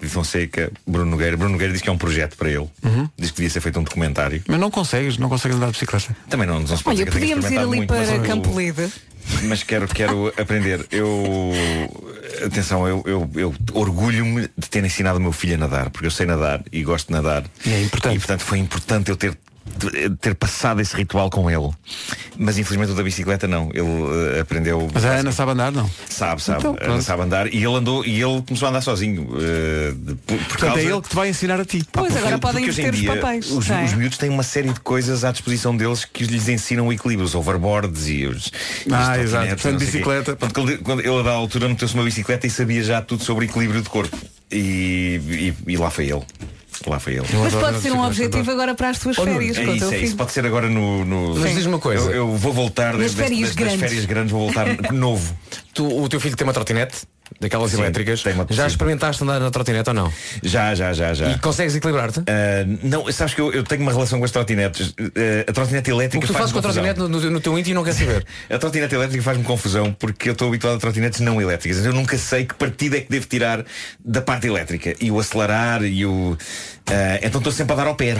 David 0.00 0.14
Fonseca, 0.14 0.72
Bruno 0.86 1.10
Nogueira. 1.10 1.36
Bruno 1.36 1.52
Nogueira 1.52 1.72
diz 1.72 1.80
que 1.82 1.88
é 1.88 1.92
um 1.92 1.98
projeto 1.98 2.36
para 2.36 2.48
ele. 2.50 2.68
Uhum. 2.82 3.08
Diz 3.16 3.30
que 3.30 3.36
devia 3.36 3.50
ser 3.50 3.60
feito 3.60 3.78
um 3.80 3.82
documentário. 3.82 4.42
Mas 4.46 4.60
não 4.60 4.70
consegues, 4.70 5.16
não 5.18 5.28
consegues 5.28 5.56
andar 5.56 5.66
de 5.66 5.72
bicicleta. 5.72 6.14
Também 6.28 6.46
não, 6.46 6.60
não 6.60 6.76
se 6.76 6.82
pode 6.82 7.02
Olha, 7.02 7.10
podíamos 7.10 7.50
ir 7.50 7.58
ali 7.58 7.66
muito, 7.66 7.86
para 7.88 8.04
eu- 8.04 8.22
Campo 8.22 8.58
Lide. 8.58 8.92
Mas 9.44 9.62
quero, 9.62 9.86
quero 9.88 10.32
aprender. 10.36 10.86
Eu. 10.90 11.52
Atenção, 12.44 12.86
eu, 12.86 13.02
eu, 13.06 13.30
eu 13.34 13.54
orgulho-me 13.72 14.48
de 14.56 14.68
ter 14.68 14.84
ensinado 14.84 15.18
o 15.18 15.22
meu 15.22 15.32
filho 15.32 15.54
a 15.54 15.58
nadar, 15.58 15.90
porque 15.90 16.06
eu 16.06 16.10
sei 16.10 16.26
nadar 16.26 16.62
e 16.72 16.82
gosto 16.82 17.08
de 17.08 17.12
nadar. 17.12 17.44
E 17.64 17.72
é 17.72 17.82
importante. 17.82 18.16
E 18.16 18.18
portanto 18.18 18.40
foi 18.40 18.58
importante 18.58 19.10
eu 19.10 19.16
ter 19.16 19.36
ter 20.20 20.34
passado 20.34 20.80
esse 20.80 20.94
ritual 20.96 21.30
com 21.30 21.50
ele 21.50 21.70
mas 22.38 22.58
infelizmente 22.58 22.92
o 22.92 22.94
da 22.94 23.02
bicicleta 23.02 23.46
não 23.48 23.70
ele 23.72 24.36
eh, 24.36 24.40
aprendeu 24.40 24.88
Mas 24.92 25.04
a 25.04 25.16
Ana 25.16 25.32
sabe 25.32 25.52
andar, 25.52 25.72
não? 25.72 25.88
sabe 26.08 26.42
sabe 26.42 26.58
Então, 26.60 26.76
Ana 26.80 27.00
sabe 27.02 27.22
andar 27.22 27.46
e 27.52 27.56
ele 27.58 27.74
andou 27.74 28.04
e 28.04 28.20
ele 28.22 28.42
começou 28.42 28.66
a 28.66 28.70
andar 28.70 28.80
sozinho 28.82 29.24
de- 29.24 30.14
por, 30.16 30.36
por 30.38 30.46
Portanto, 30.46 30.60
causa- 30.74 30.80
é 30.80 30.84
ele 30.84 31.00
que 31.00 31.08
te 31.08 31.14
vai 31.14 31.28
ensinar 31.28 31.60
a 31.60 31.64
ti. 31.64 31.84
Pois, 31.92 32.06
porque- 32.08 32.18
agora 32.18 32.38
podem 32.38 32.64
porque 32.64 32.70
hoje 32.70 32.80
em 32.82 32.88
inverter 32.88 32.94
os 33.10 33.14
dia, 33.14 33.22
papéis, 33.22 33.50
Os, 33.50 33.70
é? 33.70 33.84
os 33.84 33.92
miúdos 33.94 34.18
têm 34.18 34.30
uma 34.30 34.42
série 34.42 34.68
de 34.72 34.80
coisas 34.80 35.24
à 35.24 35.32
disposição 35.32 35.76
deles 35.76 36.04
que 36.04 36.24
lhes 36.24 36.48
ensinam 36.48 36.86
o 36.88 36.92
equilíbrio, 36.92 37.24
os 37.26 37.34
overboards 37.34 38.08
e 38.08 38.26
os. 38.26 38.46
e 38.86 38.88
os 38.88 38.92
Ah, 38.94 39.18
exato. 39.20 39.48
Portanto, 39.48 39.78
bicicleta. 39.78 40.36
Portanto, 40.36 40.54
quando, 40.54 40.78
quando 40.82 41.00
ele, 41.00 41.20
a 41.20 41.22
da 41.22 41.30
altura, 41.32 41.68
meteu-se 41.68 41.94
uma 41.94 42.04
bicicleta 42.04 42.46
e 42.46 42.50
sabia 42.50 42.82
já 42.82 43.00
tudo 43.00 43.22
sobre 43.24 43.46
equilíbrio 43.46 43.80
de 43.82 43.88
corpo. 43.88 44.16
E, 44.50 45.54
e, 45.66 45.72
e 45.72 45.76
lá 45.76 45.90
foi 45.90 46.06
ele. 46.10 46.22
Lá 46.86 46.98
foi 46.98 47.14
ele. 47.14 47.26
Mas 47.32 47.54
pode 47.54 47.80
ser 47.80 47.92
um 47.92 48.04
objetivo 48.04 48.50
agora 48.50 48.74
para 48.74 48.90
as 48.90 48.98
tuas 48.98 49.16
férias. 49.16 49.56
É 49.58 49.64
com 49.64 49.70
o 49.70 49.74
isso, 49.74 49.78
teu 49.80 49.88
é 49.88 49.92
filho. 49.92 50.04
isso. 50.06 50.16
Pode 50.16 50.32
ser 50.32 50.44
agora 50.46 50.68
no. 50.68 51.04
no- 51.04 51.36
Mas 51.36 51.54
diz-me 51.54 51.72
uma 51.74 51.78
coisa. 51.78 52.04
Eu, 52.10 52.12
eu 52.28 52.36
vou 52.36 52.52
voltar 52.52 52.92
Nas 52.94 53.02
das, 53.02 53.14
das- 53.14 53.28
férias 53.28 53.40
das- 53.40 53.48
das 53.48 53.56
grandes. 53.56 53.80
férias 53.80 54.04
grandes, 54.04 54.32
vou 54.32 54.40
voltar 54.44 54.66
novo. 54.92 55.36
Tu, 55.72 55.86
o 55.86 56.08
teu 56.08 56.20
filho 56.20 56.36
tem 56.36 56.46
uma 56.46 56.52
trotinete? 56.52 56.98
Daquelas 57.40 57.70
Sim, 57.70 57.78
elétricas. 57.80 58.22
Já 58.50 58.66
experimentaste 58.66 59.22
andar 59.22 59.40
na 59.40 59.50
trotinete 59.50 59.88
ou 59.90 59.94
não? 59.94 60.12
Já, 60.42 60.74
já, 60.74 60.92
já, 60.92 61.14
já. 61.14 61.30
E 61.30 61.38
consegues 61.38 61.74
equilibrar-te? 61.74 62.20
Ah, 62.20 62.64
não, 62.82 63.10
sabes 63.12 63.34
que 63.34 63.40
eu, 63.40 63.52
eu 63.52 63.62
tenho 63.64 63.82
uma 63.82 63.92
relação 63.92 64.18
com 64.18 64.24
as 64.24 64.30
trotinetes. 64.30 64.94
Ah, 64.98 65.50
a 65.50 65.52
trotinete 65.52 65.90
O 65.90 65.94
elétrica 65.94 66.26
que 66.26 66.32
tu 66.32 66.32
faz 66.32 66.50
fazes 66.50 66.52
com 66.52 66.58
a 66.58 66.62
trotinete 66.62 67.00
no, 67.00 67.08
no- 67.08 67.40
teu 67.40 67.58
íntimo 67.58 67.72
e 67.72 67.74
não 67.74 67.84
quer 67.84 67.92
saber? 67.94 68.24
A 68.50 68.58
trotinete 68.58 68.94
elétrica 68.94 69.22
faz-me 69.22 69.44
confusão 69.44 69.92
porque 69.92 70.28
eu 70.28 70.32
estou 70.32 70.48
habituado 70.48 70.76
a 70.76 70.78
trotinetes 70.78 71.20
não 71.20 71.40
elétricas. 71.40 71.84
Eu 71.84 71.92
nunca 71.92 72.16
sei 72.18 72.44
que 72.44 72.54
partido 72.54 72.96
é 72.96 73.00
que 73.00 73.10
devo 73.10 73.26
tirar 73.26 73.64
da 74.04 74.20
parte 74.20 74.46
elétrica. 74.46 74.94
E 75.00 75.10
o 75.10 75.18
acelerar 75.18 75.82
e 75.84 76.04
o. 76.06 76.36
ah, 76.86 77.18
então 77.22 77.38
estou 77.40 77.52
sempre 77.52 77.72
a 77.72 77.76
dar 77.76 77.86
ao 77.86 77.94
pé. 77.94 78.14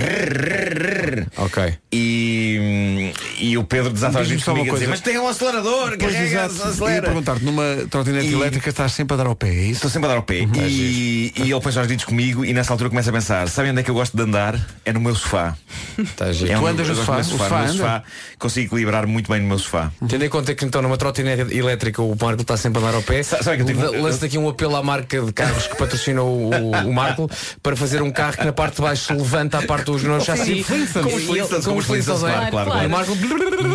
Ok. 1.36 1.74
E, 1.92 3.12
e 3.38 3.58
o 3.58 3.64
Pedro 3.64 3.90
desata 3.92 4.18
uma 4.18 4.24
comigo 4.24 4.40
a 4.42 4.62
dizer, 4.62 4.68
coisa. 4.70 4.88
mas 4.88 5.00
tem 5.00 5.18
um 5.18 5.28
acelerador, 5.28 5.96
Pois, 5.98 6.14
exato. 6.14 6.62
Acelera. 6.62 7.02
perguntar-te, 7.02 7.44
numa 7.44 7.62
trotinete 7.90 8.32
elétrica 8.32 8.70
estás 8.70 8.92
sempre 8.92 9.14
a 9.14 9.16
dar 9.18 9.26
ao 9.26 9.36
pé, 9.36 9.48
é 9.48 9.62
isso? 9.64 9.72
Estou 9.74 9.90
sempre 9.90 10.06
a 10.06 10.10
dar 10.10 10.16
ao 10.16 10.22
pé. 10.22 10.46
E, 10.56 11.32
e 11.36 11.42
ele 11.52 11.60
põe 11.60 11.76
aos 11.76 11.88
ditos 11.88 12.04
comigo 12.04 12.44
e 12.44 12.52
nessa 12.54 12.72
altura 12.72 12.88
começa 12.88 13.10
a 13.10 13.12
pensar, 13.12 13.48
sabem 13.48 13.70
onde 13.70 13.80
é 13.80 13.82
que 13.82 13.90
eu 13.90 13.94
gosto 13.94 14.16
de 14.16 14.22
andar? 14.22 14.58
É 14.84 14.92
no 14.92 15.00
meu 15.00 15.14
sofá. 15.14 15.56
É 15.98 16.56
Tu 16.56 16.66
andas 16.66 16.88
no 16.88 16.94
sofá? 16.94 17.22
sofá, 17.22 17.68
sofá. 17.68 18.02
Consigo 18.38 18.66
equilibrar 18.66 19.06
muito 19.06 19.30
bem 19.30 19.40
no 19.40 19.48
meu 19.48 19.58
sofá. 19.58 19.92
Tendo 20.08 20.24
em 20.24 20.28
conta 20.28 20.54
que 20.54 20.64
então 20.64 20.80
numa 20.80 20.96
trotinete 20.96 21.54
elétrica 21.56 22.00
o 22.02 22.16
Marco 22.20 22.42
está 22.42 22.56
sempre 22.56 22.82
a 22.82 22.86
dar 22.86 22.94
ao 22.94 23.02
pé, 23.02 23.20
lanço 24.00 24.24
aqui 24.24 24.38
um 24.38 24.48
apelo 24.48 24.76
à 24.76 24.82
marca 24.82 25.20
de 25.20 25.32
carros 25.32 25.66
que 25.66 25.76
patrocinou 25.76 26.50
o 26.50 26.92
Marco 26.92 27.28
para 27.62 27.76
fazer 27.76 28.00
um 28.02 28.10
carro 28.10 28.36
que 28.36 28.44
na 28.44 28.52
parte 28.54 28.76
de 28.76 28.82
baixo 28.82 29.12
levanta 29.12 29.58
a 29.58 29.62
parte 29.62 29.86
dos 29.86 30.02
no 30.02 30.20
chassi 30.20 30.64
com 30.64 31.14
os 31.14 31.24
Flintstones, 31.24 31.66
com 31.66 31.76
os 31.76 31.86
claro, 31.86 32.46
é? 32.46 32.50
claro, 32.50 32.70
claro. 32.70 32.86
O 32.86 32.90
Marco 32.90 33.16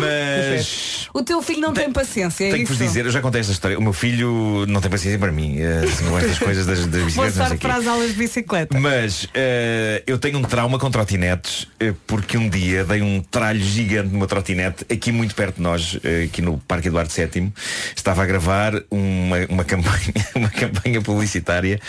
Mas 0.00 1.08
O 1.12 1.22
teu 1.22 1.42
filho 1.42 1.60
não 1.60 1.72
tem 1.72 1.90
paciência, 1.92 2.44
é 2.46 2.50
tenho 2.50 2.64
que 2.64 2.72
vos 2.72 2.78
dizer, 2.78 3.04
eu 3.04 3.10
já 3.10 3.20
contei 3.20 3.40
esta 3.40 3.52
história. 3.52 3.78
O 3.78 3.82
meu 3.82 3.92
filho 3.92 4.64
não 4.66 4.80
tem 4.80 4.90
paciência 4.90 5.18
para 5.18 5.32
mim. 5.32 5.58
eh, 5.58 5.84
Assim, 5.84 6.04
com 6.04 6.18
estas 6.18 6.38
coisas 6.38 6.66
das, 6.66 6.86
das 6.86 7.04
bicicletas. 7.04 7.48
quê. 7.52 7.58
para 7.58 7.74
as 7.76 7.86
aulas 7.86 8.10
de 8.10 8.16
bicicleta. 8.16 8.78
Mas 8.78 9.28
eh, 9.34 10.02
eu 10.06 10.18
tenho 10.18 10.38
um 10.38 10.42
trauma 10.42 10.78
com 10.78 10.90
trotinetes 10.90 11.66
eh, 11.78 11.92
porque 12.06 12.38
um 12.38 12.48
dia 12.48 12.84
dei 12.84 13.02
um 13.02 13.22
tralho 13.22 13.60
gigante 13.60 14.12
numa 14.12 14.26
trotinete 14.26 14.84
aqui 14.90 15.12
muito 15.12 15.34
perto 15.34 15.56
de 15.56 15.62
nós, 15.62 15.98
aqui 16.24 16.40
no 16.40 16.58
Parque 16.58 16.88
Eduardo 16.88 17.12
VII. 17.12 17.52
Estava 17.94 18.22
a 18.22 18.26
gravar 18.26 18.72
uma, 18.90 19.36
uma 19.48 19.64
campanha, 19.64 20.14
uma 20.34 20.48
campanha 20.48 21.00
publicitária 21.02 21.80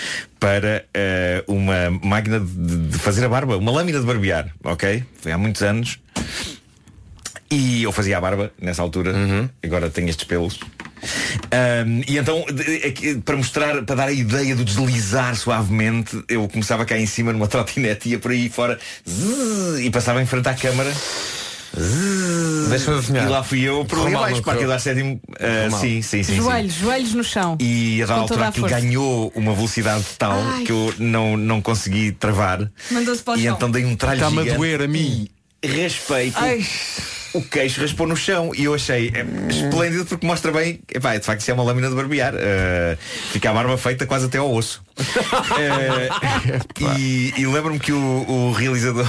para 0.41 0.85
eh, 0.91 1.43
uma 1.47 1.91
máquina 2.03 2.39
de, 2.39 2.87
de 2.87 2.97
fazer 2.97 3.23
a 3.23 3.29
barba, 3.29 3.57
uma 3.57 3.71
lâmina 3.71 3.99
de 3.99 4.05
barbear, 4.07 4.51
ok? 4.63 5.03
Foi 5.21 5.31
há 5.31 5.37
muitos 5.37 5.61
anos. 5.61 5.99
E 7.51 7.83
eu 7.83 7.91
fazia 7.91 8.17
a 8.17 8.21
barba 8.21 8.51
nessa 8.59 8.81
altura, 8.81 9.13
agora 9.63 9.87
tenho 9.91 10.09
estes 10.09 10.25
pelos. 10.25 10.59
Ahm, 11.51 12.01
e 12.07 12.17
então, 12.17 12.43
é 12.47 13.15
para 13.23 13.37
mostrar, 13.37 13.83
para 13.83 13.95
dar 13.95 14.07
a 14.07 14.11
ideia 14.11 14.55
do 14.55 14.65
deslizar 14.65 15.35
suavemente, 15.35 16.23
eu 16.27 16.47
começava 16.47 16.85
cá 16.85 16.97
em 16.97 17.05
cima 17.05 17.31
numa 17.31 17.45
trotinete, 17.47 18.09
ia 18.09 18.17
por 18.17 18.31
aí 18.31 18.49
fora 18.49 18.79
zzz, 19.07 19.79
e 19.79 19.91
passava 19.91 20.23
em 20.23 20.25
frente 20.25 20.49
à 20.49 20.55
câmara. 20.55 20.91
Deixa-me 22.69 22.97
adivinhar. 22.97 23.25
E 23.25 23.29
lá 23.29 23.43
fui 23.43 23.61
eu 23.61 23.85
por 23.85 23.99
ali 23.99 24.15
abaixo, 24.15 24.41
Parque 24.41 24.43
correu? 24.43 24.61
Eduardo 24.63 24.83
Sétimo. 24.83 25.21
mal. 25.69 25.79
sim, 25.79 26.01
sim, 26.01 26.23
sim, 26.23 26.25
sim. 26.33 26.35
joelhos, 26.35 26.73
joelhos 26.73 27.13
no 27.13 27.23
chão. 27.23 27.57
E 27.59 28.01
a 28.03 28.05
dada 28.05 28.21
toda 28.27 28.45
altura 28.45 28.49
aquilo 28.49 28.67
ganhou 28.67 29.31
uma 29.35 29.53
velocidade 29.53 30.03
tal 30.17 30.39
Ai. 30.39 30.63
que 30.63 30.71
eu 30.71 30.93
não, 30.99 31.37
não 31.37 31.61
consegui 31.61 32.11
travar. 32.11 32.69
Mandou-se 32.91 33.23
para 33.23 33.33
o 33.33 33.37
E 33.39 33.43
chão. 33.43 33.55
então 33.55 33.71
dei 33.71 33.85
um 33.85 33.95
tralho 33.95 34.15
Está-me 34.17 34.49
a 34.49 34.53
doer 34.55 34.81
a 34.81 34.87
mim. 34.87 35.27
Respeito 35.63 36.37
Ai. 36.39 36.65
o 37.35 37.41
queixo 37.43 37.81
raspou 37.81 38.07
no 38.07 38.17
chão 38.17 38.51
e 38.55 38.63
eu 38.63 38.73
achei 38.73 39.11
é, 39.13 39.23
esplêndido 39.47 40.05
porque 40.05 40.25
mostra 40.25 40.51
bem 40.51 40.79
epá, 40.91 41.15
de 41.15 41.23
facto 41.23 41.41
isso 41.41 41.51
é 41.51 41.53
uma 41.53 41.61
lâmina 41.63 41.87
de 41.87 41.93
barbear 41.95 42.33
Uh, 42.33 42.97
fica 43.31 43.51
a 43.51 43.53
barba 43.53 43.77
feita 43.77 44.07
quase 44.07 44.25
até 44.25 44.39
ao 44.39 44.51
osso 44.51 44.81
Uh, 44.97 46.97
e, 46.97 47.31
e 47.37 47.45
lembro-me 47.45 47.79
que 47.79 47.91
o, 47.93 48.25
o 48.27 48.51
realizador 48.51 49.05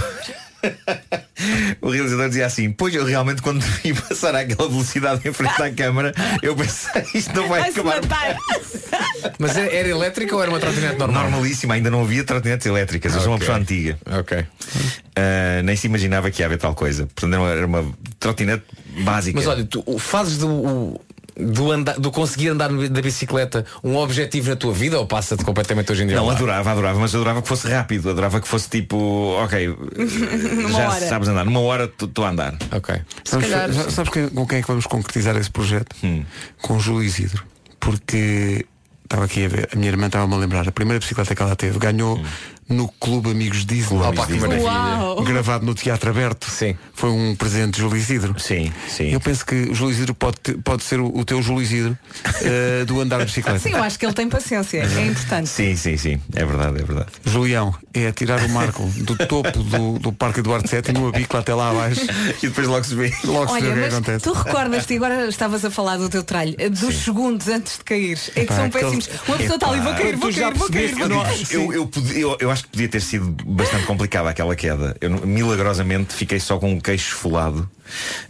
o 1.81 1.91
realizador 1.91 2.29
dizia 2.29 2.47
assim 2.47 2.71
pois 2.71 2.95
eu 2.95 3.05
realmente 3.05 3.43
quando 3.43 3.61
vi 3.83 3.93
passar 3.95 4.35
àquela 4.35 4.69
velocidade 4.69 5.27
em 5.29 5.33
frente 5.33 5.63
à 5.63 5.71
câmara 5.73 6.13
eu 6.43 6.55
pensei 6.55 7.05
isto 7.15 7.35
não 7.35 7.49
vai 7.49 7.69
acabar. 7.69 8.01
Mas 9.39 9.57
era, 9.57 9.73
era 9.73 9.89
elétrica 9.89 10.35
ou 10.35 10.43
era 10.43 10.51
uma 10.51 10.59
trotinete 10.61 10.99
normal? 10.99 11.25
Normalíssima, 11.25 11.75
ainda 11.75 11.91
não 11.91 12.03
havia 12.03 12.25
trotinetes 12.25 12.67
elétricas, 12.67 13.15
eu 13.15 13.21
sou 13.21 13.33
uma 13.33 13.39
pessoa 13.39 13.59
antiga. 13.59 13.99
Ok. 14.07 14.39
Uh, 14.39 15.63
nem 15.65 15.77
se 15.77 15.87
imaginava 15.87 16.31
que 16.31 16.43
ia 16.43 16.47
haver 16.47 16.59
tal 16.59 16.75
coisa. 16.75 17.09
Portanto, 17.15 17.45
era 17.47 17.67
uma, 17.67 17.93
trotinete 18.19 18.65
básica. 19.05 19.39
Mas 19.39 19.47
olha, 19.47 19.65
tu 19.65 19.99
fazes 19.99 20.39
do, 20.39 20.49
o- 20.49 21.01
do, 21.37 21.71
andar, 21.73 21.99
do 21.99 22.11
conseguir 22.11 22.49
andar 22.49 22.69
da 22.71 23.01
bicicleta 23.03 23.65
um 23.83 23.97
objetivo 23.97 24.51
na 24.51 24.57
tua 24.57 24.73
vida 24.73 24.99
ou 24.99 25.07
passa-te 25.07 25.45
completamente 25.45 25.91
hoje 25.93 26.03
em 26.05 26.07
dia? 26.07 26.17
Não, 26.17 26.29
adorava, 26.31 26.71
adorava, 26.71 26.99
mas 26.99 27.15
adorava 27.15 27.43
que 27.43 27.49
fosse 27.49 27.69
rápido, 27.69 28.11
adorava 28.11 28.41
que 28.41 28.49
fosse 28.49 28.69
tipo, 28.69 28.97
ok, 29.43 29.69
já 30.77 30.89
hora. 30.91 31.07
sabes 31.09 31.29
andar, 31.29 31.45
numa 31.45 31.61
hora 31.61 31.85
estou 31.85 32.25
a 32.25 32.31
andar. 32.31 32.55
Ok. 32.71 32.95
Vamos 33.31 33.47
calhar- 33.49 33.69
fa- 33.69 33.73
já- 33.85 33.91
sabes 33.91 34.11
quem- 34.13 34.29
com 34.29 34.47
quem 34.47 34.59
é 34.59 34.63
que 34.63 34.69
vamos 34.69 34.87
concretizar 34.87 35.37
esse 35.37 35.51
projeto? 35.51 35.95
Hum. 36.05 36.25
Com 36.61 36.77
o 36.77 36.81
Júlio 36.81 37.03
Isidro. 37.03 37.45
Porque 37.81 38.65
estava 39.05 39.25
aqui 39.25 39.45
a 39.45 39.49
ver, 39.49 39.69
a 39.73 39.77
minha 39.77 39.89
irmã 39.91 40.07
estava-me 40.07 40.35
a 40.35 40.37
lembrar, 40.39 40.67
a 40.69 40.73
primeira 40.73 40.99
bicicleta 41.01 41.35
que 41.35 41.43
ela 41.43 41.57
teve 41.57 41.79
ganhou 41.79 42.17
Hum. 42.19 42.25
No 42.73 42.89
Clube 42.89 43.31
Amigos 43.31 43.65
Disney. 43.65 43.99
Que 44.27 44.35
maravilha. 44.35 44.63
Uau. 44.63 45.23
Gravado 45.23 45.65
no 45.65 45.75
Teatro 45.75 46.11
Aberto. 46.11 46.51
Sim. 46.51 46.77
Foi 46.95 47.11
um 47.11 47.35
presente 47.37 47.75
de 47.75 47.81
Júlio 47.81 47.97
Isidro. 47.97 48.39
Sim, 48.39 48.73
sim. 48.89 49.11
Eu 49.11 49.21
penso 49.21 49.45
que 49.45 49.55
o 49.55 49.75
Júlio 49.75 49.93
Isidro 49.93 50.15
pode, 50.15 50.39
pode 50.65 50.83
ser 50.83 51.01
o, 51.01 51.07
o 51.07 51.25
teu 51.25 51.43
Júlio 51.43 51.63
Isidro 51.63 51.99
eh, 52.43 52.85
do 52.85 53.01
andar 53.01 53.19
de 53.19 53.27
bicicleta. 53.27 53.59
Sim, 53.59 53.73
eu 53.73 53.83
acho 53.83 53.99
que 53.99 54.07
ele 54.07 54.15
tem 54.15 54.29
paciência. 54.29 54.79
É 54.83 55.07
importante. 55.07 55.49
Sim, 55.49 55.77
sim, 55.77 55.97
sim, 55.97 56.21
é 56.35 56.45
verdade, 56.45 56.81
é 56.81 56.85
verdade. 56.85 57.09
Julião, 57.25 57.75
é 57.95 58.11
tirar 58.13 58.41
o 58.43 58.49
Marco 58.49 58.83
do 58.99 59.17
topo 59.27 59.51
do, 59.63 59.99
do 59.99 60.13
Parque 60.13 60.41
Eduardo 60.41 60.69
VII 60.69 60.93
no 60.93 61.11
bicicleta 61.13 61.39
até 61.39 61.55
lá 61.55 61.71
abaixo. 61.71 62.01
E 62.43 62.49
depois 62.49 62.67
logo 62.67 62.85
se 62.85 62.95
vê. 62.95 63.13
Logo 63.25 63.53
se 63.55 63.61
vê 63.61 63.67
Olha, 63.67 63.71
o 63.71 63.75
que 63.75 63.81
mas 63.81 63.95
acontece. 63.95 64.25
tu 64.25 64.33
recordas-te, 64.33 64.97
agora 64.97 65.27
estavas 65.29 65.65
a 65.65 65.71
falar 65.71 65.97
do 65.99 66.09
teu 66.09 66.23
tralho, 66.23 66.55
eh, 66.59 66.69
dos 66.69 66.95
segundos 66.97 67.49
antes 67.49 67.79
de 67.79 67.85
cair. 67.85 68.19
É 68.31 68.33
que 68.33 68.41
Epá, 68.41 68.57
são 68.57 68.71
péssimos. 68.71 69.09
Uma 69.29 69.37
pessoa 69.37 69.55
está 69.57 69.69
ali, 69.71 69.81
vou 69.81 69.95
cair, 69.95 70.17
vou 70.17 70.33
cair, 70.33 70.55
vou 70.55 70.69
cair, 70.71 70.95
vou 70.95 71.25
cair. 71.25 71.47
Eu, 71.51 71.73
eu, 71.73 71.87
podia- 71.87 72.19
eu- 72.19 72.37
eu 72.41 72.51
acho 72.51 72.63
que 72.65 72.71
podia 72.71 72.89
ter 72.89 73.01
sido 73.01 73.27
bastante 73.45 73.85
complicada 73.87 74.31
aquela 74.31 74.55
queda. 74.57 74.97
Eu 75.01 75.11
milagrosamente 75.27 76.15
fiquei 76.15 76.41
só 76.41 76.59
com 76.59 76.73
um 76.73 76.81
queixo 76.81 77.15
esfolado 77.15 77.69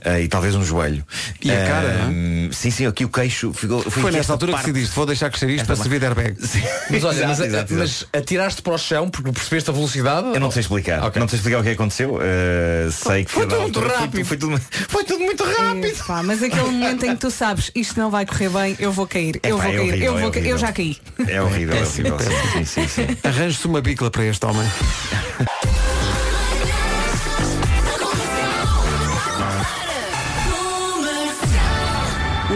ah, 0.04 0.20
e 0.20 0.28
talvez 0.28 0.54
um 0.54 0.64
joelho. 0.64 1.04
E 1.42 1.50
a 1.50 1.66
cara, 1.66 2.06
não 2.06 2.52
Sim, 2.52 2.70
sim, 2.70 2.86
aqui 2.86 3.04
o 3.04 3.08
queixo 3.08 3.52
ficou. 3.52 3.82
Foi, 3.82 4.10
nessa 4.10 4.32
altura 4.32 4.52
que 4.52 4.56
parte- 4.58 4.72
decidiste, 4.72 4.94
vou 4.96 5.06
deixar 5.06 5.30
crescer 5.30 5.50
isto 5.50 5.66
para 5.66 5.76
servir 5.76 5.98
de 5.98 6.06
airbag. 6.06 6.36
Mas 6.90 7.04
olha, 7.04 7.12
Exato, 7.16 7.28
mas, 7.28 7.40
exato, 7.40 7.74
mas 7.74 8.06
atiraste 8.12 8.62
para 8.62 8.74
o 8.74 8.78
chão 8.78 9.08
porque 9.08 9.32
percebeste 9.32 9.70
a 9.70 9.72
velocidade? 9.72 10.28
Eu 10.28 10.40
não 10.40 10.50
sei 10.50 10.60
explicar. 10.60 11.02
Ok. 11.04 11.20
Não 11.20 11.28
sei 11.28 11.36
explicar 11.38 11.60
o 11.60 11.62
que 11.62 11.70
aconteceu. 11.70 12.16
Uh, 12.16 12.90
sei 12.90 13.24
que 13.24 13.30
Foi 13.30 13.46
tudo 13.46 13.60
muito 13.62 13.80
rápido. 13.80 14.24
Foi, 14.24 14.36
tudo, 14.36 14.60
foi 14.88 15.04
tudo 15.04 15.20
muito 15.20 15.42
rápido. 15.44 15.86
Epá, 15.86 16.22
mas 16.22 16.42
aquele 16.42 16.62
momento 16.62 17.04
em 17.06 17.14
que 17.14 17.20
tu 17.20 17.30
sabes 17.30 17.70
isto 17.74 17.98
não 17.98 18.10
vai 18.10 18.26
correr 18.26 18.48
bem, 18.50 18.76
eu 18.78 18.92
vou 18.92 19.06
cair, 19.06 19.40
eu 19.42 19.56
vou 19.56 19.66
é 19.66 19.76
cair, 19.76 19.80
horrível, 19.80 20.04
eu 20.04 20.18
vou 20.18 20.28
é 20.28 20.32
cair, 20.32 20.46
eu 20.46 20.56
horrível. 20.56 20.58
já 20.58 20.72
caí. 20.72 20.96
É 21.26 21.42
horrível, 21.42 21.76
é 21.76 21.82
horrível. 21.82 22.18
Sim, 22.52 22.64
sim, 22.64 22.88
sim. 22.88 23.06
sim. 23.06 23.16
Arranje-se 23.22 23.66
uma 23.66 23.80
bicla 23.80 24.10
para 24.10 24.24
este 24.24 24.44
homem. 24.44 24.66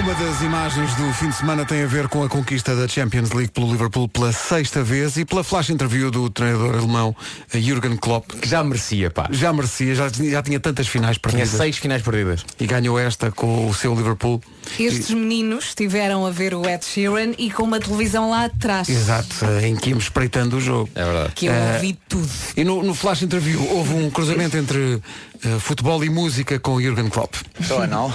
Uma 0.07 0.15
das 0.15 0.41
imagens 0.41 0.95
do 0.95 1.13
fim 1.15 1.29
de 1.31 1.35
semana 1.35 1.65
tem 1.65 1.83
a 1.83 1.87
ver 1.89 2.07
com 2.07 2.23
a 2.23 2.29
conquista 2.29 2.77
da 2.77 2.87
Champions 2.87 3.31
League 3.33 3.51
pelo 3.51 3.69
Liverpool 3.73 4.07
pela 4.09 4.33
sexta 4.33 4.81
vez 4.85 5.17
e 5.17 5.25
pela 5.25 5.43
flash 5.43 5.71
interview 5.71 6.13
do 6.13 6.31
treinador 6.31 6.77
alemão 6.77 7.15
eh, 7.53 7.59
Jürgen 7.61 7.97
Klopp. 7.97 8.31
Que 8.41 8.49
já 8.49 8.63
merecia, 8.63 9.11
pá. 9.11 9.27
Já 9.33 9.53
merecia, 9.53 9.97
já, 9.97 10.09
tinha- 10.09 10.31
já 10.31 10.43
tinha 10.45 10.61
tantas 10.61 10.87
finais 10.87 11.17
Tinha 11.19 11.23
perdidas. 11.33 11.51
seis 11.59 11.77
finais 11.79 12.03
perdidas. 12.03 12.45
E 12.61 12.67
ganhou 12.67 12.97
esta 13.01 13.33
com 13.33 13.69
o 13.69 13.75
seu 13.75 13.97
Liverpool. 13.97 14.41
Estes 14.79 15.11
meninos 15.11 15.67
estiveram 15.67 16.25
a 16.25 16.31
ver 16.31 16.55
o 16.55 16.65
Ed 16.69 16.85
Sheeran 16.85 17.33
e 17.37 17.51
com 17.51 17.65
uma 17.65 17.81
televisão 17.81 18.31
lá 18.31 18.45
atrás. 18.45 18.89
Exato, 18.89 19.45
eh, 19.45 19.67
em 19.67 19.75
que 19.75 19.89
íamos 19.91 20.05
espreitando 20.05 20.57
o 20.59 20.61
jogo. 20.61 20.89
É 20.95 21.05
verdade. 21.05 21.33
Que 21.35 21.47
eu 21.47 21.53
Eh, 21.53 21.75
ouvi 21.75 21.99
tudo. 22.09 22.29
E 22.57 22.63
no, 22.63 22.81
no 22.85 22.95
flash 22.95 23.23
interview 23.23 23.61
houve 23.73 23.93
um 23.95 24.09
cruzamento 24.09 24.57
entre 24.57 25.03
eh, 25.47 25.59
futebol 25.61 26.05
e 26.05 26.11
música 26.11 26.59
com 26.59 26.80
Jürgen 26.80 27.09
Klopp. 27.09 27.34
So 27.66 27.86
now, 27.86 28.12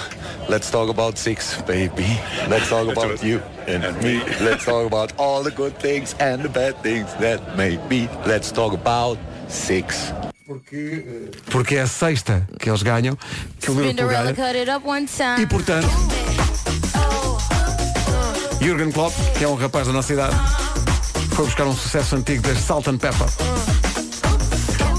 let's 0.48 0.70
talk 0.70 0.90
about 0.90 1.18
six, 1.18 1.56
baby. 1.66 2.20
Let's 2.48 2.68
talk 2.68 2.90
about 2.90 3.24
you 3.24 3.40
and 3.66 3.92
me. 4.02 4.22
Let's 4.40 4.64
talk 4.64 4.86
about 4.86 5.14
all 5.16 5.42
the 5.42 5.50
good 5.50 5.74
things 5.78 6.14
and 6.20 6.42
the 6.42 6.48
bad 6.48 6.74
things 6.82 7.12
that 7.20 7.56
may 7.56 7.78
be. 7.88 8.08
Let's 8.26 8.52
talk 8.52 8.74
about 8.74 9.18
six. 9.48 10.12
Porque 11.50 11.76
é 11.76 11.82
a 11.82 11.86
sexta 11.86 12.46
que 12.58 12.68
eles 12.68 12.82
ganham, 12.82 13.16
que 13.58 13.70
o 13.70 13.74
Liverpool 13.74 14.08
ganha. 14.08 14.34
cut 14.34 14.56
it 14.56 14.70
up 14.70 14.86
one 14.86 15.06
time. 15.06 15.40
E 15.42 15.46
portanto, 15.46 15.88
Jürgen 18.60 18.92
Klopp, 18.92 19.14
que 19.38 19.44
é 19.44 19.48
um 19.48 19.54
rapaz 19.54 19.86
da 19.86 19.92
nossa 19.92 20.12
idade, 20.12 20.36
foi 21.34 21.46
buscar 21.46 21.64
um 21.66 21.74
sucesso 21.74 22.16
antigo 22.16 22.42
das 22.42 22.58
Salt 22.58 22.88
and 22.88 22.98
Pepper 22.98 23.26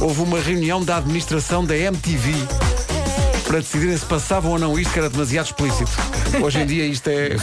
houve 0.04 0.22
uma 0.22 0.40
reunião 0.40 0.84
da 0.84 0.98
administração 0.98 1.64
da 1.64 1.78
MTV 1.78 2.34
para 3.48 3.60
decidirem 3.60 3.98
se 3.98 4.06
passavam 4.06 4.52
ou 4.52 4.60
não 4.60 4.78
isto, 4.78 4.92
que 4.92 5.00
era 5.00 5.10
demasiado 5.10 5.46
explícito. 5.46 5.92
Hoje 6.44 6.60
em 6.60 6.66
dia 6.66 6.86
isto 6.86 7.08
é. 7.08 7.28
é 7.28 7.38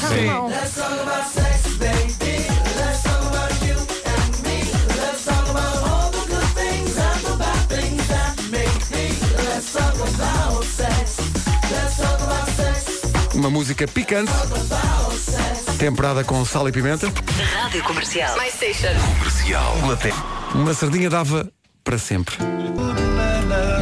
uma 13.34 13.48
música 13.48 13.88
picante, 13.88 14.30
temperada 15.78 16.22
com 16.24 16.44
sal 16.44 16.68
e 16.68 16.72
pimenta. 16.72 17.10
Rádio 17.54 17.82
Comercial. 17.84 18.36
My 18.38 18.50
Station. 18.50 18.88
Comercial. 19.18 19.76
Uma 20.54 20.74
sardinha 20.74 21.08
dava 21.08 21.50
para 21.82 21.98
sempre. 21.98 22.36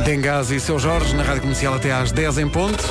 Dengazi 0.04 0.56
e 0.56 0.60
seu 0.60 0.78
Jorge 0.78 1.14
na 1.14 1.22
Rádio 1.22 1.42
Comercial 1.42 1.74
até 1.74 1.92
às 1.92 2.12
10 2.12 2.38
em 2.38 2.48
ponto. 2.48 2.82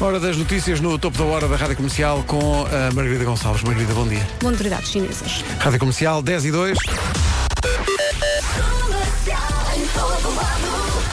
Hora 0.00 0.20
das 0.20 0.36
notícias 0.36 0.80
no 0.80 0.98
topo 0.98 1.16
da 1.16 1.24
hora 1.24 1.48
da 1.48 1.56
Rádio 1.56 1.76
Comercial 1.76 2.22
com 2.26 2.66
a 2.66 2.92
Margarida 2.92 3.24
Gonçalves. 3.24 3.62
Margarida, 3.62 3.94
bom 3.94 4.06
dia. 4.06 4.26
Autoridades 4.44 4.90
chinesas. 4.90 5.42
Rádio 5.58 5.78
Comercial 5.78 6.20
10 6.22 6.44
e 6.44 6.50
2. 6.50 6.78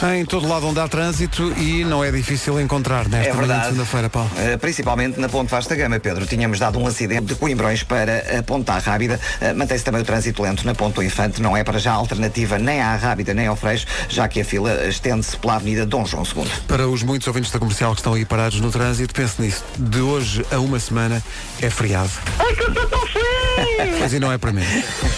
Em 0.02 0.24
todo 0.24 0.46
lado 0.46 0.66
onde 0.66 0.78
há 0.80 0.86
trânsito 0.86 1.50
e 1.58 1.82
não 1.84 2.04
é 2.04 2.10
difícil 2.10 2.60
encontrar 2.60 3.08
nesta 3.08 3.30
É 3.30 3.32
manhã 3.32 3.32
de 3.32 3.38
verdade. 3.46 3.64
segunda-feira, 3.66 4.10
Paulo. 4.10 4.30
Uh, 4.32 4.58
principalmente 4.58 5.18
na 5.18 5.28
Ponte 5.30 5.50
Vasta 5.50 5.74
Gama, 5.74 5.98
Pedro. 5.98 6.26
Tínhamos 6.26 6.58
dado 6.58 6.78
um 6.78 6.86
acidente 6.86 7.26
de 7.26 7.34
Coimbrões 7.36 7.82
para 7.82 8.38
a 8.38 8.42
Ponta 8.42 8.76
Rábida. 8.78 9.18
Uh, 9.40 9.56
Mantém-se 9.56 9.82
também 9.82 10.02
o 10.02 10.04
trânsito 10.04 10.42
lento 10.42 10.66
na 10.66 10.74
Ponte 10.74 10.96
do 10.96 11.02
Infante. 11.02 11.40
Não 11.40 11.56
é 11.56 11.64
para 11.64 11.78
já 11.78 11.92
alternativa 11.92 12.58
nem 12.58 12.82
à 12.82 12.94
Rábida 12.96 13.32
nem 13.32 13.46
ao 13.46 13.56
Freixo, 13.56 13.86
já 14.08 14.28
que 14.28 14.40
a 14.40 14.44
fila 14.44 14.86
estende-se 14.86 15.36
pela 15.38 15.54
Avenida 15.54 15.86
Dom 15.86 16.04
João 16.04 16.24
II. 16.24 16.44
Para 16.68 16.86
os 16.86 17.02
muitos 17.02 17.26
ouvintes 17.26 17.50
da 17.50 17.58
comercial 17.58 17.92
que 17.92 18.00
estão 18.00 18.12
aí 18.14 18.26
parados 18.26 18.60
no 18.60 18.70
trânsito, 18.70 19.14
pense 19.14 19.40
nisso. 19.40 19.64
De 19.78 20.00
hoje 20.00 20.44
a 20.50 20.58
uma 20.58 20.78
semana 20.78 21.22
é 21.62 21.70
feriado. 21.70 22.10
Ai, 22.38 22.54
que 22.54 22.62
eu 22.62 22.68
estou 22.68 22.86
tão 22.88 23.06
feliz! 23.06 23.98
Mas 24.00 24.12
e 24.12 24.20
não 24.20 24.30
é 24.30 24.36
para 24.36 24.52
mim. 24.52 24.62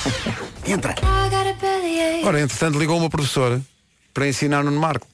Entra. 0.64 0.94
Ora, 2.24 2.40
entretanto, 2.40 2.78
ligou 2.78 2.98
uma 2.98 3.10
professora 3.10 3.60
para 4.16 4.26
ensinar 4.26 4.64
no 4.64 4.72
Marco. 4.72 5.06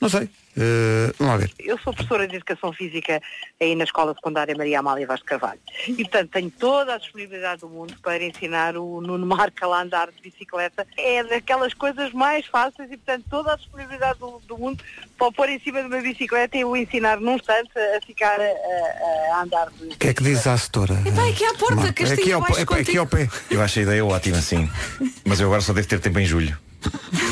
Não 0.00 0.08
sei. 0.08 0.24
Uh, 0.56 1.12
vamos 1.18 1.32
lá 1.32 1.36
ver. 1.38 1.50
Eu 1.60 1.78
sou 1.78 1.92
professora 1.92 2.26
de 2.28 2.36
Educação 2.36 2.72
Física 2.72 3.20
aí 3.60 3.74
na 3.76 3.84
Escola 3.84 4.14
Secundária 4.14 4.54
Maria 4.56 4.80
Amália 4.80 5.06
Vaz 5.06 5.20
de 5.20 5.26
Carvalho. 5.26 5.60
E, 5.86 5.94
portanto, 6.02 6.30
tenho 6.32 6.50
toda 6.50 6.94
a 6.94 6.98
disponibilidade 6.98 7.60
do 7.60 7.68
mundo 7.68 7.94
para 8.02 8.22
ensinar 8.24 8.76
o 8.76 9.00
Nuno 9.00 9.24
Marco 9.26 9.64
a 9.72 9.80
andar 9.82 10.10
de 10.10 10.20
bicicleta. 10.20 10.84
É 10.96 11.22
daquelas 11.22 11.72
coisas 11.74 12.12
mais 12.12 12.46
fáceis 12.46 12.90
e, 12.90 12.96
portanto, 12.96 13.24
toda 13.30 13.52
a 13.52 13.56
disponibilidade 13.56 14.18
do, 14.18 14.40
do 14.46 14.58
mundo 14.58 14.82
para 15.16 15.28
o 15.28 15.32
pôr 15.32 15.48
em 15.48 15.60
cima 15.60 15.80
de 15.80 15.86
uma 15.86 16.00
bicicleta 16.00 16.56
e 16.58 16.64
o 16.64 16.76
ensinar 16.76 17.20
num 17.20 17.36
instante 17.36 17.70
a 17.96 18.00
ficar 18.04 18.38
a, 18.40 18.44
a- 18.44 19.42
andar 19.42 19.70
de 19.70 19.86
O 19.86 19.96
que 19.96 20.08
é 20.08 20.14
que 20.14 20.22
diz 20.22 20.44
a 20.48 20.56
setora? 20.58 20.94
Aqui 21.30 21.44
à 21.44 21.54
porta, 21.54 21.74
Marco, 21.76 22.02
é 22.02 22.12
aqui 22.12 22.32
ao, 22.32 22.40
baixo 22.40 22.58
é, 22.58 22.78
é 22.78 22.80
aqui 22.80 22.98
ao 22.98 23.06
pé. 23.06 23.28
Eu 23.50 23.62
acho 23.62 23.78
a 23.78 23.82
ideia 23.82 24.04
ótima, 24.04 24.40
sim. 24.40 24.68
Mas 25.24 25.38
eu 25.40 25.46
agora 25.46 25.60
só 25.62 25.72
devo 25.72 25.86
ter 25.88 26.00
tempo 26.00 26.18
em 26.18 26.26
julho. 26.26 26.56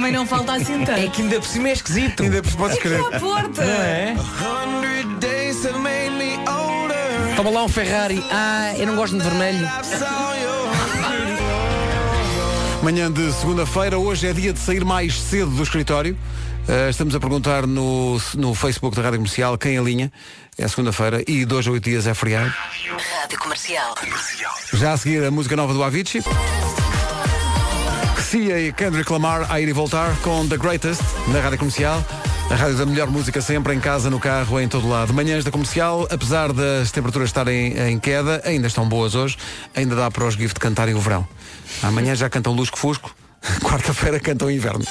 Também 0.00 0.14
não 0.14 0.26
falta 0.26 0.54
assim 0.54 0.82
tanto. 0.82 0.98
É 0.98 1.08
que 1.08 1.20
ainda 1.20 1.38
por 1.38 1.46
cima 1.46 1.68
é 1.68 1.72
esquisito. 1.72 2.22
Ainda 2.22 2.42
por 2.42 2.52
podes 2.54 2.78
crer. 2.78 2.98
à 2.98 3.20
porta. 3.20 3.62
Não 3.62 3.82
é? 3.82 4.16
Toma 7.36 7.50
lá 7.50 7.64
um 7.64 7.68
Ferrari. 7.68 8.24
Ah, 8.30 8.72
eu 8.78 8.86
não 8.86 8.96
gosto 8.96 9.18
de 9.18 9.22
vermelho. 9.22 9.68
Manhã 12.82 13.12
de 13.12 13.30
segunda-feira, 13.30 13.98
hoje 13.98 14.26
é 14.26 14.32
dia 14.32 14.54
de 14.54 14.58
sair 14.58 14.86
mais 14.86 15.20
cedo 15.20 15.50
do 15.50 15.62
escritório. 15.62 16.16
Uh, 16.66 16.88
estamos 16.88 17.14
a 17.14 17.20
perguntar 17.20 17.66
no, 17.66 18.18
no 18.38 18.54
Facebook 18.54 18.96
da 18.96 19.02
Rádio 19.02 19.18
Comercial 19.18 19.58
quem 19.58 19.76
alinha. 19.76 20.10
É 20.56 20.66
segunda-feira 20.66 21.22
e 21.28 21.44
dois 21.44 21.68
a 21.68 21.72
oito 21.72 21.84
dias 21.84 22.06
é 22.06 22.14
feriado. 22.14 22.50
Rádio 23.20 23.38
Comercial. 23.38 23.94
Já 24.72 24.94
a 24.94 24.96
seguir 24.96 25.22
a 25.22 25.30
música 25.30 25.54
nova 25.56 25.74
do 25.74 25.84
Avicii. 25.84 26.22
Cia 28.30 28.60
e 28.60 28.72
Kendrick 28.72 29.10
Lamar 29.10 29.50
a 29.50 29.60
ir 29.60 29.68
e 29.68 29.72
voltar 29.72 30.14
com 30.22 30.46
The 30.46 30.56
Greatest 30.56 31.02
na 31.32 31.40
Rádio 31.40 31.58
Comercial. 31.58 32.00
A 32.48 32.54
rádio 32.54 32.76
da 32.76 32.86
melhor 32.86 33.10
música 33.10 33.42
sempre, 33.42 33.74
em 33.74 33.80
casa, 33.80 34.08
no 34.08 34.20
carro, 34.20 34.60
em 34.60 34.68
todo 34.68 34.88
lado. 34.88 35.12
Manhãs 35.12 35.42
da 35.42 35.50
Comercial, 35.50 36.06
apesar 36.08 36.52
das 36.52 36.92
temperaturas 36.92 37.30
estarem 37.30 37.76
em 37.76 37.98
queda, 37.98 38.40
ainda 38.44 38.68
estão 38.68 38.88
boas 38.88 39.16
hoje, 39.16 39.36
ainda 39.74 39.96
dá 39.96 40.08
para 40.12 40.24
os 40.24 40.34
GIF 40.34 40.54
de 40.54 40.60
cantarem 40.60 40.94
o 40.94 41.00
verão. 41.00 41.26
Amanhã 41.82 42.14
já 42.14 42.30
cantam 42.30 42.52
Lusco 42.52 42.78
Fusco, 42.78 43.12
quarta-feira 43.66 44.20
cantam 44.20 44.48
Inverno. 44.48 44.84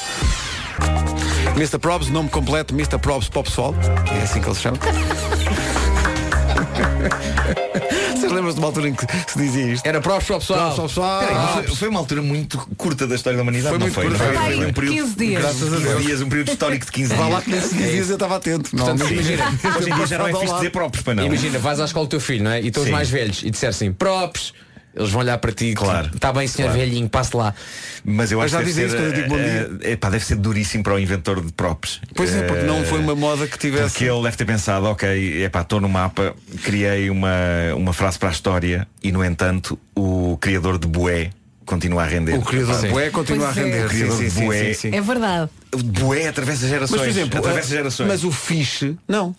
Mr. 1.55 1.79
Probs, 1.79 2.09
nome 2.09 2.27
completo, 2.27 2.73
Mr. 2.73 2.97
Probs 2.97 3.29
Pop 3.29 3.49
Sol, 3.49 3.73
é 4.19 4.21
assim 4.21 4.41
que 4.41 4.49
ele 4.49 4.55
se 4.55 4.61
chama. 4.63 4.77
Vocês 8.29 8.35
lembram-se 8.35 8.55
de 8.55 8.59
uma 8.61 8.67
altura 8.67 8.89
em 8.89 8.93
que 8.93 9.05
se 9.31 9.37
dizia 9.37 9.65
isto? 9.73 9.85
Era 9.85 9.99
Probs 10.01 10.27
Pop 10.27 10.43
Sol. 10.45 10.55
Probs 10.57 10.75
Pop 10.75 10.91
Sol. 10.93 11.19
Peraí, 11.19 11.35
mas 11.35 11.51
foi, 11.65 11.75
foi 11.75 11.87
uma 11.89 11.99
altura 11.99 12.21
muito 12.21 12.57
curta 12.77 13.07
da 13.07 13.15
história 13.15 13.37
da 13.37 13.43
humanidade, 13.43 13.69
Foi 13.69 13.77
não 13.79 13.85
muito 13.85 13.95
foi? 13.95 14.03
curta. 14.05 14.23
Foi, 14.23 14.33
Foi, 14.35 14.55
foi 14.55 14.65
um 14.67 14.73
período, 14.73 14.95
15 14.95 15.15
dias. 15.15 15.41
Graças 15.41 15.73
a 15.73 15.75
15 15.77 15.83
Deus. 15.89 16.03
dias, 16.03 16.21
um 16.21 16.29
período 16.29 16.49
histórico 16.51 16.85
de 16.85 16.91
15 16.91 17.09
Vá 17.15 17.15
dias. 17.23 17.33
lá 17.33 17.41
que 17.41 17.49
nesses 17.49 17.73
15 17.73 17.91
dias 17.91 18.09
eu 18.09 18.13
estava 18.15 18.35
atento. 18.35 18.75
Não, 18.75 18.85
Portanto, 18.85 19.11
imagina, 19.11 19.45
Hoje 19.77 19.89
em 19.89 19.95
dia 19.95 20.07
já 20.07 20.17
não 20.17 20.27
é 20.27 20.33
fixe 20.33 20.53
dizer 20.55 20.69
próprios 20.71 21.03
para 21.03 21.15
não. 21.15 21.25
Imagina, 21.25 21.59
vais 21.59 21.79
à 21.79 21.85
escola 21.85 22.05
do 22.05 22.09
teu 22.09 22.19
filho, 22.19 22.43
não 22.43 22.51
é? 22.51 22.61
E 22.61 22.67
estão 22.67 22.83
os 22.83 22.89
mais 22.89 23.09
velhos 23.09 23.41
e 23.43 23.49
disser 23.49 23.69
assim, 23.69 23.91
props. 23.91 24.53
Eles 24.99 25.11
vão 25.11 25.21
olhar 25.21 25.37
para 25.37 25.51
ti, 25.53 25.73
Claro. 25.73 26.11
Está 26.13 26.33
bem, 26.33 26.45
senhor 26.45 26.67
Claro. 26.67 26.79
velhinho, 26.81 27.07
passe 27.07 27.35
lá. 27.35 27.55
Mas 28.03 28.31
eu 28.33 28.41
acho 28.41 28.57
que 28.57 28.63
deve 28.63 28.89
ser, 28.89 29.27
bom 29.29 29.37
eh, 29.37 29.91
epá, 29.93 30.09
deve 30.09 30.25
ser 30.25 30.35
duríssimo 30.35 30.83
para 30.83 30.93
o 30.95 30.99
inventor 30.99 31.41
de 31.43 31.51
props. 31.53 32.01
Pois 32.13 32.33
é, 32.35 32.43
porque 32.43 32.63
não 32.65 32.79
Eh, 32.81 32.83
foi 32.83 32.99
uma 32.99 33.15
moda 33.15 33.47
que 33.47 33.57
tivesse. 33.57 33.91
Porque 33.91 34.05
ele 34.05 34.21
deve 34.23 34.35
ter 34.35 34.45
pensado, 34.45 34.85
ok, 34.87 35.43
epá, 35.45 35.61
estou 35.61 35.79
no 35.79 35.87
mapa, 35.87 36.35
criei 36.63 37.09
uma, 37.09 37.31
uma 37.77 37.93
frase 37.93 38.19
para 38.19 38.27
a 38.29 38.31
história 38.31 38.85
e, 39.01 39.11
no 39.11 39.23
entanto, 39.23 39.79
o 39.95 40.37
criador 40.41 40.77
de 40.77 40.87
Bué 40.87 41.29
continua 41.65 42.03
a 42.03 42.05
render. 42.05 42.33
O 42.37 42.41
criador 42.41 42.75
de 42.75 42.81
Sim. 42.81 42.89
Bué 42.89 43.09
continua 43.09 43.45
Pois 43.53 43.57
a 43.57 43.61
é. 43.61 43.63
render. 43.63 43.85
O 43.85 43.89
criador 43.89 44.17
Sim, 44.17 44.23
de 44.25 44.31
sim, 44.31 44.45
Bué. 44.45 44.63
sim, 44.65 44.73
sim. 44.91 44.95
É 44.97 45.01
verdade. 45.01 45.49
O 45.73 45.77
Bué 45.77 46.27
atravessa 46.27 46.67
gerações. 46.67 46.91
Mas, 46.99 47.01
por 47.01 47.07
exemplo, 47.19 47.39
atravessa 47.39 47.67
a- 47.67 47.77
gerações. 47.77 48.07
mas 48.07 48.23
o 48.25 48.31
fiche, 48.31 48.97
não. 49.07 49.33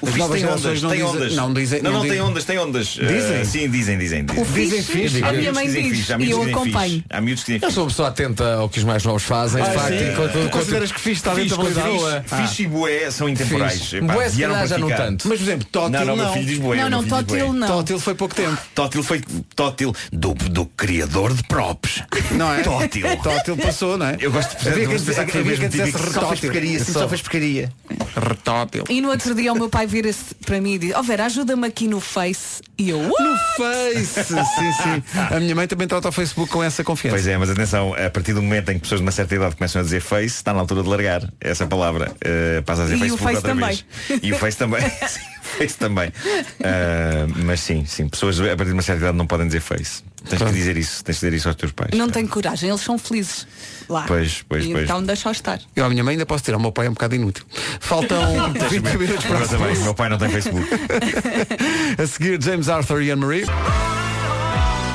O 0.00 0.06
As 0.06 0.12
fixe 0.12 0.18
novas 0.18 0.30
tem 0.40 0.40
gerações 0.40 0.64
ondas, 0.64 0.82
não 0.82 0.90
tem 0.90 0.98
dizem- 0.98 1.16
ondas. 1.16 1.34
não 1.36 1.54
dizem- 1.54 1.82
Não, 1.82 1.90
não 1.92 1.98
não, 2.02 2.08
tem 2.08 2.20
ondas, 2.20 2.44
tem 2.44 2.58
ondas. 2.58 2.86
Dizem? 2.86 3.36
Eh, 3.40 3.44
sim, 3.44 3.68
dizem, 3.70 3.98
dizem. 3.98 4.24
dizem. 4.24 4.42
O 4.42 4.44
Dizem 4.44 4.82
fixe, 4.82 4.92
fixe. 5.10 5.24
a 5.24 5.32
minha 5.32 5.52
mãe 5.52 5.66
dizem 5.66 5.90
diz 5.92 6.08
e 6.08 6.30
eu 6.30 6.42
acompanho. 6.42 6.90
fixe. 6.92 7.04
Há 7.10 7.20
miúdos 7.20 7.44
que 7.44 7.52
dizem 7.54 7.68
Eu 7.68 7.72
sou 7.72 7.82
uma 7.84 7.90
pessoa 7.90 8.08
atenta 8.08 8.54
ao 8.54 8.68
que 8.68 8.78
os 8.78 8.84
mais 8.84 9.02
novos 9.04 9.22
fazem. 9.24 9.62
de 9.62 9.68
Ah, 9.68 9.72
facto, 9.72 10.32
sim. 10.32 10.48
consideras 10.50 10.92
que 10.92 11.00
fixe 11.00 11.20
está 11.20 11.34
dentro 11.34 11.56
da 11.56 12.22
fixe 12.22 12.62
e 12.62 12.66
bué 12.66 13.10
são 13.10 13.28
intemporais. 13.28 13.92
Bué, 14.02 14.28
se 14.30 14.40
calhar, 14.40 14.66
já 14.66 14.78
não 14.78 14.88
tanto. 14.88 15.28
Mas, 15.28 15.38
por 15.38 15.44
exemplo, 15.44 15.66
Tótil 15.70 16.04
Não, 16.04 16.16
não. 16.16 16.32
filho 16.32 16.46
diz 16.46 16.58
bué. 16.58 16.76
Não, 16.76 16.90
não. 16.90 17.04
Tótil 17.04 17.52
não. 17.52 17.66
Tótil 17.66 17.98
foi 17.98 18.14
pouco 18.14 18.34
tempo. 18.34 18.56
Tótil 18.74 19.02
foi 19.02 19.20
Tótil 19.56 19.94
do, 20.12 20.34
do 20.34 20.66
criador 20.66 21.34
de 21.34 21.42
props. 21.44 22.02
Não 22.32 22.52
é? 22.54 22.62
Tótil. 22.62 23.06
Tótil 23.22 23.56
passou, 23.56 23.96
não 23.98 24.06
é? 24.06 24.16
Eu 24.20 24.30
gosto 24.30 24.56
de 24.56 24.64
pensar 25.04 25.24
que 25.24 25.32
foi 25.32 25.44
mesmo 25.44 25.68
típico. 25.68 25.98
Só 26.12 26.28
fez 26.28 26.40
porcaria, 26.40 26.84
só 26.84 27.08
fez 27.08 27.20
porcaria. 27.22 27.72
Retótil. 28.16 28.84
E 28.88 29.00
no 29.00 29.08
outro 29.10 29.34
dia 29.34 29.52
o 29.52 29.56
meu 29.56 29.68
pai 29.68 29.86
vira-se 29.88 30.34
para 30.46 30.60
mim 30.60 30.74
e 30.74 30.78
diz, 30.78 30.94
ó 30.94 31.02
Vera, 31.02 31.24
ajuda-me 31.26 31.66
aqui 31.66 31.88
no 31.88 31.98
Face. 32.00 32.62
E 32.78 32.90
eu, 32.90 32.98
"What?" 33.00 33.22
No 33.22 33.36
Face, 33.56 34.24
sim, 34.24 34.72
sim. 34.82 35.02
A 35.34 35.40
minha 35.40 35.54
mãe 35.54 35.66
também 35.66 35.88
trata 35.88 36.08
o 36.08 36.12
Facebook 36.12 36.50
com 36.52 36.62
essa 36.62 36.84
confiança. 36.84 37.16
Pois 37.16 37.26
é, 37.26 37.36
mas 37.36 37.50
atenção, 37.50 37.94
a 37.94 38.08
partir 38.10 38.32
do 38.34 38.42
momento 38.42 38.70
em 38.70 38.74
que 38.74 38.80
pessoas 38.80 39.00
de 39.00 39.06
uma 39.06 39.10
certa 39.12 39.34
idade 39.34 39.56
começam 39.56 39.80
a 39.80 39.82
dizer 39.84 40.00
face, 40.00 40.26
está 40.26 40.52
na 40.54 40.60
altura 40.60 40.82
de 40.84 40.88
largar 40.88 41.22
essa 41.40 41.66
palavra. 41.66 42.12
Uh, 42.24 42.62
passa 42.62 42.82
a 42.82 42.84
dizer 42.84 42.96
E 42.96 43.10
o 43.10 43.16
Facebook 43.16 43.22
Face 43.24 43.36
outra 43.36 43.50
também. 43.50 43.68
vez. 44.08 44.20
E 44.22 44.32
o 44.32 44.38
Face 44.38 44.56
também. 44.56 44.80
Face 45.56 45.76
também. 45.78 46.08
Uh, 46.08 47.44
mas 47.44 47.60
sim, 47.60 47.84
sim, 47.86 48.08
pessoas 48.08 48.40
a 48.40 48.44
partir 48.48 48.66
de 48.66 48.72
uma 48.72 48.82
certa 48.82 49.02
idade 49.02 49.16
não 49.16 49.26
podem 49.26 49.46
dizer 49.46 49.60
face. 49.60 50.02
Tens 50.28 50.42
que 50.42 50.52
dizer 50.52 50.76
isso, 50.76 51.02
tens 51.04 51.18
que 51.18 51.26
dizer 51.26 51.36
isso 51.36 51.48
aos 51.48 51.56
teus 51.56 51.72
pais. 51.72 51.90
não 51.96 52.10
tenho 52.10 52.28
coragem, 52.28 52.68
eles 52.68 52.82
são 52.82 52.98
felizes 52.98 53.46
lá. 53.88 54.04
Pois, 54.06 54.44
pois, 54.48 54.64
e 54.64 54.72
pois. 54.72 54.84
Então 54.84 55.02
deixa-o 55.02 55.32
estar. 55.32 55.60
Eu 55.74 55.84
à 55.84 55.88
minha 55.88 56.04
mãe 56.04 56.12
ainda 56.12 56.26
posso 56.26 56.44
tirar, 56.44 56.58
o 56.58 56.60
meu 56.60 56.72
pai 56.72 56.86
é 56.86 56.90
um 56.90 56.92
bocado 56.92 57.14
inútil. 57.14 57.44
Faltam 57.80 58.52
20 58.68 58.96
minutos 58.98 59.24
para 59.24 59.48
também, 59.48 59.70
11. 59.70 59.82
meu 59.82 59.94
pai 59.94 60.08
não 60.08 60.18
tem 60.18 60.28
Facebook. 60.28 60.68
A 61.96 62.06
seguir, 62.06 62.42
James 62.42 62.68
Arthur 62.68 63.02
e 63.02 63.10
Anne-Marie. 63.10 63.46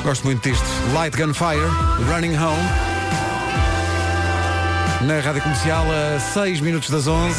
Gosto 0.04 0.24
muito 0.24 0.46
disto. 0.48 0.66
Light 0.92 1.16
Gunfire, 1.16 1.66
Running 2.08 2.36
Home. 2.36 2.94
Na 5.06 5.20
Rádio 5.20 5.42
Comercial, 5.42 5.84
a 5.90 6.20
6 6.20 6.60
minutos 6.60 6.90
das 6.90 7.06
11. 7.06 7.38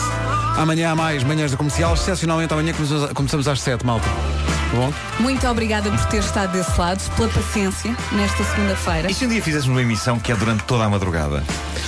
Amanhã 0.58 0.92
há 0.92 0.96
mais 0.96 1.24
manhãs 1.24 1.52
da 1.52 1.58
comercial. 1.58 1.94
Excepcionalmente 1.94 2.54
amanhã 2.54 2.74
começamos, 2.74 3.12
começamos 3.14 3.48
às 3.48 3.60
7, 3.62 3.86
malta. 3.86 4.06
Tá 4.08 4.78
bom? 4.78 4.94
Muito 5.20 5.46
obrigada 5.48 5.90
por 5.92 6.06
ter 6.08 6.18
estado 6.20 6.52
desse 6.54 6.80
lado, 6.80 7.00
pela 7.16 7.30
paciência 7.30 7.96
nesta 8.14 8.44
segunda-feira. 8.44 9.12
E 9.12 9.14
se 9.14 9.26
um 9.26 9.30
dia 9.30 9.42
fizéssemos 9.42 9.76
uma 9.76 9.82
emissão 9.82 10.18
que 10.20 10.32
é 10.32 10.36
durante 10.36 10.64
toda 10.64 10.86
a 10.86 10.90
madrugada? 10.90 11.44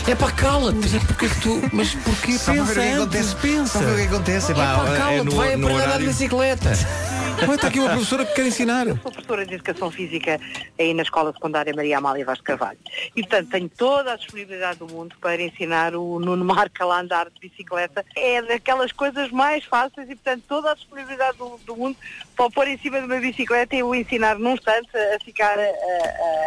É 0.08 0.16
para 0.16 0.32
cala-te. 0.32 0.80
Mas 0.80 0.94
é 0.94 1.00
porque 1.00 1.28
que 1.30 1.42
tu. 1.42 1.62
Mas 1.74 1.94
porquê 1.96 2.38
Só 2.38 2.54
para 2.54 2.64
ver 2.64 2.70
o 2.72 2.74
que 2.74 2.74
pensa 2.76 3.02
acontece. 3.04 3.20
antes, 3.20 3.34
pensa. 3.36 3.80
Para 3.80 3.88
ver 3.88 3.94
o 3.94 3.96
que 4.10 4.16
acontece. 4.16 4.52
É 4.52 4.56
cala-te, 4.56 5.24
no- 5.26 5.32
vai 5.32 5.56
no 5.56 5.68
aprender 5.68 5.82
a 5.82 5.86
andar 5.86 6.00
de 6.00 6.06
bicicleta. 6.06 6.72
Olha, 7.40 7.54
está 7.54 7.68
aqui 7.68 7.80
uma 7.80 7.90
professora 7.90 8.26
que 8.26 8.34
quer 8.34 8.48
ensinar. 8.48 8.88
Sou 8.88 8.96
professora 9.12 9.46
de 9.46 9.54
Educação 9.54 9.92
Física 9.92 10.40
aí 10.80 10.92
na 10.92 11.04
Escola 11.04 11.32
Secundária 11.34 11.72
Maria 11.76 12.00
Amália 12.00 12.26
Vaz 12.26 12.40
de 12.40 12.44
Carvalho. 12.44 12.80
E, 13.16 13.22
portanto, 13.22 13.50
tenho 13.52 13.70
toda 13.70 14.14
a 14.14 14.16
disponibilidade 14.16 14.80
do 14.80 14.88
mundo 14.88 15.16
para 15.22 15.40
ensinar 15.40 15.94
o 15.94 16.20
Nuno 16.20 16.44
Marco 16.44 16.90
a 16.90 17.00
andar 17.00 17.26
de 17.30 17.40
bicicleta. 17.40 18.04
É 18.16 18.42
daquelas 18.58 18.92
coisas 18.92 19.32
mais 19.32 19.64
fáceis 19.66 20.10
e, 20.10 20.16
portanto, 20.16 20.44
toda 20.48 20.72
a 20.72 20.76
disponibilidade 20.76 21.38
do, 21.38 21.60
do 21.66 21.76
mundo 21.76 21.96
para 22.36 22.46
o 22.46 22.52
pôr 22.52 22.68
em 22.68 22.78
cima 22.78 23.00
de 23.00 23.06
uma 23.06 23.20
bicicleta 23.20 23.76
e 23.76 23.84
o 23.84 23.94
ensinar 23.96 24.38
num 24.38 24.54
instante 24.54 24.90
a 24.96 25.24
ficar 25.24 25.58
a, 25.58 25.62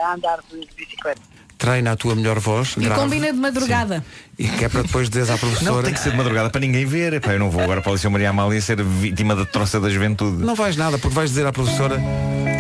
a- 0.08 0.12
andar 0.14 0.38
de 0.50 0.66
bicicleta. 0.76 1.20
treina 1.58 1.92
a 1.92 1.96
tua 1.96 2.14
melhor 2.14 2.38
voz. 2.38 2.74
E 2.76 2.80
grave, 2.80 3.00
combina 3.00 3.32
de 3.32 3.38
madrugada. 3.38 4.04
E 4.38 4.48
que 4.48 4.64
é 4.64 4.68
para 4.68 4.82
depois 4.82 5.08
dizeres 5.08 5.30
à 5.30 5.38
professora. 5.38 5.70
Não, 5.76 5.82
tem 5.82 5.92
que 5.94 6.00
ser 6.00 6.10
de 6.10 6.16
madrugada 6.16 6.50
para 6.50 6.60
ninguém 6.60 6.84
ver. 6.86 7.12
Epá, 7.12 7.32
eu 7.32 7.38
não 7.38 7.50
vou 7.50 7.62
agora 7.62 7.80
para 7.82 7.90
o 7.90 7.94
Liceu 7.94 8.10
Maria 8.10 8.30
Amália 8.30 8.60
ser 8.60 8.82
vítima 8.82 9.36
da 9.36 9.44
troça 9.44 9.78
da 9.78 9.88
juventude. 9.90 10.42
Não 10.42 10.54
vais 10.54 10.76
nada, 10.76 10.98
porque 10.98 11.14
vais 11.14 11.30
dizer 11.30 11.46
à 11.46 11.52
professora 11.52 11.96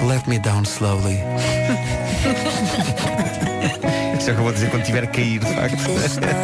Let 0.06 0.26
me 0.28 0.38
down 0.38 0.62
slowly. 0.64 1.18
Isso 4.18 4.28
é 4.28 4.32
o 4.32 4.34
que 4.34 4.40
eu 4.40 4.44
vou 4.44 4.52
dizer 4.52 4.70
quando 4.70 4.84
tiver 4.84 5.04
a 5.04 5.06
cair, 5.06 5.38
de 5.40 5.54
facto. 5.54 5.76